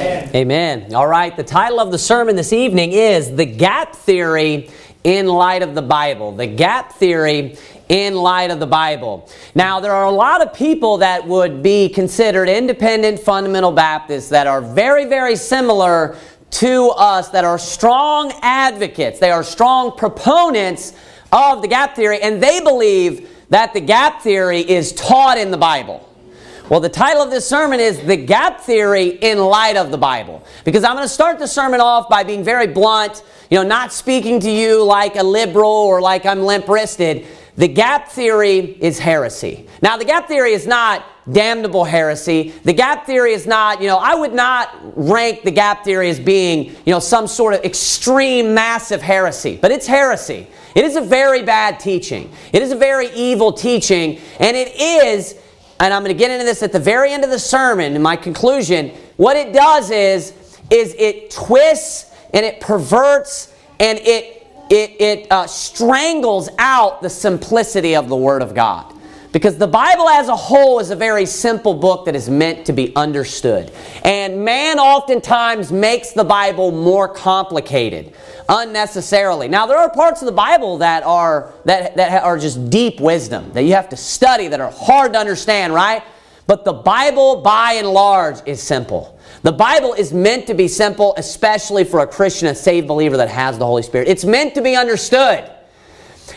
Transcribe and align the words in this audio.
Amen. 0.00 0.30
Amen. 0.34 0.94
All 0.94 1.06
right, 1.06 1.36
the 1.36 1.44
title 1.44 1.78
of 1.78 1.92
the 1.92 1.98
sermon 1.98 2.34
this 2.34 2.54
evening 2.54 2.92
is 2.92 3.36
The 3.36 3.44
Gap 3.44 3.94
Theory 3.94 4.70
in 5.04 5.26
Light 5.26 5.62
of 5.62 5.74
the 5.74 5.82
Bible. 5.82 6.32
The 6.34 6.46
Gap 6.46 6.94
Theory 6.94 7.58
in 7.90 8.14
light 8.14 8.50
of 8.50 8.60
the 8.60 8.66
Bible. 8.66 9.28
Now, 9.54 9.78
there 9.78 9.92
are 9.92 10.06
a 10.06 10.10
lot 10.10 10.40
of 10.40 10.54
people 10.54 10.98
that 10.98 11.26
would 11.26 11.62
be 11.62 11.90
considered 11.90 12.48
independent 12.48 13.20
fundamental 13.20 13.72
Baptists 13.72 14.30
that 14.30 14.46
are 14.46 14.62
very, 14.62 15.04
very 15.04 15.36
similar 15.36 16.16
to 16.52 16.88
us, 16.96 17.28
that 17.28 17.44
are 17.44 17.58
strong 17.58 18.32
advocates. 18.40 19.18
They 19.18 19.30
are 19.30 19.44
strong 19.44 19.98
proponents 19.98 20.94
of 21.30 21.60
the 21.60 21.68
gap 21.68 21.94
theory, 21.94 22.22
and 22.22 22.42
they 22.42 22.60
believe 22.60 23.28
that 23.50 23.74
the 23.74 23.80
gap 23.80 24.22
theory 24.22 24.60
is 24.60 24.94
taught 24.94 25.36
in 25.36 25.50
the 25.50 25.58
Bible. 25.58 26.09
Well, 26.70 26.78
the 26.78 26.88
title 26.88 27.20
of 27.20 27.32
this 27.32 27.48
sermon 27.48 27.80
is 27.80 27.98
The 27.98 28.16
Gap 28.16 28.60
Theory 28.60 29.08
in 29.08 29.38
Light 29.38 29.76
of 29.76 29.90
the 29.90 29.98
Bible. 29.98 30.46
Because 30.64 30.84
I'm 30.84 30.94
going 30.94 31.04
to 31.04 31.12
start 31.12 31.40
the 31.40 31.48
sermon 31.48 31.80
off 31.80 32.08
by 32.08 32.22
being 32.22 32.44
very 32.44 32.68
blunt, 32.68 33.24
you 33.50 33.58
know, 33.58 33.64
not 33.64 33.92
speaking 33.92 34.38
to 34.38 34.48
you 34.48 34.84
like 34.84 35.16
a 35.16 35.22
liberal 35.24 35.68
or 35.68 36.00
like 36.00 36.24
I'm 36.24 36.42
limp 36.42 36.68
wristed. 36.68 37.26
The 37.56 37.66
gap 37.66 38.08
theory 38.08 38.58
is 38.58 39.00
heresy. 39.00 39.66
Now, 39.82 39.96
the 39.96 40.04
gap 40.04 40.28
theory 40.28 40.52
is 40.52 40.64
not 40.64 41.04
damnable 41.32 41.82
heresy. 41.82 42.54
The 42.62 42.72
gap 42.72 43.04
theory 43.04 43.32
is 43.32 43.48
not, 43.48 43.82
you 43.82 43.88
know, 43.88 43.98
I 43.98 44.14
would 44.14 44.32
not 44.32 44.72
rank 44.96 45.42
the 45.42 45.50
gap 45.50 45.82
theory 45.82 46.08
as 46.08 46.20
being, 46.20 46.66
you 46.86 46.92
know, 46.92 47.00
some 47.00 47.26
sort 47.26 47.54
of 47.54 47.64
extreme, 47.64 48.54
massive 48.54 49.02
heresy, 49.02 49.58
but 49.60 49.72
it's 49.72 49.88
heresy. 49.88 50.46
It 50.76 50.84
is 50.84 50.94
a 50.94 51.00
very 51.00 51.42
bad 51.42 51.80
teaching. 51.80 52.32
It 52.52 52.62
is 52.62 52.70
a 52.70 52.76
very 52.76 53.10
evil 53.10 53.52
teaching, 53.52 54.20
and 54.38 54.56
it 54.56 54.72
is 54.80 55.39
and 55.80 55.94
I'm 55.94 56.02
going 56.02 56.14
to 56.14 56.18
get 56.18 56.30
into 56.30 56.44
this 56.44 56.62
at 56.62 56.72
the 56.72 56.78
very 56.78 57.10
end 57.12 57.24
of 57.24 57.30
the 57.30 57.38
sermon 57.38 57.96
in 57.96 58.02
my 58.02 58.14
conclusion. 58.14 58.90
What 59.16 59.36
it 59.36 59.52
does 59.52 59.90
is, 59.90 60.34
is 60.70 60.94
it 60.98 61.30
twists 61.30 62.14
and 62.34 62.44
it 62.44 62.60
perverts 62.60 63.54
and 63.80 63.98
it, 63.98 64.46
it, 64.70 65.00
it 65.00 65.32
uh, 65.32 65.46
strangles 65.46 66.50
out 66.58 67.00
the 67.00 67.08
simplicity 67.08 67.96
of 67.96 68.08
the 68.08 68.16
Word 68.16 68.42
of 68.42 68.54
God. 68.54 68.94
Because 69.32 69.56
the 69.58 69.68
Bible 69.68 70.08
as 70.08 70.28
a 70.28 70.34
whole 70.34 70.80
is 70.80 70.90
a 70.90 70.96
very 70.96 71.24
simple 71.24 71.74
book 71.74 72.06
that 72.06 72.16
is 72.16 72.28
meant 72.28 72.66
to 72.66 72.72
be 72.72 72.94
understood. 72.96 73.70
And 74.04 74.44
man 74.44 74.80
oftentimes 74.80 75.70
makes 75.70 76.12
the 76.12 76.24
Bible 76.24 76.72
more 76.72 77.06
complicated 77.06 78.12
unnecessarily. 78.48 79.46
Now 79.46 79.66
there 79.66 79.78
are 79.78 79.88
parts 79.90 80.20
of 80.20 80.26
the 80.26 80.32
Bible 80.32 80.78
that 80.78 81.04
are 81.04 81.52
that, 81.64 81.94
that 81.96 82.24
are 82.24 82.38
just 82.38 82.70
deep 82.70 82.98
wisdom 83.00 83.52
that 83.52 83.62
you 83.62 83.74
have 83.74 83.88
to 83.90 83.96
study 83.96 84.48
that 84.48 84.60
are 84.60 84.72
hard 84.72 85.12
to 85.12 85.18
understand, 85.20 85.72
right? 85.72 86.02
But 86.48 86.64
the 86.64 86.72
Bible 86.72 87.42
by 87.42 87.74
and 87.74 87.88
large 87.88 88.38
is 88.46 88.60
simple. 88.60 89.16
The 89.42 89.52
Bible 89.52 89.94
is 89.94 90.12
meant 90.12 90.48
to 90.48 90.54
be 90.54 90.66
simple, 90.66 91.14
especially 91.16 91.84
for 91.84 92.00
a 92.00 92.06
Christian, 92.08 92.48
a 92.48 92.54
saved 92.56 92.88
believer 92.88 93.16
that 93.18 93.28
has 93.28 93.56
the 93.56 93.66
Holy 93.66 93.84
Spirit. 93.84 94.08
It's 94.08 94.24
meant 94.24 94.56
to 94.56 94.60
be 94.60 94.74
understood. 94.74 95.48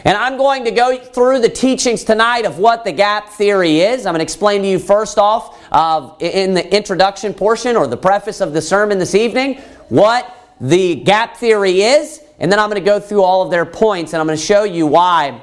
And 0.05 0.17
I'm 0.17 0.37
going 0.37 0.65
to 0.65 0.71
go 0.71 0.97
through 0.97 1.39
the 1.39 1.49
teachings 1.49 2.03
tonight 2.03 2.45
of 2.45 2.57
what 2.57 2.83
the 2.83 2.91
gap 2.91 3.29
theory 3.29 3.81
is. 3.81 4.05
I'm 4.05 4.13
going 4.13 4.19
to 4.19 4.23
explain 4.23 4.61
to 4.63 4.67
you 4.67 4.79
first 4.79 5.17
off 5.17 5.59
uh, 5.71 6.15
in 6.19 6.53
the 6.53 6.75
introduction 6.75 7.33
portion 7.33 7.75
or 7.75 7.87
the 7.87 7.97
preface 7.97 8.41
of 8.41 8.53
the 8.53 8.61
sermon 8.61 8.97
this 8.99 9.15
evening 9.15 9.61
what 9.89 10.35
the 10.59 10.95
gap 10.95 11.37
theory 11.37 11.81
is. 11.81 12.21
And 12.39 12.51
then 12.51 12.59
I'm 12.59 12.69
going 12.69 12.81
to 12.81 12.85
go 12.85 12.99
through 12.99 13.23
all 13.23 13.41
of 13.41 13.51
their 13.51 13.65
points 13.65 14.13
and 14.13 14.19
I'm 14.19 14.27
going 14.27 14.37
to 14.37 14.43
show 14.43 14.63
you 14.63 14.87
why 14.87 15.41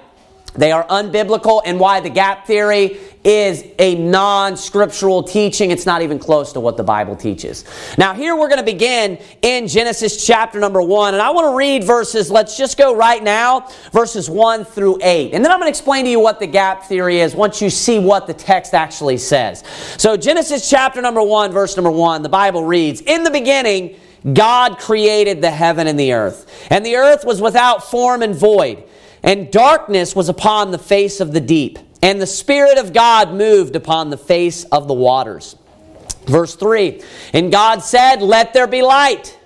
they 0.55 0.73
are 0.73 0.87
unbiblical 0.87 1.63
and 1.65 1.79
why 1.79 2.01
the 2.01 2.11
gap 2.11 2.47
theory 2.47 2.99
is 3.23 3.65
a 3.79 3.95
non 3.97 4.57
scriptural 4.57 5.23
teaching. 5.23 5.71
It's 5.71 5.87
not 5.87 6.03
even 6.03 6.19
close 6.19 6.53
to 6.55 6.61
what 6.61 6.77
the 6.77 6.83
Bible 6.83 7.15
teaches. 7.15 7.65
Now, 7.99 8.15
here 8.15 8.35
we're 8.35 8.49
going 8.49 8.59
to 8.59 8.65
begin 8.65 9.19
in 9.43 9.69
Genesis 9.69 10.27
chapter 10.27 10.59
number 10.59 10.81
one. 10.81 11.15
And 11.15 11.23
I 11.23 11.31
want 11.31 11.53
to 11.53 11.57
read 11.57 11.85
verses, 11.85 12.31
let's 12.31 12.57
just 12.57 12.79
go 12.79 12.95
right 12.95 13.23
now, 13.23 13.69
verses 13.93 14.31
one 14.31 14.65
through 14.65 14.99
eight. 15.03 15.35
And 15.35 15.45
then 15.45 15.53
I'm 15.53 15.59
going 15.59 15.67
to 15.67 15.77
explain 15.79 16.05
to 16.07 16.11
you 16.11 16.21
what 16.21 16.41
the 16.41 16.47
gap 16.47 16.85
theory 16.85 17.21
is 17.21 17.35
once 17.35 17.61
you 17.61 17.71
see 17.71 17.99
what 17.99 18.27
the 18.27 18.35
text 18.35 18.75
actually 18.75 19.19
says. 19.19 19.63
So, 19.99 20.17
Genesis 20.17 20.69
chapter 20.69 21.03
number 21.03 21.23
one, 21.23 21.53
verse 21.53 21.77
number 21.77 21.91
one, 21.91 22.23
the 22.23 22.29
Bible 22.29 22.65
reads 22.65 23.03
In 23.03 23.23
the 23.23 23.31
beginning, 23.31 23.97
God 24.33 24.79
created 24.79 25.41
the 25.41 25.51
heaven 25.51 25.87
and 25.87 25.99
the 25.99 26.13
earth. 26.13 26.69
And 26.71 26.85
the 26.85 26.97
earth 26.97 27.25
was 27.25 27.41
without 27.41 27.91
form 27.91 28.23
and 28.23 28.35
void 28.35 28.85
and 29.23 29.51
darkness 29.51 30.17
was 30.17 30.29
upon 30.29 30.71
the 30.71 30.79
face 30.79 31.21
of 31.21 31.33
the 31.33 31.41
deep, 31.41 31.79
and 32.03 32.21
the 32.21 32.27
Spirit 32.27 32.79
of 32.79 32.93
God 32.93 33.35
moved 33.35 33.77
upon 33.77 34.11
the 34.11 34.17
face 34.17 34.65
of 34.65 34.89
the 34.89 34.95
waters. 34.95 35.57
Verse 36.27 36.55
3 36.55 37.03
And 37.33 37.51
God 37.51 37.83
said, 37.83 38.23
Let 38.23 38.53
there 38.53 38.67
be 38.67 38.83
light. 38.83 39.37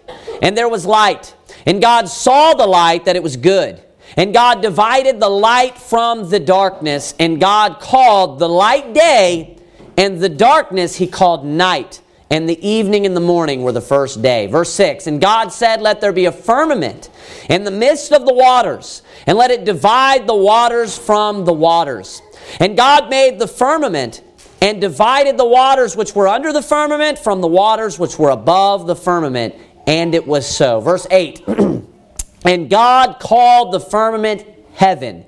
And 0.43 0.57
there 0.57 0.69
was 0.69 0.85
light. 0.85 1.35
And 1.67 1.81
God 1.81 2.09
saw 2.09 2.55
the 2.55 2.67
light 2.67 3.07
that 3.07 3.17
it 3.17 3.23
was 3.23 3.37
good. 3.37 3.83
And 4.17 4.33
God 4.33 4.63
divided 4.63 5.19
the 5.19 5.29
light 5.29 5.79
from 5.79 6.29
the 6.29 6.39
darkness. 6.39 7.15
And 7.19 7.41
God 7.41 7.81
called 7.81 8.39
the 8.39 8.49
light 8.49 8.93
day, 8.93 9.59
and 9.97 10.21
the 10.21 10.29
darkness 10.29 10.97
he 10.97 11.07
called 11.07 11.45
night. 11.45 12.01
And 12.31 12.49
the 12.49 12.67
evening 12.67 13.07
and 13.07 13.17
the 13.17 13.21
morning 13.21 13.63
were 13.63 13.73
the 13.73 13.81
first 13.81 14.23
day. 14.23 14.47
Verse 14.47 14.73
6 14.73 15.07
And 15.07 15.21
God 15.21 15.53
said, 15.53 15.81
Let 15.81 16.01
there 16.01 16.13
be 16.13 16.25
a 16.25 16.33
firmament 16.33 17.11
in 17.49 17.65
the 17.65 17.71
midst 17.71 18.13
of 18.13 18.25
the 18.25 18.35
waters 18.35 19.03
and 19.27 19.37
let 19.37 19.51
it 19.51 19.65
divide 19.65 20.27
the 20.27 20.35
waters 20.35 20.97
from 20.99 21.45
the 21.45 21.53
waters. 21.53 22.23
And 22.61 22.77
God 22.77 23.11
made 23.11 23.39
the 23.39 23.49
firmament 23.49 24.23
and 24.61 24.81
divided 24.81 25.37
the 25.37 25.47
waters 25.47 25.97
which 25.97 26.15
were 26.15 26.29
under 26.29 26.53
the 26.53 26.63
firmament 26.63 27.19
from 27.19 27.41
the 27.41 27.49
waters 27.49 27.99
which 27.99 28.19
were 28.19 28.31
above 28.31 28.87
the 28.87 28.97
firmament. 28.97 29.55
And 29.87 30.15
it 30.15 30.27
was 30.27 30.47
so. 30.47 30.81
Verse 30.81 31.07
8 31.11 31.45
And 32.45 32.69
God 32.71 33.21
called 33.21 33.73
the 33.73 33.81
firmament 33.81 34.47
heaven, 34.75 35.25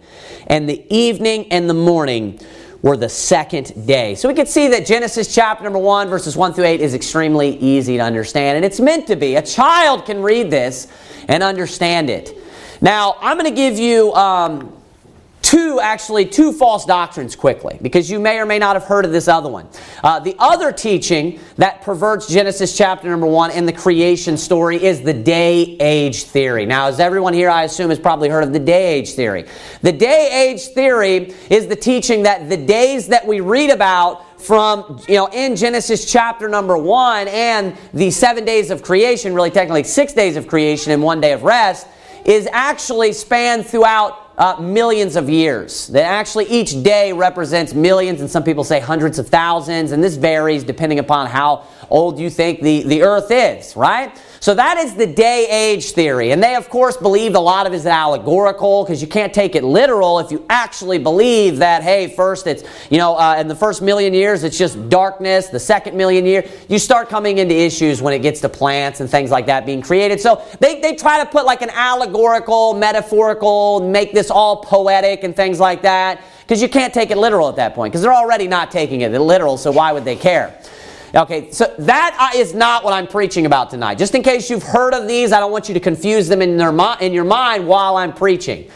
and 0.47 0.69
the 0.69 0.85
evening 0.95 1.51
and 1.53 1.69
the 1.69 1.75
morning 1.75 2.39
were 2.87 2.97
the 2.97 3.09
second 3.09 3.85
day. 3.85 4.15
So 4.15 4.29
we 4.29 4.35
can 4.35 4.47
see 4.47 4.69
that 4.69 4.87
Genesis 4.87 5.35
chapter 5.35 5.65
number 5.65 5.79
1, 5.81 6.09
verses 6.09 6.37
1 6.37 6.53
through 6.53 6.67
8 6.67 6.81
is 6.81 6.95
extremely 6.95 7.57
easy 7.57 7.97
to 7.97 8.03
understand, 8.03 8.55
and 8.55 8.65
it's 8.65 8.79
meant 8.79 9.09
to 9.09 9.17
be. 9.17 9.35
A 9.35 9.43
child 9.43 10.07
can 10.07 10.23
read 10.23 10.53
this 10.53 10.87
and 11.27 11.43
understand 11.43 12.11
it. 12.11 12.39
Now, 12.81 13.17
I'm 13.21 13.39
going 13.39 13.51
to 13.51 13.57
give 13.57 13.77
you 13.77 14.15
um, 14.15 14.73
two, 15.47 15.79
actually, 15.81 16.27
two 16.27 16.53
false 16.53 16.85
doctrines 16.85 17.37
quickly, 17.37 17.79
because 17.81 18.11
you 18.11 18.19
may 18.19 18.41
or 18.41 18.47
may 18.47 18.59
not 18.59 18.75
have 18.75 18.83
heard 18.83 19.05
of 19.05 19.13
this 19.13 19.29
other 19.29 19.49
one. 19.49 19.69
Uh, 20.03 20.19
the 20.19 20.35
other 20.41 20.73
teaching 20.73 21.39
that 21.57 21.83
perverts 21.83 22.27
Genesis 22.27 22.77
chapter 22.77 23.09
number 23.09 23.29
one 23.29 23.53
and 23.53 23.69
the 23.69 23.73
creation 23.73 24.37
story 24.37 24.83
is 24.83 25.03
the 25.03 25.13
day 25.13 25.77
age 25.79 26.25
theory. 26.25 26.67
Now, 26.67 26.89
as 26.89 26.99
everyone 26.99 27.33
here, 27.33 27.49
I 27.49 27.63
assume, 27.63 27.91
has 27.91 28.01
probably 28.01 28.29
heard 28.29 28.43
of 28.43 28.53
the 28.53 28.59
day 28.59 28.99
age 28.99 29.13
theory. 29.13 29.45
The 29.83 29.93
day 29.93 30.51
age 30.51 30.67
theory 30.75 31.33
is 31.49 31.69
the 31.69 31.77
teaching 31.77 32.25
that 32.25 32.49
the 32.49 32.57
days 32.57 33.07
that 33.09 33.25
we 33.25 33.39
read 33.39 33.71
about 33.71 34.41
from, 34.41 35.01
you 35.09 35.15
know, 35.15 35.29
in 35.29 35.55
Genesis 35.55 36.11
chapter 36.11 36.49
number 36.49 36.77
one 36.77 37.29
and 37.29 37.77
the 37.95 38.11
seven 38.11 38.45
days 38.45 38.73
of 38.73 38.83
creation, 38.83 39.33
really 39.33 39.53
technically 39.53 39.85
six 39.85 40.13
days 40.13 40.37
of 40.37 40.49
creation 40.49 40.91
and 40.91 41.01
one 41.05 41.21
day 41.21 41.33
of 41.33 41.45
rest, 41.45 41.87
is 42.25 42.49
actually 42.51 43.13
spanned 43.13 43.65
throughout 43.65 44.26
uh, 44.39 44.57
millions 44.61 45.17
of 45.17 45.31
years. 45.31 45.87
That 45.89 46.05
actually 46.05 46.47
each 46.47 46.83
day 46.83 47.13
represents 47.13 47.75
millions, 47.75 48.21
and 48.21 48.31
some 48.31 48.45
people 48.45 48.65
say 48.65 48.81
hundreds 48.81 49.19
of 49.19 49.29
thousands, 49.29 49.93
and 49.93 50.03
this 50.03 50.17
varies 50.17 50.65
depending 50.65 50.99
upon 50.99 51.27
how 51.27 51.67
old 51.91 52.19
you 52.19 52.31
think 52.31 52.61
the, 52.61 52.83
the 52.83 53.03
earth 53.03 53.31
is, 53.31 53.77
right? 53.77 54.17
So 54.41 54.55
that 54.55 54.79
is 54.79 54.95
the 54.95 55.07
day 55.07 55.49
age 55.49 55.91
theory. 55.93 56.31
And 56.31 56.43
they, 56.43 56.55
of 56.55 56.69
course, 56.69 56.97
believe 56.97 57.35
a 57.35 57.41
lot 57.41 57.67
of 57.67 57.73
it 57.73 57.77
is 57.77 57.87
allegorical 57.87 58.85
because 58.85 59.03
you 59.03 59.09
can't 59.09 59.35
take 59.35 59.55
it 59.55 59.65
literal 59.65 60.19
if 60.19 60.31
you 60.31 60.45
actually 60.49 60.99
believe 60.99 61.59
that, 61.59 61.83
hey, 61.83 62.09
first 62.09 62.47
it's, 62.47 62.63
you 62.91 62.99
know, 62.99 63.17
uh, 63.17 63.37
in 63.39 63.49
the 63.49 63.55
first 63.55 63.83
million 63.83 64.15
years 64.15 64.45
it's 64.45 64.57
just 64.57 64.89
darkness, 64.89 65.49
the 65.49 65.59
second 65.59 65.97
million 65.97 66.25
year, 66.27 66.49
you 66.69 66.79
start 66.79 67.09
coming 67.09 67.39
into 67.39 67.57
issues 67.57 68.01
when 68.01 68.15
it 68.15 68.21
gets 68.21 68.41
to 68.43 68.49
plants 68.49 69.01
and 69.01 69.11
things 69.11 69.31
like 69.31 69.47
that 69.47 69.67
being 69.67 69.83
created. 69.83 70.21
So 70.21 70.43
they, 70.61 70.81
they 70.81 70.95
try 70.95 71.25
to 71.25 71.29
put 71.29 71.45
like 71.45 71.63
an 71.63 71.71
allegorical, 71.71 72.75
metaphorical, 72.75 73.81
make 73.81 74.13
this 74.13 74.31
all 74.31 74.59
poetic 74.59 75.25
and 75.25 75.35
things 75.35 75.59
like 75.59 75.83
that 75.83 76.23
because 76.43 76.63
you 76.63 76.69
can't 76.69 76.95
take 76.95 77.11
it 77.11 77.19
literal 77.19 77.49
at 77.49 77.57
that 77.57 77.75
point 77.75 77.93
because 77.93 78.03
they're 78.03 78.15
already 78.15 78.47
not 78.47 78.71
taking 78.71 79.01
it 79.01 79.11
literal, 79.11 79.57
so 79.57 79.73
why 79.73 79.93
would 79.93 80.05
they 80.05 80.15
care? 80.15 80.57
Okay, 81.15 81.51
so 81.53 81.73
that 81.79 82.17
uh, 82.19 82.39
is 82.39 82.53
not 82.55 82.85
what 82.85 82.93
I'm 82.93 83.07
preaching 83.07 83.47
about 83.47 83.71
tonight. 83.71 83.97
Just 83.97 84.15
in 84.15 84.23
case 84.23 84.51
you've 84.51 84.63
heard 84.63 84.93
of 84.93 85.07
these, 85.07 85.33
I 85.33 85.41
don't 85.41 85.53
want 85.53 85.69
you 85.69 85.75
to 85.75 85.81
confuse 85.81 86.29
them 86.29 86.43
in, 86.43 86.57
their, 86.57 86.75
in 87.01 87.13
your 87.13 87.25
mind 87.25 87.67
while 87.67 87.97
I'm 87.97 88.13
preaching. 88.13 88.71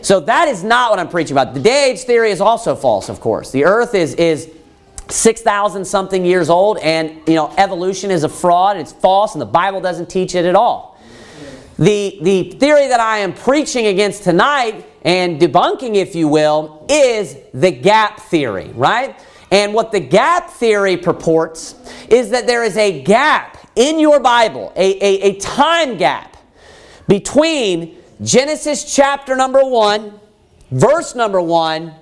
So 0.00 0.20
that 0.20 0.48
is 0.48 0.64
not 0.64 0.90
what 0.90 0.98
I'm 0.98 1.08
preaching 1.08 1.34
about. 1.34 1.54
The 1.54 1.60
day 1.60 1.90
age 1.90 2.00
theory 2.00 2.30
is 2.30 2.40
also 2.40 2.74
false, 2.74 3.08
of 3.08 3.20
course. 3.20 3.50
The 3.50 3.64
earth 3.64 3.94
is, 3.94 4.14
is 4.14 4.50
6,000 5.08 5.84
something 5.84 6.24
years 6.24 6.50
old, 6.50 6.78
and 6.78 7.20
you 7.26 7.34
know, 7.34 7.52
evolution 7.56 8.10
is 8.10 8.24
a 8.24 8.28
fraud, 8.28 8.76
it's 8.76 8.92
false, 8.92 9.34
and 9.34 9.42
the 9.42 9.46
Bible 9.46 9.80
doesn't 9.80 10.08
teach 10.08 10.34
it 10.34 10.44
at 10.44 10.54
all. 10.54 10.98
The, 11.78 12.18
the 12.22 12.50
theory 12.52 12.88
that 12.88 13.00
I 13.00 13.18
am 13.18 13.32
preaching 13.34 13.86
against 13.86 14.24
tonight 14.24 14.86
and 15.02 15.40
debunking, 15.40 15.96
if 15.96 16.14
you 16.14 16.28
will, 16.28 16.86
is 16.88 17.36
the 17.52 17.70
gap 17.70 18.20
theory, 18.20 18.70
right? 18.74 19.18
And 19.54 19.72
what 19.72 19.92
the 19.92 20.00
gap 20.00 20.50
theory 20.50 20.96
purports 20.96 21.76
is 22.08 22.30
that 22.30 22.48
there 22.48 22.64
is 22.64 22.76
a 22.76 23.04
gap 23.04 23.56
in 23.76 24.00
your 24.00 24.18
Bible, 24.18 24.72
a, 24.74 24.96
a, 24.96 25.20
a 25.30 25.38
time 25.38 25.96
gap 25.96 26.36
between 27.06 27.96
Genesis 28.20 28.92
chapter 28.92 29.36
number 29.36 29.64
1, 29.64 30.12
verse 30.72 31.14
number 31.14 31.40
1, 31.40 31.94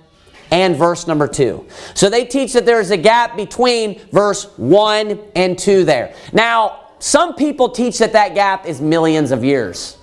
and 0.50 0.76
verse 0.76 1.06
number 1.06 1.28
2. 1.28 1.66
So 1.92 2.08
they 2.08 2.24
teach 2.24 2.54
that 2.54 2.64
there's 2.64 2.90
a 2.90 2.96
gap 2.96 3.36
between 3.36 4.00
verse 4.12 4.44
1 4.56 5.20
and 5.34 5.58
2 5.58 5.84
there. 5.84 6.14
Now, 6.32 6.88
some 7.00 7.34
people 7.34 7.68
teach 7.68 7.98
that 7.98 8.14
that 8.14 8.34
gap 8.34 8.64
is 8.64 8.80
millions 8.80 9.30
of 9.30 9.44
years. 9.44 9.98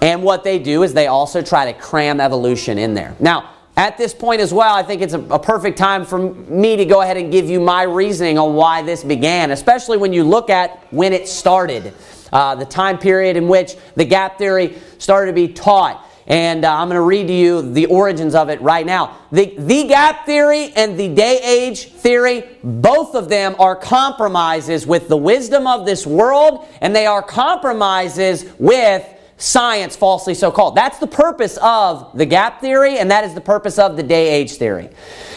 And 0.00 0.22
what 0.22 0.42
they 0.42 0.58
do 0.58 0.82
is 0.82 0.94
they 0.94 1.08
also 1.08 1.42
try 1.42 1.70
to 1.70 1.78
cram 1.78 2.18
evolution 2.18 2.78
in 2.78 2.94
there. 2.94 3.14
Now, 3.20 3.53
at 3.76 3.98
this 3.98 4.14
point 4.14 4.40
as 4.40 4.52
well, 4.52 4.74
I 4.74 4.82
think 4.82 5.02
it's 5.02 5.14
a, 5.14 5.20
a, 5.20 5.38
perfect 5.38 5.76
time 5.76 6.04
for 6.04 6.32
me 6.32 6.76
to 6.76 6.84
go 6.84 7.00
ahead 7.02 7.16
and 7.16 7.32
give 7.32 7.50
you 7.50 7.58
my 7.58 7.82
reasoning 7.82 8.38
on 8.38 8.54
why 8.54 8.82
this 8.82 9.02
began, 9.02 9.50
especially 9.50 9.98
when 9.98 10.12
you 10.12 10.22
look 10.22 10.48
at 10.48 10.86
when 10.92 11.12
it 11.12 11.26
started, 11.28 11.92
uh, 12.32 12.54
the 12.54 12.64
time 12.64 12.98
period 12.98 13.36
in 13.36 13.48
which 13.48 13.74
the 13.96 14.04
gap 14.04 14.38
theory 14.38 14.78
started 14.98 15.32
to 15.32 15.34
be 15.34 15.52
taught. 15.52 16.08
And 16.26 16.64
uh, 16.64 16.74
I'm 16.74 16.88
going 16.88 16.96
to 16.96 17.02
read 17.02 17.26
to 17.26 17.34
you 17.34 17.72
the 17.72 17.86
origins 17.86 18.34
of 18.34 18.48
it 18.48 18.60
right 18.62 18.86
now. 18.86 19.18
The, 19.30 19.54
the 19.58 19.84
gap 19.88 20.24
theory 20.24 20.72
and 20.74 20.98
the 20.98 21.08
day 21.08 21.38
age 21.42 21.92
theory, 21.92 22.44
both 22.62 23.14
of 23.14 23.28
them 23.28 23.56
are 23.58 23.76
compromises 23.76 24.86
with 24.86 25.08
the 25.08 25.16
wisdom 25.16 25.66
of 25.66 25.84
this 25.84 26.06
world, 26.06 26.66
and 26.80 26.96
they 26.96 27.06
are 27.06 27.22
compromises 27.22 28.46
with 28.58 29.06
science 29.36 29.96
falsely 29.96 30.34
so 30.34 30.50
called. 30.50 30.76
That's 30.76 30.98
the 30.98 31.06
purpose 31.06 31.58
of 31.60 32.16
the 32.16 32.26
gap 32.26 32.60
theory, 32.60 32.98
and 32.98 33.10
that 33.10 33.24
is 33.24 33.34
the 33.34 33.40
purpose 33.40 33.78
of 33.78 33.96
the 33.96 34.02
day 34.02 34.30
age 34.30 34.52
theory. 34.52 34.90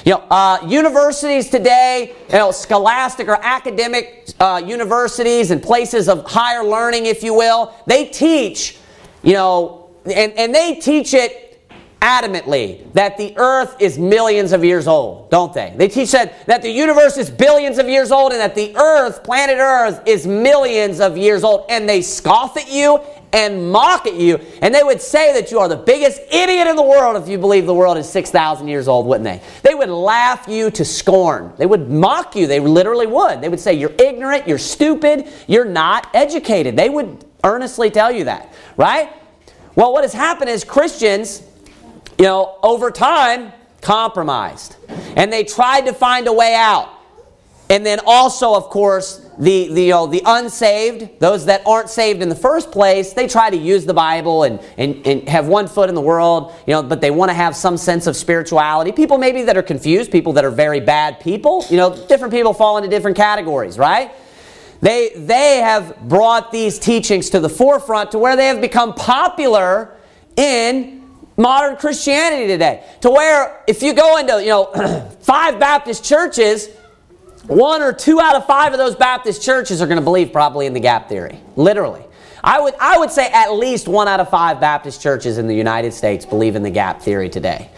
You 0.05 0.13
know, 0.13 0.23
uh, 0.29 0.59
universities 0.67 1.49
today, 1.49 2.13
you 2.29 2.35
know, 2.35 2.51
scholastic 2.51 3.27
or 3.27 3.39
academic 3.41 4.29
uh, 4.39 4.61
universities 4.65 5.51
and 5.51 5.61
places 5.61 6.07
of 6.07 6.25
higher 6.25 6.63
learning, 6.63 7.07
if 7.07 7.23
you 7.23 7.33
will, 7.33 7.73
they 7.87 8.05
teach, 8.05 8.77
you 9.23 9.33
know, 9.33 9.89
and, 10.05 10.31
and 10.33 10.53
they 10.53 10.75
teach 10.75 11.13
it 11.13 11.46
adamantly 12.01 12.91
that 12.93 13.17
the 13.17 13.33
earth 13.37 13.75
is 13.79 13.97
millions 13.97 14.51
of 14.51 14.63
years 14.63 14.87
old, 14.87 15.29
don't 15.29 15.53
they? 15.53 15.73
They 15.75 15.87
teach 15.87 16.11
that, 16.11 16.45
that 16.47 16.61
the 16.61 16.69
universe 16.69 17.17
is 17.17 17.29
billions 17.29 17.77
of 17.77 17.89
years 17.89 18.11
old 18.11 18.31
and 18.31 18.41
that 18.41 18.55
the 18.55 18.75
earth, 18.77 19.23
planet 19.23 19.57
earth, 19.57 20.01
is 20.05 20.27
millions 20.27 20.99
of 20.99 21.17
years 21.17 21.43
old. 21.43 21.65
And 21.69 21.87
they 21.87 22.01
scoff 22.01 22.57
at 22.57 22.71
you 22.71 22.99
and 23.33 23.71
mock 23.71 24.05
at 24.05 24.15
you. 24.15 24.39
And 24.61 24.73
they 24.73 24.83
would 24.83 25.01
say 25.01 25.33
that 25.33 25.51
you 25.51 25.59
are 25.59 25.67
the 25.67 25.75
biggest 25.77 26.21
idiot 26.31 26.67
in 26.67 26.75
the 26.75 26.83
world 26.83 27.21
if 27.21 27.27
you 27.27 27.37
believe 27.37 27.65
the 27.65 27.73
world 27.73 27.97
is 27.97 28.07
6,000 28.09 28.67
years 28.67 28.87
old, 28.87 29.05
wouldn't 29.05 29.25
they? 29.25 29.41
They 29.63 29.75
would 29.75 29.89
laugh 29.89 30.47
you 30.47 30.71
to 30.71 30.85
scorn. 30.85 31.53
They 31.57 31.65
would 31.65 31.89
mock 31.89 32.35
you. 32.35 32.47
They 32.47 32.59
literally 32.59 33.07
would. 33.07 33.41
They 33.41 33.49
would 33.49 33.59
say, 33.59 33.73
You're 33.73 33.93
ignorant, 33.99 34.47
you're 34.47 34.57
stupid, 34.57 35.27
you're 35.47 35.65
not 35.65 36.07
educated. 36.13 36.75
They 36.75 36.89
would 36.89 37.25
earnestly 37.43 37.89
tell 37.89 38.11
you 38.11 38.25
that, 38.25 38.53
right? 38.75 39.11
Well, 39.75 39.93
what 39.93 40.03
has 40.03 40.13
happened 40.13 40.49
is 40.49 40.63
Christians, 40.63 41.43
you 42.17 42.25
know, 42.25 42.57
over 42.63 42.91
time, 42.91 43.53
compromised. 43.81 44.75
And 45.15 45.31
they 45.31 45.43
tried 45.43 45.81
to 45.81 45.93
find 45.93 46.27
a 46.27 46.33
way 46.33 46.55
out. 46.55 46.89
And 47.69 47.85
then 47.85 47.99
also, 48.05 48.55
of 48.55 48.65
course, 48.65 49.27
the, 49.37 49.67
the, 49.73 49.83
you 49.83 49.91
know, 49.91 50.07
the 50.07 50.21
unsaved, 50.25 51.19
those 51.19 51.45
that 51.45 51.61
aren't 51.65 51.89
saved 51.89 52.21
in 52.21 52.29
the 52.29 52.35
first 52.35 52.71
place, 52.71 53.13
they 53.13 53.27
try 53.27 53.49
to 53.49 53.57
use 53.57 53.85
the 53.85 53.93
Bible 53.93 54.43
and, 54.43 54.59
and, 54.77 55.05
and 55.05 55.27
have 55.27 55.47
one 55.47 55.67
foot 55.67 55.89
in 55.89 55.95
the 55.95 56.01
world, 56.01 56.53
you 56.65 56.73
know, 56.73 56.81
but 56.81 57.01
they 57.01 57.11
want 57.11 57.29
to 57.29 57.33
have 57.33 57.55
some 57.55 57.77
sense 57.77 58.07
of 58.07 58.15
spirituality. 58.15 58.91
People 58.91 59.17
maybe 59.17 59.43
that 59.43 59.57
are 59.57 59.63
confused, 59.63 60.11
people 60.11 60.33
that 60.33 60.45
are 60.45 60.51
very 60.51 60.79
bad 60.79 61.19
people, 61.19 61.65
you 61.69 61.77
know, 61.77 61.95
different 62.07 62.33
people 62.33 62.53
fall 62.53 62.77
into 62.77 62.89
different 62.89 63.17
categories, 63.17 63.77
right? 63.77 64.11
They, 64.81 65.11
they 65.15 65.57
have 65.57 65.97
brought 66.07 66.51
these 66.51 66.79
teachings 66.79 67.29
to 67.31 67.39
the 67.39 67.49
forefront 67.49 68.11
to 68.11 68.19
where 68.19 68.35
they 68.35 68.47
have 68.47 68.61
become 68.61 68.93
popular 68.93 69.95
in 70.35 70.97
modern 71.37 71.77
Christianity 71.77 72.47
today. 72.47 72.83
To 73.01 73.11
where 73.11 73.63
if 73.67 73.81
you 73.81 73.93
go 73.93 74.17
into, 74.17 74.41
you 74.41 74.49
know, 74.49 75.09
five 75.21 75.59
Baptist 75.59 76.03
churches, 76.03 76.69
one 77.45 77.81
or 77.81 77.93
two 77.93 78.19
out 78.19 78.35
of 78.35 78.45
five 78.45 78.73
of 78.73 78.79
those 78.79 78.95
Baptist 78.95 79.41
churches 79.41 79.81
are 79.81 79.87
going 79.87 79.99
to 79.99 80.03
believe 80.03 80.33
probably 80.33 80.65
in 80.65 80.73
the 80.73 80.79
gap 80.79 81.07
theory. 81.07 81.39
Literally. 81.55 82.03
I 82.43 82.59
would, 82.59 82.75
I 82.79 82.97
would 82.97 83.11
say 83.11 83.29
at 83.31 83.53
least 83.53 83.87
one 83.87 84.07
out 84.07 84.19
of 84.19 84.29
five 84.29 84.59
Baptist 84.59 85.01
churches 85.01 85.37
in 85.37 85.47
the 85.47 85.55
United 85.55 85.93
States 85.93 86.25
believe 86.25 86.55
in 86.55 86.63
the 86.63 86.69
gap 86.69 87.01
theory 87.01 87.29
today. 87.29 87.69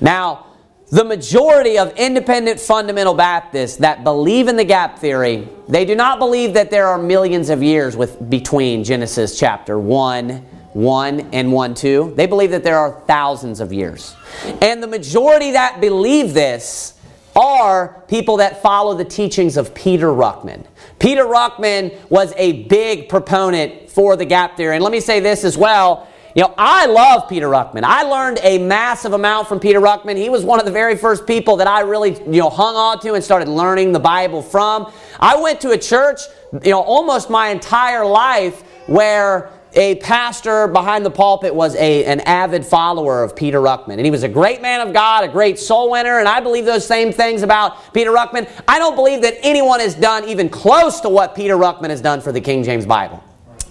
Now, 0.00 0.46
the 0.90 1.04
majority 1.04 1.78
of 1.78 1.94
independent 1.96 2.58
fundamental 2.58 3.14
Baptists 3.14 3.76
that 3.76 4.04
believe 4.04 4.48
in 4.48 4.56
the 4.56 4.64
gap 4.64 4.98
theory, 4.98 5.46
they 5.68 5.84
do 5.84 5.94
not 5.94 6.18
believe 6.18 6.54
that 6.54 6.70
there 6.70 6.86
are 6.88 6.98
millions 6.98 7.50
of 7.50 7.62
years 7.62 7.96
with, 7.96 8.28
between 8.30 8.84
Genesis 8.84 9.38
chapter 9.38 9.78
1, 9.78 10.46
1 10.78 11.30
and 11.32 11.52
1, 11.52 11.74
2. 11.74 12.14
They 12.16 12.26
believe 12.26 12.52
that 12.52 12.62
there 12.62 12.78
are 12.78 13.02
thousands 13.08 13.58
of 13.58 13.72
years. 13.72 14.14
And 14.62 14.80
the 14.80 14.86
majority 14.86 15.50
that 15.50 15.80
believe 15.80 16.34
this 16.34 16.94
are 17.34 18.00
people 18.06 18.36
that 18.36 18.62
follow 18.62 18.94
the 18.94 19.04
teachings 19.04 19.56
of 19.56 19.74
Peter 19.74 20.06
Ruckman. 20.06 20.64
Peter 21.00 21.24
Ruckman 21.24 21.96
was 22.10 22.32
a 22.36 22.64
big 22.64 23.08
proponent 23.08 23.90
for 23.90 24.14
the 24.14 24.24
gap 24.24 24.56
theory. 24.56 24.76
And 24.76 24.84
let 24.84 24.92
me 24.92 25.00
say 25.00 25.18
this 25.18 25.42
as 25.42 25.58
well. 25.58 26.06
You 26.36 26.44
know, 26.44 26.54
I 26.56 26.86
love 26.86 27.28
Peter 27.28 27.48
Ruckman. 27.48 27.82
I 27.82 28.04
learned 28.04 28.38
a 28.44 28.58
massive 28.58 29.14
amount 29.14 29.48
from 29.48 29.58
Peter 29.58 29.80
Ruckman. 29.80 30.16
He 30.16 30.28
was 30.28 30.44
one 30.44 30.60
of 30.60 30.64
the 30.64 30.70
very 30.70 30.96
first 30.96 31.26
people 31.26 31.56
that 31.56 31.66
I 31.66 31.80
really, 31.80 32.12
you 32.24 32.40
know, 32.40 32.50
hung 32.50 32.76
on 32.76 33.00
to 33.00 33.14
and 33.14 33.24
started 33.24 33.48
learning 33.48 33.90
the 33.90 33.98
Bible 33.98 34.42
from. 34.42 34.92
I 35.18 35.40
went 35.40 35.60
to 35.62 35.70
a 35.70 35.78
church, 35.78 36.20
you 36.62 36.70
know, 36.70 36.80
almost 36.80 37.30
my 37.30 37.48
entire 37.48 38.06
life 38.06 38.62
where 38.86 39.50
a 39.78 39.94
pastor 39.94 40.66
behind 40.66 41.06
the 41.06 41.10
pulpit 41.10 41.54
was 41.54 41.76
a, 41.76 42.04
an 42.04 42.18
avid 42.20 42.66
follower 42.66 43.22
of 43.22 43.36
Peter 43.36 43.60
Ruckman. 43.60 43.92
And 43.92 44.04
he 44.04 44.10
was 44.10 44.24
a 44.24 44.28
great 44.28 44.60
man 44.60 44.84
of 44.84 44.92
God, 44.92 45.22
a 45.22 45.28
great 45.28 45.56
soul 45.56 45.92
winner, 45.92 46.18
and 46.18 46.26
I 46.26 46.40
believe 46.40 46.64
those 46.64 46.84
same 46.84 47.12
things 47.12 47.42
about 47.42 47.94
Peter 47.94 48.10
Ruckman. 48.10 48.50
I 48.66 48.80
don't 48.80 48.96
believe 48.96 49.22
that 49.22 49.38
anyone 49.40 49.78
has 49.78 49.94
done 49.94 50.24
even 50.28 50.48
close 50.48 51.00
to 51.02 51.08
what 51.08 51.36
Peter 51.36 51.54
Ruckman 51.54 51.90
has 51.90 52.00
done 52.00 52.20
for 52.20 52.32
the 52.32 52.40
King 52.40 52.64
James 52.64 52.86
Bible. 52.86 53.22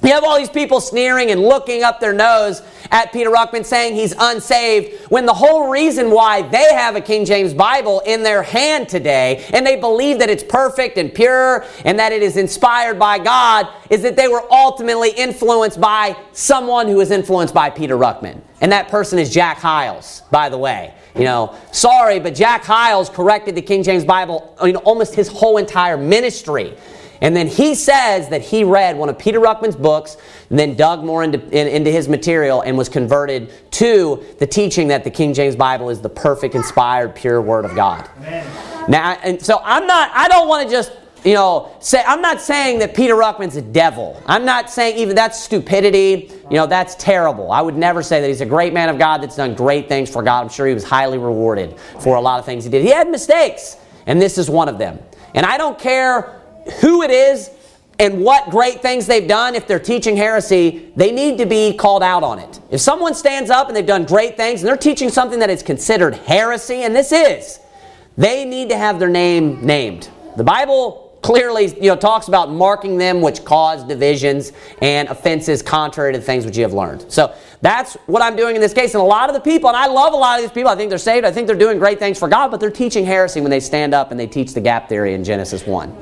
You 0.04 0.10
have 0.10 0.24
all 0.24 0.38
these 0.38 0.50
people 0.50 0.80
sneering 0.80 1.32
and 1.32 1.42
looking 1.42 1.84
up 1.84 2.00
their 2.00 2.14
nose 2.14 2.62
at 2.92 3.12
Peter 3.12 3.30
Ruckman 3.30 3.66
saying 3.66 3.96
he's 3.96 4.14
unsaved 4.18 5.10
when 5.10 5.26
the 5.26 5.34
whole 5.34 5.70
reason 5.70 6.12
why 6.12 6.44
they 6.44 6.74
have 6.74 6.96
a 6.96 7.02
King 7.02 7.26
James 7.26 7.54
Bible 7.54 8.02
in 8.06 8.24
their 8.24 8.44
hand 8.44 8.88
today 8.88 9.46
and 9.54 9.66
they 9.66 9.76
believe 9.76 10.20
that 10.20 10.30
it's 10.30 10.44
perfect 10.44 10.98
and 10.98 11.14
pure 11.14 11.66
and 11.84 11.98
that 12.00 12.12
it 12.12 12.22
is 12.22 12.38
inspired 12.38 13.00
by 13.00 13.18
God 13.18 13.68
is 13.90 14.02
that 14.04 14.16
they 14.16 14.28
were 14.28 14.44
ultimately 14.52 15.10
influenced 15.10 15.82
by 15.82 16.16
someone 16.32 16.88
who 16.88 16.98
was 16.98 17.12
influenced 17.12 17.54
by 17.54 17.70
Peter 17.70 17.98
Ruckman. 17.98 18.40
And 18.62 18.72
that 18.72 18.88
person 18.90 19.20
is 19.20 19.32
Jack 19.32 19.58
Hyles, 19.58 20.24
by 20.32 20.50
the 20.50 20.58
way. 20.58 20.94
You 21.16 21.24
know, 21.24 21.56
sorry, 21.72 22.20
but 22.20 22.36
Jack 22.36 22.64
Hyles 22.64 23.10
corrected 23.10 23.56
the 23.56 23.62
King 23.62 23.82
James 23.82 24.06
Bible 24.06 24.56
know, 24.62 24.80
almost 24.80 25.16
his 25.16 25.28
whole 25.28 25.58
entire 25.58 25.98
ministry. 25.98 26.78
And 27.22 27.36
then 27.36 27.48
he 27.48 27.76
says 27.76 28.30
that 28.30 28.42
he 28.42 28.64
read 28.64 28.98
one 28.98 29.10
of 29.10 29.18
Peter 29.18 29.40
Ruckman's 29.40 29.76
books 29.76 30.18
and 30.50 30.58
then 30.58 30.76
dug 30.76 31.04
more 31.04 31.24
into, 31.24 31.40
in, 31.50 31.68
into 31.68 31.92
his 31.92 32.08
material 32.08 32.62
and 32.62 32.78
was 32.78 32.90
converted 32.90 33.52
to 33.72 34.24
the 34.40 34.48
teaching 34.48 34.88
that 34.90 35.04
the 35.04 35.10
King 35.10 35.34
James 35.34 35.56
Bible 35.56 35.90
is 35.90 36.02
the 36.02 36.10
perfect, 36.10 36.56
inspired, 36.56 37.16
pure 37.16 37.42
Word 37.42 37.66
of 37.66 37.76
God. 37.76 38.10
Amen. 38.20 38.90
Now, 38.90 39.18
and 39.24 39.42
so 39.42 39.60
I'm 39.64 39.88
not, 39.88 40.12
I 40.14 40.28
don't 40.28 40.48
want 40.48 40.68
to 40.68 40.74
just, 40.74 40.92
you 41.26 41.34
know, 41.34 41.76
say, 41.80 42.04
I'm 42.06 42.22
not 42.22 42.40
saying 42.40 42.80
that 42.80 42.96
Peter 42.96 43.16
Ruckman's 43.16 43.58
a 43.58 43.62
devil. 43.62 44.22
I'm 44.28 44.46
not 44.46 44.70
saying 44.70 44.98
even 44.98 45.16
that's 45.16 45.44
stupidity. 45.44 46.32
You 46.50 46.56
know, 46.56 46.68
that's 46.68 46.96
terrible. 46.96 47.52
I 47.52 47.62
would 47.62 47.76
never 47.76 48.02
say 48.04 48.22
that 48.22 48.28
he's 48.28 48.42
a 48.42 48.46
great 48.46 48.72
man 48.72 48.88
of 48.88 48.98
God 48.98 49.22
that's 49.22 49.36
done 49.36 49.56
great 49.56 49.90
things 49.90 50.10
for 50.10 50.22
God. 50.24 50.42
I'm 50.42 50.50
sure 50.50 50.68
he 50.68 50.74
was 50.74 50.84
highly 50.84 51.18
rewarded 51.18 51.78
for 52.00 52.16
a 52.16 52.22
lot 52.22 52.40
of 52.40 52.46
things 52.46 52.64
he 52.64 52.70
did. 52.70 52.84
He 52.84 52.92
had 52.92 53.10
mistakes, 53.10 53.78
and 54.06 54.22
this 54.22 54.38
is 54.38 54.50
one 54.50 54.70
of 54.70 54.78
them. 54.78 55.00
And 55.34 55.46
I 55.46 55.58
don't 55.58 55.78
care 55.78 56.42
who 56.82 57.02
it 57.04 57.12
is 57.12 57.50
and 58.00 58.24
what 58.24 58.50
great 58.50 58.82
things 58.82 59.08
they've 59.08 59.28
done, 59.28 59.56
if 59.56 59.68
they're 59.68 59.80
teaching 59.80 60.16
heresy, 60.16 60.92
they 60.96 61.12
need 61.12 61.38
to 61.40 61.46
be 61.46 61.74
called 61.74 62.04
out 62.04 62.24
on 62.24 62.38
it. 62.38 62.60
If 62.70 62.82
someone 62.82 63.16
stands 63.16 63.50
up 63.50 63.68
and 63.68 63.76
they've 63.76 63.86
done 63.86 64.06
great 64.06 64.38
things 64.38 64.62
and 64.62 64.70
they're 64.70 64.78
teaching 64.78 65.10
something 65.10 65.40
that 65.40 65.50
is 65.50 65.64
considered 65.64 66.14
heresy, 66.14 66.84
and 66.84 66.96
this 66.96 67.12
is, 67.12 67.60
they 68.18 68.46
need 68.46 68.70
to 68.70 68.78
have 68.78 69.00
their 69.00 69.10
name 69.10 69.66
named. 69.66 70.10
The 70.36 70.44
Bible 70.44 71.08
clearly 71.22 71.66
you 71.82 71.90
know, 71.90 71.96
talks 71.96 72.28
about 72.28 72.52
marking 72.52 72.98
them 72.98 73.22
which 73.22 73.44
cause 73.44 73.84
divisions 73.84 74.54
and 74.82 75.10
offenses 75.10 75.62
contrary 75.62 76.14
to 76.14 76.20
the 76.20 76.26
things 76.26 76.46
which 76.46 76.56
you 76.56 76.64
have 76.64 76.74
learned. 76.74 77.04
So 77.12 77.34
that's 77.62 77.96
what 78.06 78.22
I'm 78.22 78.36
doing 78.36 78.56
in 78.56 78.62
this 78.62 78.74
case. 78.74 78.94
And 78.94 79.02
a 79.02 79.06
lot 79.06 79.30
of 79.30 79.34
the 79.34 79.42
people, 79.42 79.70
and 79.70 79.76
I 79.76 79.88
love 79.88 80.14
a 80.14 80.16
lot 80.16 80.40
of 80.40 80.44
these 80.44 80.54
people, 80.54 80.70
I 80.70 80.76
think 80.76 80.90
they're 80.90 80.98
saved, 81.00 81.26
I 81.26 81.32
think 81.32 81.48
they're 81.48 81.56
doing 81.56 81.80
great 81.80 82.00
things 82.00 82.20
for 82.20 82.28
God, 82.28 82.52
but 82.52 82.60
they're 82.60 82.70
teaching 82.70 83.06
heresy 83.06 83.42
when 83.42 83.50
they 83.50 83.60
stand 83.60 83.94
up 83.94 84.12
and 84.12 84.20
they 84.20 84.28
teach 84.28 84.54
the 84.54 84.62
gap 84.62 84.88
theory 84.88 85.16
in 85.16 85.24
Genesis 85.24 85.66
1. 85.66 85.98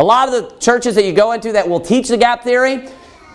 A 0.00 0.02
lot 0.02 0.32
of 0.32 0.32
the 0.32 0.56
churches 0.60 0.94
that 0.94 1.04
you 1.04 1.12
go 1.12 1.32
into 1.32 1.52
that 1.52 1.68
will 1.68 1.78
teach 1.78 2.08
the 2.08 2.16
gap 2.16 2.42
theory, 2.42 2.88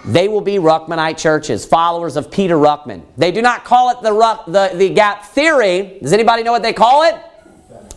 they 0.03 0.27
will 0.27 0.41
be 0.41 0.55
Ruckmanite 0.55 1.15
churches, 1.15 1.63
followers 1.63 2.15
of 2.15 2.31
Peter 2.31 2.55
Ruckman. 2.55 3.03
They 3.17 3.31
do 3.31 3.43
not 3.43 3.63
call 3.63 3.91
it 3.91 4.01
the, 4.01 4.11
Ruck, 4.11 4.47
the, 4.47 4.71
the 4.73 4.89
gap 4.89 5.25
theory. 5.25 5.99
Does 6.01 6.11
anybody 6.11 6.41
know 6.41 6.51
what 6.51 6.63
they 6.63 6.73
call 6.73 7.03
it? 7.03 7.15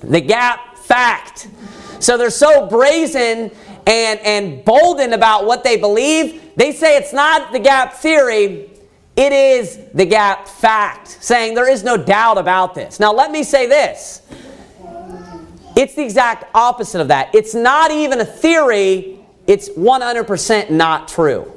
The 0.02 0.20
gap 0.20 0.76
fact. 0.76 1.48
So 1.98 2.18
they're 2.18 2.28
so 2.28 2.66
brazen 2.66 3.50
and, 3.87 4.20
and 4.20 4.62
boldened 4.66 5.14
about 5.14 5.46
what 5.46 5.64
they 5.64 5.78
believe, 5.78 6.54
they 6.56 6.72
say 6.72 6.98
it's 6.98 7.14
not 7.14 7.52
the 7.52 7.58
gap 7.58 7.94
theory, 7.94 8.68
it 9.16 9.32
is 9.32 9.78
the 9.94 10.04
gap 10.04 10.46
fact, 10.46 11.08
saying 11.08 11.54
there 11.54 11.70
is 11.70 11.84
no 11.84 11.96
doubt 11.96 12.37
about 12.37 12.75
this. 12.75 13.00
Now, 13.00 13.14
let 13.14 13.30
me 13.30 13.44
say 13.44 13.66
this 13.66 14.20
it's 15.78 15.94
the 15.94 16.02
exact 16.02 16.44
opposite 16.56 17.00
of 17.00 17.06
that. 17.06 17.32
It's 17.32 17.54
not 17.54 17.92
even 17.92 18.20
a 18.20 18.25
theory, 18.25 19.20
it's 19.47 19.68
100% 19.68 20.70
not 20.70 21.06
true. 21.06 21.52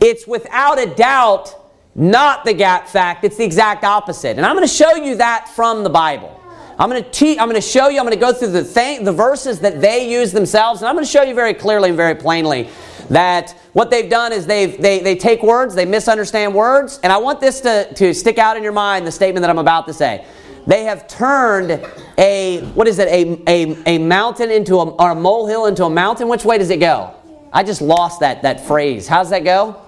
It's 0.00 0.28
without 0.28 0.78
a 0.78 0.86
doubt 0.94 1.58
not 1.96 2.44
the 2.44 2.54
gap 2.54 2.86
fact, 2.86 3.24
it's 3.24 3.36
the 3.36 3.44
exact 3.44 3.82
opposite. 3.82 4.36
And 4.36 4.46
I'm 4.46 4.54
going 4.54 4.66
to 4.66 4.72
show 4.72 4.94
you 4.94 5.16
that 5.16 5.48
from 5.48 5.82
the 5.82 5.90
Bible. 5.90 6.40
I'm 6.78 6.88
going 6.88 7.02
to 7.02 7.10
teach, 7.10 7.36
I'm 7.38 7.48
going 7.48 7.60
to 7.60 7.66
show 7.66 7.88
you, 7.88 7.98
I'm 7.98 8.06
going 8.06 8.16
to 8.16 8.20
go 8.20 8.32
through 8.32 8.52
the 8.52 8.64
thing, 8.64 9.02
the 9.02 9.12
verses 9.12 9.58
that 9.60 9.80
they 9.80 10.10
use 10.10 10.30
themselves, 10.30 10.80
and 10.80 10.88
I'm 10.88 10.94
going 10.94 11.04
to 11.04 11.10
show 11.10 11.22
you 11.22 11.34
very 11.34 11.52
clearly 11.52 11.88
and 11.90 11.96
very 11.96 12.14
plainly 12.14 12.70
that 13.10 13.50
what 13.72 13.90
they've 13.90 14.08
done 14.08 14.32
is 14.32 14.46
they've, 14.46 14.80
they, 14.80 15.00
they 15.00 15.16
take 15.16 15.42
words, 15.42 15.74
they 15.74 15.84
misunderstand 15.84 16.54
words, 16.54 17.00
and 17.02 17.12
I 17.12 17.18
want 17.18 17.40
this 17.40 17.60
to, 17.62 17.92
to 17.94 18.14
stick 18.14 18.38
out 18.38 18.56
in 18.56 18.62
your 18.62 18.72
mind, 18.72 19.04
the 19.04 19.12
statement 19.12 19.42
that 19.42 19.50
I'm 19.50 19.58
about 19.58 19.86
to 19.88 19.92
say. 19.92 20.24
They 20.66 20.84
have 20.84 21.08
turned 21.08 21.84
a, 22.18 22.60
what 22.74 22.86
is 22.86 22.98
it, 22.98 23.08
a, 23.08 23.42
a, 23.48 23.96
a 23.96 23.98
mountain 23.98 24.50
into 24.50 24.76
a, 24.76 24.90
or 24.90 25.10
a 25.10 25.14
molehill 25.14 25.66
into 25.66 25.84
a 25.84 25.90
mountain. 25.90 26.28
Which 26.28 26.44
way 26.44 26.58
does 26.58 26.70
it 26.70 26.78
go? 26.78 27.14
I 27.52 27.62
just 27.62 27.82
lost 27.82 28.20
that, 28.20 28.42
that 28.42 28.60
phrase. 28.66 29.08
How's 29.08 29.30
that 29.30 29.44
go? 29.44 29.80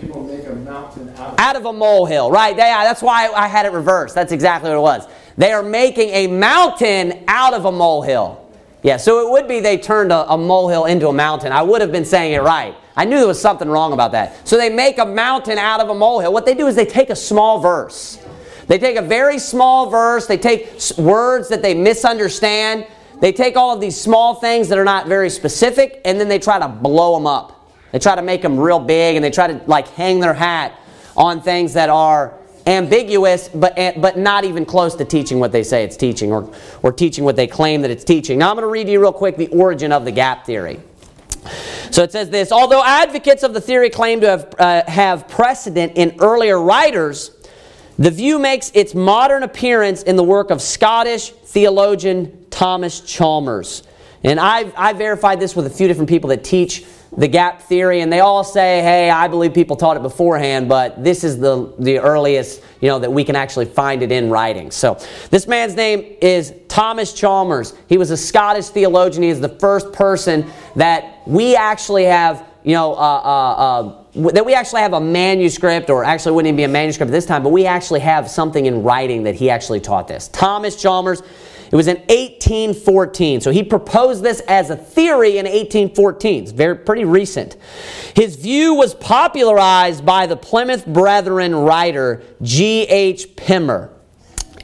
People 0.00 0.22
make 0.22 0.46
a 0.46 0.54
mountain 0.54 1.08
out 1.10 1.32
of, 1.32 1.38
out 1.38 1.56
of 1.56 1.66
a 1.66 1.72
molehill, 1.72 2.30
right? 2.30 2.56
Yeah, 2.56 2.78
uh, 2.78 2.84
that's 2.84 3.02
why 3.02 3.28
I 3.34 3.48
had 3.48 3.66
it 3.66 3.72
reversed. 3.72 4.14
That's 4.14 4.30
exactly 4.30 4.70
what 4.70 4.76
it 4.76 4.80
was. 4.80 5.08
They 5.36 5.52
are 5.52 5.62
making 5.62 6.10
a 6.10 6.28
mountain 6.28 7.24
out 7.26 7.52
of 7.52 7.64
a 7.64 7.72
molehill. 7.72 8.44
Yeah, 8.82 8.96
so 8.96 9.26
it 9.26 9.32
would 9.32 9.48
be 9.48 9.58
they 9.58 9.76
turned 9.76 10.12
a, 10.12 10.30
a, 10.30 10.38
molehill 10.38 10.84
into 10.84 11.08
a 11.08 11.12
mountain. 11.12 11.50
I 11.50 11.62
would 11.62 11.80
have 11.80 11.90
been 11.90 12.04
saying 12.04 12.32
it 12.32 12.42
right. 12.42 12.76
I 12.96 13.04
knew 13.04 13.18
there 13.18 13.26
was 13.26 13.40
something 13.40 13.68
wrong 13.68 13.92
about 13.92 14.12
that. 14.12 14.46
So 14.46 14.56
they 14.56 14.70
make 14.70 14.98
a 14.98 15.04
mountain 15.04 15.58
out 15.58 15.80
of 15.80 15.88
a 15.88 15.94
molehill. 15.94 16.32
What 16.32 16.46
they 16.46 16.54
do 16.54 16.68
is 16.68 16.76
they 16.76 16.86
take 16.86 17.10
a 17.10 17.16
small 17.16 17.58
verse. 17.58 18.18
They 18.68 18.78
take 18.78 18.96
a 18.96 19.02
very 19.02 19.38
small 19.38 19.90
verse, 19.90 20.26
they 20.26 20.38
take 20.38 20.80
words 20.96 21.48
that 21.48 21.62
they 21.62 21.74
misunderstand, 21.74 22.86
they 23.20 23.32
take 23.32 23.56
all 23.56 23.74
of 23.74 23.80
these 23.80 24.00
small 24.00 24.34
things 24.34 24.68
that 24.68 24.78
are 24.78 24.84
not 24.84 25.08
very 25.08 25.30
specific, 25.30 26.00
and 26.04 26.20
then 26.20 26.28
they 26.28 26.38
try 26.38 26.58
to 26.58 26.68
blow 26.68 27.14
them 27.14 27.26
up. 27.26 27.72
They 27.92 27.98
try 27.98 28.14
to 28.14 28.22
make 28.22 28.42
them 28.42 28.60
real 28.60 28.78
big, 28.78 29.16
and 29.16 29.24
they 29.24 29.30
try 29.30 29.46
to 29.46 29.60
like 29.66 29.88
hang 29.88 30.20
their 30.20 30.34
hat 30.34 30.78
on 31.16 31.40
things 31.42 31.72
that 31.72 31.88
are 31.88 32.38
ambiguous, 32.66 33.48
but, 33.48 33.74
but 33.96 34.18
not 34.18 34.44
even 34.44 34.66
close 34.66 34.94
to 34.96 35.04
teaching 35.04 35.40
what 35.40 35.50
they 35.50 35.62
say 35.62 35.82
it's 35.82 35.96
teaching 35.96 36.30
or, 36.30 36.52
or 36.82 36.92
teaching 36.92 37.24
what 37.24 37.34
they 37.34 37.46
claim 37.46 37.80
that 37.82 37.90
it's 37.90 38.04
teaching. 38.04 38.38
Now, 38.38 38.50
I'm 38.50 38.56
going 38.56 38.64
to 38.64 38.70
read 38.70 38.88
you 38.88 39.00
real 39.00 39.12
quick 39.12 39.36
the 39.36 39.48
origin 39.48 39.90
of 39.90 40.04
the 40.04 40.12
gap 40.12 40.44
theory. 40.44 40.78
So 41.90 42.02
it 42.02 42.12
says 42.12 42.28
this 42.28 42.52
Although 42.52 42.84
advocates 42.84 43.42
of 43.42 43.54
the 43.54 43.60
theory 43.60 43.88
claim 43.88 44.20
to 44.20 44.28
have, 44.28 44.54
uh, 44.58 44.82
have 44.86 45.26
precedent 45.28 45.92
in 45.96 46.16
earlier 46.20 46.60
writers, 46.60 47.30
the 47.98 48.10
view 48.10 48.38
makes 48.38 48.70
its 48.74 48.94
modern 48.94 49.42
appearance 49.42 50.02
in 50.02 50.16
the 50.16 50.24
work 50.24 50.50
of 50.50 50.62
Scottish 50.62 51.30
theologian 51.30 52.46
Thomas 52.50 53.00
Chalmers. 53.00 53.82
And 54.24 54.38
I've, 54.38 54.72
I 54.76 54.92
verified 54.92 55.40
this 55.40 55.54
with 55.54 55.66
a 55.66 55.70
few 55.70 55.88
different 55.88 56.08
people 56.08 56.30
that 56.30 56.44
teach 56.44 56.84
the 57.16 57.26
gap 57.26 57.62
theory, 57.62 58.02
and 58.02 58.12
they 58.12 58.20
all 58.20 58.44
say, 58.44 58.82
hey, 58.82 59.10
I 59.10 59.28
believe 59.28 59.54
people 59.54 59.76
taught 59.76 59.96
it 59.96 60.02
beforehand, 60.02 60.68
but 60.68 61.02
this 61.02 61.24
is 61.24 61.38
the, 61.38 61.72
the 61.78 61.98
earliest, 61.98 62.62
you 62.80 62.88
know, 62.88 62.98
that 62.98 63.10
we 63.10 63.24
can 63.24 63.34
actually 63.34 63.64
find 63.64 64.02
it 64.02 64.12
in 64.12 64.28
writing. 64.28 64.70
So 64.70 65.00
this 65.30 65.48
man's 65.48 65.74
name 65.74 66.16
is 66.20 66.52
Thomas 66.68 67.14
Chalmers. 67.14 67.74
He 67.88 67.96
was 67.96 68.10
a 68.10 68.16
Scottish 68.16 68.68
theologian. 68.68 69.22
He 69.22 69.30
is 69.30 69.40
the 69.40 69.48
first 69.48 69.92
person 69.92 70.46
that 70.76 71.26
we 71.26 71.56
actually 71.56 72.04
have, 72.04 72.46
you 72.62 72.74
know, 72.74 72.92
uh, 72.92 72.96
uh, 72.96 73.52
uh, 73.56 74.04
that 74.18 74.44
we 74.44 74.54
actually 74.54 74.82
have 74.82 74.94
a 74.94 75.00
manuscript, 75.00 75.90
or 75.90 76.04
actually 76.04 76.32
wouldn't 76.32 76.48
even 76.48 76.56
be 76.56 76.64
a 76.64 76.68
manuscript 76.68 77.12
this 77.12 77.26
time, 77.26 77.42
but 77.42 77.50
we 77.50 77.66
actually 77.66 78.00
have 78.00 78.28
something 78.28 78.66
in 78.66 78.82
writing 78.82 79.22
that 79.24 79.36
he 79.36 79.48
actually 79.48 79.80
taught 79.80 80.08
this. 80.08 80.28
Thomas 80.28 80.80
Chalmers, 80.80 81.22
it 81.70 81.76
was 81.76 81.86
in 81.86 81.98
1814. 82.08 83.40
So 83.40 83.50
he 83.50 83.62
proposed 83.62 84.22
this 84.22 84.40
as 84.40 84.70
a 84.70 84.76
theory 84.76 85.38
in 85.38 85.44
1814. 85.44 86.42
It's 86.42 86.52
very 86.52 86.76
pretty 86.76 87.04
recent. 87.04 87.56
His 88.14 88.36
view 88.36 88.74
was 88.74 88.94
popularized 88.94 90.04
by 90.04 90.26
the 90.26 90.36
Plymouth 90.36 90.86
Brethren 90.86 91.54
writer 91.54 92.22
G.H. 92.42 93.36
Pember. 93.36 93.90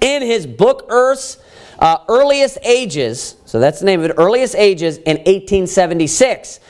In 0.00 0.23
his 0.23 0.46
book 0.46 0.87
Earth's 0.88 1.38
uh, 1.78 1.99
Earliest 2.08 2.58
Ages, 2.62 3.37
so 3.44 3.61
that's 3.61 3.80
the 3.80 3.87
name 3.87 4.00
of 4.00 4.11
it, 4.11 4.14
Earliest 4.16 4.54
Ages 4.56 4.99
in 4.99 5.18
1876, 5.18 6.61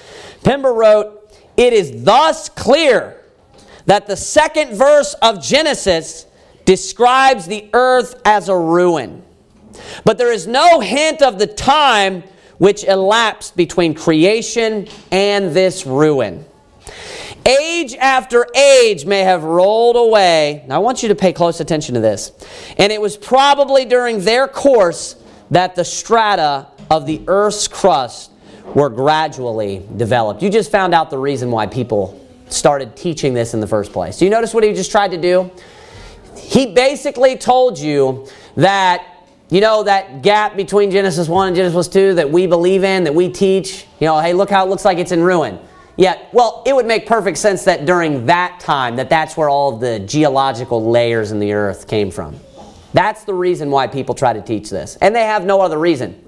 Pember 0.42 0.72
wrote, 0.72 1.23
it 1.56 1.72
is 1.72 2.04
thus 2.04 2.48
clear 2.48 3.20
that 3.86 4.06
the 4.06 4.16
second 4.16 4.76
verse 4.76 5.14
of 5.14 5.42
Genesis 5.42 6.26
describes 6.64 7.46
the 7.46 7.68
earth 7.72 8.20
as 8.24 8.48
a 8.48 8.56
ruin. 8.56 9.22
But 10.04 10.18
there 10.18 10.32
is 10.32 10.46
no 10.46 10.80
hint 10.80 11.22
of 11.22 11.38
the 11.38 11.46
time 11.46 12.22
which 12.58 12.84
elapsed 12.84 13.56
between 13.56 13.94
creation 13.94 14.88
and 15.10 15.54
this 15.54 15.86
ruin. 15.86 16.44
Age 17.46 17.94
after 17.96 18.46
age 18.56 19.04
may 19.04 19.20
have 19.20 19.44
rolled 19.44 19.96
away. 19.96 20.64
Now, 20.66 20.76
I 20.76 20.78
want 20.78 21.02
you 21.02 21.10
to 21.10 21.14
pay 21.14 21.32
close 21.32 21.60
attention 21.60 21.94
to 21.94 22.00
this. 22.00 22.32
And 22.78 22.90
it 22.90 23.00
was 23.00 23.18
probably 23.18 23.84
during 23.84 24.20
their 24.20 24.48
course 24.48 25.16
that 25.50 25.74
the 25.74 25.84
strata 25.84 26.68
of 26.90 27.04
the 27.06 27.22
earth's 27.26 27.68
crust 27.68 28.30
were 28.74 28.88
gradually 28.88 29.86
developed. 29.96 30.42
You 30.42 30.50
just 30.50 30.70
found 30.70 30.94
out 30.94 31.10
the 31.10 31.18
reason 31.18 31.50
why 31.50 31.66
people 31.66 32.20
started 32.48 32.96
teaching 32.96 33.34
this 33.34 33.54
in 33.54 33.60
the 33.60 33.66
first 33.66 33.92
place. 33.92 34.18
Do 34.18 34.24
you 34.24 34.30
notice 34.30 34.54
what 34.54 34.64
he 34.64 34.72
just 34.72 34.90
tried 34.90 35.10
to 35.10 35.16
do? 35.16 35.50
He 36.36 36.72
basically 36.72 37.36
told 37.36 37.78
you 37.78 38.26
that 38.56 39.06
you 39.50 39.60
know 39.60 39.82
that 39.84 40.22
gap 40.22 40.56
between 40.56 40.90
Genesis 40.90 41.28
1 41.28 41.48
and 41.48 41.56
Genesis 41.56 41.88
2 41.88 42.14
that 42.14 42.30
we 42.30 42.46
believe 42.46 42.82
in, 42.82 43.04
that 43.04 43.14
we 43.14 43.28
teach, 43.28 43.86
you 44.00 44.06
know, 44.06 44.18
hey, 44.18 44.32
look 44.32 44.50
how 44.50 44.64
it 44.64 44.68
looks 44.68 44.84
like 44.84 44.98
it's 44.98 45.12
in 45.12 45.22
ruin. 45.22 45.58
Yeah, 45.96 46.20
well, 46.32 46.62
it 46.66 46.74
would 46.74 46.86
make 46.86 47.06
perfect 47.06 47.38
sense 47.38 47.64
that 47.64 47.86
during 47.86 48.26
that 48.26 48.58
time 48.58 48.96
that 48.96 49.08
that's 49.08 49.36
where 49.36 49.48
all 49.48 49.76
the 49.76 50.00
geological 50.00 50.90
layers 50.90 51.30
in 51.30 51.38
the 51.38 51.52
earth 51.52 51.86
came 51.86 52.10
from. 52.10 52.36
That's 52.94 53.24
the 53.24 53.34
reason 53.34 53.70
why 53.70 53.86
people 53.86 54.14
try 54.14 54.32
to 54.32 54.42
teach 54.42 54.70
this. 54.70 54.96
And 54.96 55.14
they 55.14 55.24
have 55.24 55.44
no 55.44 55.60
other 55.60 55.78
reason. 55.78 56.23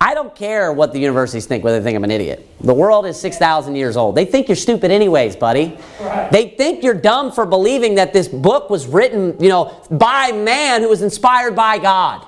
I 0.00 0.14
don't 0.14 0.34
care 0.34 0.72
what 0.72 0.92
the 0.92 0.98
universities 0.98 1.46
think, 1.46 1.62
whether 1.62 1.78
they 1.78 1.84
think 1.84 1.96
I'm 1.96 2.04
an 2.04 2.10
idiot. 2.10 2.48
The 2.60 2.74
world 2.74 3.06
is 3.06 3.20
6,000 3.20 3.76
years 3.76 3.96
old. 3.96 4.14
They 4.14 4.24
think 4.24 4.48
you're 4.48 4.56
stupid 4.56 4.90
anyways, 4.90 5.36
buddy. 5.36 5.78
Right. 6.00 6.30
They 6.30 6.48
think 6.50 6.82
you're 6.82 6.94
dumb 6.94 7.32
for 7.32 7.46
believing 7.46 7.96
that 7.96 8.12
this 8.12 8.26
book 8.28 8.70
was 8.70 8.86
written, 8.86 9.36
you 9.40 9.48
know, 9.48 9.76
by 9.90 10.32
man 10.32 10.82
who 10.82 10.88
was 10.88 11.02
inspired 11.02 11.54
by 11.54 11.78
God. 11.78 12.26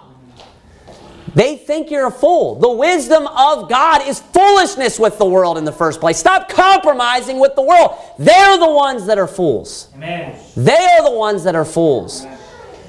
They 1.34 1.56
think 1.56 1.90
you're 1.90 2.08
a 2.08 2.10
fool. 2.10 2.56
The 2.56 2.70
wisdom 2.70 3.26
of 3.26 3.68
God 3.68 4.06
is 4.06 4.20
foolishness 4.20 4.98
with 4.98 5.16
the 5.18 5.24
world 5.24 5.56
in 5.56 5.64
the 5.64 5.72
first 5.72 5.98
place. 5.98 6.18
Stop 6.18 6.48
compromising 6.48 7.38
with 7.38 7.54
the 7.54 7.62
world. 7.62 7.96
They're 8.18 8.58
the 8.58 8.70
ones 8.70 9.06
that 9.06 9.18
are 9.18 9.26
fools. 9.26 9.88
Amen. 9.94 10.38
They 10.56 10.72
are 10.98 11.02
the 11.02 11.16
ones 11.16 11.44
that 11.44 11.54
are 11.54 11.64
fools. 11.64 12.22
Amen. 12.22 12.38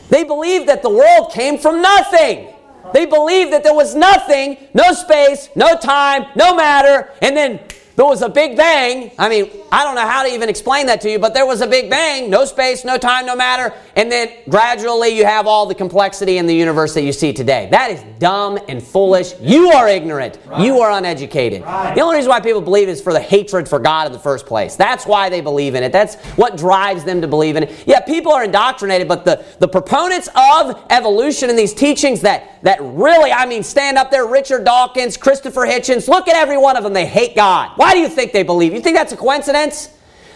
They 0.09 0.23
believe 0.25 0.67
that 0.67 0.81
the 0.83 0.89
world 0.89 1.31
came 1.31 1.57
from 1.57 1.81
nothing. 1.81 2.52
They 2.93 3.05
believed 3.05 3.51
that 3.51 3.63
there 3.63 3.73
was 3.73 3.95
nothing, 3.95 4.57
no 4.73 4.93
space, 4.93 5.49
no 5.55 5.75
time, 5.77 6.25
no 6.35 6.55
matter, 6.55 7.11
and 7.21 7.35
then 7.35 7.59
there 7.95 8.05
was 8.05 8.21
a 8.21 8.29
big 8.29 8.57
bang. 8.57 9.11
I 9.19 9.29
mean, 9.29 9.49
I 9.71 9.83
don't 9.83 9.95
know 9.95 10.07
how 10.07 10.23
to 10.23 10.29
even 10.29 10.49
explain 10.49 10.87
that 10.87 11.01
to 11.01 11.11
you, 11.11 11.19
but 11.19 11.33
there 11.33 11.45
was 11.45 11.61
a 11.61 11.67
big 11.67 11.89
bang, 11.89 12.29
no 12.29 12.45
space, 12.45 12.83
no 12.83 12.97
time, 12.97 13.25
no 13.25 13.35
matter, 13.35 13.73
and 13.95 14.11
then 14.11 14.29
gradually 14.49 15.09
you 15.09 15.25
have 15.25 15.47
all 15.47 15.65
the 15.65 15.75
complexity 15.75 16.37
in 16.37 16.47
the 16.47 16.55
universe 16.55 16.93
that 16.95 17.03
you 17.03 17.13
see 17.13 17.33
today. 17.33 17.67
That 17.71 17.91
is 17.91 18.03
dumb 18.19 18.57
and 18.67 18.81
foolish. 18.81 19.33
You 19.39 19.71
are 19.71 19.87
ignorant. 19.87 20.39
Right. 20.45 20.65
You 20.65 20.79
are 20.79 20.91
uneducated. 20.91 21.61
Right. 21.61 21.93
The 21.93 22.01
only 22.01 22.17
reason 22.17 22.29
why 22.29 22.39
people 22.39 22.61
believe 22.61 22.89
is 22.89 23.01
for 23.01 23.13
the 23.13 23.19
hatred 23.19 23.69
for 23.69 23.79
God 23.79 24.07
in 24.07 24.13
the 24.13 24.19
first 24.19 24.45
place. 24.45 24.75
That's 24.75 25.05
why 25.05 25.29
they 25.29 25.41
believe 25.41 25.75
in 25.75 25.83
it. 25.83 25.91
That's 25.91 26.15
what 26.35 26.57
drives 26.57 27.03
them 27.03 27.21
to 27.21 27.27
believe 27.27 27.55
in 27.55 27.63
it. 27.63 27.83
Yeah, 27.87 27.99
people 28.01 28.31
are 28.31 28.43
indoctrinated, 28.43 29.07
but 29.07 29.25
the, 29.25 29.45
the 29.59 29.67
proponents 29.67 30.29
of 30.35 30.83
evolution 30.89 31.49
and 31.49 31.57
these 31.57 31.73
teachings 31.73 32.21
that, 32.21 32.61
that 32.63 32.79
really, 32.81 33.31
I 33.31 33.45
mean, 33.45 33.63
stand 33.63 33.97
up 33.97 34.09
there, 34.09 34.25
Richard 34.25 34.63
Dawkins, 34.63 35.17
Christopher 35.17 35.61
Hitchens, 35.61 36.07
look 36.07 36.27
at 36.27 36.35
every 36.35 36.57
one 36.57 36.77
of 36.77 36.83
them. 36.83 36.93
They 36.93 37.05
hate 37.05 37.35
God. 37.35 37.71
Why 37.83 37.93
do 37.93 37.99
you 37.99 38.07
think 38.07 38.31
they 38.31 38.43
believe? 38.43 38.73
You 38.73 38.79
think 38.79 38.95
that's 38.95 39.11
a 39.11 39.17
coincidence? 39.17 39.89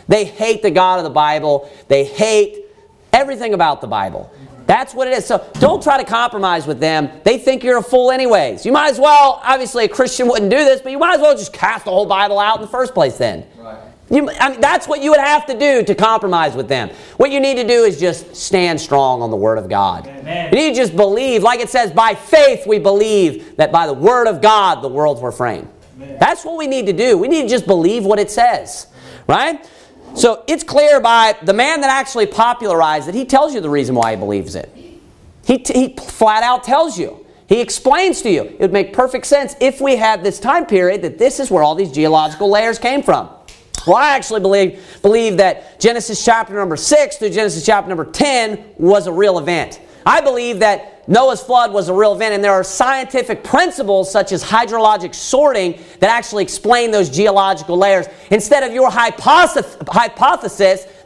They 0.09 0.25
hate 0.25 0.61
the 0.61 0.69
God 0.69 0.97
of 0.97 1.05
the 1.05 1.09
Bible. 1.09 1.71
They 1.87 2.03
hate 2.03 2.65
everything 3.13 3.53
about 3.53 3.79
the 3.79 3.87
Bible. 3.87 4.29
That's 4.65 4.93
what 4.93 5.07
it 5.07 5.13
is. 5.13 5.25
So 5.25 5.49
don't 5.53 5.81
try 5.81 5.97
to 5.97 6.03
compromise 6.03 6.67
with 6.67 6.81
them. 6.81 7.09
They 7.23 7.37
think 7.37 7.63
you're 7.63 7.77
a 7.77 7.81
fool, 7.81 8.11
anyways. 8.11 8.65
You 8.65 8.73
might 8.73 8.91
as 8.91 8.99
well, 8.99 9.39
obviously, 9.45 9.85
a 9.85 9.87
Christian 9.87 10.27
wouldn't 10.27 10.51
do 10.51 10.57
this, 10.57 10.81
but 10.81 10.91
you 10.91 10.99
might 10.99 11.15
as 11.15 11.21
well 11.21 11.37
just 11.37 11.53
cast 11.53 11.85
the 11.85 11.91
whole 11.91 12.05
Bible 12.05 12.37
out 12.37 12.57
in 12.57 12.63
the 12.63 12.67
first 12.67 12.93
place 12.93 13.17
then. 13.17 13.45
Right. 13.57 13.79
You, 14.09 14.29
I 14.29 14.49
mean, 14.49 14.59
that's 14.59 14.85
what 14.85 15.01
you 15.01 15.11
would 15.11 15.21
have 15.21 15.45
to 15.45 15.57
do 15.57 15.83
to 15.85 15.95
compromise 15.95 16.53
with 16.53 16.67
them. 16.67 16.89
What 17.15 17.31
you 17.31 17.39
need 17.39 17.55
to 17.55 17.65
do 17.65 17.85
is 17.85 17.97
just 17.97 18.35
stand 18.35 18.81
strong 18.81 19.21
on 19.21 19.31
the 19.31 19.37
Word 19.37 19.57
of 19.57 19.69
God. 19.69 20.05
Amen. 20.05 20.51
You 20.51 20.59
need 20.59 20.69
to 20.71 20.75
just 20.75 20.97
believe, 20.97 21.43
like 21.43 21.61
it 21.61 21.69
says, 21.69 21.93
by 21.93 22.13
faith 22.13 22.67
we 22.67 22.77
believe 22.77 23.55
that 23.55 23.71
by 23.71 23.87
the 23.87 23.93
Word 23.93 24.27
of 24.27 24.41
God 24.41 24.81
the 24.81 24.89
worlds 24.89 25.21
were 25.21 25.31
framed. 25.31 25.69
That's 25.97 26.45
what 26.45 26.57
we 26.57 26.67
need 26.67 26.85
to 26.85 26.93
do. 26.93 27.17
We 27.17 27.27
need 27.27 27.43
to 27.43 27.49
just 27.49 27.65
believe 27.65 28.05
what 28.05 28.19
it 28.19 28.29
says, 28.29 28.87
right? 29.27 29.67
So 30.15 30.43
it's 30.47 30.63
clear 30.63 30.99
by 30.99 31.35
the 31.43 31.53
man 31.53 31.81
that 31.81 31.89
actually 31.89 32.27
popularized 32.27 33.07
it, 33.07 33.15
he 33.15 33.25
tells 33.25 33.53
you 33.53 33.61
the 33.61 33.69
reason 33.69 33.95
why 33.95 34.11
he 34.11 34.17
believes 34.17 34.55
it. 34.55 34.73
He, 35.45 35.63
he 35.65 35.95
flat 35.95 36.43
out 36.43 36.63
tells 36.63 36.97
you. 36.97 37.25
He 37.47 37.61
explains 37.61 38.21
to 38.23 38.29
you. 38.29 38.43
It 38.43 38.59
would 38.59 38.73
make 38.73 38.91
perfect 38.93 39.25
sense 39.25 39.55
if 39.61 39.79
we 39.79 39.95
had 39.95 40.23
this 40.23 40.39
time 40.39 40.65
period 40.65 41.01
that 41.03 41.17
this 41.17 41.39
is 41.39 41.49
where 41.49 41.63
all 41.63 41.75
these 41.75 41.91
geological 41.91 42.49
layers 42.49 42.77
came 42.77 43.01
from. 43.01 43.29
Well, 43.85 43.95
I 43.95 44.15
actually 44.15 44.41
believe, 44.41 44.83
believe 45.01 45.37
that 45.37 45.79
Genesis 45.79 46.23
chapter 46.23 46.53
number 46.53 46.75
6 46.75 47.15
through 47.15 47.29
Genesis 47.29 47.65
chapter 47.65 47.87
number 47.87 48.03
10 48.03 48.73
was 48.77 49.07
a 49.07 49.13
real 49.13 49.39
event. 49.39 49.79
I 50.05 50.19
believe 50.19 50.59
that 50.59 50.96
Noah's 51.07 51.41
flood 51.41 51.71
was 51.71 51.87
a 51.87 51.93
real 51.93 52.13
event, 52.13 52.33
and 52.33 52.43
there 52.43 52.51
are 52.51 52.63
scientific 52.63 53.43
principles 53.43 54.11
such 54.11 54.33
as 54.33 54.43
hydrologic 54.43 55.15
sorting 55.15 55.79
that 55.99 56.09
actually 56.09 56.43
explain 56.43 56.91
those 56.91 57.09
geological 57.09 57.77
layers 57.77 58.07
instead 58.29 58.63
of 58.63 58.73
your 58.73 58.91
hypothesis, 58.91 59.77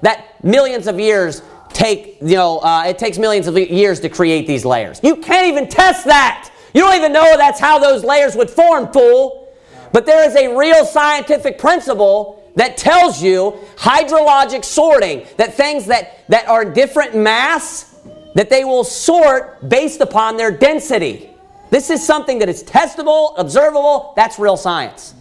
that 0.02 0.44
millions 0.44 0.88
of 0.88 1.00
years 1.00 1.44
take, 1.70 2.18
you 2.22 2.36
know, 2.36 2.58
uh, 2.60 2.84
it 2.88 2.98
takes 2.98 3.18
millions 3.18 3.48
of 3.48 3.58
years 3.58 4.00
to 4.00 4.10
create 4.10 4.48
these 4.48 4.66
layers. 4.66 5.00
You 5.04 5.18
can't 5.18 5.48
even 5.48 5.70
test 5.70 6.06
that. 6.06 6.52
You 6.74 6.82
don't 6.82 6.96
even 6.96 7.14
know 7.14 7.38
that's 7.38 7.60
how 7.60 7.78
those 7.78 8.04
layers 8.04 8.36
would 8.36 8.50
form, 8.50 8.92
fool. 8.92 9.54
But 9.94 10.06
there 10.06 10.28
is 10.28 10.36
a 10.36 10.58
real 10.58 10.86
scientific 10.86 11.58
principle 11.60 12.42
that 12.56 12.78
tells 12.78 13.22
you 13.22 13.60
hydrologic 13.76 14.66
sorting, 14.66 15.26
that 15.38 15.54
things 15.54 15.86
that, 15.88 16.28
that 16.30 16.48
are 16.48 16.66
different 16.66 17.16
mass, 17.16 17.91
that 18.36 18.50
they 18.50 18.64
will 18.64 18.84
sort 18.84 19.68
based 19.68 20.02
upon 20.02 20.38
their 20.38 20.52
density. 20.52 21.30
This 21.70 21.90
is 21.90 22.06
something 22.06 22.40
that 22.40 22.50
is 22.50 22.64
testable, 22.64 23.34
observable, 23.38 24.14
that's 24.16 24.38
real 24.38 24.58
science. 24.58 25.16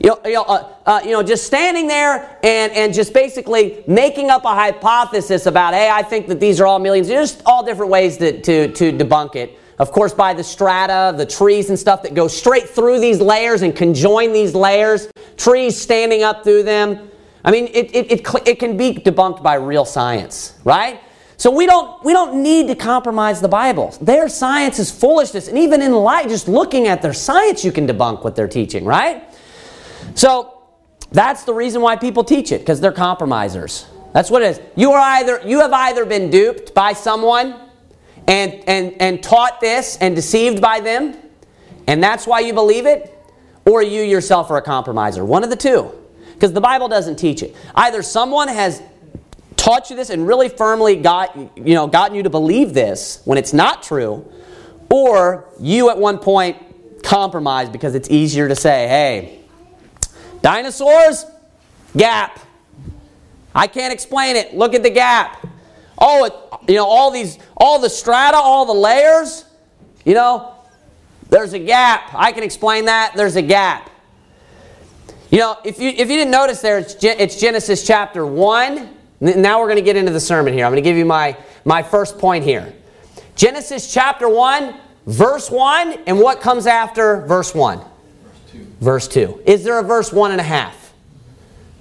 You 0.00 0.10
know, 0.10 0.20
you 0.24 0.32
know, 0.32 0.44
uh, 0.44 0.74
uh, 0.86 1.00
you 1.04 1.10
know, 1.10 1.22
just 1.22 1.44
standing 1.46 1.86
there 1.86 2.38
and, 2.42 2.72
and 2.72 2.94
just 2.94 3.12
basically 3.12 3.84
making 3.86 4.30
up 4.30 4.44
a 4.44 4.54
hypothesis 4.54 5.44
about, 5.44 5.74
hey, 5.74 5.90
I 5.90 6.02
think 6.02 6.26
that 6.28 6.40
these 6.40 6.58
are 6.60 6.66
all 6.66 6.78
millions, 6.78 7.06
just 7.06 7.42
all 7.44 7.64
different 7.64 7.90
ways 7.90 8.16
to, 8.16 8.40
to, 8.40 8.72
to 8.72 8.92
debunk 8.92 9.36
it. 9.36 9.58
Of 9.78 9.92
course, 9.92 10.14
by 10.14 10.34
the 10.34 10.42
strata, 10.42 11.14
the 11.16 11.26
trees 11.26 11.68
and 11.68 11.78
stuff 11.78 12.02
that 12.02 12.14
go 12.14 12.28
straight 12.28 12.68
through 12.68 13.00
these 13.00 13.20
layers 13.20 13.62
and 13.62 13.76
conjoin 13.76 14.32
these 14.32 14.54
layers, 14.54 15.10
trees 15.36 15.80
standing 15.80 16.22
up 16.22 16.44
through 16.44 16.62
them. 16.62 17.10
I 17.44 17.50
mean, 17.50 17.66
it, 17.68 17.94
it, 17.94 18.12
it, 18.12 18.46
it 18.46 18.58
can 18.58 18.76
be 18.76 18.94
debunked 18.94 19.42
by 19.42 19.54
real 19.54 19.84
science, 19.84 20.58
right? 20.64 21.00
So 21.40 21.50
we 21.50 21.64
don't, 21.64 22.04
we 22.04 22.12
don't 22.12 22.42
need 22.42 22.68
to 22.68 22.74
compromise 22.74 23.40
the 23.40 23.48
Bible. 23.48 23.96
Their 24.02 24.28
science 24.28 24.78
is 24.78 24.90
foolishness. 24.90 25.48
And 25.48 25.56
even 25.56 25.80
in 25.80 25.92
light, 25.92 26.28
just 26.28 26.48
looking 26.48 26.86
at 26.86 27.00
their 27.00 27.14
science, 27.14 27.64
you 27.64 27.72
can 27.72 27.86
debunk 27.86 28.22
what 28.22 28.36
they're 28.36 28.46
teaching, 28.46 28.84
right? 28.84 29.24
So 30.14 30.62
that's 31.12 31.44
the 31.44 31.54
reason 31.54 31.80
why 31.80 31.96
people 31.96 32.24
teach 32.24 32.52
it, 32.52 32.58
because 32.58 32.78
they're 32.78 32.92
compromisers. 32.92 33.86
That's 34.12 34.30
what 34.30 34.42
it 34.42 34.50
is. 34.50 34.60
You 34.76 34.92
are 34.92 35.00
either 35.00 35.40
you 35.46 35.60
have 35.60 35.72
either 35.72 36.04
been 36.04 36.28
duped 36.28 36.74
by 36.74 36.92
someone 36.92 37.58
and 38.28 38.62
and 38.68 39.00
and 39.00 39.22
taught 39.22 39.62
this 39.62 39.96
and 39.96 40.14
deceived 40.14 40.60
by 40.60 40.80
them, 40.80 41.16
and 41.86 42.02
that's 42.02 42.26
why 42.26 42.40
you 42.40 42.52
believe 42.52 42.84
it, 42.84 43.16
or 43.64 43.82
you 43.82 44.02
yourself 44.02 44.50
are 44.50 44.58
a 44.58 44.62
compromiser. 44.62 45.24
One 45.24 45.42
of 45.42 45.48
the 45.48 45.56
two. 45.56 45.90
Because 46.34 46.52
the 46.52 46.60
Bible 46.60 46.88
doesn't 46.88 47.16
teach 47.16 47.42
it. 47.42 47.54
Either 47.74 48.02
someone 48.02 48.48
has 48.48 48.82
taught 49.60 49.90
you 49.90 49.96
this 49.96 50.08
and 50.08 50.26
really 50.26 50.48
firmly 50.48 50.96
got 50.96 51.36
you 51.36 51.74
know 51.74 51.86
gotten 51.86 52.16
you 52.16 52.22
to 52.22 52.30
believe 52.30 52.72
this 52.72 53.20
when 53.26 53.36
it's 53.36 53.52
not 53.52 53.82
true, 53.82 54.26
or 54.90 55.48
you 55.60 55.90
at 55.90 55.98
one 55.98 56.18
point 56.18 57.02
compromised 57.02 57.70
because 57.70 57.94
it's 57.94 58.10
easier 58.10 58.48
to 58.48 58.56
say, 58.56 58.88
hey, 58.88 59.40
Dinosaurs, 60.40 61.26
gap. 61.94 62.40
I 63.54 63.66
can't 63.66 63.92
explain 63.92 64.36
it. 64.36 64.54
Look 64.54 64.74
at 64.74 64.82
the 64.82 64.90
gap. 64.90 65.46
Oh, 65.98 66.24
it, 66.24 66.70
you 66.70 66.76
know, 66.76 66.86
all 66.86 67.10
these, 67.10 67.38
all 67.56 67.78
the 67.78 67.90
strata, 67.90 68.36
all 68.38 68.64
the 68.64 68.72
layers, 68.72 69.44
you 70.04 70.14
know, 70.14 70.54
there's 71.28 71.52
a 71.52 71.58
gap. 71.58 72.14
I 72.14 72.32
can 72.32 72.42
explain 72.42 72.86
that. 72.86 73.12
There's 73.14 73.36
a 73.36 73.42
gap. 73.42 73.90
You 75.30 75.38
know, 75.38 75.58
if 75.64 75.78
you, 75.78 75.90
if 75.90 75.98
you 75.98 76.16
didn't 76.16 76.30
notice 76.30 76.60
there, 76.60 76.78
it's, 76.78 76.96
it's 77.02 77.38
Genesis 77.38 77.86
chapter 77.86 78.24
1. 78.24 78.96
Now 79.20 79.60
we're 79.60 79.66
going 79.66 79.76
to 79.76 79.82
get 79.82 79.96
into 79.96 80.12
the 80.12 80.20
sermon 80.20 80.52
here. 80.54 80.64
I'm 80.64 80.72
going 80.72 80.82
to 80.82 80.88
give 80.88 80.96
you 80.96 81.04
my, 81.04 81.36
my 81.64 81.82
first 81.82 82.18
point 82.18 82.44
here. 82.44 82.72
Genesis 83.36 83.92
chapter 83.92 84.28
1, 84.28 84.74
verse 85.06 85.50
1, 85.50 86.04
and 86.06 86.18
what 86.18 86.40
comes 86.40 86.66
after 86.66 87.22
verse 87.26 87.54
1? 87.54 87.78
verse 87.78 87.88
2. 88.52 88.66
Verse 88.80 89.08
2. 89.08 89.42
Is 89.46 89.64
there 89.64 89.78
a 89.78 89.82
verse 89.82 90.12
1 90.12 90.30
and 90.30 90.40
a 90.40 90.44
half? 90.44 90.92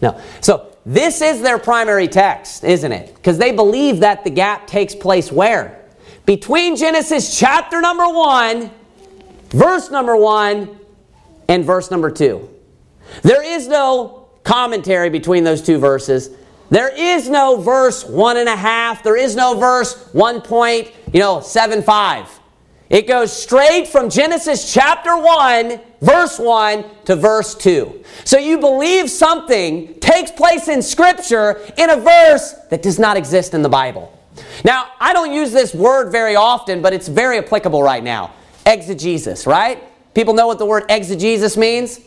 No. 0.02 0.20
So 0.42 0.76
this 0.86 1.22
is 1.22 1.42
their 1.42 1.58
primary 1.58 2.08
text, 2.08 2.64
isn't 2.64 2.92
it? 2.92 3.16
Because 3.16 3.38
they 3.38 3.52
believe 3.52 4.02
that 4.02 4.24
the 4.24 4.30
gap 4.30 4.68
takes 4.68 4.96
place 4.96 5.32
where? 5.32 5.86
Between 6.26 6.76
Genesis 6.76 7.38
chapter 7.38 7.82
number 7.82 8.08
1, 8.08 8.70
verse 9.50 9.90
number 9.90 10.16
1, 10.16 10.78
and 11.48 11.66
verse 11.66 11.90
number 11.90 12.12
2. 12.12 12.50
There 13.24 13.44
is 13.44 13.68
no 13.68 14.28
commentary 14.44 15.10
between 15.10 15.44
those 15.44 15.62
two 15.62 15.80
verses. 15.80 16.30
There 16.70 16.90
is 16.90 17.30
no 17.30 17.58
verse 17.58 18.06
one 18.06 18.38
and 18.38 18.48
a 18.48 18.56
half. 18.56 19.04
There 19.04 19.18
is 19.18 19.36
no 19.36 19.58
verse 19.58 20.10
one 20.14 20.42
point, 20.42 20.92
you 21.14 21.20
know, 21.20 21.42
seven 21.42 21.82
five. 21.82 22.28
It 22.90 23.08
goes 23.08 23.32
straight 23.32 23.88
from 23.88 24.10
Genesis 24.10 24.74
chapter 24.74 25.16
1, 25.16 25.80
verse 26.02 26.40
1 26.40 26.84
to 27.06 27.16
verse 27.16 27.54
2. 27.54 28.04
So 28.24 28.40
you 28.40 28.58
believe 28.58 29.12
something 29.12 29.94
takes 30.00 30.32
place 30.32 30.68
in 30.68 30.82
Scripture 30.82 31.62
in 31.78 31.92
a 31.92 31.98
verse 31.98 32.54
that 32.72 32.82
does 32.82 32.98
not 32.98 33.16
exist 33.16 33.54
in 33.54 33.62
the 33.62 33.70
Bible. 33.70 34.12
Now, 34.66 34.88
I 35.00 35.14
don't 35.14 35.32
use 35.32 35.52
this 35.52 35.76
word 35.76 36.12
very 36.12 36.36
often, 36.36 36.82
but 36.82 36.92
it's 36.92 37.08
very 37.08 37.38
applicable 37.38 37.84
right 37.84 38.04
now. 38.04 38.34
Exegesis, 38.66 39.46
right? 39.46 39.84
People 40.16 40.34
know 40.34 40.48
what 40.48 40.58
the 40.58 40.66
word 40.66 40.86
exegesis 40.90 41.58
means? 41.58 42.00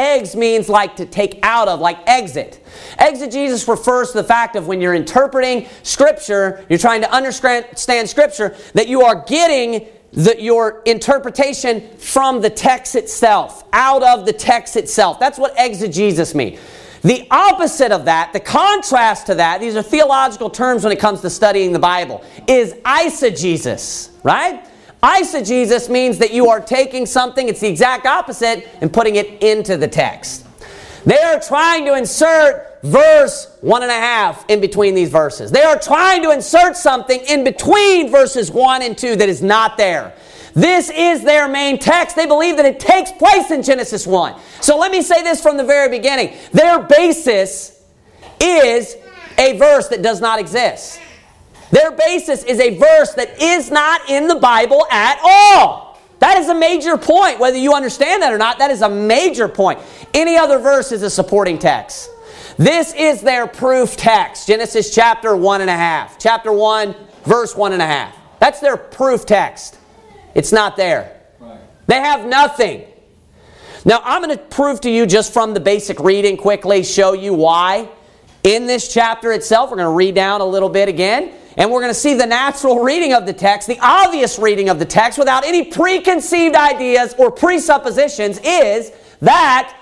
Eggs 0.00 0.34
means 0.34 0.70
like 0.70 0.96
to 0.96 1.04
take 1.04 1.38
out 1.42 1.68
of, 1.68 1.78
like 1.78 1.98
exit. 2.06 2.64
Exegesis 2.98 3.68
refers 3.68 4.12
to 4.12 4.18
the 4.18 4.24
fact 4.24 4.56
of 4.56 4.66
when 4.66 4.80
you're 4.80 4.94
interpreting 4.94 5.68
Scripture, 5.82 6.64
you're 6.70 6.78
trying 6.78 7.02
to 7.02 7.12
understand 7.12 8.08
Scripture, 8.08 8.56
that 8.72 8.88
you 8.88 9.02
are 9.02 9.24
getting 9.26 9.86
the, 10.12 10.40
your 10.40 10.82
interpretation 10.86 11.86
from 11.98 12.40
the 12.40 12.48
text 12.48 12.94
itself, 12.94 13.64
out 13.74 14.02
of 14.02 14.24
the 14.24 14.32
text 14.32 14.76
itself. 14.76 15.20
That's 15.20 15.38
what 15.38 15.52
exegesis 15.58 16.34
means. 16.34 16.58
The 17.02 17.26
opposite 17.30 17.92
of 17.92 18.06
that, 18.06 18.32
the 18.32 18.40
contrast 18.40 19.26
to 19.26 19.34
that, 19.34 19.60
these 19.60 19.76
are 19.76 19.82
theological 19.82 20.48
terms 20.48 20.82
when 20.82 20.94
it 20.94 20.98
comes 20.98 21.20
to 21.20 21.30
studying 21.30 21.72
the 21.72 21.78
Bible, 21.78 22.24
is 22.48 22.72
eisegesis, 22.84 24.10
right? 24.22 24.66
Eisegesis 25.02 25.88
means 25.88 26.18
that 26.18 26.32
you 26.32 26.48
are 26.48 26.60
taking 26.60 27.06
something, 27.06 27.48
it's 27.48 27.60
the 27.60 27.68
exact 27.68 28.06
opposite, 28.06 28.68
and 28.80 28.92
putting 28.92 29.16
it 29.16 29.42
into 29.42 29.76
the 29.76 29.88
text. 29.88 30.46
They 31.04 31.18
are 31.18 31.40
trying 31.40 31.86
to 31.86 31.94
insert 31.94 32.82
verse 32.82 33.56
one 33.60 33.82
and 33.82 33.90
a 33.90 33.94
half 33.94 34.44
in 34.48 34.60
between 34.60 34.94
these 34.94 35.10
verses. 35.10 35.50
They 35.50 35.62
are 35.62 35.78
trying 35.78 36.22
to 36.22 36.30
insert 36.30 36.76
something 36.76 37.20
in 37.20 37.44
between 37.44 38.10
verses 38.10 38.50
one 38.50 38.82
and 38.82 38.96
two 38.96 39.16
that 39.16 39.28
is 39.28 39.42
not 39.42 39.78
there. 39.78 40.14
This 40.54 40.90
is 40.90 41.22
their 41.22 41.48
main 41.48 41.78
text. 41.78 42.16
They 42.16 42.26
believe 42.26 42.56
that 42.56 42.66
it 42.66 42.80
takes 42.80 43.12
place 43.12 43.50
in 43.50 43.62
Genesis 43.62 44.06
1. 44.06 44.34
So 44.60 44.76
let 44.76 44.90
me 44.90 45.00
say 45.00 45.22
this 45.22 45.40
from 45.40 45.56
the 45.56 45.64
very 45.64 45.88
beginning. 45.88 46.36
Their 46.52 46.80
basis 46.80 47.82
is 48.40 48.96
a 49.38 49.56
verse 49.56 49.88
that 49.88 50.02
does 50.02 50.20
not 50.20 50.40
exist. 50.40 50.99
Their 51.70 51.92
basis 51.92 52.42
is 52.44 52.58
a 52.60 52.76
verse 52.76 53.14
that 53.14 53.40
is 53.40 53.70
not 53.70 54.08
in 54.08 54.26
the 54.26 54.36
Bible 54.36 54.86
at 54.90 55.18
all. 55.22 55.98
That 56.18 56.38
is 56.38 56.48
a 56.48 56.54
major 56.54 56.98
point. 56.98 57.38
Whether 57.38 57.56
you 57.56 57.74
understand 57.74 58.22
that 58.22 58.32
or 58.32 58.38
not, 58.38 58.58
that 58.58 58.70
is 58.70 58.82
a 58.82 58.88
major 58.88 59.48
point. 59.48 59.78
Any 60.12 60.36
other 60.36 60.58
verse 60.58 60.92
is 60.92 61.02
a 61.02 61.10
supporting 61.10 61.58
text. 61.58 62.10
This 62.58 62.92
is 62.92 63.22
their 63.22 63.46
proof 63.46 63.96
text. 63.96 64.46
Genesis 64.46 64.94
chapter 64.94 65.34
one 65.34 65.62
and 65.62 65.70
a 65.70 65.76
half. 65.76 66.18
Chapter 66.18 66.52
1, 66.52 66.94
verse 67.24 67.56
one 67.56 67.72
and 67.72 67.80
a 67.80 67.86
half. 67.86 68.14
That's 68.38 68.60
their 68.60 68.76
proof 68.76 69.24
text. 69.24 69.78
It's 70.34 70.52
not 70.52 70.76
there. 70.76 71.16
They 71.86 71.98
have 71.98 72.26
nothing. 72.26 72.84
Now, 73.84 74.02
I'm 74.04 74.22
going 74.22 74.36
to 74.36 74.44
prove 74.44 74.82
to 74.82 74.90
you 74.90 75.06
just 75.06 75.32
from 75.32 75.54
the 75.54 75.60
basic 75.60 76.00
reading 76.00 76.36
quickly, 76.36 76.82
show 76.82 77.14
you 77.14 77.32
why. 77.32 77.88
In 78.42 78.66
this 78.66 78.92
chapter 78.92 79.32
itself, 79.32 79.70
we're 79.70 79.78
going 79.78 79.86
to 79.86 79.96
read 79.96 80.14
down 80.14 80.40
a 80.40 80.46
little 80.46 80.68
bit 80.68 80.88
again. 80.88 81.32
And 81.56 81.70
we're 81.70 81.80
going 81.80 81.92
to 81.92 81.98
see 81.98 82.14
the 82.14 82.26
natural 82.26 82.80
reading 82.80 83.12
of 83.12 83.26
the 83.26 83.32
text, 83.32 83.66
the 83.66 83.78
obvious 83.80 84.38
reading 84.38 84.68
of 84.68 84.78
the 84.78 84.84
text, 84.84 85.18
without 85.18 85.44
any 85.44 85.64
preconceived 85.64 86.54
ideas 86.54 87.14
or 87.18 87.30
presuppositions, 87.30 88.40
is 88.44 88.92
that 89.20 89.76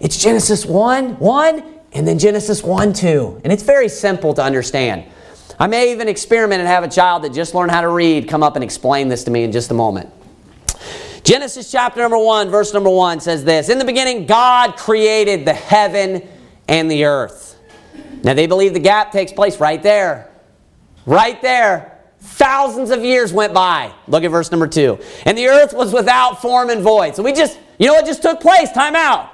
it's 0.00 0.22
Genesis 0.22 0.66
1 0.66 1.18
1 1.18 1.64
and 1.92 2.06
then 2.06 2.18
Genesis 2.18 2.62
1 2.62 2.92
2. 2.92 3.40
And 3.44 3.52
it's 3.52 3.62
very 3.62 3.88
simple 3.88 4.34
to 4.34 4.42
understand. 4.42 5.04
I 5.58 5.66
may 5.66 5.92
even 5.92 6.08
experiment 6.08 6.60
and 6.60 6.68
have 6.68 6.84
a 6.84 6.88
child 6.88 7.24
that 7.24 7.32
just 7.32 7.54
learned 7.54 7.70
how 7.70 7.80
to 7.80 7.88
read 7.88 8.28
come 8.28 8.42
up 8.42 8.56
and 8.56 8.64
explain 8.64 9.08
this 9.08 9.24
to 9.24 9.30
me 9.30 9.44
in 9.44 9.52
just 9.52 9.70
a 9.70 9.74
moment. 9.74 10.12
Genesis 11.24 11.70
chapter 11.72 12.00
number 12.00 12.18
1, 12.18 12.50
verse 12.50 12.72
number 12.74 12.90
1 12.90 13.20
says 13.20 13.42
this 13.42 13.68
In 13.68 13.78
the 13.78 13.84
beginning, 13.84 14.26
God 14.26 14.76
created 14.76 15.44
the 15.44 15.54
heaven 15.54 16.28
and 16.68 16.90
the 16.90 17.04
earth. 17.04 17.58
Now, 18.22 18.34
they 18.34 18.46
believe 18.46 18.74
the 18.74 18.80
gap 18.80 19.12
takes 19.12 19.32
place 19.32 19.58
right 19.58 19.82
there. 19.82 20.30
Right 21.06 21.40
there. 21.40 21.92
Thousands 22.20 22.90
of 22.90 23.04
years 23.04 23.32
went 23.32 23.54
by. 23.54 23.92
Look 24.08 24.24
at 24.24 24.30
verse 24.30 24.50
number 24.50 24.66
2. 24.66 24.98
And 25.24 25.38
the 25.38 25.46
earth 25.46 25.72
was 25.72 25.92
without 25.92 26.42
form 26.42 26.70
and 26.70 26.82
void. 26.82 27.14
So 27.14 27.22
we 27.22 27.32
just, 27.32 27.58
you 27.78 27.86
know 27.86 27.94
what 27.94 28.04
just 28.04 28.22
took 28.22 28.40
place? 28.40 28.72
Time 28.72 28.96
out. 28.96 29.30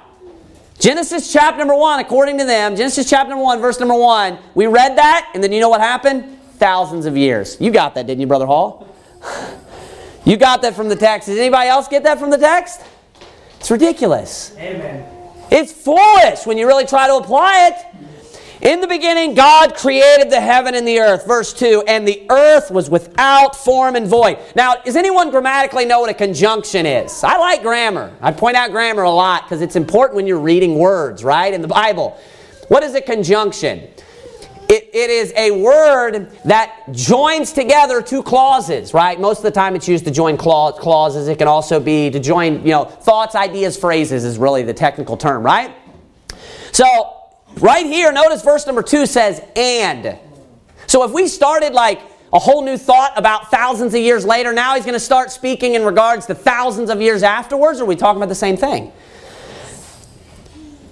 Genesis 0.79 1.31
chapter 1.31 1.59
number 1.59 1.75
1, 1.75 1.99
according 1.99 2.37
to 2.39 2.45
them, 2.45 2.75
Genesis 2.75 3.09
chapter 3.09 3.29
number 3.29 3.43
1, 3.43 3.61
verse 3.61 3.79
number 3.79 3.95
1, 3.95 4.37
we 4.53 4.67
read 4.67 4.97
that, 4.97 5.31
and 5.33 5.43
then 5.43 5.51
you 5.51 5.59
know 5.59 5.69
what 5.69 5.81
happened? 5.81 6.39
Thousands 6.57 7.05
of 7.05 7.15
years. 7.15 7.57
You 7.59 7.71
got 7.71 7.95
that, 7.95 8.07
didn't 8.07 8.21
you, 8.21 8.27
Brother 8.27 8.45
Hall? 8.45 8.87
You 10.25 10.37
got 10.37 10.61
that 10.61 10.73
from 10.73 10.87
the 10.87 10.95
text. 10.95 11.27
Does 11.27 11.37
anybody 11.37 11.67
else 11.67 11.89
get 11.89 12.03
that 12.03 12.17
from 12.17 12.29
the 12.29 12.37
text? 12.37 12.79
It's 13.59 13.69
ridiculous. 13.69 14.55
Amen. 14.57 15.05
It's 15.51 15.73
foolish 15.73 16.45
when 16.45 16.57
you 16.57 16.65
really 16.65 16.85
try 16.85 17.07
to 17.07 17.15
apply 17.15 17.67
it. 17.67 17.92
In 18.63 18.79
the 18.79 18.87
beginning, 18.87 19.33
God 19.35 19.75
created 19.75 20.29
the 20.29 20.39
heaven 20.39 20.73
and 20.73 20.87
the 20.87 20.99
earth. 20.99 21.27
Verse 21.27 21.51
2 21.51 21.83
And 21.85 22.07
the 22.07 22.25
earth 22.29 22.71
was 22.71 22.89
without 22.89 23.57
form 23.57 23.97
and 23.97 24.07
void. 24.07 24.39
Now, 24.55 24.75
does 24.75 24.95
anyone 24.95 25.31
grammatically 25.31 25.83
know 25.83 25.99
what 25.99 26.09
a 26.09 26.13
conjunction 26.13 26.85
is? 26.85 27.25
I 27.25 27.37
like 27.37 27.61
grammar. 27.61 28.15
I 28.21 28.31
point 28.31 28.55
out 28.55 28.71
grammar 28.71 29.03
a 29.03 29.11
lot 29.11 29.43
because 29.43 29.61
it's 29.61 29.75
important 29.75 30.15
when 30.15 30.27
you're 30.27 30.39
reading 30.39 30.75
words, 30.75 31.25
right, 31.25 31.53
in 31.53 31.61
the 31.61 31.67
Bible. 31.67 32.17
What 32.69 32.83
is 32.83 32.95
a 32.95 33.01
conjunction? 33.01 33.79
It, 34.69 34.89
it 34.93 35.09
is 35.09 35.33
a 35.35 35.51
word 35.51 36.31
that 36.45 36.85
joins 36.93 37.51
together 37.51 38.01
two 38.01 38.23
clauses, 38.23 38.93
right? 38.93 39.19
Most 39.19 39.39
of 39.39 39.43
the 39.43 39.51
time 39.51 39.75
it's 39.75 39.89
used 39.89 40.05
to 40.05 40.11
join 40.11 40.37
clauses. 40.37 41.27
It 41.27 41.37
can 41.37 41.49
also 41.49 41.81
be 41.81 42.09
to 42.11 42.19
join, 42.19 42.65
you 42.65 42.71
know, 42.71 42.85
thoughts, 42.85 43.35
ideas, 43.35 43.75
phrases 43.75 44.23
is 44.23 44.37
really 44.37 44.63
the 44.63 44.73
technical 44.73 45.17
term, 45.17 45.43
right? 45.43 45.75
So, 46.71 47.22
right 47.63 47.85
here, 47.85 48.11
notice 48.11 48.43
verse 48.43 48.67
number 48.67 48.83
two 48.83 49.05
says, 49.05 49.41
and. 49.55 50.19
So 50.85 51.03
if 51.03 51.11
we 51.11 51.27
started 51.27 51.73
like 51.73 52.01
a 52.33 52.39
whole 52.39 52.63
new 52.63 52.77
thought 52.77 53.13
about 53.15 53.49
thousands 53.49 53.93
of 53.93 54.01
years 54.01 54.25
later, 54.25 54.51
now 54.51 54.75
he's 54.75 54.83
going 54.83 54.93
to 54.93 54.99
start 54.99 55.31
speaking 55.31 55.75
in 55.75 55.85
regards 55.85 56.25
to 56.25 56.35
thousands 56.35 56.89
of 56.89 57.01
years 57.01 57.23
afterwards, 57.23 57.79
or 57.79 57.83
are 57.83 57.87
we 57.87 57.95
talking 57.95 58.17
about 58.17 58.29
the 58.29 58.35
same 58.35 58.57
thing? 58.57 58.91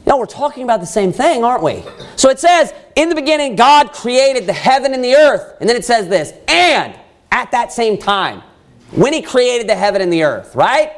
No, 0.05 0.17
we're 0.17 0.25
talking 0.25 0.63
about 0.63 0.79
the 0.79 0.85
same 0.87 1.11
thing, 1.11 1.43
aren't 1.43 1.63
we? 1.63 1.83
So 2.15 2.29
it 2.29 2.39
says, 2.39 2.73
in 2.95 3.09
the 3.09 3.15
beginning, 3.15 3.55
God 3.55 3.91
created 3.91 4.47
the 4.47 4.53
heaven 4.53 4.93
and 4.93 5.03
the 5.03 5.15
earth. 5.15 5.57
And 5.59 5.69
then 5.69 5.75
it 5.75 5.85
says 5.85 6.07
this, 6.07 6.33
and 6.47 6.95
at 7.31 7.51
that 7.51 7.71
same 7.71 7.97
time, 7.97 8.41
when 8.91 9.13
He 9.13 9.21
created 9.21 9.67
the 9.67 9.75
heaven 9.75 10.01
and 10.01 10.11
the 10.11 10.23
earth, 10.23 10.55
right? 10.55 10.91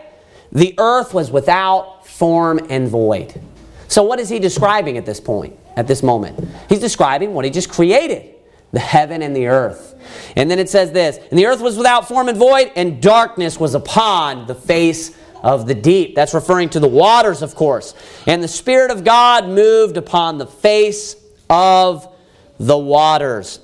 The 0.51 0.75
earth 0.77 1.13
was 1.13 1.31
without 1.31 2.07
form 2.07 2.59
and 2.69 2.87
void. 2.87 3.41
So 3.87 4.03
what 4.03 4.19
is 4.19 4.29
He 4.29 4.39
describing 4.39 4.97
at 4.97 5.05
this 5.05 5.19
point, 5.19 5.57
at 5.75 5.87
this 5.87 6.03
moment? 6.03 6.47
He's 6.69 6.79
describing 6.79 7.33
what 7.33 7.45
He 7.45 7.51
just 7.51 7.69
created 7.69 8.33
the 8.71 8.79
heaven 8.79 9.21
and 9.21 9.35
the 9.35 9.47
earth. 9.47 9.93
And 10.35 10.49
then 10.49 10.59
it 10.59 10.69
says 10.69 10.91
this, 10.91 11.17
and 11.29 11.37
the 11.37 11.45
earth 11.45 11.61
was 11.61 11.77
without 11.77 12.07
form 12.07 12.27
and 12.27 12.37
void, 12.37 12.71
and 12.75 13.01
darkness 13.01 13.59
was 13.59 13.75
upon 13.75 14.47
the 14.47 14.55
face 14.55 15.15
of 15.43 15.67
the 15.67 15.75
deep. 15.75 16.15
That's 16.15 16.33
referring 16.33 16.69
to 16.69 16.79
the 16.79 16.87
waters, 16.87 17.41
of 17.41 17.53
course. 17.53 17.93
And 18.25 18.41
the 18.41 18.47
Spirit 18.47 18.89
of 18.89 19.03
God 19.03 19.47
moved 19.47 19.97
upon 19.97 20.39
the 20.39 20.47
face 20.47 21.15
of 21.49 22.13
the 22.59 22.77
waters. 22.77 23.59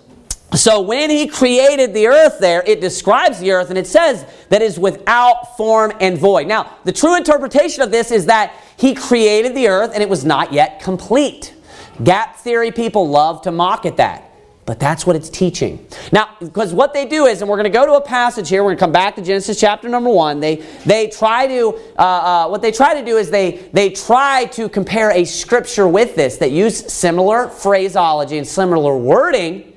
So 0.54 0.82
when 0.82 1.10
he 1.10 1.28
created 1.28 1.94
the 1.94 2.08
earth 2.08 2.40
there, 2.40 2.64
it 2.66 2.82
describes 2.82 3.40
the 3.40 3.52
earth 3.52 3.70
and 3.70 3.78
it 3.78 3.86
says 3.86 4.26
that 4.50 4.64
is 4.64 4.80
without 4.80 5.56
form 5.58 5.94
and 6.00 6.18
void. 6.18 6.48
Now, 6.48 6.76
the 6.86 6.92
true 6.92 7.16
interpretation 7.16 7.84
of 7.84 7.92
this 7.92 8.12
is 8.12 8.26
that 8.26 8.54
he 8.76 8.96
created 8.96 9.56
the 9.56 9.68
earth 9.68 9.92
and 9.94 10.02
it 10.02 10.10
was 10.10 10.26
not 10.26 10.52
yet 10.52 10.82
complete. 10.82 11.54
Gap 12.04 12.38
theory 12.38 12.72
people 12.72 13.10
love 13.10 13.42
to 13.44 13.52
mock 13.52 13.86
at 13.86 13.98
that. 13.98 14.26
But 14.66 14.80
that's 14.80 15.04
what 15.04 15.16
it's 15.16 15.30
teaching. 15.30 15.88
Now, 16.12 16.38
because 16.40 16.76
what 16.76 16.94
they 16.94 17.08
do 17.08 17.26
is, 17.26 17.42
and 17.42 17.50
we're 17.50 17.56
going 17.56 17.64
to 17.64 17.76
go 17.76 17.88
to 17.88 17.94
a 17.94 18.02
passage 18.02 18.50
here, 18.50 18.64
we're 18.64 18.70
going 18.70 18.78
to 18.78 18.84
come 18.84 18.92
back 18.92 19.16
to 19.16 19.22
Genesis 19.24 19.60
chapter 19.60 19.90
number 19.90 20.12
one. 20.12 20.40
They, 20.40 20.58
they 20.86 21.08
try 21.08 21.48
to, 21.48 21.70
uh, 21.98 22.02
uh, 22.02 22.48
what 22.50 22.62
they 22.62 22.72
try 22.72 22.94
to 22.94 23.04
do 23.04 23.18
is 23.18 23.32
they, 23.32 23.68
they 23.74 23.90
try 23.90 24.46
to 24.52 24.70
compare 24.70 25.10
a 25.10 25.26
scripture 25.26 25.88
with 25.88 26.16
this 26.16 26.38
that 26.38 26.52
use 26.52 26.94
similar 26.94 27.48
phraseology 27.48 28.38
and 28.38 28.48
similar 28.48 28.96
wording 28.96 29.74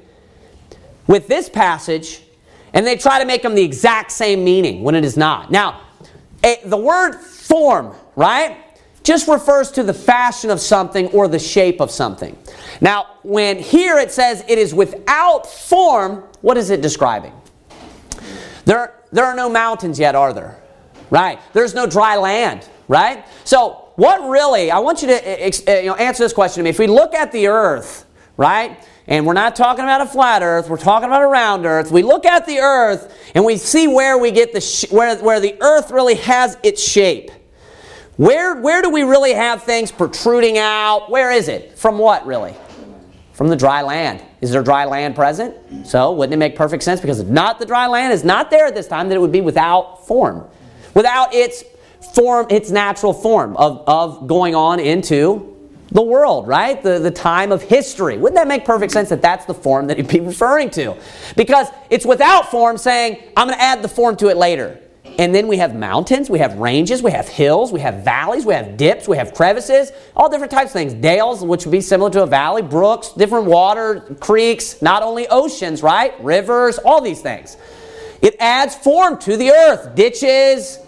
with 1.07 1.27
this 1.27 1.49
passage, 1.49 2.21
and 2.75 2.87
they 2.87 2.97
try 2.97 3.19
to 3.19 3.25
make 3.25 3.41
them 3.41 3.55
the 3.55 3.63
exact 3.63 4.13
same 4.13 4.45
meaning 4.45 4.83
when 4.83 4.95
it 4.95 5.07
is 5.07 5.17
not. 5.17 5.51
Now, 5.51 5.81
a, 6.45 6.61
the 6.67 6.77
word 6.77 7.15
form, 7.15 7.95
right? 8.15 8.62
Just 9.03 9.29
refers 9.29 9.71
to 9.73 9.83
the 9.83 9.95
fashion 9.95 10.51
of 10.51 10.61
something 10.61 11.07
or 11.09 11.29
the 11.29 11.39
shape 11.39 11.81
of 11.81 11.91
something. 11.91 12.37
Now, 12.81 13.07
when 13.23 13.59
here 13.59 13.99
it 13.99 14.13
says 14.13 14.45
it 14.49 14.59
is 14.59 14.75
without 14.75 15.47
form, 15.47 16.25
what 16.41 16.57
is 16.57 16.71
it 16.71 16.83
describing? 16.83 17.33
There, 18.65 18.95
there 19.11 19.25
are 19.25 19.35
no 19.35 19.49
mountains 19.49 19.99
yet, 19.99 20.15
are 20.15 20.33
there? 20.33 20.61
Right? 21.11 21.39
There's 21.53 21.75
no 21.75 21.87
dry 21.87 22.17
land, 22.17 22.69
right? 22.89 23.25
So, 23.45 23.83
what 23.97 24.29
really, 24.29 24.71
I 24.71 24.79
want 24.79 25.03
you 25.03 25.09
to 25.09 25.29
eh, 25.29 25.51
eh, 25.67 25.81
you 25.81 25.87
know, 25.87 25.95
answer 25.97 26.25
this 26.25 26.33
question 26.33 26.61
to 26.61 26.65
me. 26.65 26.71
If 26.71 26.79
we 26.79 26.87
look 26.87 27.15
at 27.15 27.31
the 27.31 27.49
earth, 27.49 28.07
right? 28.37 28.83
And 29.07 29.27
we're 29.27 29.35
not 29.35 29.57
talking 29.57 29.85
about 29.85 30.01
a 30.01 30.07
flat 30.07 30.43
earth, 30.43 30.69
we're 30.69 30.77
talking 30.79 31.09
about 31.09 31.23
a 31.23 31.27
round 31.27 31.67
earth. 31.67 31.91
We 31.91 32.03
look 32.03 32.25
at 32.25 32.47
the 32.47 32.61
earth 32.61 33.15
and 33.35 33.45
we 33.45 33.57
see 33.57 33.89
where 33.89 34.17
we 34.17 34.31
get 34.31 34.53
the 34.53 34.61
sh- 34.61 34.91
where, 34.91 35.17
where 35.19 35.41
the 35.41 35.61
earth 35.61 35.91
really 35.91 36.15
has 36.15 36.57
its 36.63 36.83
shape. 36.83 37.31
Where, 38.17 38.61
where 38.61 38.83
do 38.83 38.91
we 38.91 39.03
really 39.03 39.33
have 39.33 39.63
things 39.63 39.91
protruding 39.91 40.59
out? 40.59 41.11
Where 41.11 41.31
is 41.31 41.49
it? 41.49 41.79
From 41.79 41.99
what, 41.99 42.27
really? 42.27 42.55
From 43.33 43.49
the 43.49 43.57
dry 43.57 43.83
land. 43.83 44.23
Is 44.43 44.51
there 44.51 44.63
dry 44.63 44.85
land 44.85 45.15
present? 45.15 45.57
So, 45.87 46.13
wouldn't 46.13 46.35
it 46.35 46.37
make 46.37 46.55
perfect 46.55 46.83
sense? 46.83 47.01
Because 47.01 47.21
if 47.21 47.29
not 47.29 47.59
the 47.59 47.65
dry 47.65 47.87
land 47.87 48.13
is 48.13 48.23
not 48.23 48.51
there 48.51 48.67
at 48.67 48.75
this 48.75 48.87
time, 48.87 49.09
that 49.09 49.15
it 49.15 49.21
would 49.21 49.33
be 49.33 49.41
without 49.41 50.07
form. 50.07 50.47
Without 50.95 51.33
its 51.33 51.65
form, 52.15 52.47
its 52.51 52.71
natural 52.71 53.15
form 53.15 53.57
of, 53.57 53.83
of 53.87 54.27
going 54.27 54.55
on 54.55 54.79
into 54.79 55.49
the 55.91 56.03
world, 56.03 56.47
right? 56.47 56.83
The, 56.83 56.99
the 56.99 57.11
time 57.11 57.51
of 57.51 57.63
history. 57.63 58.19
Wouldn't 58.19 58.37
that 58.37 58.49
make 58.49 58.65
perfect 58.65 58.93
sense 58.93 59.09
that 59.11 59.23
that's 59.23 59.47
the 59.47 59.55
form 59.55 59.87
that 59.87 59.97
he'd 59.97 60.09
be 60.09 60.21
referring 60.21 60.71
to? 60.71 60.97
Because 61.37 61.69
it's 61.89 62.05
without 62.05 62.51
form 62.51 62.77
saying, 62.77 63.23
I'm 63.37 63.47
going 63.47 63.59
to 63.59 63.63
add 63.63 63.83
the 63.83 63.89
form 63.89 64.17
to 64.17 64.29
it 64.29 64.37
later. 64.37 64.82
And 65.19 65.35
then 65.35 65.47
we 65.47 65.59
have 65.59 65.75
mountains, 65.75 66.31
we 66.31 66.39
have 66.39 66.57
ranges, 66.57 67.03
we 67.03 67.11
have 67.11 67.29
hills, 67.29 67.73
we 67.73 67.81
have 67.81 68.05
valleys, 68.05 68.47
we 68.47 68.55
have 68.55 68.77
dips, 68.77 69.07
we 69.07 69.17
have 69.17 69.35
crevices, 69.35 69.93
all 70.17 70.31
different 70.31 70.51
types 70.51 70.71
of 70.71 70.73
things. 70.73 70.95
Dales, 70.95 71.45
which 71.45 71.67
would 71.67 71.73
be 71.73 71.81
similar 71.81 72.11
to 72.11 72.23
a 72.23 72.27
valley, 72.27 72.63
brooks, 72.63 73.13
different 73.13 73.47
water, 73.47 74.01
creeks, 74.21 74.81
not 74.81 75.03
only 75.03 75.29
oceans, 75.29 75.83
right? 75.83 76.15
Rivers, 76.23 76.79
all 76.79 77.01
these 77.01 77.21
things. 77.21 77.57
It 78.23 78.37
adds 78.39 78.75
form 78.75 79.19
to 79.19 79.37
the 79.37 79.51
earth, 79.51 79.95
ditches, 79.95 80.79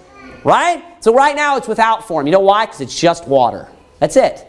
right? 0.45 0.83
So 1.01 1.13
right 1.13 1.37
now 1.37 1.57
it's 1.57 1.69
without 1.69 2.07
form. 2.07 2.27
You 2.27 2.33
know 2.33 2.41
why? 2.41 2.67
Because 2.67 2.81
it's 2.81 2.99
just 2.99 3.27
water. 3.27 3.69
That's 3.99 4.17
it. 4.17 4.47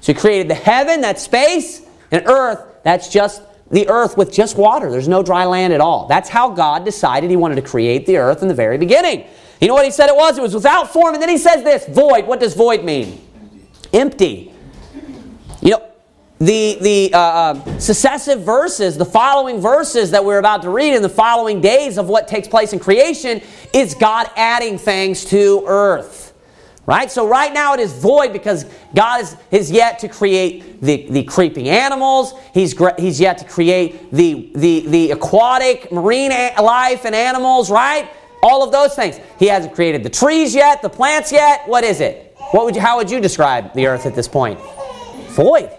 So 0.00 0.12
he 0.12 0.18
created 0.18 0.48
the 0.48 0.54
heaven, 0.54 1.02
that's 1.02 1.22
space, 1.22 1.82
and 2.10 2.26
earth, 2.26 2.60
that's 2.82 3.08
just 3.08 3.42
the 3.70 3.88
earth 3.88 4.16
with 4.16 4.32
just 4.32 4.56
water. 4.56 4.90
There's 4.90 5.08
no 5.08 5.22
dry 5.22 5.44
land 5.44 5.72
at 5.72 5.80
all. 5.80 6.06
That's 6.06 6.28
how 6.28 6.50
God 6.50 6.84
decided 6.84 7.30
He 7.30 7.36
wanted 7.36 7.56
to 7.56 7.62
create 7.62 8.06
the 8.06 8.16
earth 8.16 8.42
in 8.42 8.48
the 8.48 8.54
very 8.54 8.78
beginning. 8.78 9.26
You 9.60 9.68
know 9.68 9.74
what 9.74 9.84
He 9.84 9.90
said 9.90 10.08
it 10.08 10.16
was? 10.16 10.38
It 10.38 10.42
was 10.42 10.54
without 10.54 10.92
form. 10.92 11.14
And 11.14 11.22
then 11.22 11.28
He 11.28 11.38
says 11.38 11.62
this 11.62 11.86
void. 11.86 12.26
What 12.26 12.40
does 12.40 12.54
void 12.54 12.84
mean? 12.84 13.26
Empty. 13.92 14.52
You 15.60 15.72
know, 15.72 15.90
the, 16.38 16.78
the 16.80 17.10
uh, 17.12 17.18
uh, 17.18 17.78
successive 17.78 18.40
verses, 18.40 18.96
the 18.96 19.04
following 19.04 19.60
verses 19.60 20.10
that 20.12 20.24
we're 20.24 20.38
about 20.38 20.62
to 20.62 20.70
read 20.70 20.94
in 20.94 21.02
the 21.02 21.08
following 21.08 21.60
days 21.60 21.98
of 21.98 22.08
what 22.08 22.26
takes 22.26 22.48
place 22.48 22.72
in 22.72 22.78
creation 22.78 23.42
is 23.74 23.94
God 23.94 24.30
adding 24.36 24.78
things 24.78 25.24
to 25.26 25.62
earth. 25.66 26.19
Right? 26.86 27.10
So 27.10 27.28
right 27.28 27.52
now 27.52 27.74
it 27.74 27.80
is 27.80 27.92
void 27.92 28.32
because 28.32 28.64
God 28.94 29.20
is, 29.20 29.36
is 29.50 29.70
yet 29.70 30.00
to 30.00 30.08
create 30.08 30.80
the, 30.80 31.06
the 31.08 31.22
creeping 31.22 31.68
animals. 31.68 32.34
He's, 32.52 32.74
he's 32.98 33.20
yet 33.20 33.38
to 33.38 33.44
create 33.44 34.10
the, 34.10 34.50
the, 34.54 34.86
the 34.88 35.10
aquatic 35.12 35.92
marine 35.92 36.30
life 36.30 37.04
and 37.04 37.14
animals, 37.14 37.70
right? 37.70 38.10
All 38.42 38.64
of 38.64 38.72
those 38.72 38.94
things. 38.94 39.20
He 39.38 39.46
hasn't 39.46 39.74
created 39.74 40.02
the 40.02 40.10
trees 40.10 40.54
yet, 40.54 40.82
the 40.82 40.88
plants 40.90 41.30
yet. 41.30 41.68
What 41.68 41.84
is 41.84 42.00
it? 42.00 42.34
What 42.50 42.64
would 42.64 42.74
you, 42.74 42.80
how 42.80 42.96
would 42.96 43.10
you 43.10 43.20
describe 43.20 43.72
the 43.74 43.86
earth 43.86 44.06
at 44.06 44.14
this 44.14 44.26
point? 44.26 44.58
Void. 45.28 45.70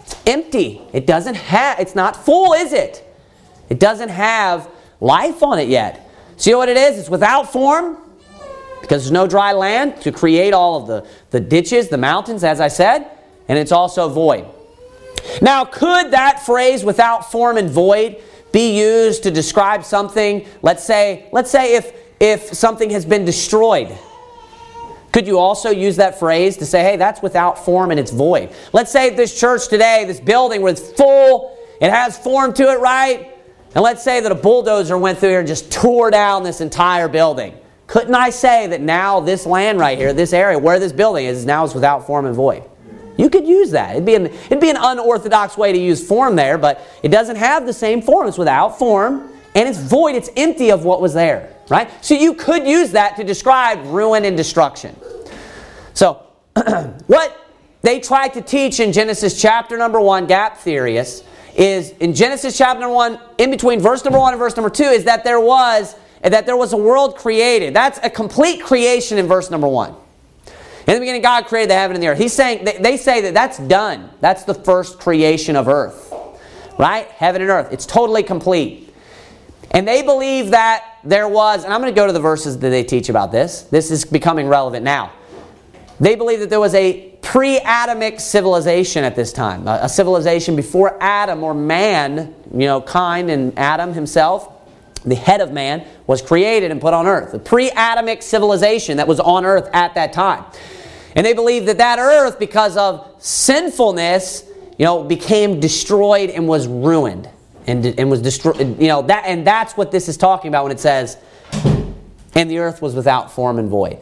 It's 0.00 0.16
empty. 0.26 0.80
It 0.92 1.06
doesn't 1.06 1.36
have, 1.36 1.78
it's 1.78 1.94
not 1.94 2.16
full, 2.16 2.54
is 2.54 2.72
it? 2.72 3.04
It 3.68 3.78
doesn't 3.78 4.08
have 4.08 4.68
life 5.00 5.42
on 5.42 5.58
it 5.58 5.68
yet. 5.68 6.10
See 6.36 6.54
what 6.54 6.68
it 6.68 6.76
is? 6.76 6.98
It's 6.98 7.10
without 7.10 7.52
form, 7.52 7.98
because 8.80 9.02
there's 9.02 9.10
no 9.10 9.26
dry 9.26 9.52
land 9.52 10.00
to 10.02 10.12
create 10.12 10.52
all 10.52 10.80
of 10.80 10.86
the, 10.86 11.06
the 11.30 11.40
ditches, 11.40 11.88
the 11.88 11.98
mountains, 11.98 12.44
as 12.44 12.60
I 12.60 12.68
said, 12.68 13.10
and 13.48 13.58
it's 13.58 13.72
also 13.72 14.08
void. 14.08 14.46
Now, 15.42 15.64
could 15.64 16.12
that 16.12 16.44
phrase 16.44 16.84
without 16.84 17.30
form 17.30 17.56
and 17.56 17.68
void 17.68 18.16
be 18.52 18.78
used 18.78 19.24
to 19.24 19.30
describe 19.30 19.84
something? 19.84 20.46
Let's 20.62 20.84
say, 20.84 21.28
let's 21.32 21.50
say 21.50 21.76
if, 21.76 21.92
if 22.20 22.54
something 22.54 22.90
has 22.90 23.04
been 23.04 23.24
destroyed, 23.24 23.96
Could 25.12 25.26
you 25.26 25.38
also 25.38 25.70
use 25.70 25.96
that 25.96 26.18
phrase 26.18 26.58
to 26.58 26.66
say, 26.66 26.82
hey, 26.82 26.96
that's 26.96 27.22
without 27.22 27.64
form 27.64 27.90
and 27.90 27.98
it's 27.98 28.10
void? 28.10 28.50
Let's 28.72 28.92
say 28.92 29.10
this 29.10 29.38
church 29.38 29.68
today, 29.68 30.04
this 30.06 30.20
building 30.20 30.62
was 30.62 30.92
full, 30.92 31.56
it 31.80 31.90
has 31.90 32.18
form 32.18 32.52
to 32.54 32.70
it, 32.70 32.80
right? 32.80 33.34
And 33.74 33.82
let's 33.82 34.02
say 34.02 34.20
that 34.20 34.30
a 34.30 34.34
bulldozer 34.34 34.98
went 34.98 35.18
through 35.18 35.30
here 35.30 35.38
and 35.38 35.48
just 35.48 35.72
tore 35.72 36.10
down 36.10 36.42
this 36.42 36.60
entire 36.60 37.08
building. 37.08 37.54
Couldn't 37.88 38.14
I 38.14 38.28
say 38.30 38.66
that 38.68 38.82
now 38.82 39.18
this 39.18 39.46
land 39.46 39.80
right 39.80 39.98
here, 39.98 40.12
this 40.12 40.34
area 40.34 40.58
where 40.58 40.78
this 40.78 40.92
building 40.92 41.24
is, 41.24 41.46
now 41.46 41.64
is 41.64 41.74
without 41.74 42.06
form 42.06 42.26
and 42.26 42.36
void? 42.36 42.62
You 43.16 43.30
could 43.30 43.48
use 43.48 43.72
that. 43.72 43.92
It'd 43.92 44.04
be, 44.04 44.14
an, 44.14 44.26
it'd 44.26 44.60
be 44.60 44.70
an 44.70 44.76
unorthodox 44.78 45.56
way 45.56 45.72
to 45.72 45.78
use 45.78 46.06
form 46.06 46.36
there, 46.36 46.58
but 46.58 46.86
it 47.02 47.08
doesn't 47.08 47.36
have 47.36 47.66
the 47.66 47.72
same 47.72 48.02
form. 48.02 48.28
It's 48.28 48.38
without 48.38 48.78
form 48.78 49.32
and 49.54 49.68
it's 49.68 49.78
void. 49.78 50.14
It's 50.14 50.28
empty 50.36 50.70
of 50.70 50.84
what 50.84 51.00
was 51.00 51.14
there, 51.14 51.56
right? 51.70 51.90
So 52.04 52.14
you 52.14 52.34
could 52.34 52.66
use 52.66 52.92
that 52.92 53.16
to 53.16 53.24
describe 53.24 53.84
ruin 53.86 54.24
and 54.26 54.36
destruction. 54.36 54.94
So, 55.94 56.22
what 57.06 57.48
they 57.80 58.00
tried 58.00 58.34
to 58.34 58.42
teach 58.42 58.80
in 58.80 58.92
Genesis 58.92 59.40
chapter 59.40 59.78
number 59.78 60.00
one, 60.00 60.26
gap 60.26 60.58
theorists, 60.58 61.26
is 61.56 61.90
in 62.00 62.14
Genesis 62.14 62.56
chapter 62.56 62.80
number 62.80 62.94
one, 62.94 63.18
in 63.38 63.50
between 63.50 63.80
verse 63.80 64.04
number 64.04 64.18
one 64.18 64.34
and 64.34 64.38
verse 64.38 64.56
number 64.56 64.70
two, 64.70 64.84
is 64.84 65.04
that 65.04 65.24
there 65.24 65.40
was 65.40 65.96
that 66.22 66.46
there 66.46 66.56
was 66.56 66.72
a 66.72 66.76
world 66.76 67.16
created. 67.16 67.74
That's 67.74 67.98
a 68.02 68.10
complete 68.10 68.62
creation 68.62 69.18
in 69.18 69.26
verse 69.26 69.50
number 69.50 69.68
one. 69.68 69.94
In 70.86 70.94
the 70.94 71.00
beginning, 71.00 71.22
God 71.22 71.44
created 71.46 71.70
the 71.70 71.74
heaven 71.74 71.96
and 71.96 72.02
the 72.02 72.08
earth. 72.08 72.18
He's 72.18 72.32
saying 72.32 72.66
they 72.80 72.96
say 72.96 73.20
that 73.22 73.34
that's 73.34 73.58
done. 73.58 74.10
That's 74.20 74.44
the 74.44 74.54
first 74.54 74.98
creation 74.98 75.54
of 75.54 75.68
earth, 75.68 76.12
right? 76.78 77.06
Heaven 77.08 77.42
and 77.42 77.50
earth. 77.50 77.72
It's 77.72 77.84
totally 77.84 78.22
complete. 78.22 78.88
And 79.70 79.86
they 79.86 80.02
believe 80.02 80.50
that 80.50 80.84
there 81.04 81.28
was, 81.28 81.64
and 81.64 81.74
I'm 81.74 81.80
going 81.80 81.92
to 81.92 81.98
go 81.98 82.06
to 82.06 82.12
the 82.12 82.20
verses 82.20 82.58
that 82.58 82.70
they 82.70 82.84
teach 82.84 83.10
about 83.10 83.32
this. 83.32 83.62
This 83.62 83.90
is 83.90 84.04
becoming 84.04 84.48
relevant 84.48 84.82
now. 84.82 85.12
They 86.00 86.14
believe 86.14 86.40
that 86.40 86.48
there 86.48 86.60
was 86.60 86.74
a 86.74 87.10
pre 87.20 87.58
Adamic 87.58 88.20
civilization 88.20 89.04
at 89.04 89.14
this 89.14 89.32
time, 89.32 89.66
a, 89.68 89.88
civilization 89.88 90.56
before 90.56 90.96
Adam 91.02 91.42
or 91.42 91.52
man, 91.52 92.34
you 92.50 92.60
know, 92.66 92.80
kind 92.80 93.30
and 93.30 93.58
Adam 93.58 93.92
himself, 93.92 94.50
the 95.04 95.14
head 95.14 95.40
of 95.40 95.52
man, 95.52 95.86
was 96.06 96.22
created 96.22 96.70
and 96.70 96.80
put 96.80 96.94
on 96.94 97.06
earth. 97.06 97.32
the 97.32 97.38
pre 97.38 97.70
Adamic 97.70 98.22
civilization 98.22 98.96
that 98.96 99.08
was 99.08 99.20
on 99.20 99.44
earth 99.44 99.68
at 99.72 99.94
that 99.94 100.12
time. 100.12 100.44
And 101.14 101.24
they 101.24 101.32
believe 101.32 101.66
that 101.66 101.78
that 101.78 101.98
earth, 101.98 102.38
because 102.38 102.76
of 102.76 103.16
sinfulness, 103.18 104.44
you 104.78 104.84
know, 104.84 105.02
became 105.02 105.60
destroyed 105.60 106.30
and 106.30 106.46
was 106.46 106.66
ruined. 106.66 107.28
And, 107.66 107.84
and 107.84 108.10
was 108.10 108.22
destroyed, 108.22 108.80
you 108.80 108.88
know, 108.88 109.02
that, 109.02 109.24
and 109.26 109.46
that's 109.46 109.76
what 109.76 109.90
this 109.90 110.08
is 110.08 110.16
talking 110.16 110.48
about 110.48 110.62
when 110.62 110.72
it 110.72 110.80
says, 110.80 111.18
and 112.34 112.50
the 112.50 112.60
earth 112.60 112.80
was 112.80 112.94
without 112.94 113.30
form 113.30 113.58
and 113.58 113.68
void. 113.68 113.98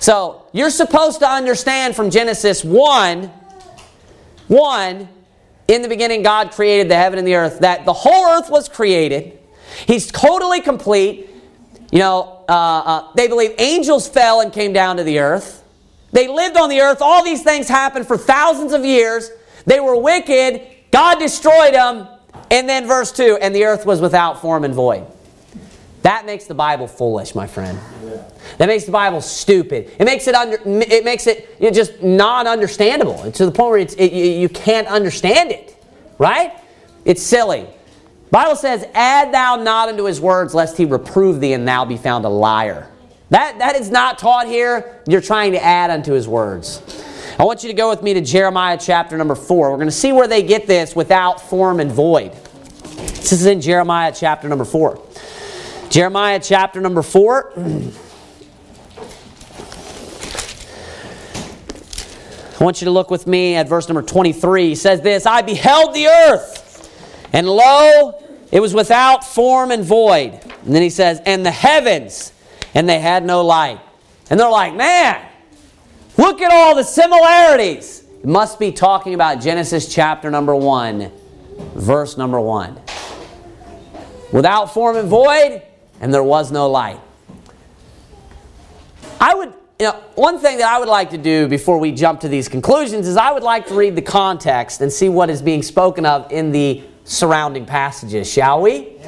So 0.00 0.44
you're 0.52 0.70
supposed 0.70 1.20
to 1.20 1.28
understand 1.28 1.96
from 1.96 2.10
Genesis 2.10 2.62
1, 2.62 3.30
1, 4.48 5.08
in 5.68 5.82
the 5.82 5.88
beginning 5.88 6.22
God 6.22 6.52
created 6.52 6.90
the 6.90 6.96
heaven 6.96 7.18
and 7.18 7.26
the 7.26 7.34
earth, 7.34 7.60
that 7.60 7.84
the 7.84 7.92
whole 7.92 8.26
earth 8.26 8.50
was 8.50 8.68
created. 8.68 9.38
He's 9.86 10.10
totally 10.10 10.60
complete. 10.60 11.30
You 11.92 11.98
know, 12.00 12.44
uh, 12.48 12.52
uh, 12.52 13.12
they 13.14 13.28
believe 13.28 13.52
angels 13.58 14.08
fell 14.08 14.40
and 14.40 14.52
came 14.52 14.72
down 14.72 14.96
to 14.96 15.04
the 15.04 15.18
earth. 15.18 15.62
They 16.12 16.28
lived 16.28 16.56
on 16.56 16.70
the 16.70 16.80
earth. 16.80 16.98
All 17.00 17.24
these 17.24 17.42
things 17.42 17.68
happened 17.68 18.06
for 18.06 18.16
thousands 18.16 18.72
of 18.72 18.84
years. 18.84 19.30
They 19.66 19.80
were 19.80 19.96
wicked. 19.96 20.62
God 20.90 21.18
destroyed 21.18 21.74
them. 21.74 22.08
And 22.50 22.68
then 22.68 22.86
verse 22.86 23.12
2 23.12 23.38
and 23.40 23.54
the 23.54 23.64
earth 23.64 23.84
was 23.84 24.00
without 24.00 24.40
form 24.40 24.64
and 24.64 24.74
void. 24.74 25.06
That 26.02 26.24
makes 26.24 26.44
the 26.44 26.54
Bible 26.54 26.86
foolish, 26.86 27.34
my 27.34 27.48
friend. 27.48 27.78
That 28.58 28.66
makes 28.66 28.84
the 28.84 28.92
Bible 28.92 29.20
stupid. 29.20 29.90
It 29.98 30.04
makes 30.04 30.28
it 30.28 30.36
under. 30.36 30.56
It 30.64 31.04
makes 31.04 31.26
it 31.26 31.56
you 31.58 31.66
know, 31.66 31.74
just 31.74 32.00
non-understandable 32.00 33.32
to 33.32 33.44
the 33.44 33.50
point 33.50 33.70
where 33.70 33.78
it's, 33.78 33.94
it, 33.94 34.12
you 34.12 34.48
can't 34.48 34.86
understand 34.86 35.50
it. 35.50 35.76
Right? 36.18 36.52
It's 37.04 37.22
silly. 37.22 37.66
Bible 38.30 38.56
says, 38.56 38.86
"Add 38.94 39.32
thou 39.32 39.56
not 39.56 39.88
unto 39.88 40.04
his 40.04 40.20
words, 40.20 40.54
lest 40.54 40.76
he 40.76 40.84
reprove 40.84 41.40
thee, 41.40 41.52
and 41.52 41.66
thou 41.66 41.84
be 41.84 41.96
found 41.96 42.24
a 42.24 42.28
liar." 42.28 42.86
That 43.30 43.58
that 43.58 43.76
is 43.76 43.90
not 43.90 44.18
taught 44.18 44.46
here. 44.46 45.00
You're 45.06 45.20
trying 45.20 45.52
to 45.52 45.64
add 45.64 45.90
unto 45.90 46.12
his 46.12 46.28
words. 46.28 46.82
I 47.38 47.44
want 47.44 47.62
you 47.62 47.68
to 47.68 47.76
go 47.76 47.90
with 47.90 48.02
me 48.02 48.14
to 48.14 48.20
Jeremiah 48.20 48.78
chapter 48.80 49.16
number 49.18 49.34
four. 49.34 49.70
We're 49.70 49.76
going 49.76 49.88
to 49.88 49.92
see 49.92 50.12
where 50.12 50.28
they 50.28 50.42
get 50.42 50.66
this 50.66 50.96
without 50.96 51.40
form 51.40 51.80
and 51.80 51.92
void. 51.92 52.32
This 52.96 53.32
is 53.32 53.46
in 53.46 53.60
Jeremiah 53.60 54.12
chapter 54.14 54.48
number 54.48 54.64
four. 54.64 55.00
Jeremiah 55.88 56.40
chapter 56.42 56.80
number 56.80 57.02
4. 57.02 57.52
I 62.58 62.64
want 62.64 62.80
you 62.80 62.86
to 62.86 62.90
look 62.90 63.10
with 63.10 63.26
me 63.26 63.54
at 63.54 63.68
verse 63.68 63.88
number 63.88 64.02
23. 64.02 64.68
He 64.68 64.74
says 64.74 65.00
this 65.00 65.26
I 65.26 65.42
beheld 65.42 65.94
the 65.94 66.06
earth, 66.08 66.55
and 67.36 67.46
lo, 67.46 68.18
it 68.50 68.60
was 68.60 68.72
without 68.72 69.22
form 69.22 69.70
and 69.70 69.84
void. 69.84 70.40
And 70.64 70.74
then 70.74 70.80
he 70.80 70.88
says, 70.88 71.20
And 71.26 71.44
the 71.44 71.50
heavens, 71.50 72.32
and 72.72 72.88
they 72.88 72.98
had 72.98 73.26
no 73.26 73.44
light. 73.44 73.78
And 74.30 74.40
they're 74.40 74.48
like, 74.48 74.74
Man, 74.74 75.22
look 76.16 76.40
at 76.40 76.50
all 76.50 76.74
the 76.74 76.82
similarities. 76.82 78.04
It 78.22 78.26
must 78.26 78.58
be 78.58 78.72
talking 78.72 79.12
about 79.12 79.42
Genesis 79.42 79.92
chapter 79.94 80.30
number 80.30 80.54
1, 80.56 81.12
verse 81.74 82.16
number 82.16 82.40
1. 82.40 82.80
Without 84.32 84.72
form 84.72 84.96
and 84.96 85.06
void, 85.06 85.60
and 86.00 86.14
there 86.14 86.24
was 86.24 86.50
no 86.50 86.70
light. 86.70 87.00
I 89.20 89.34
would, 89.34 89.52
you 89.78 89.88
know, 89.88 90.02
one 90.14 90.38
thing 90.38 90.56
that 90.56 90.72
I 90.72 90.78
would 90.78 90.88
like 90.88 91.10
to 91.10 91.18
do 91.18 91.48
before 91.48 91.76
we 91.76 91.92
jump 91.92 92.20
to 92.20 92.28
these 92.28 92.48
conclusions 92.48 93.06
is 93.06 93.18
I 93.18 93.30
would 93.30 93.42
like 93.42 93.66
to 93.66 93.74
read 93.74 93.94
the 93.94 94.00
context 94.00 94.80
and 94.80 94.90
see 94.90 95.10
what 95.10 95.28
is 95.28 95.42
being 95.42 95.62
spoken 95.62 96.06
of 96.06 96.32
in 96.32 96.50
the 96.50 96.82
surrounding 97.06 97.64
passages, 97.64 98.30
shall 98.30 98.60
we? 98.60 98.98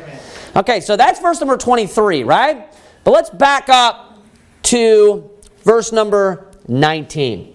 Okay, 0.56 0.80
so 0.80 0.96
that's 0.96 1.20
verse 1.20 1.40
number 1.40 1.56
23, 1.56 2.24
right? 2.24 2.72
But 3.04 3.10
let's 3.10 3.30
back 3.30 3.68
up 3.68 4.18
to 4.64 5.30
verse 5.64 5.92
number 5.92 6.50
19. 6.68 7.54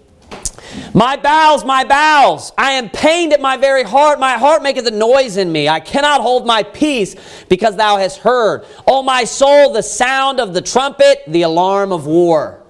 My 0.93 1.17
bowels, 1.17 1.63
my 1.65 1.83
bowels, 1.83 2.51
I 2.57 2.71
am 2.71 2.89
pained 2.89 3.33
at 3.33 3.41
my 3.41 3.57
very 3.57 3.83
heart. 3.83 4.19
My 4.19 4.33
heart 4.33 4.63
maketh 4.63 4.87
a 4.87 4.91
noise 4.91 5.37
in 5.37 5.51
me. 5.51 5.69
I 5.69 5.79
cannot 5.79 6.21
hold 6.21 6.45
my 6.45 6.63
peace 6.63 7.15
because 7.47 7.75
thou 7.75 7.97
hast 7.97 8.19
heard. 8.19 8.65
O 8.87 9.03
my 9.03 9.23
soul, 9.23 9.73
the 9.73 9.83
sound 9.83 10.39
of 10.39 10.53
the 10.53 10.61
trumpet, 10.61 11.23
the 11.27 11.43
alarm 11.43 11.91
of 11.91 12.05
war. 12.05 12.63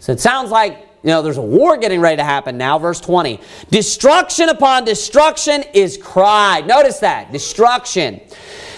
So 0.00 0.12
it 0.12 0.20
sounds 0.20 0.50
like 0.50 0.83
you 1.04 1.10
know, 1.10 1.20
there's 1.20 1.36
a 1.36 1.42
war 1.42 1.76
getting 1.76 2.00
ready 2.00 2.16
to 2.16 2.24
happen 2.24 2.56
now. 2.56 2.78
Verse 2.78 2.98
20. 2.98 3.38
Destruction 3.70 4.48
upon 4.48 4.86
destruction 4.86 5.62
is 5.74 5.98
cried. 5.98 6.66
Notice 6.66 7.00
that. 7.00 7.30
Destruction. 7.30 8.22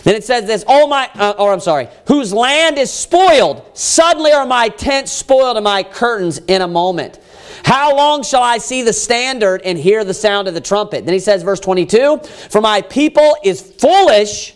Then 0.02 0.16
it 0.16 0.24
says 0.24 0.44
this, 0.44 0.64
oh 0.66 0.88
my, 0.88 1.08
uh, 1.14 1.34
or 1.38 1.52
I'm 1.52 1.60
sorry, 1.60 1.88
whose 2.08 2.32
land 2.32 2.78
is 2.78 2.92
spoiled. 2.92 3.64
Suddenly 3.74 4.32
are 4.32 4.44
my 4.44 4.68
tents 4.68 5.12
spoiled 5.12 5.56
and 5.56 5.62
my 5.62 5.84
curtains 5.84 6.38
in 6.48 6.62
a 6.62 6.68
moment. 6.68 7.20
How 7.64 7.96
long 7.96 8.24
shall 8.24 8.42
I 8.42 8.58
see 8.58 8.82
the 8.82 8.92
standard 8.92 9.62
and 9.62 9.78
hear 9.78 10.04
the 10.04 10.14
sound 10.14 10.48
of 10.48 10.54
the 10.54 10.60
trumpet? 10.60 11.04
Then 11.04 11.14
he 11.14 11.20
says, 11.20 11.44
verse 11.44 11.60
22 11.60 12.18
For 12.50 12.60
my 12.60 12.82
people 12.82 13.36
is 13.44 13.60
foolish. 13.60 14.55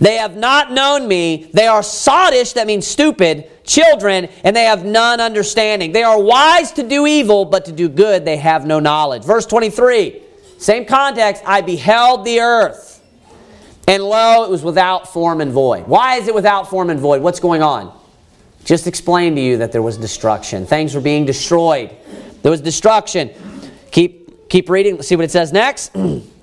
They 0.00 0.16
have 0.16 0.36
not 0.36 0.72
known 0.72 1.06
me. 1.06 1.50
They 1.52 1.66
are 1.66 1.80
sottish, 1.80 2.54
that 2.54 2.66
means 2.66 2.86
stupid, 2.86 3.48
children, 3.64 4.28
and 4.44 4.54
they 4.54 4.64
have 4.64 4.84
none 4.84 5.20
understanding. 5.20 5.92
They 5.92 6.02
are 6.02 6.20
wise 6.20 6.72
to 6.72 6.82
do 6.82 7.06
evil, 7.06 7.44
but 7.44 7.64
to 7.66 7.72
do 7.72 7.88
good 7.88 8.24
they 8.24 8.36
have 8.36 8.66
no 8.66 8.80
knowledge. 8.80 9.24
Verse 9.24 9.46
23, 9.46 10.20
same 10.58 10.84
context. 10.84 11.42
I 11.46 11.60
beheld 11.60 12.24
the 12.24 12.40
earth, 12.40 13.02
and 13.86 14.02
lo, 14.02 14.44
it 14.44 14.50
was 14.50 14.62
without 14.62 15.12
form 15.12 15.40
and 15.40 15.52
void. 15.52 15.86
Why 15.86 16.16
is 16.16 16.28
it 16.28 16.34
without 16.34 16.68
form 16.68 16.90
and 16.90 17.00
void? 17.00 17.22
What's 17.22 17.40
going 17.40 17.62
on? 17.62 17.98
just 18.64 18.86
explained 18.86 19.36
to 19.36 19.42
you 19.42 19.58
that 19.58 19.72
there 19.72 19.82
was 19.82 19.96
destruction. 19.96 20.66
Things 20.66 20.94
were 20.94 21.00
being 21.00 21.24
destroyed. 21.24 21.90
There 22.42 22.50
was 22.50 22.60
destruction. 22.60 23.30
Keep, 23.90 24.48
keep 24.48 24.68
reading. 24.68 24.96
Let's 24.96 25.08
see 25.08 25.16
what 25.16 25.24
it 25.24 25.30
says 25.30 25.52
next. 25.52 25.92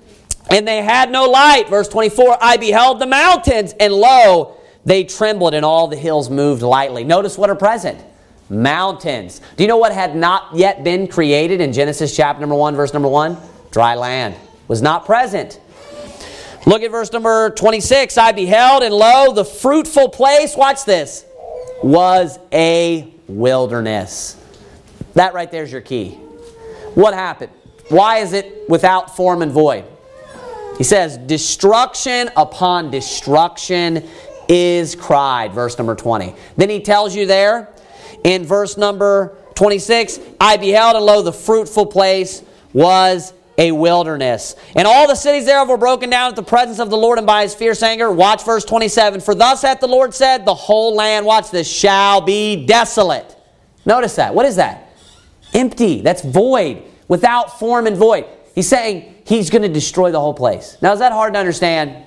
and 0.50 0.66
they 0.66 0.82
had 0.82 1.10
no 1.10 1.26
light. 1.26 1.68
Verse 1.68 1.88
24 1.88 2.38
I 2.40 2.56
beheld 2.56 3.00
the 3.00 3.06
mountains, 3.06 3.74
and 3.78 3.92
lo, 3.92 4.56
they 4.84 5.04
trembled, 5.04 5.54
and 5.54 5.64
all 5.64 5.88
the 5.88 5.96
hills 5.96 6.30
moved 6.30 6.62
lightly. 6.62 7.04
Notice 7.04 7.36
what 7.36 7.50
are 7.50 7.56
present 7.56 8.02
mountains. 8.50 9.40
Do 9.56 9.62
you 9.62 9.68
know 9.68 9.76
what 9.76 9.92
had 9.92 10.16
not 10.16 10.54
yet 10.54 10.82
been 10.82 11.06
created 11.06 11.60
in 11.60 11.72
Genesis 11.72 12.16
chapter 12.16 12.40
number 12.40 12.54
1, 12.54 12.76
verse 12.76 12.92
number 12.92 13.08
1? 13.08 13.36
Dry 13.70 13.94
land. 13.94 14.34
Was 14.68 14.82
not 14.82 15.04
present. 15.04 15.60
Look 16.66 16.82
at 16.82 16.90
verse 16.90 17.12
number 17.12 17.50
26. 17.50 18.18
I 18.18 18.32
beheld, 18.32 18.82
and 18.82 18.94
lo, 18.94 19.32
the 19.32 19.44
fruitful 19.44 20.10
place. 20.10 20.56
Watch 20.56 20.84
this 20.84 21.24
was 21.82 22.38
a 22.52 23.12
wilderness. 23.26 24.36
That 25.14 25.34
right 25.34 25.50
there 25.50 25.62
is 25.62 25.72
your 25.72 25.80
key. 25.80 26.10
What 26.94 27.14
happened? 27.14 27.52
Why 27.88 28.18
is 28.18 28.32
it 28.32 28.68
without 28.68 29.16
form 29.16 29.42
and 29.42 29.52
void? 29.52 29.84
He 30.78 30.84
says, 30.84 31.18
Destruction 31.18 32.30
upon 32.36 32.90
destruction 32.90 34.08
is 34.48 34.94
cried, 34.94 35.52
verse 35.52 35.76
number 35.76 35.94
20. 35.94 36.34
Then 36.56 36.70
he 36.70 36.80
tells 36.80 37.14
you 37.14 37.26
there 37.26 37.68
in 38.24 38.44
verse 38.44 38.76
number 38.76 39.36
26, 39.54 40.20
I 40.40 40.56
beheld, 40.56 40.96
and 40.96 41.04
lo, 41.04 41.20
the 41.22 41.32
fruitful 41.32 41.86
place 41.86 42.42
was 42.72 43.32
a 43.58 43.72
wilderness. 43.72 44.54
And 44.76 44.86
all 44.86 45.08
the 45.08 45.16
cities 45.16 45.44
thereof 45.44 45.68
were 45.68 45.76
broken 45.76 46.10
down 46.10 46.30
at 46.30 46.36
the 46.36 46.44
presence 46.44 46.78
of 46.78 46.90
the 46.90 46.96
Lord 46.96 47.18
and 47.18 47.26
by 47.26 47.42
his 47.42 47.54
fierce 47.54 47.82
anger. 47.82 48.10
Watch 48.10 48.44
verse 48.44 48.64
27. 48.64 49.20
For 49.20 49.34
thus 49.34 49.62
hath 49.62 49.80
the 49.80 49.88
Lord 49.88 50.14
said, 50.14 50.44
the 50.44 50.54
whole 50.54 50.94
land, 50.94 51.26
watch 51.26 51.50
this, 51.50 51.68
shall 51.68 52.20
be 52.20 52.66
desolate. 52.66 53.36
Notice 53.84 54.14
that. 54.14 54.32
What 54.32 54.46
is 54.46 54.56
that? 54.56 54.92
Empty. 55.52 56.02
That's 56.02 56.22
void. 56.22 56.84
Without 57.08 57.58
form 57.58 57.88
and 57.88 57.96
void. 57.96 58.26
He's 58.58 58.66
saying 58.66 59.14
he's 59.24 59.50
going 59.50 59.62
to 59.62 59.68
destroy 59.68 60.10
the 60.10 60.18
whole 60.18 60.34
place. 60.34 60.76
Now, 60.82 60.92
is 60.92 60.98
that 60.98 61.12
hard 61.12 61.34
to 61.34 61.38
understand? 61.38 62.04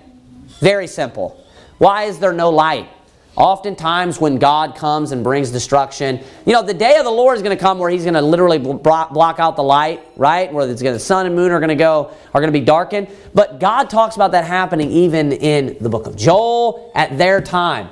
Very 0.59 0.85
simple. 0.85 1.41
Why 1.77 2.03
is 2.03 2.19
there 2.19 2.33
no 2.33 2.49
light? 2.49 2.89
Oftentimes, 3.37 4.19
when 4.19 4.37
God 4.37 4.75
comes 4.75 5.13
and 5.13 5.23
brings 5.23 5.49
destruction, 5.49 6.19
you 6.45 6.51
know, 6.51 6.61
the 6.61 6.73
day 6.73 6.97
of 6.97 7.05
the 7.05 7.09
Lord 7.09 7.37
is 7.37 7.41
going 7.41 7.57
to 7.57 7.61
come 7.61 7.79
where 7.79 7.89
He's 7.89 8.03
going 8.03 8.15
to 8.15 8.21
literally 8.21 8.57
block, 8.57 9.39
out 9.39 9.55
the 9.55 9.63
light, 9.63 10.01
right? 10.17 10.51
Where 10.51 10.69
it's 10.69 10.81
going 10.81 10.91
to, 10.91 10.97
the 10.97 10.99
sun 10.99 11.25
and 11.25 11.33
moon 11.33 11.53
are 11.53 11.61
going 11.61 11.69
to 11.69 11.75
go, 11.75 12.11
are 12.33 12.41
going 12.41 12.51
to 12.51 12.59
be 12.59 12.65
darkened. 12.65 13.07
But 13.33 13.61
God 13.61 13.89
talks 13.89 14.17
about 14.17 14.33
that 14.33 14.43
happening 14.43 14.91
even 14.91 15.31
in 15.31 15.77
the 15.79 15.87
book 15.87 16.05
of 16.05 16.17
Joel 16.17 16.91
at 16.95 17.17
their 17.17 17.39
time. 17.39 17.89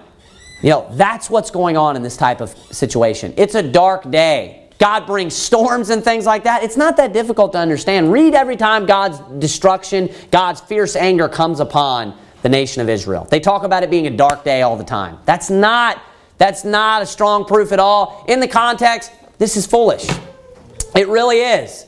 You 0.62 0.72
know, 0.72 0.90
that's 0.96 1.30
what's 1.30 1.50
going 1.50 1.78
on 1.78 1.96
in 1.96 2.04
this 2.04 2.18
type 2.18 2.42
of 2.42 2.50
situation. 2.72 3.34
It's 3.38 3.56
a 3.56 3.64
dark 3.64 4.12
day. 4.12 4.59
God 4.80 5.06
brings 5.06 5.36
storms 5.36 5.90
and 5.90 6.04
things 6.04 6.26
like 6.26 6.46
that. 6.46 6.64
It's 6.64 6.78
not 6.78 6.98
that 6.98 7.14
difficult 7.14 7.52
to 7.52 7.60
understand. 7.60 8.12
Read 8.12 8.34
every 8.34 8.56
time 8.56 8.86
God's 8.86 9.20
destruction, 9.38 10.10
God's 10.32 10.62
fierce 10.62 10.96
anger 10.96 11.28
comes 11.28 11.60
upon 11.60 12.18
the 12.42 12.50
nation 12.50 12.82
of 12.82 12.88
Israel. 12.90 13.28
They 13.30 13.42
talk 13.42 13.64
about 13.64 13.84
it 13.84 13.90
being 13.90 14.08
a 14.08 14.10
dark 14.10 14.46
day 14.46 14.62
all 14.62 14.78
the 14.78 14.84
time. 14.86 15.20
That's 15.26 15.50
not 15.50 16.02
that's 16.38 16.64
not 16.64 17.02
a 17.02 17.06
strong 17.06 17.44
proof 17.44 17.74
at 17.74 17.80
all. 17.80 18.24
In 18.30 18.40
the 18.40 18.48
context, 18.48 19.12
this 19.38 19.58
is 19.58 19.68
foolish. 19.68 20.08
It 20.96 21.10
really 21.10 21.42
is. 21.42 21.86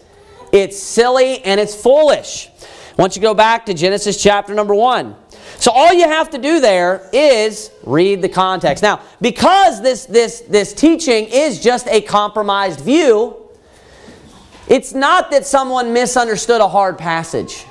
It's 0.51 0.77
silly 0.77 1.41
and 1.43 1.57
it's 1.57 1.73
foolish. 1.73 2.49
Once 2.97 3.15
you 3.15 3.21
go 3.21 3.33
back 3.33 3.65
to 3.67 3.73
Genesis 3.73 4.21
chapter 4.21 4.53
number 4.53 4.75
1. 4.75 5.15
So 5.61 5.69
all 5.69 5.93
you 5.93 6.05
have 6.05 6.31
to 6.31 6.39
do 6.39 6.59
there 6.59 7.07
is 7.13 7.69
read 7.83 8.23
the 8.23 8.29
context. 8.29 8.81
Now, 8.81 8.99
because 9.21 9.79
this 9.79 10.05
this 10.05 10.39
this 10.41 10.73
teaching 10.73 11.27
is 11.27 11.61
just 11.61 11.87
a 11.87 12.01
compromised 12.01 12.79
view, 12.81 13.37
it's 14.67 14.95
not 14.95 15.29
that 15.29 15.45
someone 15.45 15.93
misunderstood 15.93 16.61
a 16.61 16.67
hard 16.67 16.97
passage. 16.97 17.67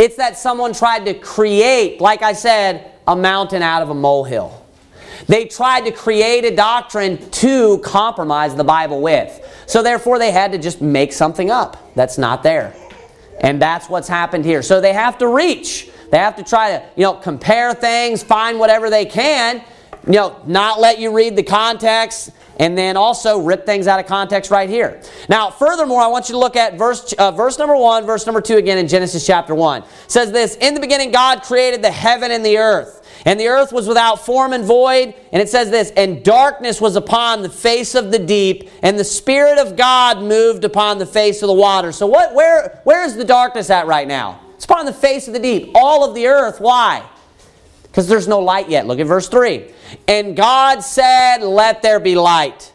It's 0.00 0.16
that 0.16 0.36
someone 0.36 0.72
tried 0.72 1.04
to 1.04 1.14
create, 1.14 2.00
like 2.00 2.22
I 2.22 2.32
said, 2.32 2.90
a 3.06 3.14
mountain 3.14 3.62
out 3.62 3.82
of 3.82 3.90
a 3.90 3.94
molehill. 3.94 4.66
They 5.28 5.44
tried 5.44 5.82
to 5.82 5.92
create 5.92 6.44
a 6.44 6.56
doctrine 6.56 7.30
to 7.30 7.78
compromise 7.84 8.56
the 8.56 8.64
Bible 8.64 9.00
with. 9.00 9.62
So 9.66 9.80
therefore, 9.80 10.18
they 10.18 10.32
had 10.32 10.50
to 10.50 10.58
just 10.58 10.80
make 10.80 11.12
something 11.12 11.52
up 11.52 11.94
that's 11.94 12.18
not 12.18 12.42
there. 12.42 12.74
And 13.40 13.62
that's 13.62 13.88
what's 13.88 14.08
happened 14.08 14.44
here. 14.44 14.60
So 14.62 14.80
they 14.80 14.92
have 14.92 15.18
to 15.18 15.28
reach. 15.28 15.90
They 16.10 16.18
have 16.18 16.36
to 16.36 16.44
try 16.44 16.70
to, 16.70 16.84
you 16.96 17.02
know, 17.02 17.14
compare 17.14 17.74
things, 17.74 18.22
find 18.22 18.58
whatever 18.58 18.90
they 18.90 19.04
can, 19.04 19.62
you 20.06 20.12
know, 20.12 20.40
not 20.46 20.80
let 20.80 20.98
you 20.98 21.12
read 21.12 21.36
the 21.36 21.42
context, 21.42 22.30
and 22.58 22.76
then 22.76 22.96
also 22.96 23.38
rip 23.40 23.66
things 23.66 23.86
out 23.86 24.00
of 24.00 24.06
context 24.06 24.50
right 24.50 24.68
here. 24.68 25.00
Now, 25.28 25.50
furthermore, 25.50 26.00
I 26.00 26.06
want 26.06 26.28
you 26.28 26.34
to 26.34 26.38
look 26.38 26.56
at 26.56 26.78
verse, 26.78 27.12
uh, 27.14 27.32
verse 27.32 27.58
number 27.58 27.76
1, 27.76 28.06
verse 28.06 28.24
number 28.24 28.40
2 28.40 28.56
again 28.56 28.78
in 28.78 28.88
Genesis 28.88 29.26
chapter 29.26 29.54
1. 29.54 29.82
It 29.82 29.88
says 30.06 30.32
this 30.32 30.56
In 30.56 30.74
the 30.74 30.80
beginning, 30.80 31.10
God 31.10 31.42
created 31.42 31.82
the 31.82 31.90
heaven 31.90 32.30
and 32.30 32.44
the 32.44 32.58
earth. 32.58 33.02
And 33.24 33.40
the 33.40 33.48
earth 33.48 33.72
was 33.72 33.88
without 33.88 34.24
form 34.24 34.52
and 34.52 34.64
void. 34.64 35.14
And 35.32 35.42
it 35.42 35.48
says 35.48 35.70
this, 35.70 35.90
and 35.96 36.24
darkness 36.24 36.80
was 36.80 36.94
upon 36.94 37.42
the 37.42 37.48
face 37.48 37.96
of 37.96 38.12
the 38.12 38.20
deep, 38.20 38.70
and 38.82 38.96
the 38.96 39.04
Spirit 39.04 39.58
of 39.58 39.74
God 39.74 40.22
moved 40.22 40.64
upon 40.64 40.98
the 40.98 41.06
face 41.06 41.42
of 41.42 41.48
the 41.48 41.54
water. 41.54 41.90
So 41.90 42.06
what 42.06 42.34
where 42.34 42.80
where 42.84 43.04
is 43.04 43.16
the 43.16 43.24
darkness 43.24 43.68
at 43.68 43.86
right 43.86 44.06
now? 44.06 44.40
It's 44.56 44.64
upon 44.64 44.86
the 44.86 44.92
face 44.92 45.28
of 45.28 45.34
the 45.34 45.38
deep, 45.38 45.70
all 45.74 46.08
of 46.08 46.14
the 46.14 46.26
earth. 46.26 46.60
Why? 46.60 47.06
Because 47.82 48.08
there's 48.08 48.26
no 48.26 48.40
light 48.40 48.68
yet. 48.68 48.86
Look 48.86 48.98
at 48.98 49.06
verse 49.06 49.28
3. 49.28 49.70
And 50.08 50.34
God 50.34 50.80
said, 50.80 51.38
Let 51.38 51.82
there 51.82 52.00
be 52.00 52.16
light. 52.16 52.72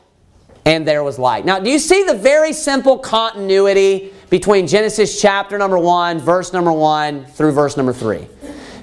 And 0.64 0.88
there 0.88 1.04
was 1.04 1.18
light. 1.18 1.44
Now, 1.44 1.60
do 1.60 1.72
you 1.72 1.80
see 1.80 2.04
the 2.04 2.14
very 2.14 2.54
simple 2.54 3.00
continuity 3.00 4.14
between 4.30 4.68
Genesis 4.68 5.20
chapter 5.20 5.58
number 5.58 5.80
1, 5.80 6.20
verse 6.20 6.54
number 6.54 6.72
1, 6.72 7.26
through 7.26 7.52
verse 7.52 7.78
number 7.78 7.94
3? 7.94 8.28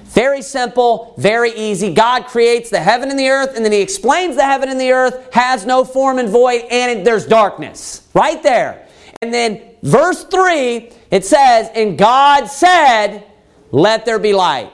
Very 0.03 0.41
simple, 0.41 1.13
very 1.17 1.51
easy. 1.51 1.93
God 1.93 2.25
creates 2.25 2.69
the 2.69 2.81
heaven 2.81 3.09
and 3.09 3.17
the 3.17 3.29
earth, 3.29 3.55
and 3.55 3.63
then 3.63 3.71
He 3.71 3.79
explains 3.79 4.35
the 4.35 4.43
heaven 4.43 4.67
and 4.67 4.79
the 4.79 4.91
earth 4.91 5.33
has 5.33 5.65
no 5.65 5.85
form 5.85 6.19
and 6.19 6.27
void, 6.27 6.63
and 6.69 7.07
there's 7.07 7.25
darkness. 7.25 8.07
Right 8.13 8.43
there. 8.43 8.87
And 9.21 9.33
then 9.33 9.61
verse 9.83 10.25
3, 10.25 10.91
it 11.11 11.25
says, 11.25 11.69
And 11.73 11.97
God 11.97 12.45
said, 12.45 13.23
Let 13.71 14.05
there 14.05 14.19
be 14.19 14.33
light 14.33 14.71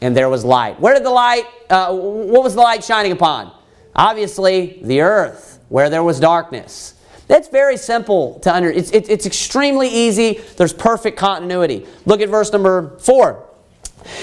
and 0.00 0.16
there 0.16 0.28
was 0.28 0.44
light. 0.44 0.78
Where 0.80 0.94
did 0.94 1.04
the 1.04 1.10
light, 1.10 1.44
uh, 1.70 1.94
what 1.94 2.42
was 2.42 2.54
the 2.54 2.60
light 2.60 2.84
shining 2.84 3.12
upon? 3.12 3.52
Obviously, 3.94 4.80
the 4.82 5.00
earth, 5.00 5.58
where 5.68 5.88
there 5.88 6.04
was 6.04 6.20
darkness. 6.20 6.94
That's 7.28 7.48
very 7.48 7.76
simple 7.76 8.38
to 8.40 8.54
under. 8.54 8.70
It's, 8.70 8.90
it, 8.92 9.08
it's 9.08 9.26
extremely 9.26 9.88
easy. 9.88 10.40
There's 10.56 10.72
perfect 10.72 11.18
continuity. 11.18 11.86
Look 12.04 12.20
at 12.20 12.28
verse 12.28 12.52
number 12.52 12.98
four. 12.98 13.46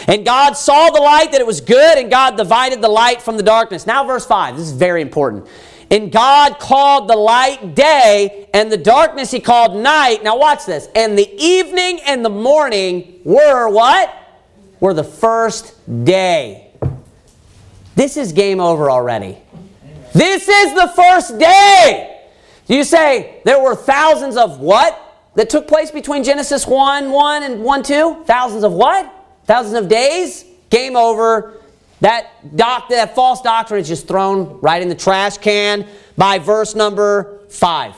And 0.08 0.24
God 0.24 0.54
saw 0.54 0.90
the 0.90 1.02
light 1.02 1.32
that 1.34 1.42
it 1.42 1.48
was 1.48 1.60
good, 1.60 1.98
and 1.98 2.10
God 2.10 2.38
divided 2.38 2.82
the 2.82 2.88
light 2.88 3.22
from 3.22 3.36
the 3.36 3.44
darkness. 3.44 3.86
Now, 3.86 4.06
verse 4.06 4.26
5. 4.26 4.56
This 4.56 4.68
is 4.68 4.72
very 4.72 5.02
important. 5.02 5.48
And 5.92 6.12
God 6.12 6.60
called 6.60 7.08
the 7.08 7.16
light 7.16 7.76
day, 7.76 8.50
and 8.54 8.72
the 8.72 8.78
darkness 8.78 9.32
he 9.32 9.40
called 9.40 9.76
night. 9.76 10.24
Now, 10.24 10.38
watch 10.38 10.66
this. 10.66 10.88
And 10.96 11.18
the 11.18 11.30
evening 11.38 12.00
and 12.06 12.24
the 12.24 12.30
morning 12.30 13.20
were 13.24 13.70
what? 13.70 14.20
were 14.84 14.94
the 14.94 15.02
first 15.02 15.74
day. 16.04 16.70
This 17.96 18.18
is 18.18 18.34
game 18.34 18.60
over 18.60 18.92
already. 18.92 19.38
This 20.14 20.50
is 20.50 20.74
the 20.74 20.92
first 20.94 21.40
day. 21.40 22.22
You 22.68 22.84
say 22.84 23.40
there 23.46 23.64
were 23.64 23.78
thousands 23.78 24.36
of 24.36 24.60
what 24.60 25.00
that 25.36 25.50
took 25.50 25.70
place 25.70 25.90
between 25.90 26.26
Genesis 26.26 26.68
1 26.68 27.12
1 27.12 27.44
and 27.44 27.64
1 27.64 27.84
2? 27.84 28.24
Thousands 28.26 28.66
of 28.66 28.74
what? 28.74 29.10
Thousands 29.46 29.76
of 29.76 29.88
days? 29.88 30.44
Game 30.70 30.98
over. 30.98 31.62
That, 32.04 32.58
doc, 32.58 32.90
that 32.90 33.16
false 33.16 33.42
doctrine 33.42 33.80
is 33.80 33.88
just 33.88 34.10
thrown 34.10 34.60
right 34.60 34.82
in 34.82 34.90
the 34.90 34.96
trash 34.96 35.38
can 35.38 35.88
by 36.18 36.38
verse 36.38 36.76
number 36.76 37.40
5. 37.48 37.96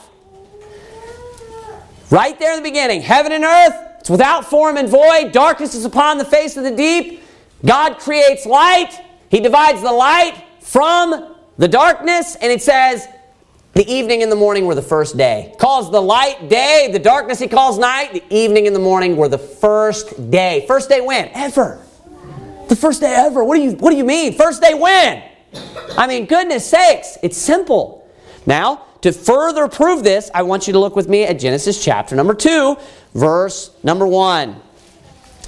Right 2.11 2.37
there 2.37 2.55
in 2.55 2.61
the 2.61 2.69
beginning, 2.69 3.01
heaven 3.01 3.31
and 3.31 3.43
earth 3.43 3.73
it's 3.99 4.09
without 4.11 4.45
form 4.45 4.77
and 4.77 4.87
void. 4.87 5.31
Darkness 5.31 5.73
is 5.73 5.85
upon 5.85 6.19
the 6.19 6.25
face 6.25 6.55
of 6.55 6.63
the 6.63 6.69
deep. 6.69 7.23
God 7.65 7.97
creates 7.97 8.45
light. 8.45 8.91
He 9.31 9.39
divides 9.39 9.81
the 9.81 9.91
light 9.91 10.39
from 10.59 11.35
the 11.57 11.67
darkness. 11.67 12.35
And 12.35 12.51
it 12.51 12.61
says, 12.61 13.07
the 13.73 13.91
evening 13.91 14.21
and 14.21 14.31
the 14.31 14.35
morning 14.35 14.67
were 14.67 14.75
the 14.75 14.83
first 14.83 15.17
day. 15.17 15.55
Calls 15.57 15.91
the 15.91 15.99
light 15.99 16.47
day, 16.47 16.89
the 16.93 16.99
darkness 16.99 17.39
he 17.39 17.47
calls 17.47 17.79
night. 17.79 18.13
The 18.13 18.23
evening 18.29 18.67
and 18.67 18.75
the 18.75 18.79
morning 18.79 19.17
were 19.17 19.27
the 19.27 19.39
first 19.39 20.29
day. 20.29 20.63
First 20.67 20.89
day 20.89 21.01
when? 21.01 21.29
Ever. 21.33 21.84
The 22.67 22.75
first 22.75 23.01
day 23.01 23.13
ever. 23.13 23.43
What 23.43 23.55
do 23.55 23.61
you 23.61 23.71
what 23.71 23.91
do 23.91 23.97
you 23.97 24.05
mean? 24.05 24.33
First 24.33 24.61
day 24.61 24.73
when? 24.73 25.23
I 25.97 26.07
mean, 26.07 26.25
goodness 26.25 26.69
sakes, 26.69 27.17
it's 27.23 27.37
simple. 27.37 28.09
Now, 28.45 28.85
to 29.01 29.11
further 29.11 29.67
prove 29.67 30.03
this, 30.03 30.29
I 30.33 30.43
want 30.43 30.67
you 30.67 30.73
to 30.73 30.79
look 30.79 30.95
with 30.95 31.07
me 31.07 31.23
at 31.23 31.39
Genesis 31.39 31.83
chapter 31.83 32.15
number 32.15 32.33
2, 32.33 32.75
verse 33.13 33.71
number 33.83 34.05
1. 34.07 34.61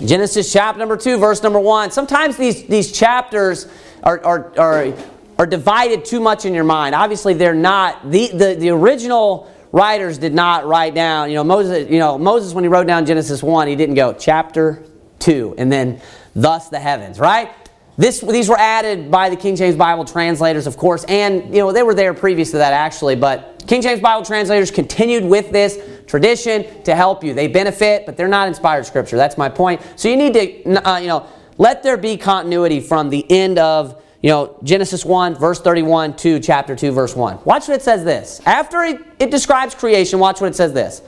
Genesis 0.05 0.53
chapter 0.53 0.79
number 0.79 0.95
2, 0.95 1.17
verse 1.17 1.41
number 1.41 1.59
1. 1.59 1.91
Sometimes 1.91 2.37
these, 2.37 2.65
these 2.67 2.91
chapters 2.91 3.67
are, 4.03 4.23
are, 4.23 4.59
are, 4.59 4.93
are 5.39 5.47
divided 5.47 6.05
too 6.05 6.19
much 6.19 6.45
in 6.45 6.53
your 6.53 6.63
mind. 6.63 6.93
Obviously, 6.93 7.33
they're 7.33 7.55
not. 7.55 8.11
The, 8.11 8.27
the, 8.27 8.55
the 8.55 8.69
original 8.69 9.51
writers 9.71 10.17
did 10.17 10.33
not 10.33 10.65
write 10.65 10.93
down, 10.93 11.29
you 11.29 11.35
know, 11.35 11.43
Moses, 11.43 11.89
you 11.89 11.99
know, 11.99 12.17
Moses, 12.17 12.53
when 12.53 12.63
he 12.63 12.67
wrote 12.67 12.87
down 12.87 13.05
Genesis 13.05 13.41
1, 13.43 13.67
he 13.67 13.75
didn't 13.75 13.95
go 13.95 14.13
chapter 14.13 14.83
2 15.27 15.55
and 15.57 15.69
then 15.69 15.99
thus 16.35 16.69
the 16.69 16.79
heavens, 16.79 17.19
right? 17.19 17.51
This, 17.97 18.21
these 18.21 18.47
were 18.47 18.57
added 18.57 19.11
by 19.11 19.29
the 19.29 19.35
King 19.35 19.55
James 19.55 19.75
Bible 19.75 20.05
translators, 20.05 20.67
of 20.67 20.77
course, 20.77 21.03
and 21.05 21.53
you 21.53 21.61
know 21.61 21.71
they 21.71 21.83
were 21.83 21.95
there 21.95 22.13
previous 22.13 22.51
to 22.51 22.57
that 22.57 22.71
actually. 22.71 23.15
But 23.15 23.63
King 23.67 23.81
James 23.81 23.99
Bible 23.99 24.23
translators 24.23 24.71
continued 24.71 25.25
with 25.25 25.51
this 25.51 25.79
tradition 26.05 26.83
to 26.83 26.95
help 26.95 27.23
you. 27.23 27.33
They 27.33 27.47
benefit, 27.47 28.05
but 28.05 28.15
they're 28.15 28.27
not 28.27 28.47
inspired 28.47 28.85
scripture. 28.85 29.17
That's 29.17 29.37
my 29.37 29.49
point. 29.49 29.81
So 29.95 30.07
you 30.07 30.15
need 30.15 30.33
to, 30.35 30.87
uh, 30.87 30.99
you 30.99 31.07
know, 31.07 31.27
let 31.57 31.83
there 31.83 31.97
be 31.97 32.17
continuity 32.17 32.79
from 32.79 33.09
the 33.09 33.29
end 33.31 33.57
of 33.59 34.01
you 34.21 34.29
know 34.29 34.57
Genesis 34.63 35.03
one 35.03 35.33
verse 35.35 35.59
thirty 35.59 35.81
one 35.81 36.15
to 36.17 36.39
chapter 36.39 36.75
two 36.75 36.91
verse 36.91 37.15
one. 37.15 37.39
Watch 37.43 37.67
what 37.67 37.75
it 37.75 37.81
says. 37.81 38.05
This 38.05 38.41
after 38.45 38.83
it, 38.83 39.01
it 39.19 39.31
describes 39.31 39.75
creation. 39.75 40.19
Watch 40.19 40.39
what 40.39 40.51
it 40.51 40.55
says. 40.55 40.71
This. 40.71 41.01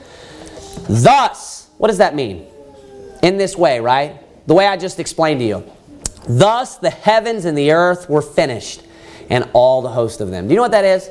Thus, 0.88 1.70
what 1.78 1.88
does 1.88 1.98
that 1.98 2.16
mean? 2.16 2.49
In 3.22 3.36
this 3.36 3.56
way, 3.56 3.80
right? 3.80 4.16
The 4.46 4.54
way 4.54 4.66
I 4.66 4.76
just 4.76 4.98
explained 4.98 5.40
to 5.40 5.46
you. 5.46 5.64
Thus 6.28 6.78
the 6.78 6.90
heavens 6.90 7.44
and 7.44 7.56
the 7.56 7.72
earth 7.72 8.08
were 8.08 8.22
finished, 8.22 8.82
and 9.28 9.48
all 9.52 9.80
the 9.82 9.88
host 9.88 10.20
of 10.20 10.30
them. 10.30 10.46
Do 10.46 10.52
you 10.52 10.56
know 10.56 10.62
what 10.62 10.72
that 10.72 10.84
is? 10.84 11.10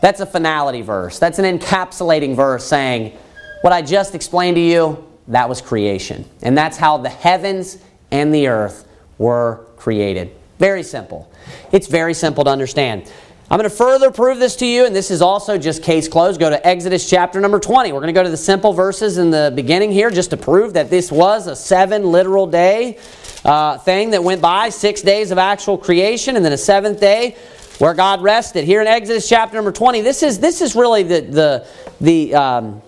That's 0.00 0.20
a 0.20 0.26
finality 0.26 0.82
verse. 0.82 1.18
That's 1.18 1.38
an 1.38 1.58
encapsulating 1.58 2.36
verse 2.36 2.64
saying, 2.64 3.16
what 3.62 3.72
I 3.72 3.82
just 3.82 4.14
explained 4.14 4.56
to 4.56 4.60
you, 4.60 5.04
that 5.28 5.48
was 5.48 5.60
creation. 5.60 6.24
And 6.42 6.56
that's 6.56 6.76
how 6.76 6.98
the 6.98 7.08
heavens 7.08 7.78
and 8.10 8.32
the 8.32 8.46
earth 8.46 8.86
were 9.18 9.66
created. 9.76 10.30
Very 10.58 10.82
simple. 10.82 11.30
It's 11.72 11.88
very 11.88 12.14
simple 12.14 12.44
to 12.44 12.50
understand. 12.50 13.10
I'm 13.48 13.58
going 13.58 13.70
to 13.70 13.76
further 13.76 14.10
prove 14.10 14.40
this 14.40 14.56
to 14.56 14.66
you, 14.66 14.86
and 14.86 14.96
this 14.96 15.08
is 15.08 15.22
also 15.22 15.56
just 15.56 15.80
case 15.80 16.08
closed. 16.08 16.40
Go 16.40 16.50
to 16.50 16.66
Exodus 16.66 17.08
chapter 17.08 17.40
number 17.40 17.60
20. 17.60 17.92
We're 17.92 18.00
going 18.00 18.12
to 18.12 18.18
go 18.18 18.24
to 18.24 18.28
the 18.28 18.36
simple 18.36 18.72
verses 18.72 19.18
in 19.18 19.30
the 19.30 19.52
beginning 19.54 19.92
here 19.92 20.10
just 20.10 20.30
to 20.30 20.36
prove 20.36 20.72
that 20.72 20.90
this 20.90 21.12
was 21.12 21.46
a 21.46 21.54
seven 21.54 22.10
literal 22.10 22.48
day 22.48 22.98
uh, 23.44 23.78
thing 23.78 24.10
that 24.10 24.24
went 24.24 24.42
by, 24.42 24.70
six 24.70 25.00
days 25.00 25.30
of 25.30 25.38
actual 25.38 25.78
creation, 25.78 26.34
and 26.34 26.44
then 26.44 26.52
a 26.52 26.58
seventh 26.58 26.98
day 26.98 27.36
where 27.78 27.94
God 27.94 28.20
rested. 28.20 28.64
Here 28.64 28.80
in 28.80 28.88
Exodus 28.88 29.28
chapter 29.28 29.54
number 29.54 29.70
20, 29.70 30.00
this 30.00 30.24
is, 30.24 30.40
this 30.40 30.60
is 30.60 30.74
really 30.74 31.04
the, 31.04 31.20
the, 31.20 31.66
the 32.00 32.34
um, 32.34 32.82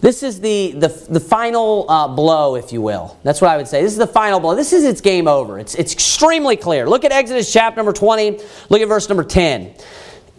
this 0.00 0.22
is 0.22 0.40
the, 0.40 0.72
the, 0.72 0.88
the 1.10 1.20
final 1.20 1.84
uh, 1.90 2.08
blow, 2.08 2.56
if 2.56 2.72
you 2.72 2.80
will. 2.80 3.18
That's 3.22 3.40
what 3.40 3.50
I 3.50 3.56
would 3.58 3.68
say. 3.68 3.82
This 3.82 3.92
is 3.92 3.98
the 3.98 4.06
final 4.06 4.40
blow. 4.40 4.54
This 4.54 4.72
is 4.72 4.84
its 4.84 5.00
game 5.02 5.28
over. 5.28 5.58
It's, 5.58 5.74
it's 5.74 5.92
extremely 5.92 6.56
clear. 6.56 6.88
Look 6.88 7.04
at 7.04 7.12
Exodus 7.12 7.52
chapter 7.52 7.76
number 7.76 7.92
20. 7.92 8.40
Look 8.70 8.80
at 8.80 8.88
verse 8.88 9.08
number 9.08 9.24
10. 9.24 9.74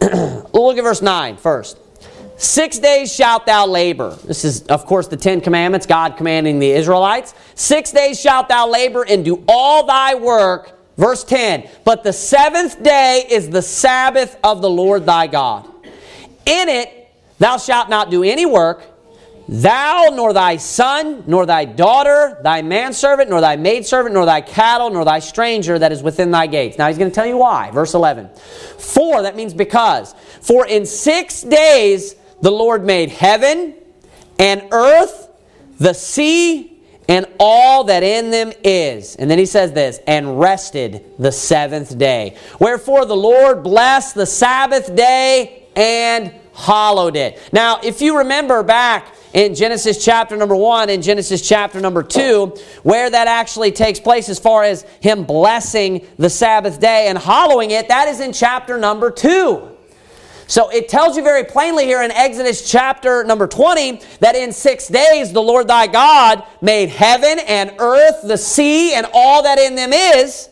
Look 0.00 0.78
at 0.78 0.82
verse 0.82 1.00
9 1.00 1.36
first. 1.36 1.78
Six 2.36 2.80
days 2.80 3.14
shalt 3.14 3.46
thou 3.46 3.66
labor. 3.66 4.16
This 4.24 4.44
is, 4.44 4.64
of 4.64 4.84
course, 4.84 5.06
the 5.06 5.16
Ten 5.16 5.40
Commandments, 5.40 5.86
God 5.86 6.16
commanding 6.16 6.58
the 6.58 6.72
Israelites. 6.72 7.34
Six 7.54 7.92
days 7.92 8.20
shalt 8.20 8.48
thou 8.48 8.68
labor 8.68 9.04
and 9.08 9.24
do 9.24 9.44
all 9.46 9.86
thy 9.86 10.16
work. 10.16 10.76
Verse 10.96 11.22
10. 11.22 11.68
But 11.84 12.02
the 12.02 12.12
seventh 12.12 12.82
day 12.82 13.24
is 13.30 13.48
the 13.48 13.62
Sabbath 13.62 14.36
of 14.42 14.60
the 14.60 14.68
Lord 14.68 15.06
thy 15.06 15.28
God. 15.28 15.68
In 16.44 16.68
it 16.68 17.12
thou 17.38 17.58
shalt 17.58 17.88
not 17.88 18.10
do 18.10 18.24
any 18.24 18.44
work 18.44 18.91
Thou, 19.48 20.10
nor 20.14 20.32
thy 20.32 20.56
son, 20.56 21.24
nor 21.26 21.46
thy 21.46 21.64
daughter, 21.64 22.38
thy 22.42 22.62
manservant, 22.62 23.28
nor 23.28 23.40
thy 23.40 23.56
maidservant, 23.56 24.14
nor 24.14 24.24
thy 24.24 24.40
cattle, 24.40 24.90
nor 24.90 25.04
thy 25.04 25.18
stranger 25.18 25.78
that 25.78 25.92
is 25.92 26.02
within 26.02 26.30
thy 26.30 26.46
gates. 26.46 26.78
Now 26.78 26.88
he's 26.88 26.98
going 26.98 27.10
to 27.10 27.14
tell 27.14 27.26
you 27.26 27.38
why. 27.38 27.70
Verse 27.70 27.94
11. 27.94 28.30
For, 28.78 29.22
that 29.22 29.36
means 29.36 29.52
because. 29.52 30.14
For 30.40 30.66
in 30.66 30.86
six 30.86 31.42
days 31.42 32.14
the 32.40 32.50
Lord 32.50 32.84
made 32.84 33.10
heaven 33.10 33.74
and 34.38 34.68
earth, 34.72 35.28
the 35.78 35.92
sea, 35.92 36.80
and 37.08 37.26
all 37.38 37.84
that 37.84 38.02
in 38.02 38.30
them 38.30 38.52
is. 38.62 39.16
And 39.16 39.30
then 39.30 39.38
he 39.38 39.46
says 39.46 39.72
this, 39.72 39.98
and 40.06 40.38
rested 40.38 41.04
the 41.18 41.32
seventh 41.32 41.98
day. 41.98 42.36
Wherefore 42.60 43.04
the 43.04 43.16
Lord 43.16 43.62
blessed 43.62 44.14
the 44.14 44.26
Sabbath 44.26 44.94
day 44.94 45.66
and 45.74 46.32
hallowed 46.54 47.16
it. 47.16 47.40
Now, 47.52 47.80
if 47.82 48.00
you 48.00 48.18
remember 48.18 48.62
back 48.62 49.14
in 49.32 49.54
Genesis 49.54 50.04
chapter 50.04 50.36
number 50.36 50.54
1 50.54 50.90
and 50.90 51.02
Genesis 51.02 51.46
chapter 51.46 51.80
number 51.80 52.02
2, 52.02 52.54
where 52.82 53.08
that 53.08 53.28
actually 53.28 53.72
takes 53.72 53.98
place 53.98 54.28
as 54.28 54.38
far 54.38 54.62
as 54.64 54.82
him 55.00 55.24
blessing 55.24 56.06
the 56.18 56.28
Sabbath 56.30 56.80
day 56.80 57.08
and 57.08 57.18
hallowing 57.18 57.70
it, 57.70 57.88
that 57.88 58.08
is 58.08 58.20
in 58.20 58.32
chapter 58.32 58.78
number 58.78 59.10
2. 59.10 59.68
So 60.46 60.68
it 60.68 60.88
tells 60.88 61.16
you 61.16 61.22
very 61.22 61.44
plainly 61.44 61.84
here 61.84 62.02
in 62.02 62.10
Exodus 62.10 62.70
chapter 62.70 63.24
number 63.24 63.46
20 63.46 64.02
that 64.20 64.34
in 64.34 64.52
six 64.52 64.88
days 64.88 65.32
the 65.32 65.40
Lord 65.40 65.66
thy 65.66 65.86
God 65.86 66.44
made 66.60 66.90
heaven 66.90 67.38
and 67.46 67.72
earth, 67.78 68.20
the 68.24 68.36
sea, 68.36 68.92
and 68.94 69.06
all 69.14 69.42
that 69.44 69.58
in 69.58 69.76
them 69.76 69.92
is. 69.94 70.50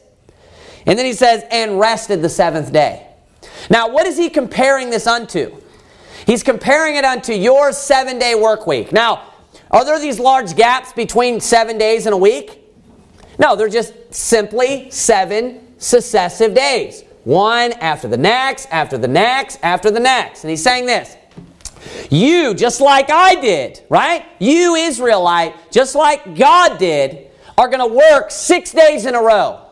And 0.87 0.99
then 0.99 1.05
he 1.05 1.13
says, 1.13 1.45
and 1.51 1.79
rested 1.79 2.23
the 2.23 2.31
seventh 2.31 2.73
day. 2.73 3.07
Now, 3.69 3.91
what 3.91 4.07
is 4.07 4.17
he 4.17 4.31
comparing 4.31 4.89
this 4.89 5.07
unto? 5.07 5.61
He's 6.31 6.45
comparing 6.45 6.95
it 6.95 7.05
unto 7.05 7.33
your 7.33 7.73
seven 7.73 8.17
day 8.21 8.37
work 8.37 8.65
week. 8.65 8.93
Now, 8.93 9.33
are 9.69 9.85
there 9.85 9.99
these 9.99 10.21
large 10.21 10.55
gaps 10.55 10.93
between 10.93 11.41
seven 11.41 11.77
days 11.77 12.07
and 12.07 12.15
a 12.15 12.17
week? 12.17 12.73
No, 13.41 13.57
they're 13.57 13.69
just 13.69 13.95
simply 14.15 14.93
seven 14.93 15.75
successive 15.79 16.55
days. 16.55 17.03
One 17.25 17.73
after 17.73 18.07
the 18.07 18.17
next, 18.17 18.69
after 18.71 18.97
the 18.97 19.09
next, 19.09 19.59
after 19.65 19.91
the 19.91 19.99
next. 19.99 20.45
And 20.45 20.53
he's 20.53 20.63
saying 20.63 20.87
this 20.87 21.17
You, 22.11 22.55
just 22.55 22.81
like 22.81 23.11
I 23.11 23.35
did, 23.35 23.85
right? 23.89 24.25
You, 24.39 24.77
Israelite, 24.77 25.73
just 25.73 25.97
like 25.97 26.37
God 26.37 26.79
did, 26.79 27.27
are 27.59 27.67
going 27.67 27.81
to 27.81 27.93
work 27.93 28.31
six 28.31 28.71
days 28.71 29.05
in 29.05 29.17
a 29.17 29.21
row. 29.21 29.67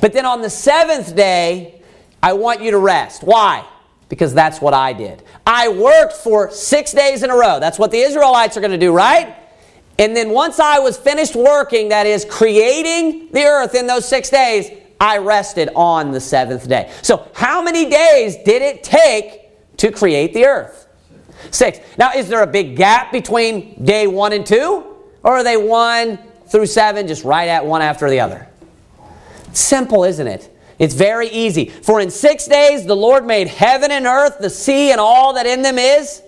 But 0.00 0.14
then 0.14 0.24
on 0.24 0.40
the 0.40 0.48
seventh 0.48 1.14
day, 1.14 1.82
I 2.22 2.32
want 2.32 2.62
you 2.62 2.70
to 2.70 2.78
rest. 2.78 3.22
Why? 3.22 3.66
Because 4.08 4.34
that's 4.34 4.60
what 4.60 4.74
I 4.74 4.92
did. 4.92 5.22
I 5.46 5.68
worked 5.68 6.12
for 6.12 6.50
six 6.50 6.92
days 6.92 7.22
in 7.22 7.30
a 7.30 7.36
row. 7.36 7.58
That's 7.58 7.78
what 7.78 7.90
the 7.90 7.98
Israelites 7.98 8.56
are 8.56 8.60
going 8.60 8.70
to 8.70 8.78
do, 8.78 8.92
right? 8.92 9.34
And 9.98 10.16
then 10.16 10.30
once 10.30 10.60
I 10.60 10.78
was 10.78 10.96
finished 10.96 11.36
working, 11.36 11.88
that 11.90 12.06
is, 12.06 12.24
creating 12.24 13.30
the 13.32 13.44
earth 13.44 13.74
in 13.74 13.86
those 13.86 14.06
six 14.06 14.28
days, 14.28 14.70
I 15.00 15.18
rested 15.18 15.70
on 15.74 16.10
the 16.10 16.20
seventh 16.20 16.68
day. 16.68 16.92
So, 17.02 17.28
how 17.34 17.62
many 17.62 17.88
days 17.88 18.36
did 18.36 18.62
it 18.62 18.82
take 18.82 19.76
to 19.78 19.90
create 19.90 20.34
the 20.34 20.46
earth? 20.46 20.86
Six. 21.50 21.78
Now, 21.98 22.12
is 22.12 22.28
there 22.28 22.42
a 22.42 22.46
big 22.46 22.76
gap 22.76 23.12
between 23.12 23.84
day 23.84 24.06
one 24.06 24.32
and 24.32 24.46
two? 24.46 24.96
Or 25.22 25.36
are 25.36 25.44
they 25.44 25.56
one 25.56 26.18
through 26.46 26.66
seven, 26.66 27.06
just 27.06 27.24
right 27.24 27.48
at 27.48 27.64
one 27.64 27.82
after 27.82 28.08
the 28.10 28.20
other? 28.20 28.48
Simple, 29.52 30.04
isn't 30.04 30.26
it? 30.26 30.53
It's 30.78 30.94
very 30.94 31.28
easy. 31.28 31.66
For 31.66 32.00
in 32.00 32.10
six 32.10 32.46
days 32.46 32.84
the 32.84 32.96
Lord 32.96 33.24
made 33.24 33.48
heaven 33.48 33.90
and 33.90 34.06
earth, 34.06 34.38
the 34.40 34.50
sea, 34.50 34.90
and 34.90 35.00
all 35.00 35.34
that 35.34 35.46
in 35.46 35.62
them 35.62 35.78
is, 35.78 36.22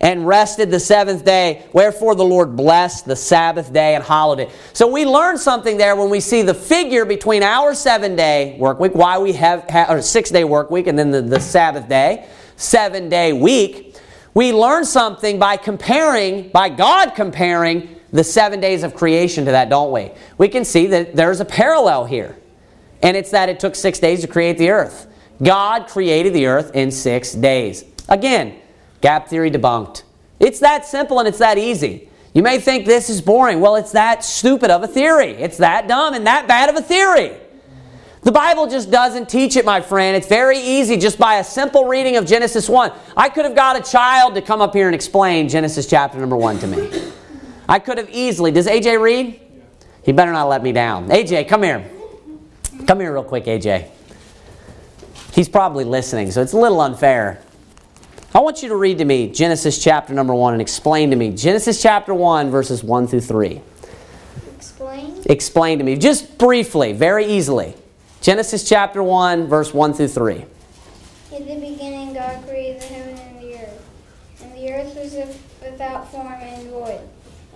and 0.00 0.26
rested 0.26 0.70
the 0.70 0.80
seventh 0.80 1.24
day. 1.24 1.64
Wherefore 1.72 2.14
the 2.14 2.24
Lord 2.24 2.56
blessed 2.56 3.06
the 3.06 3.16
Sabbath 3.16 3.72
day 3.72 3.94
and 3.94 4.04
hallowed 4.04 4.40
it. 4.40 4.50
So 4.72 4.86
we 4.86 5.06
learn 5.06 5.38
something 5.38 5.78
there 5.78 5.96
when 5.96 6.10
we 6.10 6.20
see 6.20 6.42
the 6.42 6.54
figure 6.54 7.04
between 7.04 7.42
our 7.42 7.74
seven 7.74 8.14
day 8.14 8.56
work 8.58 8.78
week, 8.78 8.94
why 8.94 9.18
we 9.18 9.32
have, 9.32 9.64
or 9.88 10.02
six 10.02 10.30
day 10.30 10.44
work 10.44 10.70
week, 10.70 10.86
and 10.86 10.98
then 10.98 11.10
the, 11.10 11.22
the 11.22 11.40
Sabbath 11.40 11.88
day, 11.88 12.28
seven 12.56 13.08
day 13.08 13.32
week. 13.32 13.96
We 14.34 14.52
learn 14.52 14.84
something 14.84 15.38
by 15.38 15.56
comparing, 15.56 16.50
by 16.50 16.68
God 16.68 17.14
comparing 17.14 17.96
the 18.12 18.24
seven 18.24 18.60
days 18.60 18.82
of 18.82 18.94
creation 18.94 19.46
to 19.46 19.50
that, 19.50 19.68
don't 19.68 19.92
we? 19.92 20.10
We 20.36 20.48
can 20.48 20.64
see 20.64 20.86
that 20.88 21.16
there's 21.16 21.40
a 21.40 21.44
parallel 21.44 22.04
here. 22.04 22.37
And 23.02 23.16
it's 23.16 23.30
that 23.30 23.48
it 23.48 23.60
took 23.60 23.74
six 23.74 23.98
days 23.98 24.20
to 24.22 24.26
create 24.26 24.58
the 24.58 24.70
earth. 24.70 25.06
God 25.42 25.86
created 25.86 26.32
the 26.32 26.46
earth 26.46 26.74
in 26.74 26.90
six 26.90 27.32
days. 27.32 27.84
Again, 28.08 28.58
gap 29.00 29.28
theory 29.28 29.50
debunked. 29.50 30.02
It's 30.40 30.60
that 30.60 30.84
simple 30.84 31.18
and 31.18 31.28
it's 31.28 31.38
that 31.38 31.58
easy. 31.58 32.08
You 32.34 32.42
may 32.42 32.58
think 32.58 32.86
this 32.86 33.08
is 33.08 33.20
boring. 33.20 33.60
Well, 33.60 33.76
it's 33.76 33.92
that 33.92 34.24
stupid 34.24 34.70
of 34.70 34.82
a 34.82 34.88
theory. 34.88 35.30
It's 35.30 35.58
that 35.58 35.88
dumb 35.88 36.14
and 36.14 36.26
that 36.26 36.46
bad 36.46 36.68
of 36.68 36.76
a 36.76 36.82
theory. 36.82 37.36
The 38.22 38.32
Bible 38.32 38.66
just 38.66 38.90
doesn't 38.90 39.28
teach 39.28 39.56
it, 39.56 39.64
my 39.64 39.80
friend. 39.80 40.16
It's 40.16 40.26
very 40.26 40.58
easy 40.58 40.96
just 40.96 41.18
by 41.18 41.36
a 41.36 41.44
simple 41.44 41.86
reading 41.86 42.16
of 42.16 42.26
Genesis 42.26 42.68
1. 42.68 42.92
I 43.16 43.28
could 43.28 43.44
have 43.44 43.54
got 43.54 43.78
a 43.78 43.90
child 43.90 44.34
to 44.34 44.42
come 44.42 44.60
up 44.60 44.74
here 44.74 44.86
and 44.86 44.94
explain 44.94 45.48
Genesis 45.48 45.86
chapter 45.86 46.18
number 46.18 46.36
1 46.36 46.58
to 46.58 46.66
me. 46.66 47.12
I 47.68 47.78
could 47.78 47.98
have 47.98 48.10
easily. 48.10 48.50
Does 48.50 48.66
AJ 48.66 49.00
read? 49.00 49.40
He 50.02 50.12
better 50.12 50.32
not 50.32 50.48
let 50.48 50.62
me 50.62 50.72
down. 50.72 51.08
AJ, 51.08 51.48
come 51.48 51.62
here. 51.62 51.88
Come 52.86 53.00
here, 53.00 53.12
real 53.12 53.24
quick, 53.24 53.44
AJ. 53.44 53.88
He's 55.32 55.48
probably 55.48 55.84
listening, 55.84 56.30
so 56.30 56.40
it's 56.42 56.52
a 56.52 56.58
little 56.58 56.80
unfair. 56.80 57.40
I 58.34 58.40
want 58.40 58.62
you 58.62 58.68
to 58.68 58.76
read 58.76 58.98
to 58.98 59.04
me 59.04 59.28
Genesis 59.30 59.82
chapter 59.82 60.14
number 60.14 60.34
1 60.34 60.54
and 60.54 60.62
explain 60.62 61.10
to 61.10 61.16
me 61.16 61.30
Genesis 61.30 61.82
chapter 61.82 62.14
1, 62.14 62.50
verses 62.50 62.82
1 62.84 63.06
through 63.08 63.20
3. 63.20 63.60
Explain? 64.56 65.22
Explain 65.26 65.78
to 65.78 65.84
me, 65.84 65.96
just 65.96 66.38
briefly, 66.38 66.92
very 66.92 67.26
easily. 67.26 67.74
Genesis 68.20 68.68
chapter 68.68 69.02
1, 69.02 69.46
verse 69.48 69.72
1 69.72 69.94
through 69.94 70.08
3. 70.08 70.44
In 71.32 71.46
the 71.46 71.54
beginning, 71.54 72.14
God 72.14 72.46
created 72.46 72.80
the 72.82 72.86
heaven 72.86 73.16
and 73.16 73.40
the 73.40 73.54
earth. 73.54 73.88
And 74.42 74.52
the 74.56 74.72
earth 74.72 74.94
was 74.94 75.14
without 75.62 76.10
form 76.10 76.26
and 76.26 76.68
void. 76.70 77.00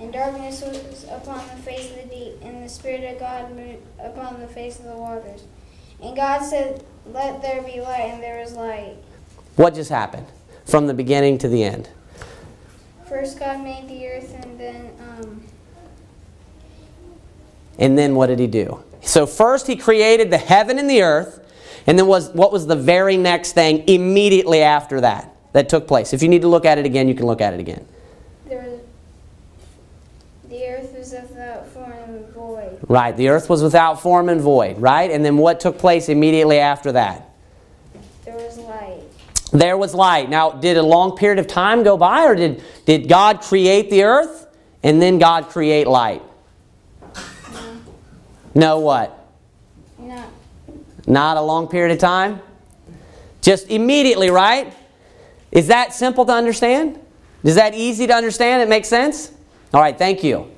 And 0.03 0.13
darkness 0.13 0.63
was 0.63 1.05
upon 1.05 1.39
the 1.55 1.63
face 1.63 1.91
of 1.91 1.97
the 1.97 2.13
deep, 2.13 2.33
and 2.43 2.65
the 2.65 2.69
Spirit 2.69 3.05
of 3.05 3.21
God 3.21 3.55
moved 3.55 3.85
upon 4.01 4.41
the 4.41 4.49
face 4.49 4.81
of 4.81 4.87
the 4.87 4.97
waters. 4.97 5.45
And 6.03 6.17
God 6.17 6.43
said, 6.43 6.85
Let 7.07 7.41
there 7.41 7.63
be 7.63 7.81
light, 7.81 8.11
and 8.13 8.21
there 8.21 8.41
was 8.41 8.55
light. 8.55 8.97
What 9.55 9.75
just 9.75 9.91
happened 9.91 10.27
from 10.67 10.89
the 10.89 10.93
beginning 10.93 11.39
to 11.39 11.49
the 11.49 11.63
end? 11.63 11.89
First, 13.09 13.39
God 13.39 13.63
made 13.63 13.87
the 13.89 14.09
earth, 14.09 14.35
and 14.43 14.59
then. 14.59 14.91
Um, 14.99 15.45
and 17.79 17.97
then 17.97 18.17
what 18.17 18.27
did 18.27 18.41
he 18.41 18.49
do? 18.49 18.83
So, 19.03 19.25
first, 19.25 19.69
he 19.69 19.77
created 19.77 20.31
the 20.31 20.39
heaven 20.39 20.81
and 20.81 20.91
the 20.91 21.03
earth. 21.03 21.39
And 21.87 21.97
then 21.97 22.09
was 22.09 22.31
what 22.31 22.51
was 22.51 22.67
the 22.67 22.77
very 22.77 23.17
next 23.17 23.53
thing 23.53 23.89
immediately 23.89 24.63
after 24.63 25.01
that 25.01 25.33
that 25.53 25.69
took 25.69 25.87
place? 25.87 26.13
If 26.13 26.25
you 26.25 26.29
need 26.29 26.43
to 26.43 26.49
look 26.49 26.65
at 26.65 26.79
it 26.79 26.87
again, 26.87 27.07
you 27.07 27.15
can 27.15 27.27
look 27.27 27.41
at 27.41 27.55
it 27.55 27.61
again. 27.61 27.87
Without 31.13 31.67
form 31.69 31.93
and 31.93 32.29
void. 32.29 32.79
Right, 32.89 33.17
the 33.17 33.29
earth 33.29 33.49
was 33.49 33.63
without 33.63 34.01
form 34.01 34.29
and 34.29 34.41
void, 34.41 34.79
right? 34.79 35.11
And 35.11 35.25
then 35.25 35.37
what 35.37 35.61
took 35.61 35.79
place 35.79 36.09
immediately 36.09 36.59
after 36.59 36.93
that? 36.93 37.31
There 38.25 38.37
was 38.37 38.59
light. 38.59 39.03
there 39.53 39.77
was 39.77 39.95
light. 39.95 40.31
Now, 40.31 40.51
did 40.51 40.77
a 40.77 40.83
long 40.83 41.17
period 41.17 41.39
of 41.39 41.47
time 41.47 41.83
go 41.83 41.97
by, 41.97 42.25
or 42.25 42.35
did, 42.35 42.63
did 42.87 43.09
God 43.09 43.41
create 43.41 43.91
the 43.91 44.05
earth 44.05 44.47
and 44.83 45.01
then 45.01 45.19
God 45.19 45.49
create 45.49 45.87
light? 45.87 46.23
Mm-hmm. 47.13 47.91
No, 48.55 48.79
what? 48.81 49.29
No. 49.99 50.25
Not 51.07 51.37
a 51.37 51.43
long 51.43 51.69
period 51.69 51.93
of 51.93 51.99
time? 51.99 52.41
Just 53.43 53.69
immediately, 53.71 54.31
right? 54.31 54.73
Is 55.51 55.67
that 55.67 55.93
simple 55.93 56.25
to 56.25 56.33
understand? 56.33 56.99
Is 57.45 57.57
that 57.57 57.75
easy 57.75 58.07
to 58.07 58.15
understand? 58.15 58.63
It 58.63 58.69
makes 58.69 58.89
sense? 58.89 59.33
All 59.75 59.81
right, 59.81 59.97
thank 59.97 60.23
you. 60.23 60.51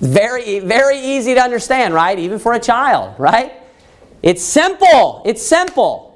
Very, 0.00 0.60
very 0.60 0.98
easy 0.98 1.34
to 1.34 1.40
understand, 1.40 1.94
right? 1.94 2.18
Even 2.18 2.38
for 2.38 2.52
a 2.52 2.60
child, 2.60 3.18
right? 3.18 3.52
It's 4.22 4.42
simple. 4.42 5.22
It's 5.24 5.42
simple. 5.42 6.06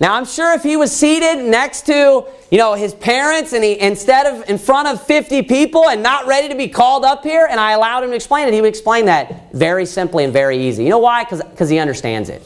Now, 0.00 0.14
I'm 0.14 0.24
sure 0.24 0.52
if 0.52 0.64
he 0.64 0.76
was 0.76 0.90
seated 0.90 1.44
next 1.44 1.86
to, 1.86 2.26
you 2.50 2.58
know, 2.58 2.74
his 2.74 2.92
parents 2.92 3.52
and 3.52 3.62
he, 3.62 3.78
instead 3.78 4.26
of 4.26 4.50
in 4.50 4.58
front 4.58 4.88
of 4.88 5.00
50 5.06 5.42
people 5.42 5.88
and 5.88 6.02
not 6.02 6.26
ready 6.26 6.48
to 6.48 6.56
be 6.56 6.66
called 6.66 7.04
up 7.04 7.22
here 7.22 7.46
and 7.48 7.60
I 7.60 7.70
allowed 7.72 8.02
him 8.02 8.10
to 8.10 8.16
explain 8.16 8.48
it, 8.48 8.54
he 8.54 8.60
would 8.60 8.68
explain 8.68 9.04
that 9.04 9.52
very 9.52 9.86
simply 9.86 10.24
and 10.24 10.32
very 10.32 10.58
easy. 10.58 10.82
You 10.82 10.90
know 10.90 10.98
why? 10.98 11.22
Because 11.22 11.68
he 11.68 11.78
understands 11.78 12.30
it. 12.30 12.42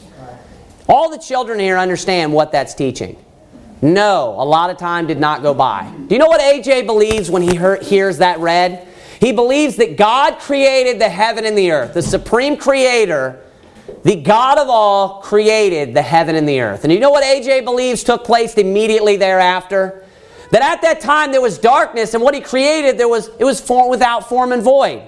All 0.87 1.09
the 1.09 1.17
children 1.17 1.59
here 1.59 1.77
understand 1.77 2.31
what 2.31 2.51
that's 2.51 2.75
teaching. 2.75 3.17
No, 3.81 4.35
a 4.37 4.45
lot 4.45 4.69
of 4.69 4.77
time 4.77 5.07
did 5.07 5.19
not 5.19 5.41
go 5.41 5.53
by. 5.53 5.91
Do 6.07 6.13
you 6.13 6.19
know 6.19 6.27
what 6.27 6.41
AJ 6.41 6.85
believes 6.85 7.29
when 7.29 7.41
he 7.41 7.57
hear, 7.57 7.81
hears 7.81 8.19
that 8.19 8.39
read? 8.39 8.87
He 9.19 9.31
believes 9.31 9.77
that 9.77 9.97
God 9.97 10.39
created 10.39 10.99
the 10.99 11.09
heaven 11.09 11.45
and 11.45 11.57
the 11.57 11.71
earth. 11.71 11.93
The 11.93 12.01
supreme 12.01 12.57
creator 12.57 13.41
the 14.03 14.15
God 14.15 14.57
of 14.57 14.69
all 14.69 15.21
created 15.21 15.93
the 15.93 16.01
heaven 16.01 16.35
and 16.35 16.47
the 16.47 16.61
earth. 16.61 16.83
And 16.83 16.93
you 16.93 16.99
know 16.99 17.09
what 17.09 17.23
AJ 17.23 17.63
believes 17.63 18.03
took 18.03 18.23
place 18.23 18.53
immediately 18.55 19.17
thereafter? 19.17 20.03
That 20.51 20.61
at 20.61 20.81
that 20.81 21.01
time 21.01 21.31
there 21.31 21.41
was 21.41 21.57
darkness, 21.57 22.13
and 22.13 22.23
what 22.23 22.33
he 22.33 22.41
created 22.41 22.97
there 22.97 23.09
was 23.09 23.29
it 23.39 23.43
was 23.43 23.59
form, 23.59 23.89
without 23.89 24.29
form 24.29 24.51
and 24.53 24.63
void. 24.63 25.03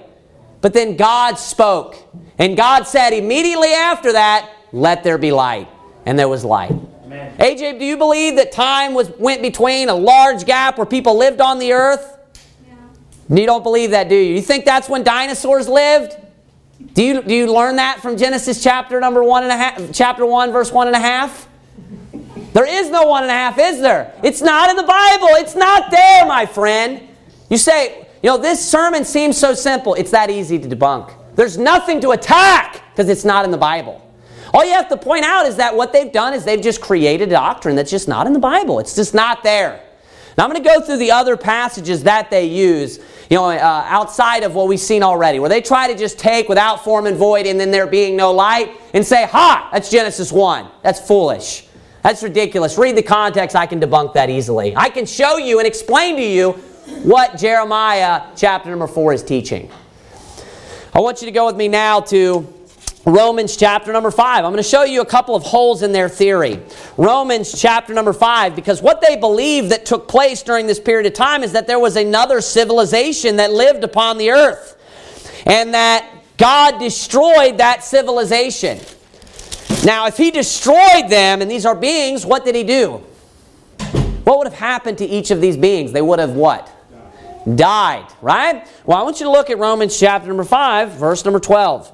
But 0.60 0.74
then 0.74 0.96
God 0.96 1.38
spoke, 1.38 1.96
and 2.38 2.56
God 2.56 2.86
said 2.86 3.14
immediately 3.14 3.72
after 3.72 4.12
that, 4.12 4.50
"Let 4.72 5.02
there 5.02 5.16
be 5.16 5.32
light," 5.32 5.68
and 6.04 6.18
there 6.18 6.28
was 6.28 6.44
light. 6.44 6.74
Amen. 7.06 7.32
AJ, 7.38 7.78
do 7.78 7.84
you 7.86 7.96
believe 7.96 8.36
that 8.36 8.52
time 8.52 8.92
was 8.92 9.10
went 9.18 9.40
between 9.40 9.88
a 9.88 9.94
large 9.94 10.44
gap 10.44 10.76
where 10.76 10.86
people 10.86 11.16
lived 11.16 11.40
on 11.40 11.58
the 11.58 11.72
earth? 11.72 12.18
You 13.38 13.46
don't 13.46 13.62
believe 13.62 13.92
that, 13.92 14.08
do 14.08 14.16
you? 14.16 14.34
You 14.34 14.42
think 14.42 14.64
that's 14.64 14.88
when 14.88 15.04
dinosaurs 15.04 15.68
lived? 15.68 16.16
Do 16.94 17.02
you, 17.02 17.22
do 17.22 17.34
you 17.34 17.52
learn 17.52 17.76
that 17.76 18.00
from 18.00 18.16
Genesis 18.16 18.62
chapter 18.62 18.98
number 18.98 19.22
one 19.22 19.44
and 19.44 19.52
a 19.52 19.56
half, 19.56 19.92
chapter 19.92 20.26
one, 20.26 20.50
verse 20.50 20.72
one 20.72 20.88
and 20.88 20.96
a 20.96 21.00
half? 21.00 21.48
There 22.52 22.66
is 22.66 22.90
no 22.90 23.04
one 23.04 23.22
and 23.22 23.30
a 23.30 23.34
half, 23.34 23.58
is 23.58 23.80
there? 23.80 24.12
It's 24.24 24.42
not 24.42 24.70
in 24.70 24.76
the 24.76 24.82
Bible. 24.82 25.28
It's 25.32 25.54
not 25.54 25.90
there, 25.90 26.26
my 26.26 26.46
friend. 26.46 27.06
You 27.48 27.58
say, 27.58 28.08
you 28.22 28.30
know, 28.30 28.38
this 28.38 28.68
sermon 28.68 29.04
seems 29.04 29.38
so 29.38 29.54
simple. 29.54 29.94
It's 29.94 30.10
that 30.10 30.30
easy 30.30 30.58
to 30.58 30.68
debunk. 30.68 31.12
There's 31.36 31.56
nothing 31.56 32.00
to 32.00 32.10
attack 32.10 32.82
because 32.90 33.08
it's 33.08 33.24
not 33.24 33.44
in 33.44 33.52
the 33.52 33.58
Bible. 33.58 34.04
All 34.52 34.64
you 34.64 34.72
have 34.72 34.88
to 34.88 34.96
point 34.96 35.24
out 35.24 35.46
is 35.46 35.56
that 35.56 35.76
what 35.76 35.92
they've 35.92 36.10
done 36.10 36.34
is 36.34 36.44
they've 36.44 36.60
just 36.60 36.80
created 36.80 37.28
a 37.28 37.32
doctrine 37.32 37.76
that's 37.76 37.90
just 37.90 38.08
not 38.08 38.26
in 38.26 38.32
the 38.32 38.40
Bible. 38.40 38.80
It's 38.80 38.96
just 38.96 39.14
not 39.14 39.44
there. 39.44 39.80
Now 40.36 40.44
I'm 40.44 40.50
going 40.50 40.62
to 40.62 40.68
go 40.68 40.80
through 40.80 40.96
the 40.96 41.12
other 41.12 41.36
passages 41.36 42.02
that 42.02 42.30
they 42.30 42.46
use 42.46 42.98
you 43.30 43.36
know, 43.36 43.48
uh, 43.48 43.84
outside 43.86 44.42
of 44.42 44.56
what 44.56 44.66
we've 44.66 44.80
seen 44.80 45.04
already, 45.04 45.38
where 45.38 45.48
they 45.48 45.60
try 45.60 45.86
to 45.86 45.96
just 45.96 46.18
take 46.18 46.48
without 46.48 46.82
form 46.82 47.06
and 47.06 47.16
void 47.16 47.46
and 47.46 47.60
then 47.60 47.70
there 47.70 47.86
being 47.86 48.16
no 48.16 48.32
light 48.32 48.72
and 48.92 49.06
say, 49.06 49.24
ha, 49.24 49.68
that's 49.72 49.88
Genesis 49.88 50.32
1. 50.32 50.68
That's 50.82 51.00
foolish. 51.00 51.64
That's 52.02 52.24
ridiculous. 52.24 52.76
Read 52.76 52.96
the 52.96 53.02
context, 53.02 53.54
I 53.54 53.66
can 53.66 53.80
debunk 53.80 54.14
that 54.14 54.30
easily. 54.30 54.74
I 54.76 54.88
can 54.90 55.06
show 55.06 55.36
you 55.36 55.60
and 55.60 55.66
explain 55.66 56.16
to 56.16 56.22
you 56.22 56.52
what 57.04 57.38
Jeremiah 57.38 58.22
chapter 58.34 58.68
number 58.68 58.88
4 58.88 59.12
is 59.12 59.22
teaching. 59.22 59.70
I 60.92 60.98
want 60.98 61.22
you 61.22 61.26
to 61.26 61.32
go 61.32 61.46
with 61.46 61.56
me 61.56 61.68
now 61.68 62.00
to 62.00 62.52
Romans 63.06 63.56
chapter 63.56 63.92
number 63.92 64.10
5. 64.10 64.44
I'm 64.44 64.50
going 64.50 64.62
to 64.62 64.68
show 64.68 64.84
you 64.84 65.00
a 65.00 65.06
couple 65.06 65.34
of 65.34 65.42
holes 65.42 65.82
in 65.82 65.92
their 65.92 66.08
theory. 66.08 66.60
Romans 66.98 67.58
chapter 67.58 67.94
number 67.94 68.12
5, 68.12 68.54
because 68.54 68.82
what 68.82 69.00
they 69.00 69.16
believe 69.16 69.70
that 69.70 69.86
took 69.86 70.06
place 70.06 70.42
during 70.42 70.66
this 70.66 70.78
period 70.78 71.06
of 71.06 71.14
time 71.14 71.42
is 71.42 71.52
that 71.52 71.66
there 71.66 71.78
was 71.78 71.96
another 71.96 72.42
civilization 72.42 73.36
that 73.36 73.52
lived 73.52 73.84
upon 73.84 74.18
the 74.18 74.30
earth, 74.30 74.76
and 75.46 75.72
that 75.72 76.06
God 76.36 76.78
destroyed 76.78 77.58
that 77.58 77.84
civilization. 77.84 78.78
Now, 79.82 80.06
if 80.06 80.18
He 80.18 80.30
destroyed 80.30 81.08
them, 81.08 81.40
and 81.40 81.50
these 81.50 81.64
are 81.64 81.74
beings, 81.74 82.26
what 82.26 82.44
did 82.44 82.54
He 82.54 82.64
do? 82.64 83.02
What 84.24 84.38
would 84.38 84.46
have 84.46 84.58
happened 84.58 84.98
to 84.98 85.06
each 85.06 85.30
of 85.30 85.40
these 85.40 85.56
beings? 85.56 85.92
They 85.92 86.02
would 86.02 86.18
have 86.18 86.32
what? 86.32 86.70
Died, 87.54 88.06
right? 88.20 88.68
Well, 88.84 88.98
I 88.98 89.02
want 89.02 89.20
you 89.20 89.24
to 89.24 89.32
look 89.32 89.48
at 89.48 89.56
Romans 89.56 89.98
chapter 89.98 90.28
number 90.28 90.44
5, 90.44 90.90
verse 90.92 91.24
number 91.24 91.40
12. 91.40 91.90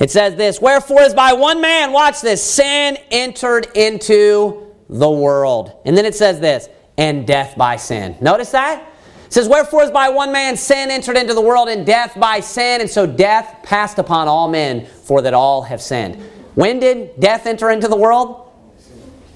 It 0.00 0.10
says 0.10 0.34
this 0.36 0.60
Wherefore, 0.60 1.00
as 1.00 1.14
by 1.14 1.32
one 1.32 1.60
man, 1.60 1.92
watch 1.92 2.20
this, 2.20 2.42
sin 2.42 2.96
entered 3.10 3.68
into 3.74 4.74
the 4.88 5.10
world. 5.10 5.72
And 5.84 5.96
then 5.96 6.04
it 6.04 6.14
says 6.14 6.40
this, 6.40 6.68
and 6.98 7.26
death 7.26 7.56
by 7.56 7.76
sin. 7.76 8.16
Notice 8.20 8.50
that? 8.50 8.88
It 9.26 9.32
says, 9.32 9.48
Wherefore, 9.48 9.82
as 9.82 9.90
by 9.90 10.10
one 10.10 10.32
man 10.32 10.56
sin 10.56 10.90
entered 10.90 11.16
into 11.16 11.34
the 11.34 11.40
world, 11.40 11.68
and 11.68 11.86
death 11.86 12.18
by 12.18 12.40
sin, 12.40 12.80
and 12.80 12.90
so 12.90 13.06
death 13.06 13.60
passed 13.62 13.98
upon 13.98 14.28
all 14.28 14.48
men, 14.48 14.86
for 14.86 15.22
that 15.22 15.34
all 15.34 15.62
have 15.62 15.80
sinned. 15.80 16.16
When 16.54 16.80
did 16.80 17.18
death 17.18 17.46
enter 17.46 17.70
into 17.70 17.88
the 17.88 17.96
world? 17.96 18.50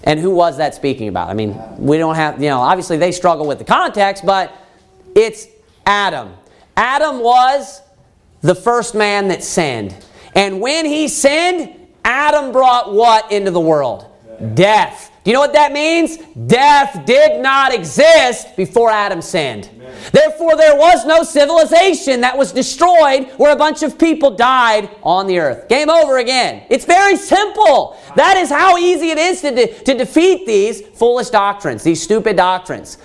And 0.05 0.21
who 0.21 0.31
was 0.31 0.59
that 0.59 0.75
speaking 0.75 1.09
about? 1.09 1.31
I 1.31 1.35
mean, 1.35 1.59
we 1.79 1.99
don't 1.99 2.15
have, 2.15 2.41
you 2.41 2.49
know, 2.49 2.61
obviously 2.61 2.97
they 2.97 3.11
struggle 3.11 3.47
with 3.47 3.59
the 3.59 3.65
context, 3.65 4.25
but 4.25 4.55
it's 5.17 5.49
Adam. 5.85 6.35
Adam 6.77 7.21
was 7.21 7.83
the 8.43 8.55
first 8.55 8.95
man 8.95 9.29
that 9.29 9.43
sinned. 9.43 9.97
And 10.37 10.61
when 10.61 10.85
he 10.85 11.09
sinned, 11.09 11.75
Adam 12.05 12.53
brought 12.53 12.93
what 12.93 13.33
into 13.33 13.51
the 13.51 13.61
world? 13.61 14.07
Death. 14.55 15.11
Do 15.25 15.31
you 15.31 15.35
know 15.35 15.41
what 15.41 15.55
that 15.55 15.73
means? 15.73 16.19
Death 16.47 17.05
did 17.05 17.41
not 17.43 17.75
exist 17.75 18.55
before 18.55 18.91
Adam 18.91 19.21
sinned. 19.21 19.69
Amen. 19.75 19.93
Therefore, 20.13 20.57
there 20.57 20.77
was 20.77 21.05
no 21.05 21.25
civilization 21.25 22.21
that 22.21 22.39
was 22.39 22.53
destroyed 22.53 23.29
where 23.39 23.53
a 23.53 23.57
bunch 23.57 23.83
of 23.83 23.99
people 23.99 24.31
died 24.31 24.89
on 25.03 25.27
the 25.27 25.41
earth. 25.41 25.69
Game 25.69 25.91
over 25.91 26.19
again. 26.19 26.65
It's 26.71 26.85
very 26.85 27.17
simple. 27.17 27.99
That 28.15 28.37
is 28.37 28.51
how 28.51 28.77
easy 28.79 29.11
it 29.11 29.19
is 29.19 29.41
to, 29.41 29.51
de- 29.53 29.75
to 29.85 29.95
defeat 29.95 30.47
these 30.47 30.83
foolish 30.83 31.31
doctrines, 31.31 31.83
these 31.83 32.01
stupid 32.01 32.37
doctrines. 32.37 32.99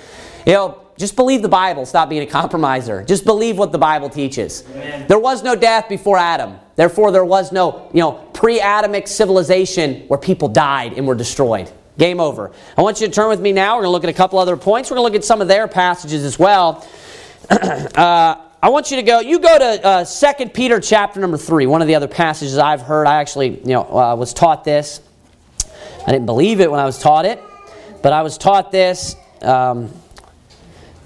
You 0.45 0.53
know, 0.53 0.82
just 0.97 1.15
believe 1.15 1.41
the 1.41 1.49
Bible. 1.49 1.88
Stop 1.88 2.09
being 2.09 2.21
a 2.21 2.27
compromiser. 2.27 3.03
Just 3.03 3.25
believe 3.25 3.57
what 3.57 3.71
the 3.71 3.79
Bible 3.79 4.09
teaches. 4.09 4.63
Amen. 4.69 5.07
There 5.07 5.17
was 5.17 5.41
no 5.41 5.55
death 5.55 5.89
before 5.89 6.19
Adam. 6.19 6.59
Therefore, 6.76 7.11
there 7.11 7.26
was 7.26 7.51
no, 7.51 7.89
you 7.93 7.99
know, 7.99 8.13
pre-Adamic 8.34 9.07
civilization 9.07 10.07
where 10.07 10.17
people 10.17 10.47
died 10.47 10.93
and 10.93 11.07
were 11.07 11.15
destroyed. 11.15 11.72
Game 11.97 12.19
over. 12.19 12.51
I 12.78 12.82
want 12.82 13.01
you 13.01 13.07
to 13.07 13.13
turn 13.13 13.30
with 13.30 13.41
me 13.41 13.51
now. 13.51 13.76
We're 13.76 13.84
going 13.84 13.89
to 13.89 13.91
look 13.91 14.03
at 14.05 14.09
a 14.09 14.13
couple 14.13 14.39
other 14.39 14.57
points. 14.57 14.89
We're 14.89 14.95
going 14.95 15.09
to 15.09 15.13
look 15.13 15.22
at 15.22 15.26
some 15.26 15.41
of 15.41 15.47
their 15.47 15.67
passages 15.67 16.24
as 16.24 16.39
well. 16.39 16.86
uh, 17.49 18.36
I 18.63 18.69
want 18.69 18.91
you 18.91 18.97
to 18.97 19.03
go. 19.03 19.19
You 19.19 19.39
go 19.39 19.59
to 19.59 19.86
uh, 19.86 20.05
2 20.05 20.49
Peter 20.49 20.80
chapter 20.80 21.19
number 21.19 21.38
three. 21.38 21.65
One 21.67 21.82
of 21.82 21.88
the 21.88 21.95
other 21.95 22.07
passages 22.07 22.57
I've 22.57 22.82
heard. 22.82 23.07
I 23.07 23.19
actually, 23.19 23.59
you 23.59 23.74
know, 23.74 23.84
uh, 23.84 24.15
was 24.15 24.34
taught 24.34 24.63
this. 24.63 25.01
I 26.07 26.11
didn't 26.11 26.26
believe 26.26 26.61
it 26.61 26.72
when 26.72 26.80
I 26.80 26.86
was 26.86 26.97
taught 26.97 27.26
it, 27.26 27.41
but 28.01 28.13
I 28.13 28.22
was 28.22 28.38
taught 28.38 28.72
this. 28.72 29.15
Um, 29.41 29.91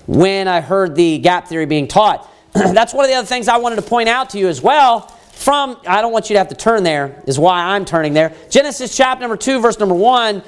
when 0.07 0.47
I 0.47 0.61
heard 0.61 0.95
the 0.95 1.17
gap 1.17 1.47
theory 1.47 1.65
being 1.65 1.87
taught. 1.87 2.29
That's 2.53 2.93
one 2.93 3.05
of 3.05 3.09
the 3.09 3.15
other 3.15 3.27
things 3.27 3.47
I 3.47 3.57
wanted 3.57 3.77
to 3.77 3.81
point 3.81 4.09
out 4.09 4.31
to 4.31 4.37
you 4.37 4.47
as 4.47 4.61
well. 4.61 5.11
From, 5.45 5.77
I 5.85 6.01
don't 6.01 6.11
want 6.11 6.31
you 6.31 6.33
to 6.33 6.39
have 6.39 6.47
to 6.47 6.55
turn 6.55 6.81
there, 6.81 7.21
is 7.27 7.37
why 7.37 7.75
I'm 7.75 7.85
turning 7.85 8.15
there. 8.15 8.33
Genesis 8.49 8.97
chapter 8.97 9.21
number 9.21 9.37
2, 9.37 9.61
verse 9.61 9.77
number 9.77 9.93
1. 9.93 10.41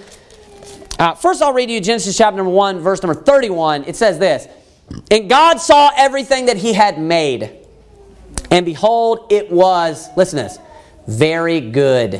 Uh, 0.97 1.13
first, 1.13 1.43
I'll 1.43 1.53
read 1.53 1.69
you 1.69 1.79
Genesis 1.79 2.17
chapter 2.17 2.35
number 2.35 2.49
1, 2.49 2.79
verse 2.79 3.03
number 3.03 3.21
31. 3.21 3.83
It 3.83 3.95
says 3.95 4.17
this 4.17 4.47
And 5.11 5.29
God 5.29 5.57
saw 5.57 5.91
everything 5.95 6.47
that 6.47 6.57
he 6.57 6.73
had 6.73 6.99
made, 6.99 7.67
and 8.49 8.65
behold, 8.65 9.31
it 9.31 9.51
was, 9.51 10.09
listen 10.17 10.37
to 10.37 10.43
this, 10.45 10.57
very 11.05 11.61
good. 11.61 12.19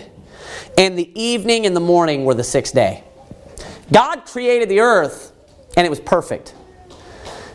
And 0.78 1.00
the 1.00 1.10
evening 1.20 1.66
and 1.66 1.76
the 1.76 1.80
morning 1.80 2.26
were 2.26 2.36
the 2.36 2.44
sixth 2.44 2.76
day. 2.76 3.04
God 3.92 4.26
created 4.26 4.70
the 4.70 4.82
earth, 4.82 5.32
and 5.76 5.84
it 5.84 5.90
was 5.90 6.00
perfect. 6.00 6.54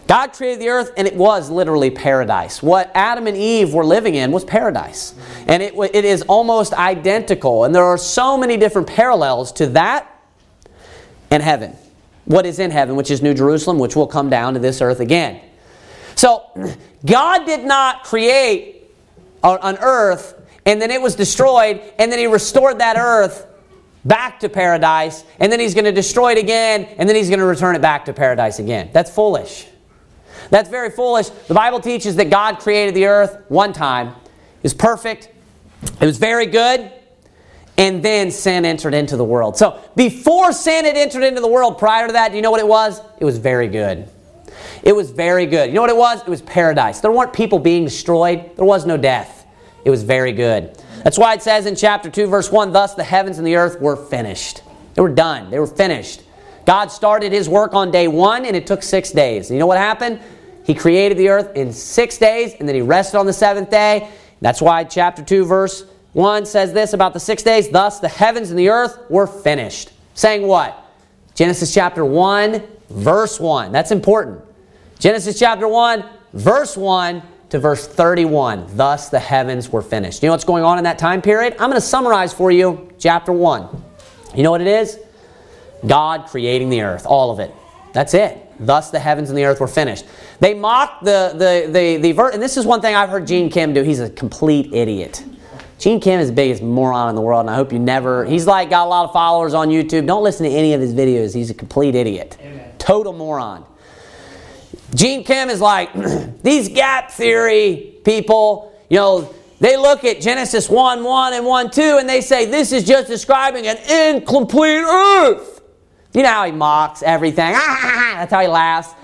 God 0.06 0.32
created 0.32 0.60
the 0.60 0.68
earth 0.68 0.92
and 0.96 1.06
it 1.06 1.16
was 1.16 1.50
literally 1.50 1.90
paradise. 1.90 2.62
What 2.62 2.90
Adam 2.94 3.26
and 3.26 3.36
Eve 3.36 3.72
were 3.72 3.84
living 3.84 4.14
in 4.14 4.32
was 4.32 4.44
paradise. 4.44 5.14
And 5.46 5.62
it, 5.62 5.74
it 5.94 6.04
is 6.04 6.22
almost 6.22 6.72
identical. 6.74 7.64
And 7.64 7.74
there 7.74 7.84
are 7.84 7.98
so 7.98 8.36
many 8.36 8.56
different 8.56 8.88
parallels 8.88 9.52
to 9.52 9.66
that 9.68 10.08
and 11.30 11.42
heaven. 11.42 11.76
What 12.24 12.46
is 12.46 12.58
in 12.58 12.70
heaven, 12.70 12.96
which 12.96 13.10
is 13.10 13.22
New 13.22 13.34
Jerusalem, 13.34 13.78
which 13.78 13.96
will 13.96 14.06
come 14.06 14.28
down 14.30 14.54
to 14.54 14.60
this 14.60 14.80
earth 14.80 15.00
again. 15.00 15.40
So, 16.14 16.44
God 17.04 17.46
did 17.46 17.64
not 17.64 18.04
create 18.04 18.90
an 19.42 19.76
earth 19.80 20.40
and 20.64 20.80
then 20.80 20.90
it 20.90 21.00
was 21.00 21.16
destroyed 21.16 21.80
and 21.98 22.12
then 22.12 22.18
He 22.18 22.26
restored 22.26 22.78
that 22.78 22.96
earth 22.96 23.46
back 24.04 24.40
to 24.40 24.48
paradise, 24.48 25.24
and 25.38 25.50
then 25.52 25.60
he's 25.60 25.74
going 25.74 25.84
to 25.84 25.92
destroy 25.92 26.32
it 26.32 26.38
again, 26.38 26.84
and 26.98 27.08
then 27.08 27.16
he's 27.16 27.28
going 27.28 27.38
to 27.38 27.44
return 27.44 27.76
it 27.76 27.82
back 27.82 28.04
to 28.06 28.12
paradise 28.12 28.58
again. 28.58 28.90
That's 28.92 29.10
foolish. 29.10 29.68
That's 30.52 30.68
very 30.68 30.90
foolish. 30.90 31.30
The 31.30 31.54
Bible 31.54 31.80
teaches 31.80 32.16
that 32.16 32.28
God 32.28 32.58
created 32.58 32.94
the 32.94 33.06
earth 33.06 33.42
one 33.48 33.72
time. 33.72 34.08
It 34.08 34.62
was 34.62 34.74
perfect. 34.74 35.30
It 35.98 36.04
was 36.04 36.18
very 36.18 36.44
good. 36.44 36.92
And 37.78 38.02
then 38.04 38.30
sin 38.30 38.66
entered 38.66 38.92
into 38.92 39.16
the 39.16 39.24
world. 39.24 39.56
So 39.56 39.80
before 39.96 40.52
sin 40.52 40.84
had 40.84 40.94
entered 40.94 41.22
into 41.22 41.40
the 41.40 41.48
world, 41.48 41.78
prior 41.78 42.06
to 42.06 42.12
that, 42.12 42.32
do 42.32 42.36
you 42.36 42.42
know 42.42 42.50
what 42.50 42.60
it 42.60 42.68
was? 42.68 43.00
It 43.18 43.24
was 43.24 43.38
very 43.38 43.66
good. 43.66 44.10
It 44.82 44.94
was 44.94 45.10
very 45.10 45.46
good. 45.46 45.70
You 45.70 45.74
know 45.76 45.80
what 45.80 45.88
it 45.88 45.96
was? 45.96 46.20
It 46.20 46.28
was 46.28 46.42
paradise. 46.42 47.00
There 47.00 47.10
weren't 47.10 47.32
people 47.32 47.58
being 47.58 47.84
destroyed. 47.84 48.54
There 48.54 48.66
was 48.66 48.84
no 48.84 48.98
death. 48.98 49.46
It 49.86 49.90
was 49.90 50.02
very 50.02 50.32
good. 50.32 50.76
That's 51.02 51.16
why 51.16 51.32
it 51.32 51.40
says 51.40 51.64
in 51.64 51.76
chapter 51.76 52.10
2, 52.10 52.26
verse 52.26 52.52
1, 52.52 52.72
Thus 52.72 52.92
the 52.92 53.04
heavens 53.04 53.38
and 53.38 53.46
the 53.46 53.56
earth 53.56 53.80
were 53.80 53.96
finished. 53.96 54.62
They 54.92 55.00
were 55.00 55.08
done. 55.08 55.50
They 55.50 55.58
were 55.58 55.66
finished. 55.66 56.24
God 56.66 56.92
started 56.92 57.32
his 57.32 57.48
work 57.48 57.72
on 57.72 57.90
day 57.90 58.06
one, 58.06 58.44
and 58.44 58.54
it 58.54 58.66
took 58.66 58.82
six 58.82 59.12
days. 59.12 59.48
And 59.48 59.56
you 59.56 59.60
know 59.60 59.66
what 59.66 59.78
happened? 59.78 60.20
He 60.64 60.74
created 60.74 61.18
the 61.18 61.28
earth 61.28 61.56
in 61.56 61.72
six 61.72 62.18
days, 62.18 62.54
and 62.58 62.68
then 62.68 62.74
he 62.74 62.82
rested 62.82 63.18
on 63.18 63.26
the 63.26 63.32
seventh 63.32 63.70
day. 63.70 64.08
That's 64.40 64.62
why 64.62 64.84
chapter 64.84 65.22
2, 65.22 65.44
verse 65.44 65.84
1 66.12 66.46
says 66.46 66.72
this 66.72 66.92
about 66.92 67.14
the 67.14 67.20
six 67.20 67.42
days 67.42 67.70
Thus 67.70 68.00
the 68.00 68.08
heavens 68.08 68.50
and 68.50 68.58
the 68.58 68.68
earth 68.68 68.98
were 69.08 69.26
finished. 69.26 69.92
Saying 70.14 70.46
what? 70.46 70.78
Genesis 71.34 71.72
chapter 71.72 72.04
1, 72.04 72.62
verse 72.90 73.40
1. 73.40 73.72
That's 73.72 73.90
important. 73.90 74.42
Genesis 74.98 75.38
chapter 75.38 75.66
1, 75.66 76.04
verse 76.34 76.76
1 76.76 77.22
to 77.50 77.58
verse 77.58 77.86
31. 77.86 78.76
Thus 78.76 79.08
the 79.08 79.18
heavens 79.18 79.70
were 79.70 79.82
finished. 79.82 80.22
You 80.22 80.28
know 80.28 80.32
what's 80.32 80.44
going 80.44 80.64
on 80.64 80.78
in 80.78 80.84
that 80.84 80.98
time 80.98 81.22
period? 81.22 81.54
I'm 81.54 81.70
going 81.70 81.74
to 81.74 81.80
summarize 81.80 82.32
for 82.32 82.50
you 82.50 82.90
chapter 82.98 83.32
1. 83.32 83.84
You 84.34 84.42
know 84.42 84.50
what 84.50 84.60
it 84.60 84.66
is? 84.66 84.98
God 85.86 86.26
creating 86.26 86.70
the 86.70 86.82
earth, 86.82 87.06
all 87.06 87.30
of 87.30 87.40
it. 87.40 87.52
That's 87.92 88.14
it. 88.14 88.41
Thus 88.66 88.90
the 88.90 88.98
heavens 88.98 89.28
and 89.28 89.38
the 89.38 89.44
earth 89.44 89.60
were 89.60 89.68
finished. 89.68 90.04
They 90.40 90.54
mock 90.54 91.00
the 91.00 91.32
the 91.34 91.70
the 91.72 91.96
the 91.98 92.12
ver- 92.12 92.30
and 92.30 92.42
this 92.42 92.56
is 92.56 92.66
one 92.66 92.80
thing 92.80 92.94
I've 92.94 93.08
heard 93.08 93.26
Gene 93.26 93.50
Kim 93.50 93.72
do. 93.72 93.82
He's 93.82 94.00
a 94.00 94.10
complete 94.10 94.72
idiot. 94.72 95.24
Gene 95.78 95.98
Kim 95.98 96.20
is 96.20 96.28
the 96.28 96.34
biggest 96.34 96.62
moron 96.62 97.08
in 97.08 97.16
the 97.16 97.20
world, 97.20 97.40
and 97.40 97.50
I 97.50 97.56
hope 97.56 97.72
you 97.72 97.78
never. 97.78 98.24
He's 98.24 98.46
like 98.46 98.70
got 98.70 98.86
a 98.86 98.88
lot 98.88 99.04
of 99.04 99.12
followers 99.12 99.52
on 99.52 99.68
YouTube. 99.68 100.06
Don't 100.06 100.22
listen 100.22 100.44
to 100.44 100.52
any 100.52 100.74
of 100.74 100.80
his 100.80 100.94
videos. 100.94 101.34
He's 101.34 101.50
a 101.50 101.54
complete 101.54 101.94
idiot. 101.94 102.36
Amen. 102.40 102.72
Total 102.78 103.12
moron. 103.12 103.64
Gene 104.94 105.24
Kim 105.24 105.48
is 105.48 105.60
like 105.60 105.90
these 106.42 106.68
gap 106.68 107.10
theory 107.10 107.94
people. 108.04 108.72
You 108.88 108.98
know, 108.98 109.34
they 109.58 109.76
look 109.76 110.04
at 110.04 110.20
Genesis 110.20 110.68
1 110.68 111.02
1 111.02 111.32
and 111.34 111.46
1 111.46 111.70
2 111.70 111.82
and 111.98 112.08
they 112.08 112.20
say 112.20 112.46
this 112.46 112.72
is 112.72 112.84
just 112.84 113.08
describing 113.08 113.66
an 113.66 113.76
incomplete 114.16 114.84
earth. 114.84 115.51
You 116.12 116.22
know 116.22 116.28
how 116.28 116.44
he 116.44 116.52
mocks 116.52 117.02
everything. 117.02 117.52
That's 117.52 118.30
how 118.30 118.40
he 118.40 118.48
laughs. 118.48 118.94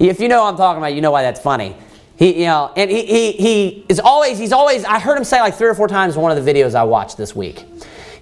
If 0.00 0.20
you 0.20 0.28
know 0.28 0.42
what 0.42 0.52
I'm 0.52 0.56
talking 0.56 0.78
about, 0.78 0.94
you 0.94 1.00
know 1.00 1.10
why 1.10 1.22
that's 1.22 1.40
funny. 1.40 1.76
He, 2.16 2.40
you 2.40 2.46
know, 2.46 2.72
and 2.74 2.90
he, 2.90 3.04
he, 3.04 3.32
he 3.32 3.86
is 3.88 4.00
always, 4.00 4.38
he's 4.38 4.52
always, 4.52 4.82
I 4.84 4.98
heard 4.98 5.16
him 5.16 5.24
say 5.24 5.40
like 5.40 5.56
three 5.56 5.68
or 5.68 5.74
four 5.74 5.88
times 5.88 6.16
in 6.16 6.22
one 6.22 6.36
of 6.36 6.42
the 6.42 6.52
videos 6.52 6.74
I 6.74 6.84
watched 6.84 7.18
this 7.18 7.36
week. 7.36 7.66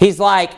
He's 0.00 0.18
like, 0.18 0.52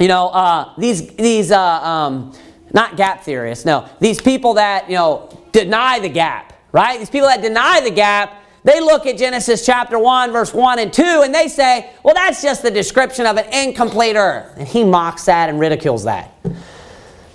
you 0.00 0.08
know, 0.08 0.28
uh, 0.28 0.74
these, 0.78 1.08
these, 1.14 1.52
uh, 1.52 1.60
um, 1.60 2.32
not 2.72 2.96
gap 2.96 3.22
theorists, 3.22 3.64
no, 3.64 3.88
these 4.00 4.20
people 4.20 4.54
that, 4.54 4.88
you 4.88 4.96
know, 4.96 5.28
deny 5.52 6.00
the 6.00 6.08
gap, 6.08 6.52
right? 6.72 6.98
These 6.98 7.10
people 7.10 7.28
that 7.28 7.40
deny 7.40 7.80
the 7.80 7.90
gap, 7.90 8.42
they 8.64 8.80
look 8.80 9.06
at 9.06 9.16
Genesis 9.16 9.64
chapter 9.64 9.98
1, 9.98 10.32
verse 10.32 10.54
1 10.54 10.78
and 10.78 10.92
2, 10.92 11.02
and 11.24 11.34
they 11.34 11.48
say, 11.48 11.90
well, 12.02 12.14
that's 12.14 12.42
just 12.42 12.62
the 12.62 12.70
description 12.70 13.26
of 13.26 13.36
an 13.36 13.52
incomplete 13.52 14.16
earth. 14.16 14.54
And 14.56 14.66
he 14.66 14.82
mocks 14.84 15.24
that 15.26 15.48
and 15.50 15.60
ridicules 15.60 16.04
that. 16.04 16.31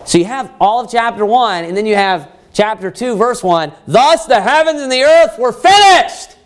So 0.08 0.18
you 0.18 0.26
have 0.26 0.54
all 0.62 0.80
of 0.80 0.90
chapter 0.90 1.26
1, 1.26 1.66
and 1.66 1.76
then 1.76 1.86
you 1.86 1.96
have 1.96 2.32
chapter 2.54 2.90
2, 2.90 3.18
verse 3.18 3.44
1. 3.44 3.74
Thus 3.88 4.26
the 4.26 4.40
heavens 4.40 4.82
and 4.82 4.90
the 4.90 5.04
earth 5.04 5.38
were 5.38 5.52
finished. 5.52 6.38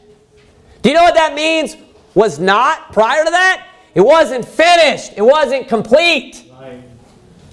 Do 0.81 0.89
you 0.89 0.95
know 0.95 1.03
what 1.03 1.13
that 1.13 1.35
means? 1.35 1.77
Was 2.15 2.39
not 2.39 2.91
prior 2.91 3.23
to 3.23 3.29
that? 3.29 3.67
It 3.93 4.01
wasn't 4.01 4.45
finished. 4.45 5.13
It 5.15 5.21
wasn't 5.21 5.67
complete. 5.67 6.51
Right. 6.59 6.81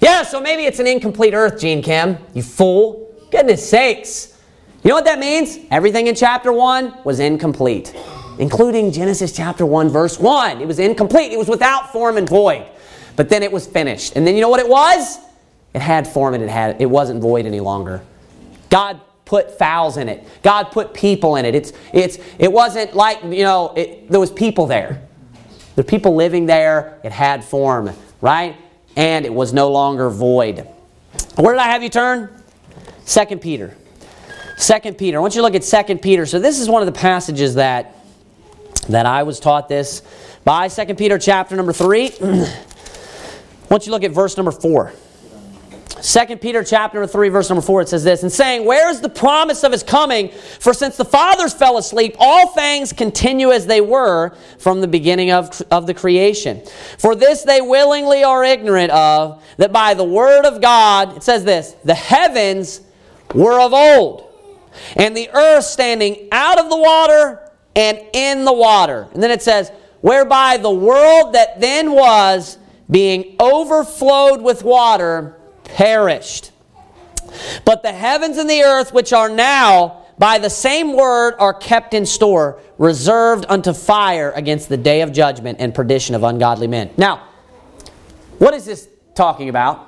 Yeah, 0.01 0.23
so 0.23 0.41
maybe 0.41 0.65
it's 0.65 0.79
an 0.79 0.87
incomplete 0.87 1.35
earth, 1.35 1.61
Gene 1.61 1.83
Kim. 1.83 2.17
You 2.33 2.41
fool. 2.41 3.15
Goodness 3.29 3.69
sakes. 3.69 4.35
You 4.83 4.89
know 4.89 4.95
what 4.95 5.05
that 5.05 5.19
means? 5.19 5.59
Everything 5.69 6.07
in 6.07 6.15
chapter 6.15 6.51
1 6.51 7.03
was 7.03 7.19
incomplete, 7.19 7.93
including 8.39 8.91
Genesis 8.91 9.31
chapter 9.31 9.63
1, 9.63 9.89
verse 9.89 10.17
1. 10.17 10.59
It 10.59 10.65
was 10.65 10.79
incomplete. 10.79 11.31
It 11.31 11.37
was 11.37 11.49
without 11.49 11.91
form 11.91 12.17
and 12.17 12.27
void. 12.27 12.65
But 13.15 13.29
then 13.29 13.43
it 13.43 13.51
was 13.51 13.67
finished. 13.67 14.15
And 14.15 14.25
then 14.25 14.33
you 14.33 14.41
know 14.41 14.49
what 14.49 14.59
it 14.59 14.67
was? 14.67 15.19
It 15.73 15.81
had 15.81 16.07
form 16.07 16.33
and 16.33 16.43
it 16.43 16.49
had 16.49 16.81
it 16.81 16.87
wasn't 16.87 17.21
void 17.21 17.45
any 17.45 17.59
longer. 17.59 18.01
God 18.69 19.01
put 19.25 19.57
fowls 19.57 19.97
in 19.97 20.09
it. 20.09 20.27
God 20.41 20.71
put 20.71 20.93
people 20.93 21.35
in 21.35 21.45
it. 21.45 21.53
It's 21.53 21.73
it's 21.93 22.17
it 22.39 22.51
wasn't 22.51 22.95
like, 22.95 23.21
you 23.23 23.43
know, 23.43 23.73
it, 23.75 24.09
there 24.09 24.19
was 24.19 24.31
people 24.31 24.65
there. 24.65 25.07
There 25.75 25.83
were 25.83 25.89
people 25.89 26.15
living 26.15 26.47
there. 26.47 26.99
It 27.03 27.11
had 27.11 27.43
form, 27.43 27.91
right? 28.21 28.57
And 28.95 29.25
it 29.25 29.33
was 29.33 29.53
no 29.53 29.71
longer 29.71 30.09
void. 30.09 30.67
Where 31.35 31.53
did 31.53 31.61
I 31.61 31.67
have 31.67 31.83
you 31.83 31.89
turn? 31.89 32.29
Second 33.05 33.41
Peter. 33.41 33.77
Second 34.57 34.97
Peter. 34.97 35.17
I 35.17 35.21
want 35.21 35.35
you 35.35 35.41
to 35.41 35.43
look 35.43 35.55
at 35.55 35.63
Second 35.63 36.01
Peter. 36.01 36.25
So 36.25 36.39
this 36.39 36.59
is 36.59 36.67
one 36.67 36.81
of 36.81 36.87
the 36.87 36.99
passages 36.99 37.55
that 37.55 37.95
that 38.89 39.05
I 39.05 39.23
was 39.23 39.39
taught 39.39 39.69
this 39.69 40.01
by 40.43 40.67
Second 40.67 40.97
Peter 40.97 41.19
chapter 41.19 41.55
number 41.55 41.71
3. 41.71 42.07
I 42.21 42.51
want 43.69 43.83
you 43.83 43.85
to 43.85 43.91
look 43.91 44.03
at 44.03 44.11
verse 44.11 44.35
number 44.35 44.51
4. 44.51 44.91
2 46.01 46.37
Peter 46.37 46.63
chapter 46.63 47.05
3 47.05 47.29
verse 47.29 47.49
number 47.49 47.61
4 47.61 47.81
it 47.81 47.89
says 47.89 48.03
this 48.03 48.23
and 48.23 48.31
saying 48.31 48.65
where 48.65 48.89
is 48.89 49.01
the 49.01 49.09
promise 49.09 49.63
of 49.63 49.71
his 49.71 49.83
coming? 49.83 50.29
For 50.59 50.73
since 50.73 50.97
the 50.97 51.05
fathers 51.05 51.53
fell 51.53 51.77
asleep 51.77 52.15
all 52.19 52.49
things 52.49 52.93
continue 52.93 53.51
as 53.51 53.65
they 53.65 53.81
were 53.81 54.35
from 54.57 54.81
the 54.81 54.87
beginning 54.87 55.31
of, 55.31 55.61
of 55.71 55.87
the 55.87 55.93
creation. 55.93 56.61
For 56.97 57.15
this 57.15 57.43
they 57.43 57.61
willingly 57.61 58.23
are 58.23 58.43
ignorant 58.43 58.91
of 58.91 59.43
that 59.57 59.71
by 59.71 59.93
the 59.93 60.03
word 60.03 60.45
of 60.45 60.61
God 60.61 61.17
it 61.17 61.23
says 61.23 61.43
this 61.43 61.75
the 61.83 61.95
heavens 61.95 62.81
were 63.33 63.59
of 63.59 63.73
old 63.73 64.25
and 64.95 65.15
the 65.15 65.29
earth 65.33 65.65
standing 65.65 66.27
out 66.31 66.59
of 66.59 66.69
the 66.69 66.77
water 66.77 67.51
and 67.75 67.99
in 68.13 68.45
the 68.45 68.53
water. 68.53 69.07
And 69.13 69.21
then 69.21 69.31
it 69.31 69.41
says 69.41 69.71
whereby 70.01 70.57
the 70.57 70.71
world 70.71 71.33
that 71.33 71.59
then 71.59 71.91
was 71.91 72.57
being 72.89 73.35
overflowed 73.39 74.41
with 74.41 74.63
water 74.63 75.38
perished. 75.75 76.51
But 77.65 77.83
the 77.83 77.91
heavens 77.91 78.37
and 78.37 78.49
the 78.49 78.63
earth, 78.63 78.93
which 78.93 79.13
are 79.13 79.29
now 79.29 80.05
by 80.17 80.37
the 80.37 80.49
same 80.49 80.95
word, 80.95 81.35
are 81.39 81.53
kept 81.53 81.93
in 81.93 82.05
store, 82.05 82.59
reserved 82.77 83.45
unto 83.47 83.73
fire 83.73 84.31
against 84.31 84.67
the 84.67 84.77
day 84.77 85.01
of 85.01 85.13
judgment 85.13 85.59
and 85.61 85.73
perdition 85.73 86.15
of 86.15 86.23
ungodly 86.23 86.67
men. 86.67 86.89
Now, 86.97 87.27
what 88.37 88.53
is 88.53 88.65
this 88.65 88.89
talking 89.15 89.49
about? 89.49 89.87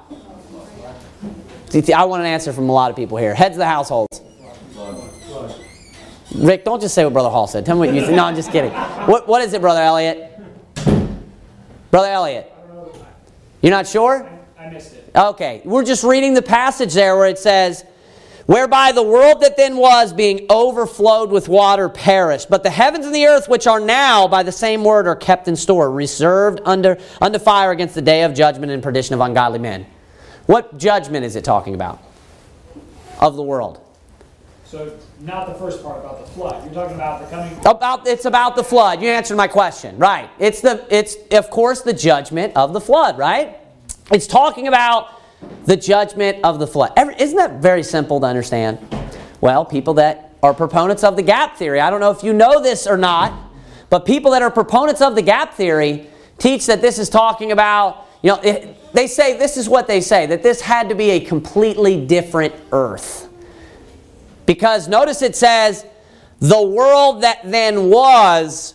I 1.73 2.05
want 2.05 2.21
an 2.21 2.27
answer 2.27 2.53
from 2.53 2.69
a 2.69 2.73
lot 2.73 2.91
of 2.91 2.97
people 2.97 3.17
here. 3.17 3.34
Heads 3.34 3.55
of 3.55 3.59
the 3.59 3.65
households. 3.65 4.21
Rick, 6.36 6.63
don't 6.63 6.82
just 6.82 6.95
say 6.95 7.03
what 7.03 7.13
Brother 7.13 7.29
Hall 7.29 7.47
said. 7.47 7.65
Tell 7.65 7.75
me 7.75 7.88
what 7.88 7.95
you 7.95 8.01
think. 8.01 8.15
No, 8.15 8.25
I'm 8.25 8.36
just 8.36 8.51
kidding. 8.51 8.71
What, 8.71 9.27
what 9.27 9.41
is 9.41 9.53
it, 9.53 9.61
Brother 9.61 9.82
Elliot? 9.82 10.39
Brother 11.91 12.07
Elliot? 12.07 12.51
You're 13.61 13.71
not 13.71 13.86
sure? 13.88 14.29
I 14.57 14.69
missed 14.69 14.93
it. 14.93 15.01
Okay, 15.16 15.62
we're 15.66 15.84
just 15.84 16.03
reading 16.03 16.34
the 16.34 16.41
passage 16.41 16.93
there 16.93 17.18
where 17.18 17.28
it 17.28 17.38
says, 17.38 17.84
Whereby 18.45 18.91
the 18.91 19.03
world 19.03 19.41
that 19.41 19.55
then 19.55 19.78
was, 19.78 20.14
being 20.14 20.45
overflowed 20.49 21.32
with 21.32 21.47
water, 21.47 21.88
perished. 21.89 22.49
But 22.49 22.64
the 22.64 22.70
heavens 22.70 23.05
and 23.05 23.14
the 23.16 23.26
earth, 23.28 23.47
which 23.47 23.68
are 23.68 23.80
now 23.80 24.28
by 24.28 24.43
the 24.43 24.51
same 24.51 24.84
word, 24.84 25.07
are 25.07 25.16
kept 25.16 25.47
in 25.47 25.55
store, 25.55 25.91
reserved 25.91 26.59
under, 26.66 26.97
under 27.22 27.39
fire 27.39 27.72
against 27.72 27.95
the 27.95 28.01
day 28.01 28.24
of 28.24 28.34
judgment 28.34 28.72
and 28.72 28.82
perdition 28.82 29.14
of 29.14 29.22
ungodly 29.22 29.59
men. 29.59 29.86
What 30.47 30.78
judgment 30.78 31.24
is 31.24 31.36
it 31.36 31.43
talking 31.43 31.76
about? 31.76 32.01
Of 33.20 33.36
the 33.36 33.43
world. 33.43 33.80
So, 34.66 34.97
not 35.20 35.47
the 35.47 35.53
first 35.53 35.84
part 35.84 35.99
about 35.99 36.26
the 36.26 36.32
flood. 36.32 36.66
You're 36.66 36.74
talking 36.74 36.95
about 36.95 37.22
the 37.22 37.28
coming. 37.28 37.57
About 37.66 38.07
it's 38.07 38.26
about 38.26 38.55
the 38.55 38.64
flood. 38.64 39.01
You 39.01 39.09
answered 39.09 39.36
my 39.36 39.47
question, 39.47 39.97
right? 39.97 40.30
It's 40.39 40.62
the 40.62 40.86
it's 40.89 41.16
of 41.32 41.49
course 41.49 41.82
the 41.82 41.93
judgment 41.93 42.55
of 42.55 42.74
the 42.74 42.82
flood, 42.82 43.18
right? 43.18 43.61
It's 44.12 44.28
talking 44.28 44.68
about 44.68 45.22
the 45.66 45.78
judgment 45.78 46.39
of 46.43 46.59
the 46.59 46.68
flood. 46.68 46.91
Isn't 46.97 47.38
that 47.38 47.62
very 47.62 47.84
simple 47.84 48.20
to 48.20 48.26
understand? 48.26 48.80
Well, 49.39 49.64
people 49.64 49.93
that 49.95 50.36
are 50.43 50.53
proponents 50.53 51.03
of 51.03 51.16
the 51.16 51.22
gap 51.22 51.55
theory, 51.55 51.80
I 51.80 51.89
don't 51.89 51.99
know 51.99 52.12
if 52.12 52.24
you 52.24 52.34
know 52.34 52.62
this 52.62 52.88
or 52.88 52.97
not, 52.97 53.34
but 53.89 54.05
people 54.05 54.32
that 54.32 54.41
are 54.41 54.51
proponents 54.51 55.01
of 55.01 55.16
the 55.16 55.22
gap 55.22 55.53
theory 55.53 56.07
teach 56.38 56.66
that 56.66 56.82
this 56.82 56.99
is 56.99 57.09
talking 57.09 57.51
about, 57.51 58.05
you 58.22 58.32
know, 58.32 58.39
it, 58.41 58.93
they 58.93 59.07
say 59.07 59.38
this 59.38 59.57
is 59.57 59.70
what 59.70 59.88
they 59.88 60.01
say 60.01 60.26
that 60.26 60.43
this 60.43 60.59
had 60.59 60.89
to 60.89 60.95
be 60.95 61.12
a 61.12 61.20
completely 61.20 62.05
different 62.05 62.53
earth. 62.72 63.30
Because 64.45 64.88
notice 64.88 65.22
it 65.22 65.36
says, 65.36 65.86
the 66.39 66.62
world 66.62 67.22
that 67.22 67.39
then 67.45 67.89
was 67.89 68.74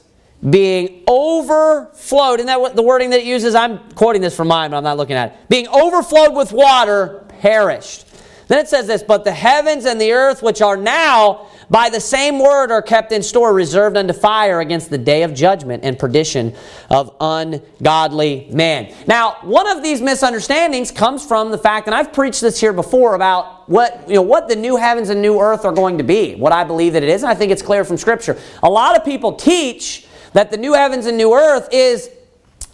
being 0.49 1.03
overflowed. 1.09 2.41
Isn't 2.41 2.47
that 2.47 2.61
what 2.61 2.77
the 2.77 2.83
wording 2.83 3.11
that 3.11 3.21
it 3.21 3.27
uses? 3.27 3.55
I'm 3.55 3.79
quoting 3.95 4.23
this 4.23 4.37
from 4.37 4.49
mine, 4.49 4.71
but 4.71 4.77
I'm 4.77 4.85
not 4.85 4.97
looking 4.97 5.17
at 5.17 5.33
it. 5.33 5.49
Being 5.49 5.69
overflowed 5.69 6.35
with 6.35 6.53
water, 6.53 7.25
perished. 7.41 8.05
Then 8.49 8.61
it 8.61 8.69
says 8.69 8.87
this, 8.87 9.03
but 9.03 9.25
the 9.25 9.33
heavens 9.33 9.87
and 9.87 10.01
the 10.01 10.13
earth, 10.13 10.41
which 10.41 10.63
are 10.63 10.77
now 10.77 11.49
by 11.69 11.91
the 11.91 11.99
same 11.99 12.39
word, 12.39 12.71
are 12.71 12.81
kept 12.81 13.11
in 13.11 13.21
store, 13.25 13.53
reserved 13.53 13.97
unto 13.97 14.13
fire 14.13 14.61
against 14.61 14.89
the 14.89 14.99
day 14.99 15.25
of 15.25 15.35
judgment 15.35 15.83
and 15.85 15.99
perdition 15.99 16.55
of 16.89 17.13
ungodly 17.21 18.47
men. 18.53 18.95
Now, 19.09 19.39
one 19.43 19.67
of 19.67 19.83
these 19.83 20.01
misunderstandings 20.01 20.93
comes 20.93 21.27
from 21.27 21.51
the 21.51 21.59
fact, 21.59 21.89
and 21.89 21.95
I've 21.95 22.13
preached 22.13 22.41
this 22.41 22.61
here 22.61 22.73
before 22.73 23.17
about 23.17 23.69
what 23.69 24.05
you 24.09 24.15
know 24.15 24.23
what 24.23 24.47
the 24.47 24.55
new 24.55 24.77
heavens 24.77 25.11
and 25.11 25.21
new 25.21 25.41
earth 25.41 25.65
are 25.65 25.73
going 25.73 25.99
to 25.99 26.05
be. 26.05 26.37
What 26.37 26.53
I 26.53 26.63
believe 26.63 26.93
that 26.93 27.03
it 27.03 27.09
is, 27.09 27.25
and 27.25 27.33
I 27.33 27.35
think 27.35 27.51
it's 27.51 27.63
clear 27.63 27.85
from 27.85 27.97
Scripture. 27.97 28.39
A 28.63 28.71
lot 28.71 28.97
of 28.97 29.05
people 29.05 29.33
teach 29.33 30.06
that 30.33 30.51
the 30.51 30.57
new 30.57 30.75
heavens 30.75 31.07
and 31.07 31.17
new 31.17 31.35
earth 31.35 31.69
is 31.73 32.11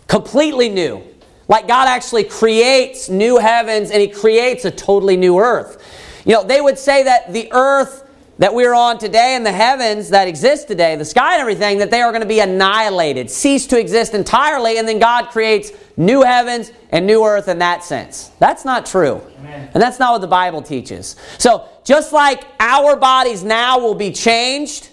completely 0.09 0.69
new. 0.69 1.03
Like 1.49 1.69
God 1.69 1.89
actually 1.89 2.25
creates 2.25 3.09
new 3.09 3.39
heavens 3.39 3.91
and 3.91 4.01
He 4.01 4.09
creates 4.09 4.65
a 4.65 4.71
totally 4.71 5.17
new 5.17 5.39
earth. 5.39 5.83
You 6.25 6.35
know, 6.35 6.45
they 6.45 6.61
would 6.61 6.79
say 6.79 7.03
that 7.05 7.33
the 7.33 7.53
earth 7.53 8.03
that 8.39 8.55
we're 8.55 8.75
on 8.75 8.99
today 8.99 9.35
and 9.37 9.45
the 9.45 9.53
heavens 9.53 10.09
that 10.09 10.27
exist 10.27 10.67
today, 10.67 10.97
the 10.97 11.05
sky 11.05 11.35
and 11.35 11.41
everything, 11.41 11.79
that 11.79 11.91
they 11.91 12.01
are 12.01 12.11
going 12.11 12.23
to 12.23 12.29
be 12.29 12.41
annihilated, 12.41 13.31
cease 13.31 13.67
to 13.69 13.79
exist 13.79 14.15
entirely, 14.15 14.79
and 14.79 14.89
then 14.89 14.99
God 14.99 15.27
creates 15.29 15.71
new 15.97 16.23
heavens 16.23 16.73
and 16.91 17.07
new 17.07 17.25
earth 17.25 17.49
in 17.49 17.59
that 17.59 17.85
sense. 17.85 18.31
That's 18.39 18.65
not 18.65 18.87
true. 18.87 19.21
Amen. 19.39 19.71
And 19.75 19.83
that's 19.83 19.99
not 19.99 20.13
what 20.13 20.23
the 20.23 20.27
Bible 20.27 20.63
teaches. 20.63 21.17
So, 21.39 21.69
just 21.85 22.13
like 22.13 22.45
our 22.59 22.97
bodies 22.97 23.45
now 23.45 23.79
will 23.79 23.95
be 23.95 24.11
changed, 24.13 24.89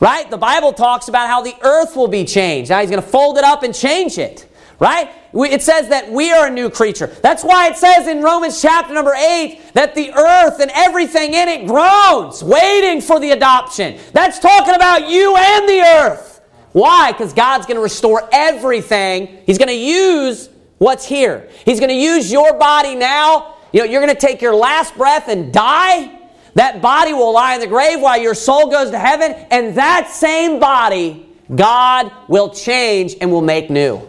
right? 0.00 0.30
The 0.30 0.36
Bible 0.36 0.72
talks 0.72 1.08
about 1.08 1.28
how 1.28 1.42
the 1.42 1.54
earth 1.62 1.96
will 1.96 2.08
be 2.08 2.24
changed. 2.24 2.70
Now, 2.70 2.80
He's 2.80 2.90
going 2.90 3.02
to 3.02 3.08
fold 3.08 3.38
it 3.38 3.44
up 3.44 3.62
and 3.62 3.74
change 3.74 4.18
it. 4.18 4.46
Right? 4.80 5.10
It 5.34 5.60
says 5.60 5.88
that 5.88 6.08
we 6.08 6.30
are 6.30 6.46
a 6.46 6.50
new 6.50 6.70
creature. 6.70 7.08
That's 7.08 7.42
why 7.42 7.66
it 7.68 7.76
says 7.76 8.06
in 8.06 8.22
Romans 8.22 8.62
chapter 8.62 8.94
number 8.94 9.12
8 9.12 9.72
that 9.74 9.96
the 9.96 10.12
earth 10.12 10.60
and 10.60 10.70
everything 10.72 11.34
in 11.34 11.48
it 11.48 11.66
groans, 11.66 12.44
waiting 12.44 13.00
for 13.00 13.18
the 13.18 13.32
adoption. 13.32 13.98
That's 14.12 14.38
talking 14.38 14.76
about 14.76 15.08
you 15.08 15.34
and 15.36 15.68
the 15.68 15.80
earth. 15.80 16.40
Why? 16.72 17.10
Because 17.10 17.32
God's 17.32 17.66
going 17.66 17.76
to 17.76 17.82
restore 17.82 18.28
everything. 18.30 19.38
He's 19.46 19.58
going 19.58 19.66
to 19.66 19.74
use 19.74 20.48
what's 20.78 21.04
here. 21.04 21.48
He's 21.64 21.80
going 21.80 21.90
to 21.90 21.96
use 21.96 22.30
your 22.30 22.56
body 22.56 22.94
now. 22.94 23.56
You 23.72 23.80
know, 23.80 23.86
you're 23.86 24.00
going 24.00 24.14
to 24.14 24.20
take 24.20 24.40
your 24.40 24.54
last 24.54 24.96
breath 24.96 25.26
and 25.26 25.52
die. 25.52 26.17
That 26.58 26.82
body 26.82 27.12
will 27.12 27.32
lie 27.32 27.54
in 27.54 27.60
the 27.60 27.68
grave 27.68 28.00
while 28.00 28.20
your 28.20 28.34
soul 28.34 28.68
goes 28.68 28.90
to 28.90 28.98
heaven, 28.98 29.30
and 29.52 29.76
that 29.76 30.10
same 30.10 30.58
body, 30.58 31.24
God 31.54 32.10
will 32.26 32.50
change 32.50 33.14
and 33.20 33.30
will 33.30 33.42
make 33.42 33.70
new. 33.70 34.02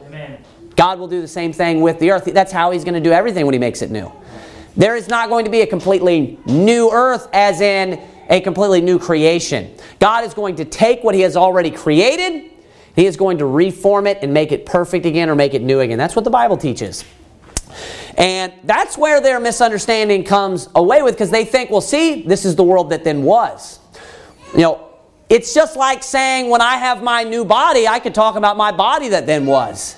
God 0.76 0.98
will 0.98 1.08
do 1.08 1.22
the 1.22 1.28
same 1.28 1.54
thing 1.54 1.82
with 1.82 2.00
the 2.00 2.10
earth. 2.10 2.26
That's 2.26 2.52
how 2.52 2.72
He's 2.72 2.84
going 2.84 2.96
to 2.96 3.00
do 3.08 3.12
everything 3.12 3.46
when 3.46 3.54
He 3.54 3.60
makes 3.60 3.84
it 3.84 3.92
new. 3.92 4.12
There 4.76 4.96
is 4.96 5.08
not 5.08 5.30
going 5.30 5.46
to 5.46 5.52
be 5.52 5.62
a 5.62 5.68
completely 5.68 6.40
new 6.48 6.90
earth, 6.90 7.28
as 7.34 7.62
in 7.62 8.02
a 8.32 8.42
completely 8.42 8.82
new 8.82 8.98
creation. 8.98 9.72
God 10.00 10.26
is 10.26 10.34
going 10.34 10.56
to 10.56 10.66
take 10.66 11.04
what 11.04 11.14
He 11.14 11.22
has 11.22 11.38
already 11.38 11.70
created, 11.70 12.50
He 12.96 13.06
is 13.06 13.16
going 13.16 13.38
to 13.38 13.46
reform 13.46 14.08
it 14.08 14.18
and 14.24 14.34
make 14.34 14.52
it 14.52 14.66
perfect 14.66 15.06
again 15.06 15.30
or 15.30 15.36
make 15.36 15.54
it 15.54 15.62
new 15.62 15.82
again. 15.82 16.00
That's 16.00 16.16
what 16.16 16.26
the 16.26 16.32
Bible 16.32 16.58
teaches. 16.58 17.06
And 18.20 18.52
that's 18.66 18.98
where 18.98 19.22
their 19.22 19.40
misunderstanding 19.40 20.26
comes 20.26 20.68
away 20.76 21.02
with 21.02 21.16
because 21.16 21.32
they 21.32 21.46
think, 21.46 21.72
well, 21.72 21.80
see, 21.80 22.24
this 22.24 22.44
is 22.44 22.58
the 22.58 22.64
world 22.64 22.90
that 22.90 23.06
then 23.06 23.24
was. 23.24 23.80
You 24.54 24.60
know, 24.60 24.90
it's 25.30 25.54
just 25.54 25.78
like 25.78 26.04
saying 26.04 26.50
when 26.50 26.60
I 26.60 26.76
have 26.76 27.02
my 27.02 27.24
new 27.24 27.46
body, 27.46 27.88
I 27.88 28.00
could 28.00 28.14
talk 28.14 28.36
about 28.36 28.58
my 28.58 28.74
body 28.74 29.08
that 29.10 29.26
then 29.26 29.46
was. 29.46 29.98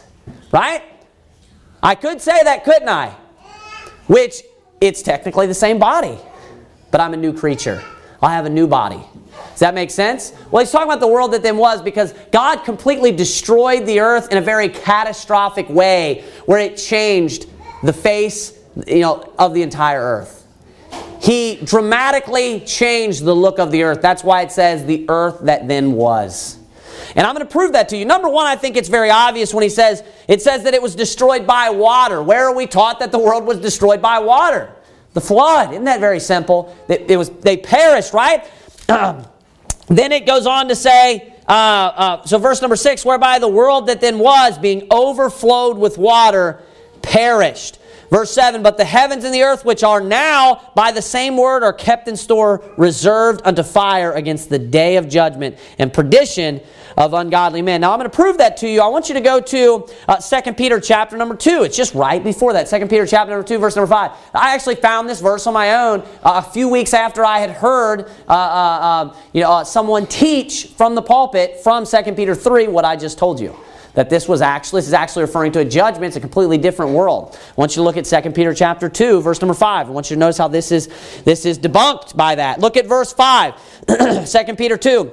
Right? 0.51 0.83
I 1.81 1.95
could 1.95 2.21
say 2.21 2.43
that, 2.43 2.63
couldn't 2.63 2.89
I? 2.89 3.15
Which 4.05 4.43
it's 4.79 5.01
technically 5.01 5.47
the 5.47 5.55
same 5.55 5.79
body, 5.79 6.17
but 6.91 7.01
I'm 7.01 7.15
a 7.15 7.17
new 7.17 7.33
creature. 7.33 7.83
I 8.21 8.35
have 8.35 8.45
a 8.45 8.49
new 8.49 8.67
body. 8.67 9.01
Does 9.49 9.59
that 9.59 9.73
make 9.73 9.89
sense? 9.89 10.33
Well, 10.51 10.63
he's 10.63 10.71
talking 10.71 10.87
about 10.87 10.99
the 10.99 11.07
world 11.07 11.33
that 11.33 11.41
then 11.41 11.57
was 11.57 11.81
because 11.81 12.13
God 12.31 12.57
completely 12.65 13.11
destroyed 13.11 13.87
the 13.87 13.99
earth 13.99 14.31
in 14.31 14.37
a 14.37 14.41
very 14.41 14.69
catastrophic 14.69 15.69
way 15.69 16.23
where 16.45 16.59
it 16.59 16.77
changed 16.77 17.47
the 17.83 17.93
face 17.93 18.57
you 18.87 19.01
know, 19.01 19.33
of 19.37 19.53
the 19.53 19.61
entire 19.61 20.01
earth. 20.01 20.41
He 21.21 21.59
dramatically 21.63 22.61
changed 22.61 23.23
the 23.23 23.35
look 23.35 23.59
of 23.59 23.71
the 23.71 23.83
earth. 23.83 24.01
That's 24.01 24.23
why 24.23 24.41
it 24.41 24.51
says 24.51 24.85
the 24.85 25.05
earth 25.07 25.41
that 25.41 25.67
then 25.67 25.91
was. 25.91 26.57
And 27.15 27.27
I'm 27.27 27.35
going 27.35 27.45
to 27.45 27.51
prove 27.51 27.73
that 27.73 27.89
to 27.89 27.97
you. 27.97 28.05
Number 28.05 28.29
one, 28.29 28.47
I 28.47 28.55
think 28.55 28.77
it's 28.77 28.89
very 28.89 29.09
obvious 29.09 29.53
when 29.53 29.63
he 29.63 29.69
says, 29.69 30.03
it 30.27 30.41
says 30.41 30.63
that 30.63 30.73
it 30.73 30.81
was 30.81 30.95
destroyed 30.95 31.45
by 31.45 31.69
water. 31.69 32.23
Where 32.23 32.47
are 32.47 32.55
we 32.55 32.65
taught 32.65 32.99
that 32.99 33.11
the 33.11 33.19
world 33.19 33.45
was 33.45 33.59
destroyed 33.59 34.01
by 34.01 34.19
water? 34.19 34.73
The 35.13 35.21
flood. 35.21 35.71
Isn't 35.71 35.83
that 35.83 35.99
very 35.99 36.19
simple? 36.19 36.75
It, 36.87 37.11
it 37.11 37.17
was, 37.17 37.29
they 37.29 37.57
perished, 37.57 38.13
right? 38.13 38.49
then 38.87 40.11
it 40.11 40.25
goes 40.25 40.47
on 40.47 40.69
to 40.69 40.75
say, 40.75 41.35
uh, 41.47 41.51
uh, 41.51 42.25
so 42.25 42.37
verse 42.37 42.61
number 42.61 42.77
six, 42.77 43.03
whereby 43.03 43.39
the 43.39 43.47
world 43.47 43.87
that 43.87 43.99
then 43.99 44.19
was, 44.19 44.57
being 44.57 44.87
overflowed 44.89 45.77
with 45.77 45.97
water, 45.97 46.63
perished. 47.01 47.79
Verse 48.11 48.31
7 48.33 48.61
But 48.61 48.77
the 48.77 48.85
heavens 48.85 49.23
and 49.23 49.33
the 49.33 49.43
earth, 49.43 49.65
which 49.65 49.83
are 49.83 50.01
now 50.01 50.71
by 50.75 50.91
the 50.91 51.01
same 51.01 51.37
word, 51.37 51.63
are 51.63 51.73
kept 51.73 52.07
in 52.07 52.17
store, 52.17 52.63
reserved 52.77 53.41
unto 53.45 53.63
fire 53.63 54.11
against 54.11 54.49
the 54.49 54.59
day 54.59 54.97
of 54.97 55.07
judgment 55.07 55.57
and 55.79 55.91
perdition 55.91 56.59
of 56.97 57.13
ungodly 57.13 57.61
men. 57.61 57.81
Now 57.81 57.93
I'm 57.93 57.99
going 57.99 58.09
to 58.09 58.15
prove 58.15 58.37
that 58.39 58.57
to 58.57 58.67
you. 58.67 58.81
I 58.81 58.87
want 58.87 59.07
you 59.07 59.15
to 59.15 59.21
go 59.21 59.39
to 59.39 59.87
uh, 60.09 60.17
2 60.17 60.53
Peter 60.53 60.79
chapter 60.81 61.15
number 61.15 61.35
2. 61.35 61.63
It's 61.63 61.77
just 61.77 61.93
right 61.93 62.21
before 62.21 62.51
that. 62.51 62.67
2 62.67 62.85
Peter 62.87 63.05
chapter 63.05 63.31
number 63.31 63.47
2, 63.47 63.57
verse 63.57 63.77
number 63.77 63.87
5. 63.87 64.11
I 64.33 64.53
actually 64.53 64.75
found 64.75 65.07
this 65.07 65.21
verse 65.21 65.47
on 65.47 65.53
my 65.53 65.73
own 65.75 66.01
uh, 66.21 66.43
a 66.45 66.51
few 66.51 66.67
weeks 66.67 66.93
after 66.93 67.23
I 67.23 67.39
had 67.39 67.51
heard 67.51 68.09
uh, 68.27 68.33
uh 68.33 68.81
um, 68.81 69.15
you 69.31 69.41
know, 69.41 69.51
uh, 69.51 69.63
someone 69.63 70.05
teach 70.05 70.67
from 70.67 70.95
the 70.95 71.01
pulpit 71.01 71.61
from 71.63 71.85
2 71.85 72.03
Peter 72.13 72.35
3 72.35 72.67
what 72.67 72.83
I 72.83 72.97
just 72.97 73.17
told 73.17 73.39
you 73.39 73.55
that 73.93 74.09
this 74.09 74.27
was 74.27 74.41
actually 74.41 74.79
this 74.79 74.87
is 74.87 74.93
actually 74.93 75.21
referring 75.21 75.51
to 75.51 75.59
a 75.59 75.65
judgment 75.65 76.05
it's 76.05 76.15
a 76.15 76.19
completely 76.19 76.57
different 76.57 76.91
world 76.91 77.37
i 77.39 77.53
want 77.55 77.71
you 77.71 77.75
to 77.75 77.83
look 77.83 77.97
at 77.97 78.05
2 78.05 78.31
peter 78.31 78.53
chapter 78.53 78.89
2 78.89 79.21
verse 79.21 79.41
number 79.41 79.53
5 79.53 79.87
i 79.87 79.91
want 79.91 80.09
you 80.09 80.15
to 80.15 80.19
notice 80.19 80.37
how 80.37 80.47
this 80.47 80.71
is 80.71 80.87
this 81.23 81.45
is 81.45 81.59
debunked 81.59 82.15
by 82.15 82.35
that 82.35 82.59
look 82.59 82.77
at 82.77 82.85
verse 82.85 83.13
5 83.13 83.85
2 84.47 84.55
peter 84.55 84.77
2 84.77 85.11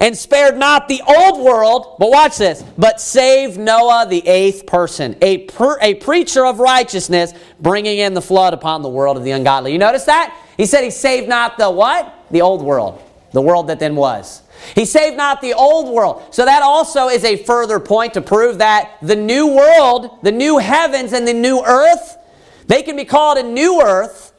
and 0.00 0.16
spared 0.16 0.58
not 0.58 0.88
the 0.88 1.02
old 1.06 1.42
world, 1.42 1.96
but 1.98 2.10
watch 2.10 2.36
this, 2.36 2.62
but 2.76 3.00
saved 3.00 3.58
Noah, 3.58 4.06
the 4.08 4.26
eighth 4.26 4.66
person, 4.66 5.16
a, 5.22 5.38
per, 5.38 5.78
a 5.80 5.94
preacher 5.94 6.44
of 6.44 6.58
righteousness, 6.60 7.32
bringing 7.60 7.98
in 7.98 8.14
the 8.14 8.22
flood 8.22 8.54
upon 8.54 8.82
the 8.82 8.88
world 8.88 9.16
of 9.16 9.24
the 9.24 9.30
ungodly. 9.30 9.72
You 9.72 9.78
notice 9.78 10.04
that? 10.04 10.36
He 10.56 10.66
said 10.66 10.84
he 10.84 10.90
saved 10.90 11.28
not 11.28 11.58
the 11.58 11.70
what? 11.70 12.26
The 12.30 12.42
old 12.42 12.62
world, 12.62 13.02
the 13.32 13.42
world 13.42 13.68
that 13.68 13.80
then 13.80 13.96
was. 13.96 14.42
He 14.74 14.84
saved 14.84 15.16
not 15.16 15.40
the 15.40 15.54
old 15.54 15.92
world. 15.92 16.34
So 16.34 16.44
that 16.44 16.62
also 16.62 17.08
is 17.08 17.24
a 17.24 17.36
further 17.36 17.80
point 17.80 18.14
to 18.14 18.20
prove 18.20 18.58
that 18.58 18.98
the 19.02 19.16
new 19.16 19.46
world, 19.46 20.18
the 20.22 20.32
new 20.32 20.58
heavens 20.58 21.12
and 21.12 21.26
the 21.26 21.34
new 21.34 21.62
earth, 21.64 22.16
they 22.66 22.82
can 22.82 22.96
be 22.96 23.04
called 23.04 23.38
a 23.38 23.42
new 23.42 23.80
earth 23.82 24.32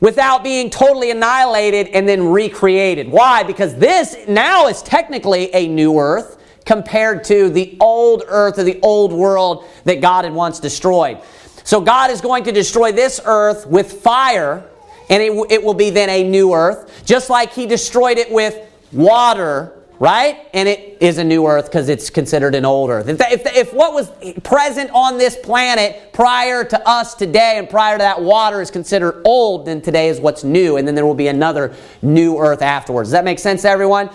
without 0.00 0.44
being 0.44 0.70
totally 0.70 1.10
annihilated 1.10 1.88
and 1.88 2.08
then 2.08 2.28
recreated. 2.28 3.08
Why? 3.08 3.42
Because 3.42 3.74
this 3.76 4.16
now 4.28 4.68
is 4.68 4.82
technically 4.82 5.52
a 5.54 5.68
new 5.68 5.98
earth 5.98 6.38
compared 6.64 7.24
to 7.24 7.48
the 7.48 7.76
old 7.80 8.22
earth 8.28 8.58
or 8.58 8.62
the 8.62 8.78
old 8.82 9.12
world 9.12 9.64
that 9.84 10.00
God 10.00 10.24
had 10.24 10.34
once 10.34 10.60
destroyed. 10.60 11.18
So 11.64 11.80
God 11.80 12.10
is 12.10 12.20
going 12.20 12.44
to 12.44 12.52
destroy 12.52 12.92
this 12.92 13.20
earth 13.24 13.66
with 13.66 14.00
fire, 14.00 14.68
and 15.10 15.22
it, 15.22 15.32
it 15.50 15.62
will 15.62 15.74
be 15.74 15.90
then 15.90 16.08
a 16.08 16.28
new 16.28 16.52
earth, 16.52 17.04
just 17.04 17.30
like 17.30 17.52
He 17.52 17.66
destroyed 17.66 18.18
it 18.18 18.30
with 18.30 18.67
water 18.92 19.78
right? 19.98 20.46
And 20.54 20.68
it 20.68 20.98
is 21.00 21.18
a 21.18 21.24
new 21.24 21.46
earth 21.46 21.66
because 21.66 21.88
it's 21.88 22.10
considered 22.10 22.54
an 22.54 22.64
old 22.64 22.90
earth. 22.90 23.08
If, 23.08 23.20
if, 23.20 23.46
if, 23.46 23.74
what 23.74 23.92
was 23.92 24.10
present 24.42 24.90
on 24.92 25.18
this 25.18 25.36
planet 25.36 26.12
prior 26.12 26.64
to 26.64 26.88
us 26.88 27.14
today 27.14 27.54
and 27.58 27.68
prior 27.68 27.96
to 27.96 28.02
that 28.02 28.20
water 28.20 28.60
is 28.60 28.70
considered 28.70 29.22
old, 29.24 29.66
then 29.66 29.80
today 29.80 30.08
is 30.08 30.20
what's 30.20 30.44
new, 30.44 30.76
and 30.76 30.86
then 30.86 30.94
there 30.94 31.06
will 31.06 31.14
be 31.14 31.28
another 31.28 31.74
new 32.00 32.38
earth 32.38 32.62
afterwards. 32.62 33.08
Does 33.08 33.12
that 33.12 33.24
make 33.24 33.38
sense 33.38 33.64
everyone? 33.64 34.10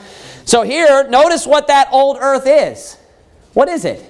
So 0.46 0.62
here, 0.62 1.08
notice 1.10 1.46
what 1.46 1.68
that 1.68 1.90
old 1.92 2.18
earth 2.20 2.46
is. 2.46 2.98
What 3.54 3.68
is 3.68 3.86
it? 3.86 4.02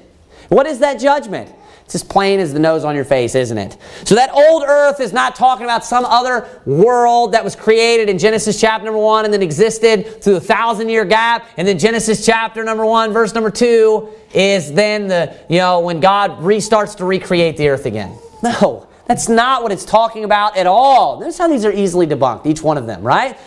What 0.50 0.68
is 0.68 0.80
that 0.80 1.00
judgment? 1.00 1.52
It's 1.94 2.02
as 2.02 2.10
plain 2.10 2.40
as 2.40 2.52
the 2.52 2.60
nose 2.60 2.84
on 2.86 2.96
your 2.96 3.06
face, 3.06 3.36
isn't 3.36 3.56
it? 3.56 3.78
So 4.04 4.16
that 4.16 4.32
old 4.34 4.64
earth 4.64 5.00
is 5.00 5.14
not 5.14 5.36
talking 5.36 5.64
about 5.64 5.86
some 5.86 6.06
other 6.06 6.50
world 6.66 7.34
that 7.34 7.44
was 7.44 7.56
created 7.56 8.10
in 8.10 8.18
Genesis 8.18 8.60
chapter 8.60 8.84
number 8.84 9.00
one 9.00 9.26
and 9.26 9.34
then 9.34 9.44
existed 9.44 10.24
through 10.24 10.38
a 10.38 10.40
thousand 10.40 10.90
year 10.90 11.06
gap. 11.06 11.48
And 11.56 11.68
then 11.68 11.78
Genesis 11.78 12.26
chapter 12.26 12.64
number 12.64 12.84
one, 12.84 13.14
verse 13.14 13.36
number 13.36 13.52
two 13.52 14.10
is 14.34 14.74
then 14.74 15.08
the, 15.08 15.38
you 15.50 15.60
know, 15.60 15.82
when 15.82 16.00
God 16.00 16.32
restarts 16.40 16.96
to 16.96 17.06
recreate 17.06 17.58
the 17.58 17.70
earth 17.70 17.86
again. 17.86 18.18
No. 18.42 18.88
That's 19.06 19.30
not 19.30 19.62
what 19.62 19.72
it's 19.72 19.86
talking 19.86 20.24
about 20.24 20.58
at 20.58 20.66
all. 20.66 21.20
Notice 21.20 21.38
how 21.38 21.48
these 21.48 21.64
are 21.64 21.72
easily 21.72 22.08
debunked, 22.08 22.48
each 22.48 22.64
one 22.64 22.80
of 22.80 22.88
them, 22.88 23.04
right? 23.04 23.38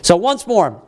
So 0.00 0.16
once 0.16 0.46
more, 0.46 0.80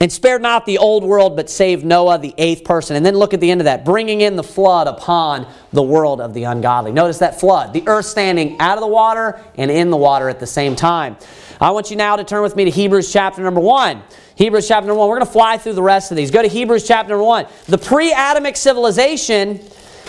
and 0.00 0.12
spared 0.12 0.42
not 0.42 0.66
the 0.66 0.78
old 0.78 1.04
world, 1.04 1.36
but 1.36 1.48
saved 1.48 1.84
Noah, 1.84 2.18
the 2.18 2.34
eighth 2.38 2.64
person. 2.64 2.96
And 2.96 3.04
then 3.04 3.14
look 3.16 3.34
at 3.34 3.40
the 3.40 3.50
end 3.50 3.60
of 3.60 3.66
that, 3.66 3.84
bringing 3.84 4.20
in 4.20 4.36
the 4.36 4.42
flood 4.42 4.86
upon 4.86 5.46
the 5.72 5.82
world 5.82 6.20
of 6.20 6.34
the 6.34 6.44
ungodly. 6.44 6.92
Notice 6.92 7.18
that 7.18 7.38
flood, 7.38 7.72
the 7.72 7.86
earth 7.86 8.06
standing 8.06 8.58
out 8.60 8.76
of 8.76 8.82
the 8.82 8.88
water 8.88 9.40
and 9.56 9.70
in 9.70 9.90
the 9.90 9.96
water 9.96 10.28
at 10.28 10.40
the 10.40 10.46
same 10.46 10.74
time. 10.76 11.16
I 11.60 11.70
want 11.70 11.90
you 11.90 11.96
now 11.96 12.16
to 12.16 12.24
turn 12.24 12.42
with 12.42 12.56
me 12.56 12.64
to 12.64 12.70
Hebrews 12.70 13.12
chapter 13.12 13.42
number 13.42 13.60
1. 13.60 14.02
Hebrews 14.36 14.66
chapter 14.66 14.88
number 14.88 14.98
1. 14.98 15.08
We're 15.08 15.16
going 15.16 15.26
to 15.26 15.32
fly 15.32 15.56
through 15.58 15.74
the 15.74 15.82
rest 15.82 16.10
of 16.10 16.16
these. 16.16 16.30
Go 16.30 16.42
to 16.42 16.48
Hebrews 16.48 16.86
chapter 16.86 17.10
number 17.10 17.24
1. 17.24 17.46
The 17.66 17.78
pre 17.78 18.12
Adamic 18.12 18.56
civilization 18.56 19.60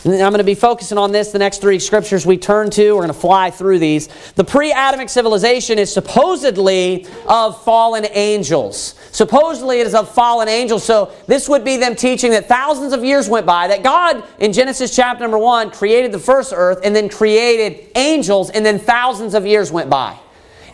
I'm 0.05 0.11
going 0.11 0.37
to 0.37 0.43
be 0.43 0.53
focusing 0.53 0.99
on 0.99 1.11
this 1.11 1.31
the 1.31 1.39
next 1.39 1.61
three 1.61 1.79
scriptures 1.79 2.27
we 2.27 2.37
turn 2.37 2.69
to. 2.71 2.91
We're 2.91 3.01
going 3.01 3.07
to 3.07 3.13
fly 3.19 3.49
through 3.49 3.79
these. 3.79 4.07
The 4.33 4.43
pre 4.43 4.71
Adamic 4.71 5.09
civilization 5.09 5.79
is 5.79 5.91
supposedly 5.91 7.07
of 7.27 7.63
fallen 7.63 8.05
angels. 8.11 8.93
Supposedly 9.11 9.79
it 9.79 9.87
is 9.87 9.95
of 9.95 10.13
fallen 10.13 10.47
angels. 10.47 10.83
So 10.83 11.11
this 11.25 11.49
would 11.49 11.63
be 11.63 11.77
them 11.77 11.95
teaching 11.95 12.29
that 12.31 12.47
thousands 12.47 12.93
of 12.93 13.03
years 13.03 13.27
went 13.27 13.47
by, 13.47 13.67
that 13.67 13.81
God 13.81 14.23
in 14.37 14.53
Genesis 14.53 14.95
chapter 14.95 15.23
number 15.23 15.39
1 15.39 15.71
created 15.71 16.11
the 16.11 16.19
first 16.19 16.53
earth 16.55 16.81
and 16.83 16.95
then 16.95 17.09
created 17.09 17.89
angels, 17.95 18.51
and 18.51 18.63
then 18.63 18.77
thousands 18.77 19.33
of 19.33 19.47
years 19.47 19.71
went 19.71 19.89
by. 19.89 20.15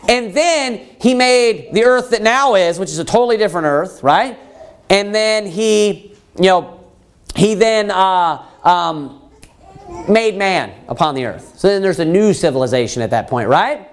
And 0.09 0.34
then 0.34 0.77
he 0.99 1.13
made 1.13 1.69
the 1.71 1.86
earth 1.86 2.09
that 2.09 2.21
now 2.21 2.55
is, 2.55 2.77
which 2.77 2.89
is 2.89 2.99
a 2.99 3.05
totally 3.05 3.38
different 3.38 3.65
earth, 3.65 4.03
right? 4.03 4.38
And 4.89 5.15
then 5.15 5.45
he, 5.45 6.17
you 6.36 6.43
know, 6.49 6.82
he 7.34 7.55
then 7.55 7.91
uh, 7.91 8.43
um, 8.63 9.20
made 10.10 10.36
man 10.36 10.74
upon 10.88 11.16
the 11.16 11.26
earth. 11.26 11.58
So 11.58 11.68
then 11.68 11.82
there's 11.82 12.00
a 12.00 12.06
new 12.06 12.34
civilization 12.34 13.02
at 13.02 13.12
that 13.12 13.28
point, 13.28 13.50
right? 13.50 13.88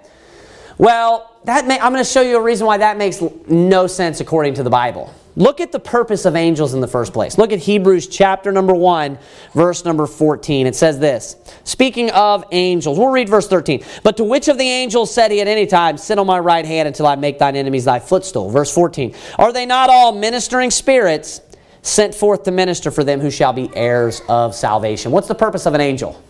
Well, 0.79 1.37
that 1.45 1.67
may, 1.67 1.79
I'm 1.79 1.93
going 1.93 2.05
to 2.05 2.11
show 2.11 2.23
you 2.23 2.37
a 2.37 2.43
reason 2.43 2.67
why 2.67 2.79
that 2.79 2.97
makes 2.97 3.23
no 3.49 3.87
sense 3.87 4.21
according 4.21 4.55
to 4.55 4.63
the 4.63 4.71
Bible. 4.71 5.13
Look 5.39 5.61
at 5.61 5.71
the 5.71 5.79
purpose 5.79 6.25
of 6.25 6.35
angels 6.35 6.75
in 6.75 6.81
the 6.81 6.89
first 6.89 7.13
place. 7.13 7.39
Look 7.39 7.53
at 7.53 7.61
Hebrews 7.61 8.09
chapter 8.09 8.51
number 8.51 8.75
1, 8.75 9.19
verse 9.55 9.85
number 9.85 10.07
14. 10.07 10.67
It 10.67 10.75
says 10.75 10.99
this 10.99 11.37
Speaking 11.63 12.11
of 12.11 12.45
angels, 12.51 12.99
we'll 12.99 13.11
read 13.11 13.29
verse 13.29 13.47
13. 13.47 13.85
But 14.03 14.17
to 14.17 14.25
which 14.25 14.49
of 14.49 14.59
the 14.59 14.69
angels 14.69 15.15
said 15.15 15.31
he 15.31 15.41
at 15.41 15.47
any 15.47 15.67
time, 15.67 15.97
Sit 15.97 16.19
on 16.19 16.27
my 16.27 16.41
right 16.41 16.65
hand 16.65 16.89
until 16.89 17.07
I 17.07 17.15
make 17.15 17.39
thine 17.39 17.55
enemies 17.55 17.85
thy 17.85 18.01
footstool? 18.01 18.51
Verse 18.51 18.75
14. 18.75 19.15
Are 19.39 19.53
they 19.53 19.65
not 19.65 19.91
all 19.91 20.13
ministering 20.13 20.73
spirits? 20.73 21.41
Sent 21.83 22.14
forth 22.14 22.43
to 22.45 22.51
minister 22.51 22.91
for 22.91 23.05
them 23.05 23.20
who 23.20 23.31
shall 23.31 23.53
be 23.53 23.70
heirs 23.74 24.22
of 24.29 24.55
salvation. 24.55 25.12
What's 25.12 25.29
the 25.29 25.35
purpose 25.35 25.66
of 25.66 25.74
an 25.74 25.81
angel? 25.81 26.20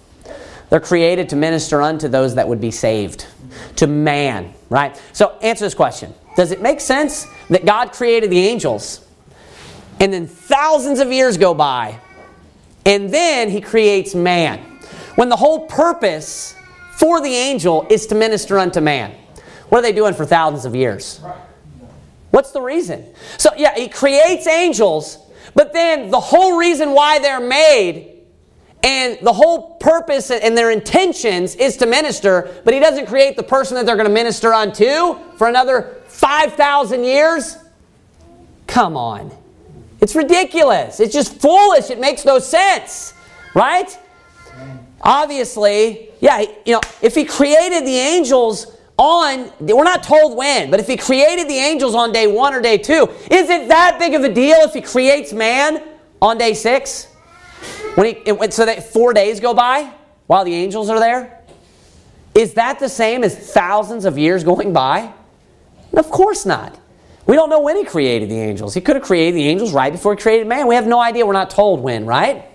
They're 0.71 0.81
created 0.81 1.31
to 1.31 1.37
minister 1.37 1.81
unto 1.81 2.09
those 2.09 2.35
that 2.35 2.47
would 2.47 2.61
be 2.61 2.71
saved, 2.71 3.27
to 3.77 3.87
man, 3.87 4.53
right? 4.69 5.01
So 5.13 5.39
answer 5.43 5.65
this 5.65 5.75
question 5.75 6.15
Does 6.37 6.53
it 6.53 6.61
make 6.61 6.81
sense 6.81 7.27
that 7.49 7.65
God 7.65 7.93
created 7.93 8.31
the 8.31 8.39
angels 8.39 9.07
and 10.01 10.13
then 10.13 10.27
thousands 10.27 11.01
of 11.01 11.11
years 11.11 11.37
go 11.37 11.55
by 11.55 11.99
and 12.85 13.13
then 13.13 13.51
he 13.51 13.61
creates 13.61 14.15
man? 14.15 14.61
When 15.17 15.29
the 15.29 15.37
whole 15.37 15.67
purpose 15.67 16.55
for 16.99 17.21
the 17.21 17.33
angel 17.33 17.87
is 17.89 18.07
to 18.09 18.17
minister 18.17 18.59
unto 18.59 18.81
man. 18.81 19.15
What 19.69 19.79
are 19.79 19.83
they 19.83 19.93
doing 19.93 20.15
for 20.15 20.27
thousands 20.27 20.65
of 20.65 20.75
years? 20.75 21.21
What's 22.33 22.51
the 22.51 22.61
reason? 22.61 23.07
So, 23.37 23.51
yeah, 23.57 23.77
he 23.77 23.89
creates 23.89 24.49
angels 24.49 25.19
but 25.59 25.73
then 25.73 26.09
the 26.09 26.21
whole 26.21 26.57
reason 26.57 26.93
why 26.93 27.19
they're 27.19 27.41
made 27.41 28.13
and 28.85 29.19
the 29.23 29.33
whole 29.33 29.75
purpose 29.79 30.31
and 30.31 30.57
their 30.57 30.71
intentions 30.71 31.57
is 31.57 31.77
to 31.79 31.87
minister, 31.87 32.63
but 32.65 32.73
he 32.73 32.79
doesn't 32.79 33.07
create 33.07 33.35
the 33.35 33.43
person 33.43 33.75
that 33.75 33.85
they're 33.85 33.97
going 33.97 34.07
to 34.07 34.15
minister 34.15 34.55
unto 34.55 35.17
for 35.37 35.49
another 35.49 35.97
5,000 36.07 37.03
years? 37.03 37.59
Come 38.69 38.97
on. 38.97 39.37
It's 40.01 40.15
ridiculous. 40.15 41.01
It's 41.01 41.13
just 41.13 41.41
foolish. 41.41 41.91
It 41.91 41.99
makes 41.99 42.25
no 42.25 42.39
sense. 42.39 43.13
Right? 43.53 43.99
Obviously, 45.03 46.11
yeah, 46.21 46.43
you 46.65 46.75
know, 46.75 46.81
if 47.03 47.17
he 47.17 47.25
created 47.25 47.85
the 47.85 47.97
angels 47.97 48.78
on, 48.99 49.51
we're 49.61 49.85
not 49.85 50.03
told 50.03 50.37
when, 50.37 50.71
but 50.71 50.81
if 50.81 50.87
he 50.87 50.97
created 50.97 51.49
the 51.49 51.57
angels 51.57 51.95
on 51.95 52.13
day 52.13 52.27
one 52.27 52.53
or 52.53 52.61
day 52.61 52.77
two, 52.77 53.09
is 53.31 53.49
it 53.49 53.69
that 53.69 53.97
big 53.99 54.15
of 54.15 54.25
a 54.25 54.33
deal 54.33 54.57
if 54.59 54.75
he 54.75 54.81
creates 54.81 55.33
man 55.33 55.83
on 56.21 56.37
day 56.37 56.53
six? 56.53 57.07
When 57.95 58.07
he, 58.07 58.13
it, 58.27 58.53
so 58.53 58.67
that 58.67 58.93
four 58.93 59.13
days 59.13 59.41
go 59.41 59.55
by 59.55 59.93
while 60.27 60.45
the 60.45 60.55
angels 60.55 60.91
are 60.91 60.99
there? 60.99 61.43
Is 62.35 62.55
that 62.55 62.79
the 62.79 62.89
same 62.89 63.25
as 63.25 63.37
thousands 63.37 64.05
of 64.05 64.19
years 64.19 64.45
going 64.45 64.73
by? 64.73 65.13
Of 65.97 66.11
course 66.11 66.45
not. 66.45 66.79
We 67.27 67.37
don't 67.37 67.51
know 67.51 67.61
when 67.61 67.77
he 67.77 67.85
created 67.85 68.31
the 68.31 68.39
angels. 68.39 68.75
He 68.75 68.81
could 68.81 68.97
have 68.97 69.05
created 69.05 69.35
the 69.35 69.47
angels 69.47 69.73
right 69.73 69.93
before 69.93 70.15
he 70.15 70.21
created 70.21 70.47
man. 70.47 70.67
We 70.67 70.75
have 70.75 70.87
no 70.87 71.01
idea. 71.01 71.27
We're 71.27 71.33
not 71.33 71.51
told 71.51 71.81
when, 71.81 72.07
right? 72.07 72.48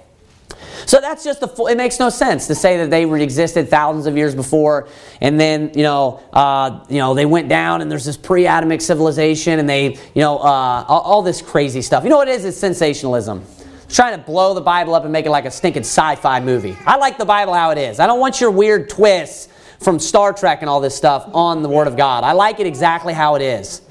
So 0.86 1.00
that's 1.00 1.24
just 1.24 1.40
the 1.40 1.48
full, 1.48 1.68
it 1.68 1.76
makes 1.76 2.00
no 2.00 2.10
sense 2.10 2.48
to 2.48 2.56
say 2.56 2.78
that 2.78 2.90
they 2.90 3.04
existed 3.22 3.70
thousands 3.70 4.06
of 4.06 4.18
years 4.18 4.36
before 4.36 4.88
and 5.22 5.40
then, 5.40 5.72
you 5.76 5.84
know, 5.84 6.22
uh, 6.34 6.86
you 6.90 6.98
know, 6.98 7.14
they 7.14 7.26
went 7.26 7.50
down 7.50 7.82
and 7.82 7.92
there's 7.92 8.06
this 8.06 8.18
pre-Adamic 8.18 8.82
civilization 8.82 9.60
and 9.60 9.70
they, 9.70 9.94
you 9.94 10.22
know, 10.22 10.38
uh, 10.38 10.86
all, 10.88 11.02
all, 11.02 11.22
this 11.22 11.42
crazy 11.42 11.82
stuff. 11.82 12.04
You 12.04 12.10
know 12.10 12.18
what 12.18 12.28
it 12.28 12.36
is? 12.36 12.46
It's 12.46 12.58
sensationalism. 12.58 13.44
It's 13.84 13.96
trying 13.96 14.18
to 14.18 14.26
blow 14.26 14.54
the 14.54 14.62
Bible 14.62 14.96
up 14.96 15.04
and 15.04 15.12
make 15.12 15.26
it 15.26 15.30
like 15.30 15.46
a 15.46 15.52
stinking 15.52 15.84
sci-fi 15.84 16.40
movie. 16.40 16.76
I 16.86 16.98
like 16.98 17.18
the 17.18 17.26
Bible 17.26 17.54
how 17.54 17.72
it 17.72 17.78
is. 17.78 18.00
I 18.00 18.08
don't 18.08 18.20
want 18.20 18.42
your 18.42 18.52
weird 18.52 18.90
twists 18.90 19.50
from 19.80 20.00
Star 20.00 20.34
Trek 20.34 20.62
and 20.62 20.70
all 20.70 20.82
this 20.82 20.96
stuff 20.96 21.30
on 21.34 21.62
the 21.62 21.70
Word 21.70 21.88
of 21.88 21.96
God. 21.96 22.24
I 22.24 22.34
like 22.34 22.60
it 22.60 22.68
exactly 22.68 23.14
how 23.14 23.36
it 23.36 23.42
is. 23.42 23.82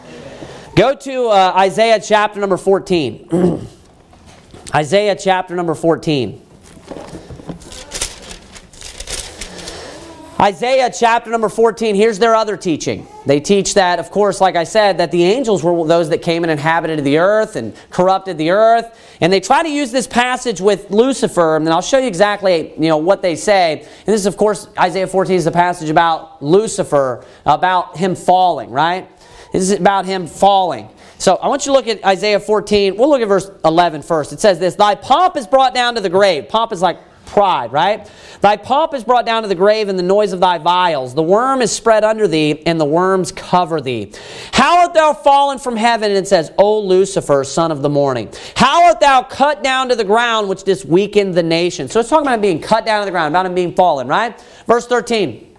Go 0.75 0.95
to 0.95 1.27
uh, 1.29 1.53
Isaiah 1.57 2.01
chapter 2.01 2.41
number 2.41 2.57
14. 2.57 3.69
Isaiah 4.75 5.15
chapter 5.15 5.55
number 5.55 5.75
14. 5.75 6.42
Isaiah 10.43 10.91
chapter 10.93 11.31
number 11.31 11.49
14, 11.49 11.95
here's 11.95 12.19
their 12.19 12.35
other 12.35 12.57
teaching. 12.57 13.07
They 13.27 13.39
teach 13.39 13.75
that, 13.75 14.01
of 14.01 14.11
course, 14.11 14.41
like 14.41 14.57
I 14.57 14.65
said, 14.65 14.99
that 14.99 15.13
the 15.13 15.23
angels 15.23 15.63
were 15.63 15.87
those 15.87 16.09
that 16.09 16.19
came 16.19 16.43
and 16.43 16.51
inhabited 16.51 17.05
the 17.05 17.19
earth 17.19 17.55
and 17.55 17.73
corrupted 17.91 18.39
the 18.39 18.51
earth. 18.51 19.17
And 19.21 19.33
they 19.33 19.39
try 19.39 19.63
to 19.63 19.69
use 19.69 19.93
this 19.93 20.09
passage 20.09 20.61
with 20.61 20.91
Lucifer, 20.91 21.55
and 21.55 21.69
I'll 21.69 21.81
show 21.81 21.99
you 21.99 22.09
exactly 22.09 22.73
you 22.73 22.89
know, 22.89 22.97
what 22.97 23.23
they 23.23 23.37
say. 23.37 23.83
And 23.83 24.07
this, 24.07 24.27
of 24.27 24.37
course, 24.37 24.67
Isaiah 24.77 25.07
14 25.07 25.37
is 25.37 25.45
the 25.45 25.53
passage 25.53 25.91
about 25.91 26.43
Lucifer, 26.43 27.25
about 27.47 27.97
him 27.97 28.17
falling, 28.17 28.71
right? 28.71 29.09
This 29.53 29.63
is 29.63 29.79
about 29.79 30.07
him 30.07 30.27
falling. 30.27 30.89
So 31.23 31.37
I 31.37 31.47
want 31.47 31.65
you 31.65 31.71
to 31.71 31.75
look 31.75 31.87
at 31.87 32.05
Isaiah 32.05 32.41
14. 32.41 32.97
We'll 32.97 33.09
look 33.09 33.23
at 33.23 33.29
verse 33.29 33.49
11 33.65 34.03
first. 34.03 34.33
It 34.33 34.41
says 34.41 34.59
this 34.59 34.75
Thy 34.75 34.97
pomp 34.97 35.37
is 35.37 35.47
brought 35.47 35.73
down 35.73 35.95
to 35.95 36.01
the 36.01 36.11
grave. 36.11 36.49
Pomp 36.49 36.73
is 36.73 36.83
like 36.83 36.99
pride, 37.27 37.71
right? 37.71 38.11
Thy 38.41 38.57
pomp 38.57 38.93
is 38.93 39.05
brought 39.05 39.25
down 39.25 39.43
to 39.43 39.49
the 39.49 39.55
grave, 39.55 39.89
and 39.89 39.97
the 39.97 40.03
noise 40.03 40.33
of 40.33 40.41
thy 40.41 40.59
vials. 40.59 41.15
The 41.15 41.23
worm 41.23 41.63
is 41.63 41.71
spread 41.71 42.03
under 42.03 42.27
thee, 42.27 42.67
and 42.67 42.81
the 42.81 42.85
worms 42.85 43.31
cover 43.31 43.81
thee. 43.81 44.13
How 44.53 44.81
art 44.81 44.95
thou 44.95 45.13
fallen 45.13 45.61
from 45.61 45.77
heaven? 45.77 46.11
And 46.11 46.19
it 46.19 46.27
says, 46.27 46.51
O 46.59 46.81
Lucifer, 46.81 47.45
son 47.45 47.71
of 47.71 47.83
the 47.83 47.89
morning. 47.89 48.29
How 48.57 48.87
art 48.87 48.99
thou 48.99 49.23
cut 49.23 49.63
down 49.63 49.91
to 49.91 49.95
the 49.95 50.03
ground, 50.03 50.49
which 50.49 50.65
didst 50.65 50.87
weaken 50.87 51.31
the 51.31 51.45
nation? 51.45 51.89
So 51.89 52.01
it's 52.01 52.09
talking 52.09 52.27
about 52.27 52.35
him 52.35 52.41
being 52.41 52.61
cut 52.61 52.85
down 52.85 53.01
to 53.01 53.05
the 53.05 53.13
ground, 53.13 53.33
about 53.33 53.47
him 53.47 53.55
being 53.55 53.77
fallen, 53.77 54.09
right? 54.09 54.45
Verse 54.67 54.89
13. 54.89 55.57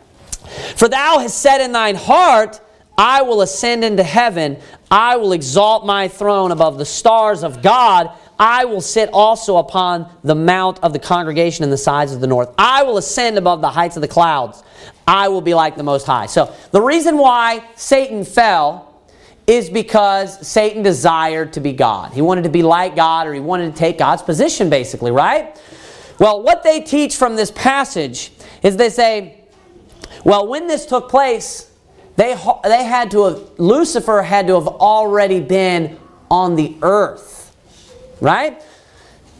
For 0.76 0.90
thou 0.90 1.20
hast 1.20 1.42
said 1.42 1.62
in 1.62 1.72
thine 1.72 1.96
heart, 1.96 2.60
I 2.98 3.24
will 3.24 3.42
ascend 3.42 3.84
into 3.84 4.04
heaven. 4.04 4.58
I 4.92 5.18
will 5.18 5.34
exalt 5.34 5.86
my 5.86 6.08
throne 6.08 6.52
above 6.52 6.78
the 6.78 6.86
stars 6.86 7.44
of 7.44 7.62
God. 7.62 8.12
I 8.38 8.66
will 8.66 8.82
sit 8.82 9.10
also 9.12 9.58
upon 9.58 10.12
the 10.24 10.36
mount 10.36 10.80
of 10.84 10.94
the 10.94 11.00
congregation 11.00 11.64
in 11.64 11.70
the 11.70 11.78
sides 11.78 12.14
of 12.14 12.22
the 12.22 12.28
north. 12.28 12.54
I 12.58 12.84
will 12.84 12.98
ascend 12.98 13.38
above 13.38 13.62
the 13.62 13.70
heights 13.70 13.96
of 13.96 14.02
the 14.02 14.08
clouds. 14.08 14.64
I 15.08 15.28
will 15.28 15.42
be 15.42 15.54
like 15.54 15.76
the 15.76 15.84
Most 15.84 16.06
High. 16.06 16.28
So, 16.28 16.54
the 16.72 16.82
reason 16.82 17.18
why 17.18 17.64
Satan 17.76 18.24
fell 18.24 19.02
is 19.48 19.70
because 19.70 20.48
Satan 20.48 20.84
desired 20.84 21.54
to 21.54 21.60
be 21.60 21.74
God. 21.74 22.14
He 22.14 22.22
wanted 22.22 22.44
to 22.44 22.50
be 22.50 22.64
like 22.64 22.96
God, 22.96 23.28
or 23.28 23.34
he 23.34 23.42
wanted 23.42 23.74
to 23.74 23.78
take 23.78 23.98
God's 23.98 24.22
position, 24.22 24.70
basically, 24.70 25.12
right? 25.12 25.60
Well, 26.20 26.42
what 26.42 26.64
they 26.64 26.80
teach 26.80 27.18
from 27.18 27.36
this 27.36 27.52
passage 27.52 28.32
is 28.62 28.78
they 28.78 28.90
say, 28.90 29.42
well, 30.24 30.48
when 30.48 30.68
this 30.68 30.86
took 30.86 31.10
place, 31.10 31.70
they, 32.16 32.36
they 32.64 32.84
had 32.84 33.12
to 33.12 33.24
have, 33.24 33.60
Lucifer 33.60 34.22
had 34.22 34.48
to 34.48 34.56
have 34.56 34.68
already 34.68 35.40
been 35.40 36.00
on 36.30 36.56
the 36.56 36.76
earth 36.82 37.44
right? 38.24 38.62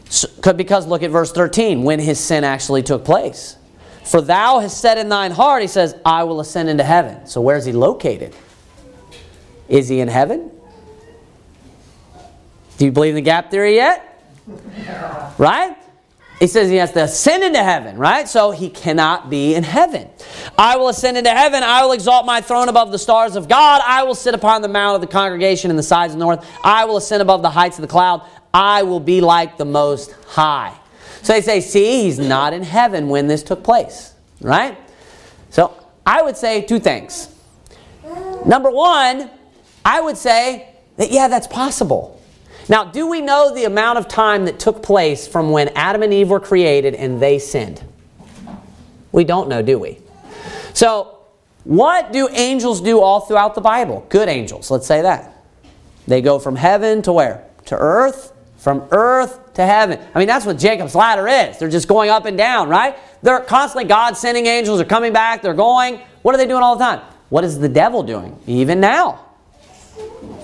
So, 0.10 0.28
because 0.54 0.86
look 0.86 1.02
at 1.02 1.10
verse 1.10 1.32
13, 1.32 1.84
when 1.84 2.00
his 2.00 2.20
sin 2.20 2.44
actually 2.44 2.84
took 2.84 3.04
place. 3.04 3.58
For 4.04 4.22
thou 4.22 4.60
hast 4.60 4.80
said 4.80 4.98
in 4.98 5.10
thine 5.10 5.32
heart, 5.32 5.62
he 5.62 5.68
says, 5.68 5.96
I 6.06 6.26
will 6.26 6.42
ascend 6.42 6.70
into 6.70 6.84
heaven. 6.84 7.26
So 7.26 7.42
where's 7.42 7.66
he 7.66 7.72
located? 7.72 8.36
Is 9.70 9.88
he 9.88 10.02
in 10.02 10.10
heaven? 10.10 10.52
Do 12.78 12.86
you 12.86 12.92
believe 12.92 13.12
in 13.12 13.16
the 13.16 13.22
gap 13.22 13.50
theory 13.50 13.76
yet? 13.76 14.10
Right? 15.38 15.76
He 16.44 16.48
says 16.48 16.70
he 16.70 16.76
has 16.76 16.92
to 16.92 17.04
ascend 17.04 17.42
into 17.42 17.64
heaven, 17.64 17.96
right? 17.96 18.28
So 18.28 18.52
he 18.52 18.70
cannot 18.70 19.30
be 19.30 19.56
in 19.56 19.64
heaven. 19.64 20.10
I 20.58 20.76
will 20.76 20.90
ascend 20.90 21.18
into 21.18 21.30
heaven. 21.30 21.64
I 21.64 21.86
will 21.86 21.94
exalt 21.94 22.26
my 22.26 22.42
throne 22.42 22.68
above 22.68 22.92
the 22.92 23.00
stars 23.00 23.38
of 23.38 23.48
God. 23.48 23.82
I 23.86 24.04
will 24.04 24.14
sit 24.14 24.36
upon 24.36 24.62
the 24.62 24.68
mount 24.68 24.96
of 24.96 25.00
the 25.00 25.08
congregation 25.08 25.72
in 25.72 25.78
the 25.78 25.84
sides 25.84 26.12
of 26.12 26.20
the 26.20 26.26
north. 26.26 26.46
I 26.62 26.84
will 26.84 26.98
ascend 26.98 27.22
above 27.22 27.44
the 27.44 27.50
heights 27.50 27.78
of 27.78 27.82
the 27.82 27.88
cloud. 27.88 28.28
I 28.54 28.84
will 28.84 29.00
be 29.00 29.22
like 29.22 29.58
the 29.58 29.64
most 29.64 30.12
high. 30.28 30.78
So 31.22 31.32
they 31.32 31.40
say, 31.40 31.62
see, 31.62 32.04
he's 32.04 32.20
not 32.20 32.52
in 32.52 32.64
heaven 32.64 33.08
when 33.08 33.28
this 33.28 33.42
took 33.42 33.64
place, 33.64 34.14
right? 34.42 34.78
So 35.50 35.74
I 36.06 36.24
would 36.24 36.36
say 36.36 36.62
two 36.64 36.80
things. 36.80 37.34
Number 38.46 38.70
one, 38.70 39.30
I 39.86 40.02
would 40.02 40.18
say 40.18 40.76
that, 40.98 41.10
yeah, 41.10 41.30
that's 41.30 41.48
possible. 41.48 42.20
Now, 42.70 42.86
do 42.86 43.08
we 43.08 43.22
know 43.22 43.54
the 43.54 43.66
amount 43.66 43.98
of 44.00 44.08
time 44.08 44.46
that 44.46 44.60
took 44.60 44.82
place 44.82 45.28
from 45.28 45.52
when 45.52 45.70
Adam 45.70 46.02
and 46.02 46.14
Eve 46.14 46.30
were 46.30 46.40
created 46.40 46.96
and 46.96 47.22
they 47.22 47.40
sinned? 47.40 47.84
We 49.12 49.24
don't 49.24 49.50
know, 49.50 49.62
do 49.62 49.78
we? 49.78 50.00
So, 50.74 51.20
what 51.66 52.12
do 52.12 52.28
angels 52.30 52.82
do 52.82 53.00
all 53.00 53.22
throughout 53.22 53.56
the 53.56 53.62
Bible? 53.62 54.06
Good 54.10 54.28
angels, 54.28 54.72
let's 54.72 54.88
say 54.88 55.02
that. 55.02 55.44
They 56.08 56.22
go 56.22 56.40
from 56.40 56.56
heaven 56.56 57.02
to 57.04 57.14
where? 57.14 57.46
To 57.66 57.76
earth. 57.76 58.34
From 58.58 58.88
earth 58.92 59.54
to 59.56 59.66
heaven. 59.66 60.00
I 60.16 60.20
mean, 60.20 60.28
that's 60.28 60.46
what 60.46 60.58
Jacob's 60.58 60.96
ladder 60.96 61.28
is. 61.28 61.58
They're 61.58 61.70
just 61.70 61.88
going 61.88 62.10
up 62.10 62.26
and 62.26 62.38
down, 62.38 62.70
right? 62.70 62.98
They're 63.22 63.42
constantly 63.42 63.88
God 63.88 64.18
sending 64.18 64.46
angels, 64.46 64.78
they're 64.78 64.86
coming 64.86 65.14
back, 65.14 65.42
they're 65.42 65.54
going. 65.54 66.00
What 66.22 66.34
are 66.34 66.38
they 66.38 66.48
doing 66.48 66.64
all 66.64 66.76
the 66.76 66.84
time? 66.84 67.02
What 67.30 67.44
is 67.44 67.60
the 67.60 67.70
devil 67.70 68.04
doing? 68.04 68.40
Even 68.48 68.80
now. 68.80 69.26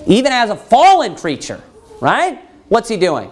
Even 0.06 0.32
as 0.32 0.50
a 0.50 0.56
fallen 0.56 1.16
creature, 1.16 1.62
right? 2.02 2.40
What's 2.70 2.90
he 2.90 2.98
doing? 2.98 3.32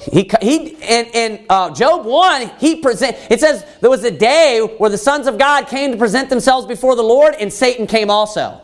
He, 0.00 0.30
he 0.40 0.68
in, 0.68 1.06
in 1.12 1.46
uh, 1.50 1.74
Job 1.74 2.06
1, 2.06 2.52
he 2.58 2.76
present, 2.76 3.16
it 3.30 3.38
says 3.38 3.66
there 3.80 3.90
was 3.90 4.02
a 4.04 4.10
day 4.10 4.60
where 4.78 4.88
the 4.88 4.98
sons 4.98 5.26
of 5.26 5.36
God 5.36 5.66
came 5.68 5.92
to 5.92 5.98
present 5.98 6.30
themselves 6.30 6.66
before 6.66 6.96
the 6.96 7.02
Lord, 7.02 7.34
and 7.38 7.52
Satan 7.52 7.86
came 7.86 8.10
also. 8.10 8.62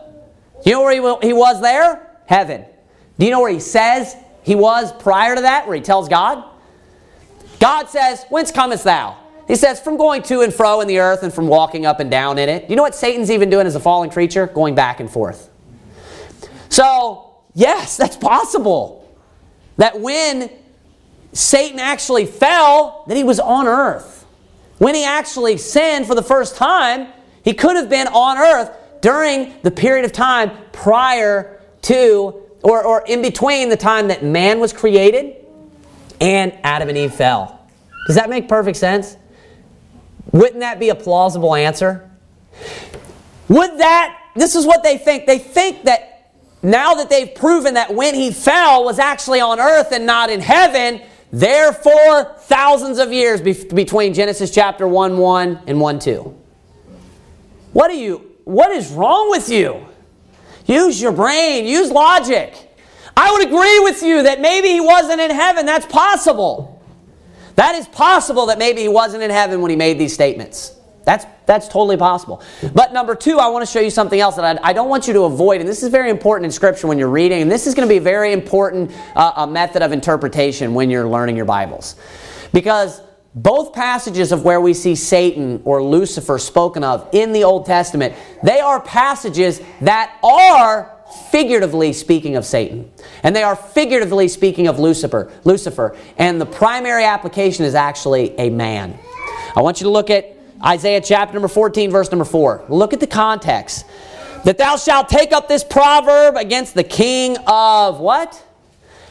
You 0.64 0.72
know 0.72 0.82
where 0.82 1.20
he, 1.20 1.28
he 1.28 1.32
was 1.34 1.60
there? 1.60 2.18
Heaven. 2.26 2.64
Do 3.18 3.26
you 3.26 3.32
know 3.32 3.40
where 3.40 3.52
he 3.52 3.60
says 3.60 4.16
he 4.42 4.54
was 4.54 4.92
prior 4.94 5.34
to 5.34 5.42
that, 5.42 5.66
where 5.66 5.76
he 5.76 5.82
tells 5.82 6.08
God? 6.08 6.42
God 7.60 7.88
says, 7.88 8.24
Whence 8.28 8.50
comest 8.50 8.84
thou? 8.84 9.18
He 9.46 9.56
says, 9.56 9.80
From 9.80 9.96
going 9.96 10.22
to 10.24 10.40
and 10.40 10.52
fro 10.52 10.80
in 10.80 10.88
the 10.88 10.98
earth 10.98 11.22
and 11.22 11.32
from 11.32 11.48
walking 11.48 11.86
up 11.86 12.00
and 12.00 12.10
down 12.10 12.38
in 12.38 12.48
it. 12.48 12.66
Do 12.66 12.72
you 12.72 12.76
know 12.76 12.82
what 12.82 12.94
Satan's 12.94 13.30
even 13.30 13.50
doing 13.50 13.66
as 13.66 13.74
a 13.74 13.80
fallen 13.80 14.10
creature? 14.10 14.46
Going 14.46 14.74
back 14.74 15.00
and 15.00 15.10
forth. 15.10 15.50
So, 16.68 17.36
yes, 17.54 17.96
that's 17.96 18.16
possible. 18.16 18.95
That 19.76 20.00
when 20.00 20.50
Satan 21.32 21.78
actually 21.78 22.26
fell, 22.26 23.04
that 23.08 23.16
he 23.16 23.24
was 23.24 23.38
on 23.38 23.66
earth. 23.66 24.26
When 24.78 24.94
he 24.94 25.04
actually 25.04 25.56
sinned 25.58 26.06
for 26.06 26.14
the 26.14 26.22
first 26.22 26.56
time, 26.56 27.08
he 27.44 27.52
could 27.52 27.76
have 27.76 27.88
been 27.88 28.08
on 28.08 28.38
earth 28.38 28.70
during 29.00 29.54
the 29.62 29.70
period 29.70 30.04
of 30.04 30.12
time 30.12 30.50
prior 30.72 31.60
to 31.82 32.42
or, 32.62 32.84
or 32.84 33.04
in 33.06 33.22
between 33.22 33.68
the 33.68 33.76
time 33.76 34.08
that 34.08 34.24
man 34.24 34.58
was 34.58 34.72
created 34.72 35.36
and 36.20 36.52
Adam 36.64 36.88
and 36.88 36.98
Eve 36.98 37.14
fell. 37.14 37.60
Does 38.06 38.16
that 38.16 38.28
make 38.28 38.48
perfect 38.48 38.76
sense? 38.76 39.16
Wouldn't 40.32 40.60
that 40.60 40.80
be 40.80 40.88
a 40.88 40.94
plausible 40.94 41.54
answer? 41.54 42.10
Would 43.48 43.78
that, 43.78 44.20
this 44.34 44.54
is 44.56 44.66
what 44.66 44.82
they 44.82 44.98
think. 44.98 45.26
They 45.26 45.38
think 45.38 45.84
that 45.84 46.15
now 46.66 46.94
that 46.94 47.08
they've 47.08 47.32
proven 47.32 47.74
that 47.74 47.94
when 47.94 48.14
he 48.14 48.32
fell 48.32 48.84
was 48.84 48.98
actually 48.98 49.40
on 49.40 49.60
earth 49.60 49.92
and 49.92 50.04
not 50.04 50.30
in 50.30 50.40
heaven, 50.40 51.00
therefore 51.30 52.34
thousands 52.38 52.98
of 52.98 53.12
years 53.12 53.40
be- 53.40 53.64
between 53.72 54.12
Genesis 54.12 54.50
chapter 54.50 54.88
1 54.88 55.16
1 55.16 55.60
and 55.68 55.80
1 55.80 55.98
2. 56.00 56.36
What 57.72 57.90
are 57.90 57.94
you, 57.94 58.32
what 58.44 58.72
is 58.72 58.90
wrong 58.90 59.30
with 59.30 59.48
you? 59.48 59.86
Use 60.66 61.00
your 61.00 61.12
brain, 61.12 61.66
use 61.66 61.92
logic. 61.92 62.54
I 63.16 63.30
would 63.30 63.46
agree 63.46 63.78
with 63.80 64.02
you 64.02 64.24
that 64.24 64.40
maybe 64.40 64.68
he 64.68 64.80
wasn't 64.80 65.20
in 65.20 65.30
heaven. 65.30 65.66
That's 65.66 65.86
possible. 65.86 66.82
That 67.54 67.76
is 67.76 67.86
possible 67.86 68.46
that 68.46 68.58
maybe 68.58 68.82
he 68.82 68.88
wasn't 68.88 69.22
in 69.22 69.30
heaven 69.30 69.60
when 69.60 69.70
he 69.70 69.76
made 69.76 69.98
these 69.98 70.12
statements. 70.12 70.76
That's, 71.06 71.24
that's 71.46 71.68
totally 71.68 71.96
possible. 71.96 72.42
But 72.74 72.92
number 72.92 73.14
two, 73.14 73.38
I 73.38 73.46
want 73.46 73.64
to 73.64 73.70
show 73.70 73.78
you 73.78 73.90
something 73.90 74.18
else 74.18 74.34
that 74.34 74.58
I, 74.58 74.70
I, 74.70 74.72
don't 74.72 74.88
want 74.88 75.06
you 75.06 75.12
to 75.12 75.22
avoid, 75.22 75.60
and 75.60 75.70
this 75.70 75.84
is 75.84 75.88
very 75.88 76.10
important 76.10 76.46
in 76.46 76.50
Scripture 76.50 76.88
when 76.88 76.98
you're 76.98 77.08
reading, 77.08 77.42
and 77.42 77.50
this 77.50 77.68
is 77.68 77.76
going 77.76 77.86
to 77.86 77.92
be 77.92 77.98
a 77.98 78.00
very 78.00 78.32
important 78.32 78.90
uh, 79.14 79.32
a 79.36 79.46
method 79.46 79.82
of 79.82 79.92
interpretation 79.92 80.74
when 80.74 80.90
you're 80.90 81.06
learning 81.06 81.36
your 81.36 81.44
Bibles. 81.44 81.94
Because 82.52 83.00
both 83.36 83.72
passages 83.72 84.32
of 84.32 84.44
where 84.44 84.60
we 84.60 84.74
see 84.74 84.96
Satan 84.96 85.62
or 85.64 85.80
Lucifer 85.80 86.38
spoken 86.38 86.82
of 86.82 87.08
in 87.12 87.32
the 87.32 87.44
Old 87.44 87.66
Testament, 87.66 88.16
they 88.42 88.58
are 88.58 88.80
passages 88.80 89.60
that 89.82 90.18
are 90.24 90.92
figuratively 91.30 91.92
speaking 91.92 92.34
of 92.34 92.44
Satan. 92.44 92.90
And 93.22 93.36
they 93.36 93.44
are 93.44 93.54
figuratively 93.54 94.26
speaking 94.26 94.66
of 94.66 94.80
Lucifer, 94.80 95.30
Lucifer. 95.44 95.96
And 96.18 96.40
the 96.40 96.46
primary 96.46 97.04
application 97.04 97.64
is 97.64 97.76
actually 97.76 98.36
a 98.38 98.50
man. 98.50 98.98
I 99.54 99.60
want 99.60 99.80
you 99.80 99.84
to 99.84 99.90
look 99.90 100.10
at 100.10 100.35
Isaiah 100.66 101.00
chapter 101.00 101.34
number 101.34 101.48
14, 101.48 101.90
verse 101.90 102.10
number 102.10 102.24
4. 102.24 102.64
Look 102.68 102.92
at 102.92 102.98
the 102.98 103.06
context. 103.06 103.86
That 104.44 104.58
thou 104.58 104.76
shalt 104.76 105.08
take 105.08 105.32
up 105.32 105.48
this 105.48 105.62
proverb 105.62 106.36
against 106.36 106.74
the 106.74 106.84
king 106.84 107.36
of 107.46 108.00
what? 108.00 108.42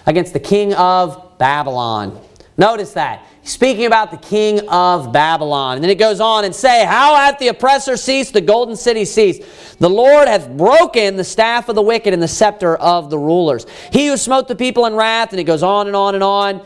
Against 0.06 0.34
the 0.34 0.40
king 0.40 0.74
of 0.74 1.38
Babylon. 1.38 2.20
Notice 2.58 2.94
that. 2.94 3.26
He's 3.42 3.52
speaking 3.52 3.86
about 3.86 4.12
the 4.12 4.18
king 4.18 4.68
of 4.70 5.12
Babylon. 5.12 5.76
And 5.76 5.84
then 5.84 5.92
it 5.92 6.00
goes 6.00 6.20
on 6.20 6.46
and 6.46 6.56
say, 6.56 6.86
How 6.86 7.16
hath 7.16 7.38
the 7.38 7.50
oppressor 7.50 7.98
ceased, 7.98 8.34
the 8.34 8.42
golden 8.42 8.76
city 8.76 9.06
ceased? 9.06 9.44
The 9.80 9.90
Lord 9.90 10.28
hath 10.28 10.50
broken 10.50 11.16
the 11.16 11.24
staff 11.24 11.70
of 11.70 11.76
the 11.76 11.82
wicked 11.82 12.14
and 12.14 12.24
the 12.24 12.28
scepter 12.28 12.76
of 12.78 13.10
the 13.10 13.18
rulers. 13.18 13.66
He 13.92 14.08
who 14.08 14.18
smote 14.18 14.48
the 14.48 14.56
people 14.56 14.86
in 14.86 14.96
wrath, 14.96 15.32
and 15.32 15.40
it 15.40 15.44
goes 15.44 15.64
on 15.64 15.88
and 15.88 15.96
on 15.96 16.16
and 16.16 16.24
on. 16.24 16.66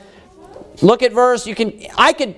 Look 0.81 1.03
at 1.03 1.11
verse, 1.11 1.45
you 1.45 1.55
can 1.55 1.85
I 1.97 2.13
could 2.13 2.35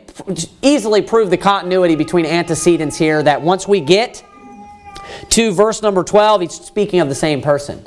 easily 0.62 1.02
prove 1.02 1.30
the 1.30 1.38
continuity 1.38 1.96
between 1.96 2.26
antecedents 2.26 2.98
here 2.98 3.22
that 3.22 3.42
once 3.42 3.68
we 3.68 3.82
get 3.82 4.24
to 5.30 5.52
verse 5.52 5.82
number 5.82 6.04
12, 6.04 6.42
he's 6.42 6.54
speaking 6.54 7.00
of 7.00 7.10
the 7.10 7.16
same 7.16 7.42
person. 7.42 7.86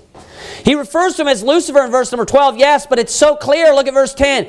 He 0.64 0.74
refers 0.74 1.16
to 1.16 1.22
him 1.22 1.28
as 1.28 1.42
Lucifer 1.42 1.84
in 1.84 1.90
verse 1.90 2.12
number 2.12 2.24
12, 2.24 2.56
yes, 2.56 2.86
but 2.86 2.98
it's 2.98 3.14
so 3.14 3.36
clear. 3.36 3.74
Look 3.74 3.88
at 3.88 3.94
verse 3.94 4.14
10. 4.14 4.48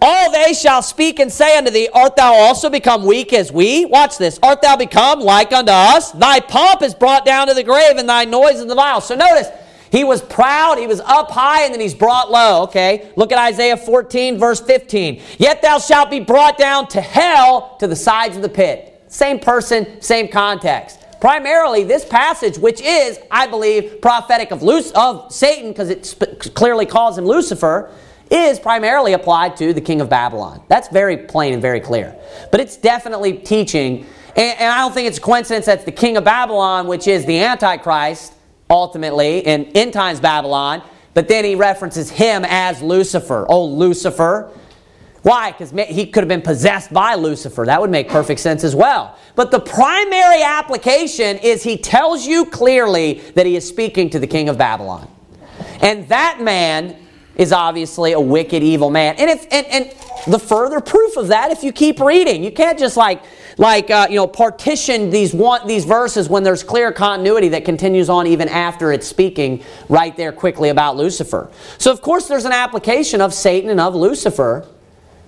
All 0.00 0.30
they 0.30 0.52
shall 0.52 0.80
speak 0.80 1.18
and 1.18 1.30
say 1.30 1.58
unto 1.58 1.70
thee, 1.70 1.88
Art 1.92 2.16
thou 2.16 2.32
also 2.32 2.70
become 2.70 3.04
weak 3.04 3.32
as 3.32 3.50
we? 3.50 3.84
Watch 3.84 4.16
this. 4.16 4.38
Art 4.42 4.62
thou 4.62 4.76
become 4.76 5.20
like 5.20 5.52
unto 5.52 5.72
us? 5.72 6.12
Thy 6.12 6.40
pomp 6.40 6.82
is 6.82 6.94
brought 6.94 7.24
down 7.24 7.48
to 7.48 7.54
the 7.54 7.64
grave, 7.64 7.96
and 7.96 8.08
thy 8.08 8.24
noise 8.24 8.60
in 8.60 8.68
the 8.68 8.76
vile. 8.76 9.00
So 9.00 9.16
notice, 9.16 9.48
he 9.90 10.04
was 10.04 10.22
proud, 10.22 10.78
he 10.78 10.86
was 10.86 11.00
up 11.00 11.30
high, 11.30 11.64
and 11.64 11.72
then 11.72 11.80
he's 11.80 11.94
brought 11.94 12.30
low. 12.30 12.62
Okay, 12.64 13.10
look 13.16 13.32
at 13.32 13.38
Isaiah 13.38 13.76
14, 13.76 14.38
verse 14.38 14.60
15. 14.60 15.20
Yet 15.38 15.62
thou 15.62 15.78
shalt 15.78 16.10
be 16.10 16.20
brought 16.20 16.58
down 16.58 16.88
to 16.88 17.00
hell 17.00 17.76
to 17.80 17.86
the 17.86 17.96
sides 17.96 18.36
of 18.36 18.42
the 18.42 18.48
pit. 18.48 19.02
Same 19.08 19.38
person, 19.38 20.00
same 20.00 20.28
context. 20.28 20.98
Primarily, 21.20 21.82
this 21.82 22.04
passage, 22.04 22.58
which 22.58 22.80
is, 22.80 23.18
I 23.30 23.48
believe, 23.48 24.00
prophetic 24.00 24.52
of, 24.52 24.62
Luc- 24.62 24.92
of 24.94 25.32
Satan, 25.32 25.70
because 25.70 25.90
it 25.90 26.06
sp- 26.06 26.38
clearly 26.54 26.86
calls 26.86 27.18
him 27.18 27.24
Lucifer, 27.24 27.90
is 28.30 28.60
primarily 28.60 29.14
applied 29.14 29.56
to 29.56 29.72
the 29.72 29.80
king 29.80 30.00
of 30.00 30.08
Babylon. 30.08 30.62
That's 30.68 30.88
very 30.88 31.16
plain 31.16 31.54
and 31.54 31.62
very 31.62 31.80
clear. 31.80 32.14
But 32.52 32.60
it's 32.60 32.76
definitely 32.76 33.32
teaching, 33.32 34.06
and, 34.36 34.60
and 34.60 34.72
I 34.72 34.78
don't 34.78 34.92
think 34.92 35.08
it's 35.08 35.18
a 35.18 35.22
coincidence 35.22 35.66
that's 35.66 35.84
the 35.84 35.92
king 35.92 36.16
of 36.16 36.24
Babylon, 36.24 36.86
which 36.86 37.08
is 37.08 37.24
the 37.24 37.40
Antichrist, 37.40 38.34
ultimately 38.70 39.40
in 39.40 39.64
end 39.74 39.92
times 39.92 40.20
Babylon, 40.20 40.82
but 41.14 41.28
then 41.28 41.44
he 41.44 41.54
references 41.54 42.10
him 42.10 42.44
as 42.48 42.82
Lucifer. 42.82 43.46
Oh, 43.48 43.64
Lucifer. 43.64 44.50
Why? 45.22 45.50
Because 45.50 45.72
he 45.88 46.06
could 46.06 46.22
have 46.22 46.28
been 46.28 46.42
possessed 46.42 46.92
by 46.92 47.14
Lucifer. 47.14 47.64
That 47.64 47.80
would 47.80 47.90
make 47.90 48.08
perfect 48.08 48.40
sense 48.40 48.62
as 48.62 48.74
well. 48.74 49.18
But 49.34 49.50
the 49.50 49.60
primary 49.60 50.42
application 50.42 51.38
is 51.38 51.62
he 51.62 51.76
tells 51.76 52.26
you 52.26 52.46
clearly 52.46 53.14
that 53.34 53.46
he 53.46 53.56
is 53.56 53.66
speaking 53.66 54.10
to 54.10 54.18
the 54.18 54.26
king 54.26 54.48
of 54.48 54.56
Babylon. 54.58 55.08
And 55.80 56.08
that 56.08 56.40
man 56.40 56.96
is 57.38 57.52
obviously 57.52 58.12
a 58.12 58.20
wicked, 58.20 58.62
evil 58.62 58.90
man. 58.90 59.14
And 59.16 59.30
if 59.30 59.46
and, 59.52 59.66
and 59.68 59.94
the 60.26 60.38
further 60.38 60.80
proof 60.80 61.16
of 61.16 61.28
that, 61.28 61.52
if 61.52 61.62
you 61.62 61.72
keep 61.72 62.00
reading, 62.00 62.42
you 62.42 62.50
can't 62.50 62.78
just 62.78 62.96
like 62.96 63.22
like 63.56 63.90
uh, 63.90 64.08
you 64.10 64.16
know 64.16 64.26
partition 64.26 65.10
these 65.10 65.32
one 65.32 65.66
these 65.66 65.84
verses 65.84 66.28
when 66.28 66.42
there's 66.42 66.62
clear 66.62 66.92
continuity 66.92 67.48
that 67.48 67.64
continues 67.64 68.10
on 68.10 68.26
even 68.26 68.48
after 68.48 68.92
it's 68.92 69.06
speaking 69.06 69.62
right 69.88 70.16
there 70.16 70.32
quickly 70.32 70.68
about 70.68 70.96
Lucifer. 70.96 71.48
So 71.78 71.92
of 71.92 72.02
course 72.02 72.26
there's 72.26 72.44
an 72.44 72.52
application 72.52 73.20
of 73.20 73.32
Satan 73.32 73.70
and 73.70 73.80
of 73.80 73.94
Lucifer 73.94 74.66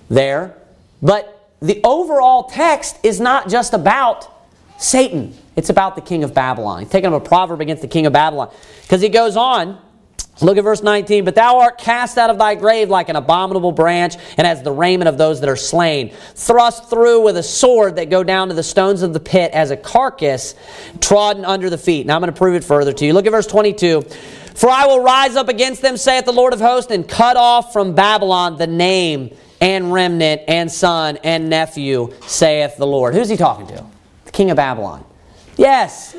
there, 0.08 0.56
but 1.00 1.48
the 1.60 1.80
overall 1.84 2.44
text 2.44 2.98
is 3.04 3.20
not 3.20 3.48
just 3.48 3.72
about 3.72 4.28
Satan. 4.78 5.36
It's 5.56 5.68
about 5.68 5.94
the 5.94 6.00
king 6.00 6.24
of 6.24 6.32
Babylon. 6.32 6.80
He's 6.80 6.88
taking 6.90 7.12
up 7.12 7.22
a 7.22 7.24
proverb 7.24 7.60
against 7.60 7.82
the 7.82 7.88
king 7.88 8.06
of 8.06 8.12
Babylon 8.12 8.52
because 8.82 9.00
he 9.00 9.08
goes 9.08 9.36
on 9.36 9.78
Look 10.42 10.56
at 10.56 10.64
verse 10.64 10.82
19. 10.82 11.24
But 11.24 11.34
thou 11.34 11.60
art 11.60 11.78
cast 11.78 12.18
out 12.18 12.30
of 12.30 12.38
thy 12.38 12.54
grave 12.54 12.88
like 12.88 13.08
an 13.08 13.16
abominable 13.16 13.72
branch, 13.72 14.16
and 14.36 14.46
as 14.46 14.62
the 14.62 14.72
raiment 14.72 15.08
of 15.08 15.18
those 15.18 15.40
that 15.40 15.48
are 15.48 15.56
slain, 15.56 16.12
thrust 16.34 16.88
through 16.88 17.22
with 17.22 17.36
a 17.36 17.42
sword 17.42 17.96
that 17.96 18.10
go 18.10 18.22
down 18.22 18.48
to 18.48 18.54
the 18.54 18.62
stones 18.62 19.02
of 19.02 19.12
the 19.12 19.20
pit 19.20 19.52
as 19.52 19.70
a 19.70 19.76
carcass 19.76 20.54
trodden 21.00 21.44
under 21.44 21.70
the 21.70 21.78
feet. 21.78 22.06
Now 22.06 22.16
I'm 22.16 22.20
going 22.20 22.32
to 22.32 22.38
prove 22.38 22.54
it 22.54 22.64
further 22.64 22.92
to 22.92 23.06
you. 23.06 23.12
Look 23.12 23.26
at 23.26 23.32
verse 23.32 23.46
22. 23.46 24.02
For 24.54 24.68
I 24.68 24.86
will 24.86 25.02
rise 25.02 25.36
up 25.36 25.48
against 25.48 25.82
them, 25.82 25.96
saith 25.96 26.24
the 26.24 26.32
Lord 26.32 26.52
of 26.52 26.60
hosts, 26.60 26.90
and 26.90 27.08
cut 27.08 27.36
off 27.36 27.72
from 27.72 27.94
Babylon 27.94 28.56
the 28.56 28.66
name 28.66 29.34
and 29.60 29.92
remnant 29.92 30.42
and 30.48 30.70
son 30.70 31.18
and 31.22 31.48
nephew, 31.48 32.12
saith 32.26 32.76
the 32.76 32.86
Lord. 32.86 33.14
Who's 33.14 33.28
he 33.28 33.36
talking 33.36 33.66
to? 33.68 33.84
The 34.24 34.32
king 34.32 34.50
of 34.50 34.56
Babylon. 34.56 35.04
Yes, 35.56 36.16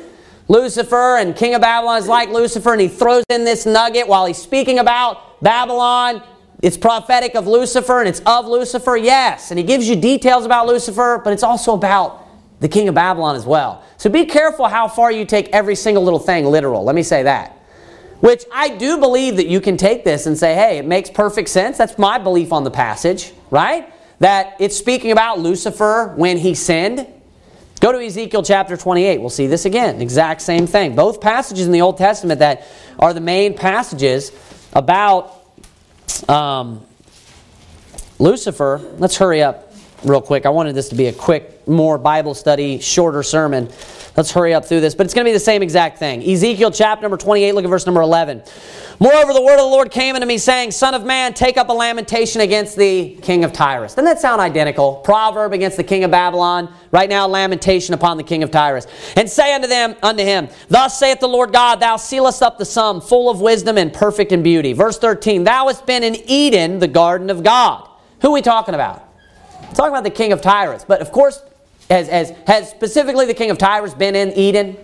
Lucifer 0.52 1.16
and 1.16 1.34
King 1.34 1.54
of 1.54 1.62
Babylon 1.62 1.96
is 1.96 2.06
like 2.06 2.28
Lucifer, 2.28 2.72
and 2.72 2.80
he 2.82 2.86
throws 2.86 3.24
in 3.30 3.46
this 3.46 3.64
nugget 3.64 4.06
while 4.06 4.26
he's 4.26 4.36
speaking 4.36 4.78
about 4.78 5.40
Babylon. 5.42 6.22
It's 6.62 6.76
prophetic 6.76 7.34
of 7.34 7.46
Lucifer 7.46 8.00
and 8.00 8.06
it's 8.08 8.20
of 8.26 8.46
Lucifer, 8.46 8.98
yes. 8.98 9.50
And 9.50 9.56
he 9.56 9.64
gives 9.64 9.88
you 9.88 9.96
details 9.96 10.44
about 10.44 10.66
Lucifer, 10.66 11.22
but 11.24 11.32
it's 11.32 11.42
also 11.42 11.72
about 11.72 12.28
the 12.60 12.68
King 12.68 12.86
of 12.88 12.94
Babylon 12.94 13.34
as 13.34 13.46
well. 13.46 13.82
So 13.96 14.10
be 14.10 14.26
careful 14.26 14.68
how 14.68 14.88
far 14.88 15.10
you 15.10 15.24
take 15.24 15.48
every 15.54 15.74
single 15.74 16.04
little 16.04 16.18
thing 16.18 16.44
literal. 16.44 16.84
Let 16.84 16.96
me 16.96 17.02
say 17.02 17.22
that. 17.22 17.52
Which 18.20 18.44
I 18.52 18.76
do 18.76 18.98
believe 18.98 19.36
that 19.36 19.46
you 19.46 19.58
can 19.58 19.78
take 19.78 20.04
this 20.04 20.26
and 20.26 20.36
say, 20.36 20.54
hey, 20.54 20.76
it 20.76 20.84
makes 20.84 21.08
perfect 21.08 21.48
sense. 21.48 21.78
That's 21.78 21.96
my 21.96 22.18
belief 22.18 22.52
on 22.52 22.62
the 22.62 22.70
passage, 22.70 23.32
right? 23.50 23.90
That 24.18 24.56
it's 24.60 24.76
speaking 24.76 25.12
about 25.12 25.38
Lucifer 25.38 26.12
when 26.14 26.36
he 26.36 26.54
sinned. 26.54 27.06
Go 27.82 27.90
to 27.90 27.98
Ezekiel 27.98 28.44
chapter 28.44 28.76
28. 28.76 29.18
We'll 29.18 29.28
see 29.28 29.48
this 29.48 29.64
again. 29.64 30.00
Exact 30.00 30.40
same 30.40 30.68
thing. 30.68 30.94
Both 30.94 31.20
passages 31.20 31.66
in 31.66 31.72
the 31.72 31.80
Old 31.80 31.98
Testament 31.98 32.38
that 32.38 32.64
are 32.96 33.12
the 33.12 33.20
main 33.20 33.54
passages 33.54 34.30
about 34.72 35.44
um, 36.28 36.86
Lucifer. 38.20 38.80
Let's 38.98 39.16
hurry 39.16 39.42
up 39.42 39.74
real 40.04 40.20
quick. 40.20 40.46
I 40.46 40.50
wanted 40.50 40.76
this 40.76 40.90
to 40.90 40.94
be 40.94 41.06
a 41.06 41.12
quick, 41.12 41.51
more 41.66 41.98
Bible 41.98 42.34
study, 42.34 42.78
shorter 42.78 43.22
sermon. 43.22 43.68
Let's 44.16 44.30
hurry 44.30 44.52
up 44.52 44.66
through 44.66 44.80
this. 44.80 44.94
But 44.94 45.06
it's 45.06 45.14
going 45.14 45.24
to 45.24 45.28
be 45.28 45.32
the 45.32 45.40
same 45.40 45.62
exact 45.62 45.98
thing. 45.98 46.22
Ezekiel 46.22 46.70
chapter 46.70 47.02
number 47.02 47.16
28, 47.16 47.54
look 47.54 47.64
at 47.64 47.70
verse 47.70 47.86
number 47.86 48.02
11. 48.02 48.42
Moreover, 48.98 49.32
the 49.32 49.42
word 49.42 49.54
of 49.54 49.60
the 49.60 49.64
Lord 49.64 49.90
came 49.90 50.14
unto 50.14 50.26
me, 50.26 50.38
saying, 50.38 50.70
Son 50.70 50.94
of 50.94 51.04
man, 51.04 51.34
take 51.34 51.56
up 51.56 51.70
a 51.70 51.72
lamentation 51.72 52.40
against 52.40 52.76
the 52.76 53.16
king 53.22 53.42
of 53.42 53.52
Tyrus. 53.52 53.94
Doesn't 53.94 54.04
that 54.04 54.20
sound 54.20 54.40
identical? 54.40 54.96
Proverb 54.96 55.52
against 55.52 55.76
the 55.76 55.84
king 55.84 56.04
of 56.04 56.10
Babylon. 56.10 56.72
Right 56.90 57.08
now, 57.08 57.26
lamentation 57.26 57.94
upon 57.94 58.16
the 58.16 58.22
king 58.22 58.42
of 58.42 58.50
Tyrus. 58.50 58.86
And 59.16 59.28
say 59.28 59.54
unto 59.54 59.66
them, 59.66 59.96
unto 60.02 60.22
him, 60.22 60.48
Thus 60.68 60.98
saith 60.98 61.20
the 61.20 61.28
Lord 61.28 61.52
God, 61.52 61.80
Thou 61.80 61.96
sealest 61.96 62.42
up 62.42 62.58
the 62.58 62.66
sum, 62.66 63.00
full 63.00 63.30
of 63.30 63.40
wisdom 63.40 63.78
and 63.78 63.92
perfect 63.92 64.30
in 64.30 64.42
beauty. 64.42 64.72
Verse 64.72 64.98
13, 64.98 65.44
Thou 65.44 65.68
hast 65.68 65.86
been 65.86 66.04
in 66.04 66.16
Eden, 66.26 66.78
the 66.78 66.88
garden 66.88 67.30
of 67.30 67.42
God. 67.42 67.88
Who 68.20 68.28
are 68.28 68.32
we 68.32 68.42
talking 68.42 68.74
about? 68.74 69.08
talking 69.74 69.92
about 69.92 70.04
the 70.04 70.10
king 70.10 70.32
of 70.32 70.40
Tyrus. 70.40 70.84
But 70.84 71.00
of 71.00 71.12
course, 71.12 71.42
has, 71.92 72.08
has, 72.08 72.30
has 72.46 72.70
specifically 72.70 73.26
the 73.26 73.34
king 73.34 73.50
of 73.50 73.58
Tyrus 73.58 73.94
been 73.94 74.16
in 74.16 74.32
Eden? 74.32 74.76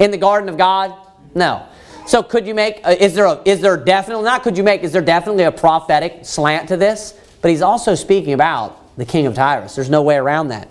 In 0.00 0.10
the 0.10 0.18
garden 0.18 0.48
of 0.48 0.58
God? 0.58 0.94
No. 1.34 1.66
So 2.06 2.22
could 2.22 2.46
you 2.46 2.54
make, 2.54 2.80
uh, 2.84 2.96
is 2.98 3.14
there 3.14 3.26
a, 3.26 3.40
is 3.44 3.60
there 3.60 3.76
definitely, 3.76 4.24
not 4.24 4.42
could 4.42 4.56
you 4.56 4.64
make, 4.64 4.82
is 4.82 4.92
there 4.92 5.02
definitely 5.02 5.44
a 5.44 5.52
prophetic 5.52 6.24
slant 6.24 6.68
to 6.68 6.76
this? 6.76 7.14
But 7.42 7.50
he's 7.50 7.62
also 7.62 7.94
speaking 7.94 8.32
about 8.32 8.96
the 8.96 9.04
king 9.04 9.26
of 9.26 9.34
Tyrus. 9.34 9.76
There's 9.76 9.90
no 9.90 10.02
way 10.02 10.16
around 10.16 10.48
that. 10.48 10.68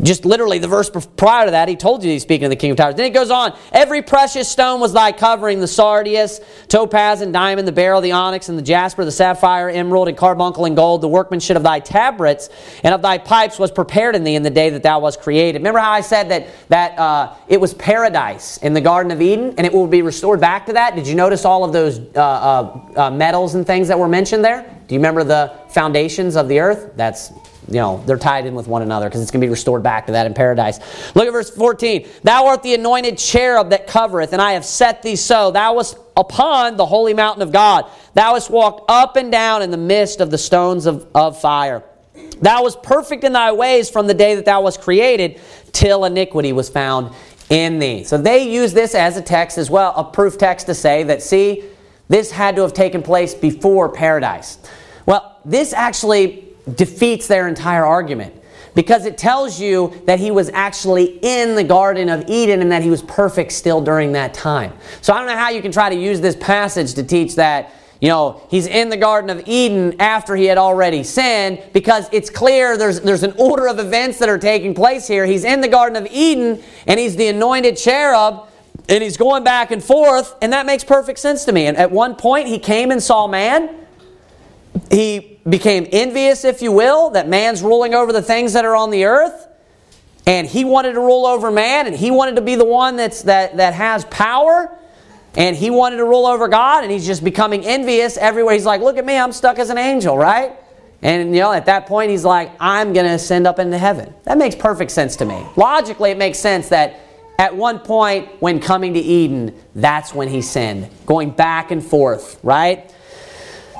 Just 0.00 0.24
literally, 0.24 0.58
the 0.58 0.68
verse 0.68 0.90
prior 1.16 1.44
to 1.44 1.50
that, 1.50 1.68
he 1.68 1.76
told 1.76 2.02
you 2.02 2.10
he's 2.10 2.22
speaking 2.22 2.44
of 2.44 2.50
the 2.50 2.56
king 2.56 2.70
of 2.70 2.76
Tyrus. 2.76 2.96
Then 2.96 3.06
it 3.06 3.14
goes 3.14 3.30
on, 3.30 3.56
Every 3.72 4.02
precious 4.02 4.48
stone 4.48 4.80
was 4.80 4.92
thy 4.92 5.12
covering, 5.12 5.60
the 5.60 5.66
sardius, 5.66 6.40
topaz, 6.68 7.20
and 7.20 7.32
diamond, 7.32 7.68
the 7.68 7.72
beryl, 7.72 8.00
the 8.00 8.12
onyx, 8.12 8.48
and 8.48 8.58
the 8.58 8.62
jasper, 8.62 9.04
the 9.04 9.12
sapphire, 9.12 9.68
emerald, 9.68 10.08
and 10.08 10.16
carbuncle, 10.16 10.64
and 10.64 10.76
gold. 10.76 11.00
The 11.00 11.08
workmanship 11.08 11.56
of 11.56 11.62
thy 11.62 11.80
tabrets 11.80 12.48
and 12.82 12.94
of 12.94 13.02
thy 13.02 13.18
pipes 13.18 13.58
was 13.58 13.70
prepared 13.70 14.16
in 14.16 14.24
thee 14.24 14.34
in 14.34 14.42
the 14.42 14.50
day 14.50 14.70
that 14.70 14.82
thou 14.82 15.00
wast 15.00 15.20
created. 15.20 15.58
Remember 15.58 15.80
how 15.80 15.92
I 15.92 16.00
said 16.00 16.28
that, 16.30 16.48
that 16.68 16.98
uh, 16.98 17.34
it 17.48 17.60
was 17.60 17.74
paradise 17.74 18.58
in 18.58 18.72
the 18.72 18.80
Garden 18.80 19.12
of 19.12 19.20
Eden, 19.20 19.54
and 19.58 19.66
it 19.66 19.72
will 19.72 19.86
be 19.86 20.02
restored 20.02 20.40
back 20.40 20.66
to 20.66 20.72
that? 20.72 20.94
Did 20.96 21.06
you 21.06 21.14
notice 21.14 21.44
all 21.44 21.64
of 21.64 21.72
those 21.72 21.98
uh, 21.98 22.20
uh, 22.20 22.92
uh 22.96 23.10
metals 23.10 23.54
and 23.54 23.66
things 23.66 23.88
that 23.88 23.98
were 23.98 24.08
mentioned 24.08 24.44
there? 24.44 24.62
Do 24.88 24.94
you 24.94 24.98
remember 24.98 25.24
the 25.24 25.52
foundations 25.68 26.36
of 26.36 26.48
the 26.48 26.58
earth? 26.60 26.92
That's 26.96 27.32
you 27.68 27.74
know, 27.74 28.02
they're 28.06 28.18
tied 28.18 28.46
in 28.46 28.54
with 28.54 28.66
one 28.66 28.82
another 28.82 29.08
because 29.08 29.22
it's 29.22 29.30
going 29.30 29.40
to 29.40 29.46
be 29.46 29.50
restored 29.50 29.82
back 29.82 30.06
to 30.06 30.12
that 30.12 30.26
in 30.26 30.34
paradise. 30.34 30.78
Look 31.14 31.26
at 31.26 31.32
verse 31.32 31.50
14. 31.50 32.08
Thou 32.22 32.46
art 32.46 32.62
the 32.62 32.74
anointed 32.74 33.18
cherub 33.18 33.70
that 33.70 33.86
covereth, 33.86 34.32
and 34.32 34.42
I 34.42 34.52
have 34.52 34.64
set 34.64 35.02
thee 35.02 35.16
so. 35.16 35.50
Thou 35.50 35.74
wast 35.74 35.96
upon 36.16 36.76
the 36.76 36.86
holy 36.86 37.14
mountain 37.14 37.42
of 37.42 37.52
God. 37.52 37.86
Thou 38.14 38.34
hast 38.34 38.50
walked 38.50 38.90
up 38.90 39.16
and 39.16 39.30
down 39.30 39.62
in 39.62 39.70
the 39.70 39.76
midst 39.76 40.20
of 40.20 40.30
the 40.30 40.38
stones 40.38 40.86
of, 40.86 41.06
of 41.14 41.40
fire. 41.40 41.84
Thou 42.40 42.64
wast 42.64 42.82
perfect 42.82 43.24
in 43.24 43.32
thy 43.32 43.52
ways 43.52 43.88
from 43.88 44.06
the 44.06 44.14
day 44.14 44.34
that 44.34 44.44
thou 44.44 44.62
wast 44.62 44.80
created 44.80 45.40
till 45.72 46.04
iniquity 46.04 46.52
was 46.52 46.68
found 46.68 47.14
in 47.48 47.78
thee. 47.78 48.04
So 48.04 48.18
they 48.18 48.50
use 48.50 48.72
this 48.72 48.94
as 48.94 49.16
a 49.16 49.22
text 49.22 49.56
as 49.56 49.70
well, 49.70 49.94
a 49.96 50.04
proof 50.04 50.36
text 50.36 50.66
to 50.66 50.74
say 50.74 51.04
that, 51.04 51.22
see, 51.22 51.64
this 52.08 52.30
had 52.30 52.56
to 52.56 52.62
have 52.62 52.72
taken 52.72 53.02
place 53.02 53.34
before 53.34 53.88
paradise. 53.88 54.58
Well, 55.06 55.38
this 55.44 55.72
actually 55.72 56.51
defeats 56.74 57.26
their 57.26 57.48
entire 57.48 57.84
argument 57.84 58.34
because 58.74 59.04
it 59.04 59.18
tells 59.18 59.60
you 59.60 60.02
that 60.06 60.18
he 60.18 60.30
was 60.30 60.48
actually 60.50 61.18
in 61.22 61.54
the 61.54 61.64
Garden 61.64 62.08
of 62.08 62.24
Eden 62.28 62.62
and 62.62 62.72
that 62.72 62.82
he 62.82 62.90
was 62.90 63.02
perfect 63.02 63.52
still 63.52 63.80
during 63.80 64.12
that 64.12 64.34
time. 64.34 64.72
So 65.00 65.12
I 65.12 65.18
don't 65.18 65.26
know 65.26 65.36
how 65.36 65.50
you 65.50 65.62
can 65.62 65.72
try 65.72 65.90
to 65.90 65.96
use 65.96 66.20
this 66.20 66.36
passage 66.36 66.94
to 66.94 67.02
teach 67.02 67.36
that, 67.36 67.74
you 68.00 68.08
know, 68.08 68.46
he's 68.50 68.66
in 68.66 68.88
the 68.88 68.96
Garden 68.96 69.30
of 69.30 69.46
Eden 69.46 70.00
after 70.00 70.34
he 70.36 70.46
had 70.46 70.58
already 70.58 71.02
sinned 71.02 71.62
because 71.72 72.08
it's 72.12 72.30
clear 72.30 72.76
there's, 72.76 73.00
there's 73.00 73.22
an 73.22 73.34
order 73.38 73.68
of 73.68 73.78
events 73.78 74.18
that 74.18 74.28
are 74.28 74.38
taking 74.38 74.74
place 74.74 75.06
here. 75.06 75.26
He's 75.26 75.44
in 75.44 75.60
the 75.60 75.68
Garden 75.68 76.02
of 76.02 76.10
Eden 76.10 76.62
and 76.86 76.98
he's 76.98 77.16
the 77.16 77.28
anointed 77.28 77.76
cherub 77.76 78.48
and 78.88 79.02
he's 79.02 79.16
going 79.16 79.44
back 79.44 79.70
and 79.70 79.84
forth 79.84 80.34
and 80.40 80.52
that 80.52 80.66
makes 80.66 80.82
perfect 80.82 81.18
sense 81.18 81.44
to 81.44 81.52
me. 81.52 81.66
And 81.66 81.76
at 81.76 81.90
one 81.90 82.16
point 82.16 82.48
he 82.48 82.58
came 82.58 82.90
and 82.90 83.02
saw 83.02 83.26
man 83.26 83.81
he 84.90 85.40
became 85.48 85.86
envious, 85.92 86.44
if 86.44 86.62
you 86.62 86.72
will, 86.72 87.10
that 87.10 87.28
man's 87.28 87.62
ruling 87.62 87.94
over 87.94 88.12
the 88.12 88.22
things 88.22 88.52
that 88.52 88.64
are 88.64 88.76
on 88.76 88.90
the 88.90 89.04
earth. 89.04 89.48
And 90.26 90.46
he 90.46 90.64
wanted 90.64 90.92
to 90.92 91.00
rule 91.00 91.26
over 91.26 91.50
man, 91.50 91.86
and 91.86 91.96
he 91.96 92.10
wanted 92.10 92.36
to 92.36 92.42
be 92.42 92.54
the 92.54 92.64
one 92.64 92.96
that's, 92.96 93.22
that, 93.22 93.56
that 93.56 93.74
has 93.74 94.04
power. 94.06 94.70
And 95.34 95.56
he 95.56 95.70
wanted 95.70 95.96
to 95.96 96.04
rule 96.04 96.26
over 96.26 96.46
God, 96.46 96.84
and 96.84 96.92
he's 96.92 97.06
just 97.06 97.24
becoming 97.24 97.64
envious 97.64 98.16
everywhere. 98.16 98.54
He's 98.54 98.66
like, 98.66 98.80
look 98.82 98.98
at 98.98 99.04
me, 99.04 99.16
I'm 99.16 99.32
stuck 99.32 99.58
as 99.58 99.70
an 99.70 99.78
angel, 99.78 100.16
right? 100.16 100.52
And, 101.00 101.34
you 101.34 101.40
know, 101.40 101.52
at 101.52 101.66
that 101.66 101.86
point, 101.86 102.10
he's 102.10 102.24
like, 102.24 102.52
I'm 102.60 102.92
going 102.92 103.06
to 103.06 103.12
ascend 103.12 103.46
up 103.46 103.58
into 103.58 103.78
heaven. 103.78 104.14
That 104.24 104.38
makes 104.38 104.54
perfect 104.54 104.92
sense 104.92 105.16
to 105.16 105.24
me. 105.24 105.44
Logically, 105.56 106.10
it 106.10 106.18
makes 106.18 106.38
sense 106.38 106.68
that 106.68 107.00
at 107.38 107.56
one 107.56 107.80
point, 107.80 108.28
when 108.40 108.60
coming 108.60 108.94
to 108.94 109.00
Eden, 109.00 109.58
that's 109.74 110.14
when 110.14 110.28
he 110.28 110.42
sinned. 110.42 110.88
Going 111.06 111.30
back 111.30 111.72
and 111.72 111.84
forth, 111.84 112.38
right? 112.44 112.94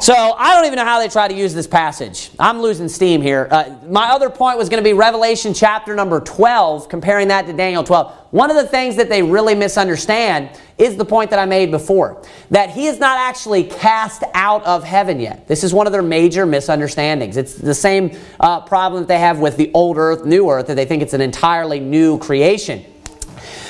So 0.03 0.15
I 0.17 0.57
don't 0.57 0.67
even 0.67 0.79
know 0.79 0.85
how 0.85 0.99
they 0.99 1.07
try 1.07 1.29
to 1.29 1.35
use 1.35 1.55
this 1.55 1.69
passage. 1.69 2.33
I'm 2.37 2.61
losing 2.61 2.89
steam 2.89 3.23
here. 3.23 3.47
Uh, 3.49 3.77
my 3.87 4.09
other 4.09 4.31
point 4.31 4.59
was 4.59 4.69
going 4.69 4.83
to 4.83 4.85
be 4.85 4.95
Revelation 4.95 5.55
chapter 5.55 5.95
number 5.95 6.19
12, 6.19 6.89
comparing 6.89 7.29
that 7.29 7.47
to 7.47 7.53
Daniel 7.53 7.85
12. 7.85 8.13
One 8.33 8.51
of 8.51 8.57
the 8.57 8.67
things 8.67 8.97
that 8.97 9.09
they 9.09 9.23
really 9.23 9.55
misunderstand 9.55 10.59
is 10.77 10.97
the 10.97 11.05
point 11.05 11.31
that 11.31 11.39
I 11.39 11.45
made 11.45 11.71
before 11.71 12.21
that 12.51 12.71
he 12.71 12.87
is 12.87 12.99
not 12.99 13.17
actually 13.17 13.63
cast 13.63 14.25
out 14.35 14.65
of 14.65 14.83
heaven 14.83 15.21
yet. 15.21 15.47
This 15.47 15.63
is 15.63 15.73
one 15.73 15.87
of 15.87 15.93
their 15.93 16.03
major 16.03 16.47
misunderstandings. 16.47 17.37
It's 17.37 17.55
the 17.55 17.73
same 17.73 18.11
uh, 18.41 18.63
problem 18.63 19.03
that 19.03 19.07
they 19.07 19.21
have 19.21 19.39
with 19.39 19.57
the 19.57 19.71
old 19.73 19.99
earth, 19.99 20.25
new 20.25 20.51
earth, 20.51 20.67
that 20.67 20.75
they 20.75 20.85
think 20.85 21.05
it's 21.05 21.15
an 21.15 21.21
entirely 21.21 21.79
new 21.79 22.19
creation. 22.19 22.85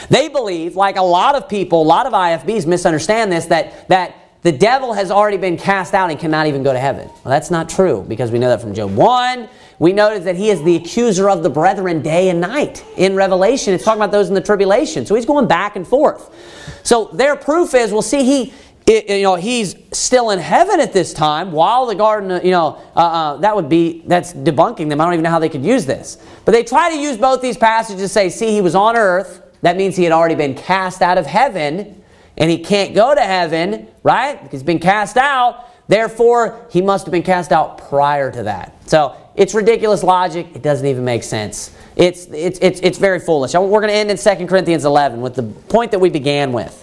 They 0.09 0.29
believe, 0.29 0.77
like 0.77 0.97
a 0.97 1.03
lot 1.03 1.35
of 1.35 1.47
people, 1.47 1.83
a 1.83 1.85
lot 1.85 2.07
of 2.07 2.15
IFBs 2.15 2.67
misunderstand 2.67 3.31
this, 3.31 3.45
that, 3.47 3.87
that 3.89 4.22
the 4.43 4.53
devil 4.53 4.93
has 4.93 5.13
already 5.13 5.37
been 5.37 5.57
cast 5.57 5.95
out 5.95 6.11
and 6.11 6.19
cannot 6.19 6.49
even 6.49 6.65
go 6.65 6.73
to 6.73 6.79
heaven. 6.79 7.07
Well, 7.07 7.31
that's 7.31 7.51
not 7.51 7.69
true 7.69 8.05
because 8.09 8.33
we 8.33 8.41
know 8.41 8.49
that 8.49 8.61
from 8.61 8.75
Job 8.75 8.95
1. 8.95 9.49
We 9.79 9.93
notice 9.93 10.25
that 10.25 10.35
he 10.35 10.51
is 10.51 10.63
the 10.65 10.77
accuser 10.77 11.31
of 11.31 11.45
the 11.45 11.51
brethren 11.51 12.03
day 12.03 12.29
and 12.29 12.41
night. 12.41 12.85
In 12.97 13.15
Revelation, 13.15 13.73
it's 13.73 13.85
talking 13.85 14.01
about 14.01 14.11
those 14.11 14.29
in 14.29 14.35
the 14.35 14.41
tribulation. 14.41 15.07
So 15.07 15.15
he's 15.15 15.27
going 15.27 15.47
back 15.47 15.77
and 15.77 15.87
forth. 15.87 16.35
So 16.83 17.05
their 17.13 17.37
proof 17.37 17.73
is, 17.75 17.93
well, 17.93 18.03
see, 18.03 18.25
he, 18.25 18.53
you 18.89 19.23
know, 19.23 19.37
he's 19.37 19.77
still 19.93 20.31
in 20.31 20.41
heaven 20.41 20.81
at 20.81 20.93
this 20.93 21.15
time 21.15 21.53
while 21.53 21.87
the 21.87 21.95
garden, 21.95 22.45
you 22.45 22.51
know, 22.51 22.83
uh, 22.97 22.99
uh, 22.99 23.37
that 23.39 23.55
would 23.55 23.69
be, 23.69 24.03
that's 24.07 24.33
debunking 24.33 24.89
them. 24.89 25.01
I 25.01 25.05
don't 25.05 25.15
even 25.15 25.23
know 25.23 25.31
how 25.31 25.39
they 25.39 25.49
could 25.49 25.65
use 25.65 25.87
this. 25.87 26.19
But 26.45 26.51
they 26.51 26.65
try 26.65 26.91
to 26.91 26.99
use 26.99 27.17
both 27.17 27.43
these 27.43 27.57
passages 27.57 28.03
to 28.03 28.09
say, 28.09 28.29
see, 28.29 28.51
he 28.51 28.61
was 28.61 28.75
on 28.75 28.97
earth. 28.97 29.41
That 29.63 29.77
means 29.77 29.95
he 29.97 30.03
had 30.03 30.13
already 30.13 30.35
been 30.35 30.57
cast 30.57 31.01
out 31.01 31.17
of 31.17 31.27
heaven 31.27 32.02
and 32.37 32.51
he 32.51 32.59
can't 32.59 32.95
go 32.95 33.15
to 33.15 33.21
heaven, 33.21 33.89
right? 34.03 34.41
He's 34.51 34.63
been 34.63 34.79
cast 34.79 35.17
out. 35.17 35.69
Therefore, 35.89 36.67
he 36.71 36.81
must 36.81 37.05
have 37.07 37.13
been 37.13 37.23
cast 37.23 37.53
out 37.53 37.79
prior 37.79 38.31
to 38.31 38.45
that. 38.45 38.89
So 38.89 39.17
it's 39.35 39.55
ridiculous 39.55 40.03
logic. 40.03 40.47
It 40.55 40.63
doesn't 40.63 40.87
even 40.87 41.05
make 41.05 41.23
sense. 41.23 41.77
It's, 41.97 42.27
it's, 42.27 42.59
it's, 42.61 42.81
it's 42.81 42.99
very 42.99 43.21
foolish. 43.21 43.55
We're 43.55 43.69
going 43.69 43.89
to 43.89 43.95
end 43.95 44.11
in 44.11 44.17
2 44.17 44.47
Corinthians 44.47 44.85
11 44.85 45.21
with 45.21 45.35
the 45.35 45.43
point 45.43 45.91
that 45.91 45.99
we 45.99 46.11
began 46.11 46.53
with. 46.53 46.79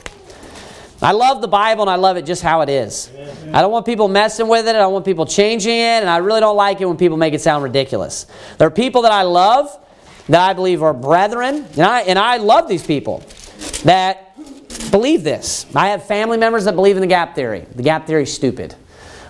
I 1.02 1.14
love 1.14 1.42
the 1.42 1.48
Bible 1.48 1.84
and 1.84 1.90
I 1.90 1.96
love 1.96 2.18
it 2.18 2.26
just 2.26 2.42
how 2.42 2.62
it 2.62 2.70
is. 2.70 3.10
I 3.54 3.62
don't 3.62 3.72
want 3.72 3.86
people 3.86 4.10
messing 4.10 4.50
with 4.50 4.68
it. 4.68 4.76
I 4.76 4.80
don't 4.80 4.92
want 4.92 5.06
people 5.06 5.26
changing 5.26 5.74
it. 5.74 6.02
And 6.02 6.10
I 6.10 6.18
really 6.18 6.42
don't 6.42 6.58
like 6.58 6.82
it 6.82 6.86
when 6.86 6.98
people 6.98 7.16
make 7.16 7.34
it 7.34 7.40
sound 7.40 7.64
ridiculous. 7.64 8.28
There 8.58 8.68
are 8.68 8.72
people 8.72 9.04
that 9.04 9.12
I 9.14 9.22
love 9.22 9.76
that 10.28 10.42
I 10.42 10.54
believe 10.54 10.84
are 10.84 10.94
brethren. 10.94 11.66
And 11.72 11.82
I, 11.82 12.02
and 12.02 12.20
I 12.20 12.38
love 12.38 12.68
these 12.68 12.86
people 12.86 13.24
that 13.84 14.29
believe 14.92 15.24
this. 15.24 15.66
I 15.76 15.90
have 15.90 16.06
family 16.06 16.38
members 16.38 16.66
that 16.66 16.76
believe 16.76 16.96
in 16.96 17.02
the 17.02 17.08
gap 17.08 17.36
theory. 17.36 17.66
The 17.76 17.84
gap 17.84 18.08
theory 18.08 18.24
is 18.24 18.34
stupid. 18.34 18.76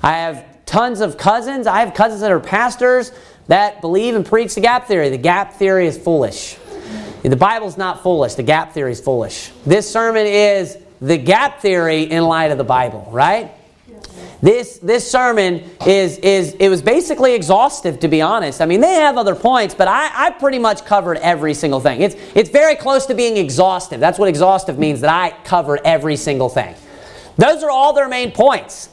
I 0.01 0.13
have 0.13 0.45
tons 0.65 1.01
of 1.01 1.17
cousins. 1.17 1.67
I 1.67 1.79
have 1.79 1.93
cousins 1.93 2.21
that 2.21 2.31
are 2.31 2.39
pastors 2.39 3.11
that 3.47 3.81
believe 3.81 4.15
and 4.15 4.25
preach 4.25 4.55
the 4.55 4.61
gap 4.61 4.87
theory. 4.87 5.09
The 5.09 5.17
gap 5.17 5.53
theory 5.53 5.87
is 5.87 5.97
foolish. 5.97 6.57
The 7.23 7.35
Bible's 7.35 7.77
not 7.77 8.01
foolish. 8.01 8.35
The 8.35 8.43
gap 8.43 8.73
theory 8.73 8.91
is 8.91 9.01
foolish. 9.01 9.51
This 9.65 9.89
sermon 9.89 10.25
is 10.25 10.77
the 11.01 11.17
gap 11.17 11.59
theory 11.59 12.03
in 12.03 12.23
light 12.23 12.51
of 12.51 12.57
the 12.57 12.63
Bible, 12.63 13.07
right? 13.11 13.51
This, 14.41 14.77
this 14.77 15.09
sermon 15.09 15.69
is, 15.85 16.17
is 16.19 16.53
it 16.53 16.69
was 16.69 16.81
basically 16.81 17.33
exhaustive 17.33 17.99
to 17.99 18.07
be 18.07 18.21
honest. 18.21 18.61
I 18.61 18.65
mean 18.65 18.79
they 18.79 18.93
have 18.95 19.17
other 19.17 19.35
points, 19.35 19.75
but 19.75 19.87
I, 19.87 20.27
I 20.27 20.29
pretty 20.31 20.59
much 20.59 20.85
covered 20.85 21.17
every 21.17 21.53
single 21.53 21.81
thing. 21.81 22.01
It's, 22.01 22.15
it's 22.35 22.49
very 22.49 22.75
close 22.75 23.05
to 23.07 23.13
being 23.13 23.37
exhaustive. 23.37 23.99
That's 23.99 24.17
what 24.17 24.29
exhaustive 24.29 24.79
means, 24.79 25.01
that 25.01 25.09
I 25.09 25.35
covered 25.43 25.81
every 25.83 26.15
single 26.15 26.47
thing. 26.47 26.75
Those 27.37 27.63
are 27.63 27.69
all 27.69 27.93
their 27.93 28.07
main 28.07 28.31
points. 28.31 28.89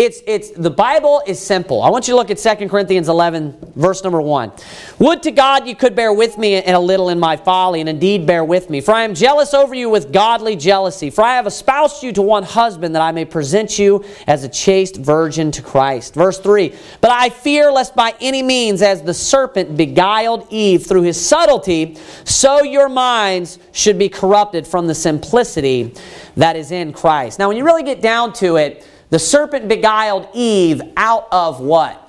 It's, 0.00 0.22
it's, 0.26 0.50
the 0.52 0.70
Bible 0.70 1.20
is 1.26 1.38
simple. 1.38 1.82
I 1.82 1.90
want 1.90 2.08
you 2.08 2.12
to 2.12 2.16
look 2.16 2.30
at 2.30 2.38
2 2.38 2.70
Corinthians 2.70 3.10
11, 3.10 3.74
verse 3.76 4.02
number 4.02 4.22
1. 4.22 4.50
Would 4.98 5.22
to 5.24 5.30
God 5.30 5.68
you 5.68 5.76
could 5.76 5.94
bear 5.94 6.10
with 6.10 6.38
me 6.38 6.64
a 6.64 6.80
little 6.80 7.10
in 7.10 7.20
my 7.20 7.36
folly, 7.36 7.80
and 7.80 7.88
indeed 7.88 8.24
bear 8.24 8.42
with 8.42 8.70
me. 8.70 8.80
For 8.80 8.94
I 8.94 9.02
am 9.02 9.14
jealous 9.14 9.52
over 9.52 9.74
you 9.74 9.90
with 9.90 10.10
godly 10.10 10.56
jealousy. 10.56 11.10
For 11.10 11.22
I 11.22 11.34
have 11.34 11.46
espoused 11.46 12.02
you 12.02 12.14
to 12.14 12.22
one 12.22 12.44
husband, 12.44 12.94
that 12.94 13.02
I 13.02 13.12
may 13.12 13.26
present 13.26 13.78
you 13.78 14.02
as 14.26 14.42
a 14.42 14.48
chaste 14.48 14.96
virgin 14.96 15.50
to 15.50 15.60
Christ. 15.60 16.14
Verse 16.14 16.38
3. 16.38 16.74
But 17.02 17.10
I 17.10 17.28
fear 17.28 17.70
lest 17.70 17.94
by 17.94 18.14
any 18.22 18.42
means, 18.42 18.80
as 18.80 19.02
the 19.02 19.12
serpent 19.12 19.76
beguiled 19.76 20.46
Eve 20.48 20.86
through 20.86 21.02
his 21.02 21.22
subtlety, 21.22 21.98
so 22.24 22.62
your 22.62 22.88
minds 22.88 23.58
should 23.72 23.98
be 23.98 24.08
corrupted 24.08 24.66
from 24.66 24.86
the 24.86 24.94
simplicity 24.94 25.92
that 26.38 26.56
is 26.56 26.72
in 26.72 26.94
Christ. 26.94 27.38
Now, 27.38 27.48
when 27.48 27.58
you 27.58 27.66
really 27.66 27.82
get 27.82 28.00
down 28.00 28.32
to 28.34 28.56
it, 28.56 28.86
the 29.10 29.18
serpent 29.18 29.68
beguiled 29.68 30.28
Eve 30.34 30.80
out 30.96 31.28
of 31.30 31.60
what? 31.60 32.06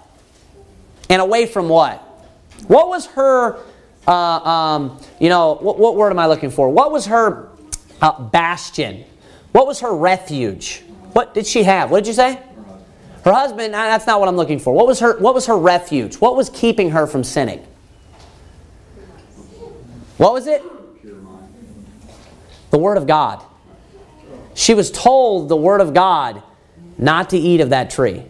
And 1.10 1.22
away 1.22 1.46
from 1.48 1.68
what? 1.68 1.98
What 2.68 2.88
was 2.88 3.08
her, 3.08 3.60
uh, 4.08 4.12
um, 4.12 5.00
you 5.20 5.30
know, 5.30 5.56
what, 5.56 5.80
what, 5.80 5.96
word 5.96 6.12
am 6.12 6.20
I 6.20 6.28
looking 6.28 6.52
for? 6.52 6.70
What 6.70 6.92
was 6.92 7.08
her 7.08 7.50
uh, 8.02 8.22
bastion? 8.22 9.04
What 9.52 9.68
was 9.68 9.80
her 9.82 9.94
refuge? 9.94 10.84
What 11.14 11.34
did 11.34 11.46
she 11.46 11.64
have? 11.64 11.92
What 11.92 12.04
did 12.04 12.08
you 12.08 12.14
say? 12.14 12.40
Her 13.26 13.34
husband. 13.34 13.74
That's 13.74 14.08
not 14.08 14.20
what 14.20 14.30
I'm 14.30 14.38
looking 14.38 14.60
for. 14.60 14.74
What 14.74 14.88
was 14.88 15.00
her? 15.00 15.20
What 15.20 15.34
was 15.34 15.48
her 15.48 15.58
refuge? 15.58 16.16
What 16.16 16.36
was 16.36 16.50
keeping 16.50 16.92
her 16.92 17.06
from 17.06 17.24
sinning? 17.24 17.66
What 20.18 20.34
was 20.34 20.48
it? 20.48 20.64
The 22.70 22.78
Word 22.78 22.98
of 22.98 23.06
God. 23.06 23.44
She 24.54 24.74
was 24.74 24.92
told 24.92 25.50
the 25.50 25.56
Word 25.56 25.82
of 25.82 25.94
God 25.94 26.42
not 27.02 27.32
to 27.32 27.38
eat 27.38 27.60
of 27.60 27.72
that 27.72 27.90
tree. 27.90 28.24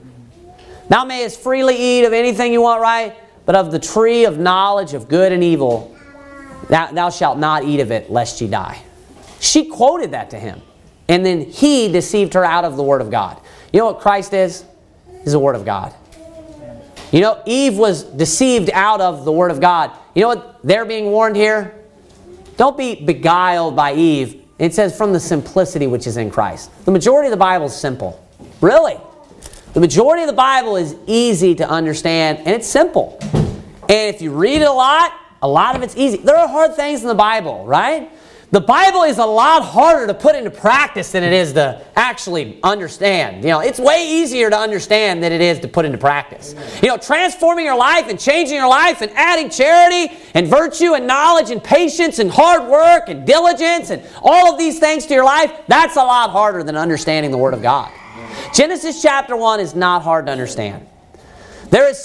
Thou 0.89 1.05
mayest 1.05 1.39
freely 1.39 1.75
eat 1.75 2.05
of 2.05 2.13
anything 2.13 2.51
you 2.51 2.61
want, 2.61 2.81
right? 2.81 3.15
But 3.45 3.55
of 3.55 3.71
the 3.71 3.79
tree 3.79 4.25
of 4.25 4.39
knowledge 4.39 4.93
of 4.93 5.07
good 5.07 5.31
and 5.31 5.43
evil, 5.43 5.95
thou, 6.69 6.91
thou 6.91 7.09
shalt 7.09 7.37
not 7.37 7.63
eat 7.63 7.79
of 7.79 7.91
it, 7.91 8.09
lest 8.09 8.41
ye 8.41 8.47
die. 8.47 8.81
She 9.39 9.65
quoted 9.65 10.11
that 10.11 10.29
to 10.31 10.39
him. 10.39 10.61
And 11.07 11.25
then 11.25 11.41
he 11.41 11.91
deceived 11.91 12.33
her 12.35 12.45
out 12.45 12.63
of 12.63 12.77
the 12.77 12.83
Word 12.83 13.01
of 13.01 13.11
God. 13.11 13.39
You 13.73 13.79
know 13.79 13.85
what 13.85 13.99
Christ 13.99 14.33
is? 14.33 14.63
He's 15.23 15.33
the 15.33 15.39
Word 15.39 15.55
of 15.55 15.65
God. 15.65 15.93
You 17.11 17.19
know, 17.19 17.41
Eve 17.45 17.77
was 17.77 18.03
deceived 18.03 18.69
out 18.71 19.01
of 19.01 19.25
the 19.25 19.31
Word 19.31 19.51
of 19.51 19.59
God. 19.59 19.91
You 20.15 20.21
know 20.21 20.29
what 20.29 20.59
they're 20.63 20.85
being 20.85 21.05
warned 21.05 21.35
here? 21.35 21.75
Don't 22.55 22.77
be 22.77 22.95
beguiled 22.95 23.75
by 23.75 23.93
Eve. 23.93 24.41
It 24.59 24.73
says 24.73 24.95
from 24.95 25.11
the 25.11 25.19
simplicity 25.19 25.87
which 25.87 26.07
is 26.07 26.17
in 26.17 26.29
Christ. 26.29 26.69
The 26.85 26.91
majority 26.91 27.27
of 27.27 27.31
the 27.31 27.37
Bible 27.37 27.65
is 27.65 27.75
simple. 27.75 28.23
Really. 28.61 28.97
The 29.73 29.79
majority 29.79 30.23
of 30.23 30.27
the 30.27 30.33
Bible 30.33 30.75
is 30.75 30.95
easy 31.07 31.55
to 31.55 31.67
understand 31.67 32.39
and 32.39 32.49
it's 32.49 32.67
simple. 32.67 33.17
And 33.21 34.15
if 34.15 34.21
you 34.21 34.31
read 34.31 34.61
it 34.61 34.67
a 34.67 34.71
lot, 34.71 35.13
a 35.41 35.47
lot 35.47 35.75
of 35.75 35.81
it's 35.81 35.97
easy. 35.97 36.17
There 36.17 36.37
are 36.37 36.47
hard 36.47 36.75
things 36.75 37.01
in 37.01 37.07
the 37.07 37.15
Bible, 37.15 37.65
right? 37.65 38.11
The 38.51 38.59
Bible 38.59 39.03
is 39.03 39.17
a 39.17 39.25
lot 39.25 39.63
harder 39.63 40.07
to 40.07 40.13
put 40.13 40.35
into 40.35 40.51
practice 40.51 41.13
than 41.13 41.23
it 41.23 41.31
is 41.31 41.53
to 41.53 41.81
actually 41.95 42.59
understand. 42.63 43.45
You 43.45 43.51
know, 43.51 43.59
it's 43.61 43.79
way 43.79 44.05
easier 44.05 44.49
to 44.49 44.57
understand 44.57 45.23
than 45.23 45.31
it 45.31 45.39
is 45.39 45.59
to 45.59 45.69
put 45.69 45.85
into 45.85 45.97
practice. 45.97 46.53
You 46.83 46.89
know, 46.89 46.97
transforming 46.97 47.63
your 47.63 47.77
life 47.77 48.09
and 48.09 48.19
changing 48.19 48.57
your 48.57 48.67
life 48.67 49.01
and 49.01 49.09
adding 49.15 49.49
charity 49.49 50.13
and 50.33 50.47
virtue 50.47 50.95
and 50.95 51.07
knowledge 51.07 51.49
and 51.49 51.63
patience 51.63 52.19
and 52.19 52.29
hard 52.29 52.69
work 52.69 53.07
and 53.07 53.25
diligence 53.25 53.89
and 53.89 54.03
all 54.21 54.51
of 54.51 54.59
these 54.59 54.79
things 54.79 55.05
to 55.05 55.13
your 55.13 55.23
life, 55.25 55.53
that's 55.69 55.95
a 55.95 56.03
lot 56.03 56.31
harder 56.31 56.61
than 56.61 56.75
understanding 56.75 57.31
the 57.31 57.37
Word 57.37 57.53
of 57.53 57.61
God. 57.61 57.89
Genesis 58.53 59.01
chapter 59.01 59.35
1 59.35 59.59
is 59.59 59.75
not 59.75 60.03
hard 60.03 60.25
to 60.25 60.31
understand. 60.31 60.87
There 61.69 61.87
is 61.89 61.97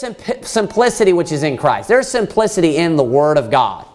simplicity 0.42 1.12
which 1.12 1.32
is 1.32 1.42
in 1.42 1.56
Christ. 1.56 1.88
There's 1.88 2.08
simplicity 2.08 2.76
in 2.76 2.96
the 2.96 3.04
Word 3.04 3.36
of 3.36 3.50
God. 3.50 3.86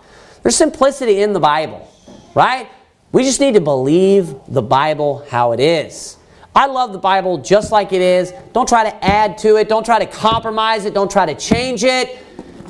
There's 0.44 0.56
simplicity 0.56 1.22
in 1.22 1.34
the 1.34 1.40
Bible, 1.40 1.88
right? 2.36 2.70
We 3.12 3.24
just 3.24 3.40
need 3.40 3.54
to 3.54 3.62
believe 3.62 4.36
the 4.48 4.62
Bible 4.62 5.26
how 5.30 5.52
it 5.54 5.60
is. 5.60 6.18
I 6.54 6.66
love 6.66 6.92
the 6.92 7.00
Bible 7.00 7.38
just 7.38 7.72
like 7.72 7.94
it 7.94 8.02
is. 8.02 8.34
Don't 8.52 8.68
try 8.68 8.90
to 8.90 9.06
add 9.06 9.38
to 9.40 9.56
it. 9.56 9.70
Don't 9.70 9.86
try 9.86 10.00
to 10.00 10.06
compromise 10.06 10.84
it. 10.86 10.94
Don't 10.94 11.10
try 11.10 11.26
to 11.26 11.36
change 11.36 11.86
it. 11.86 12.20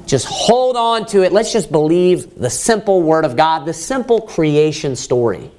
Just 0.06 0.28
hold 0.28 0.76
on 0.76 1.06
to 1.08 1.24
it. 1.24 1.32
Let's 1.32 1.52
just 1.52 1.72
believe 1.72 2.36
the 2.36 2.50
simple 2.50 3.02
Word 3.02 3.26
of 3.26 3.36
God, 3.36 3.66
the 3.66 3.74
simple 3.74 4.22
creation 4.22 4.96
story. 4.96 5.50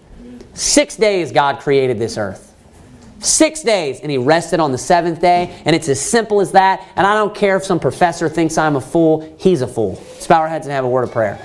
Six 0.55 0.97
days 0.97 1.33
God 1.33 1.59
created 1.61 1.99
this 1.99 2.17
earth. 2.19 2.52
Six 3.23 3.63
days, 3.63 4.01
and 4.01 4.11
he 4.11 4.19
rested 4.19 4.59
on 4.59 4.73
the 4.73 4.79
seventh 4.79 5.21
day, 5.21 5.63
and 5.65 5.77
it's 5.77 5.89
as 5.89 6.01
simple 6.01 6.41
as 6.41 6.53
that. 6.53 6.87
And 6.97 7.07
I 7.07 7.15
don't 7.15 7.35
care 7.35 7.57
if 7.57 7.65
some 7.65 7.79
professor 7.79 8.29
thinks 8.29 8.59
I'm 8.59 8.75
a 8.75 8.81
fool, 8.81 9.37
he's 9.39 9.63
a 9.63 9.69
fool. 9.69 9.93
Let's 10.13 10.27
bow 10.27 10.41
our 10.41 10.49
heads 10.49 10.67
and 10.67 10.73
have 10.73 10.85
a 10.85 10.89
word 10.89 11.05
of 11.05 11.13
prayer. 11.13 11.39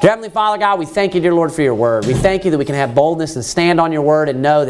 Dear 0.00 0.10
Heavenly 0.10 0.30
Father 0.30 0.58
God, 0.58 0.78
we 0.78 0.86
thank 0.86 1.16
you, 1.16 1.20
dear 1.20 1.34
Lord, 1.34 1.52
for 1.52 1.62
your 1.62 1.74
word. 1.74 2.06
We 2.06 2.14
thank 2.14 2.44
you 2.44 2.52
that 2.52 2.58
we 2.58 2.64
can 2.64 2.76
have 2.76 2.94
boldness 2.94 3.34
and 3.34 3.44
stand 3.44 3.80
on 3.80 3.90
your 3.90 4.02
word 4.02 4.28
and 4.28 4.40
know 4.40 4.60
that 4.60 4.66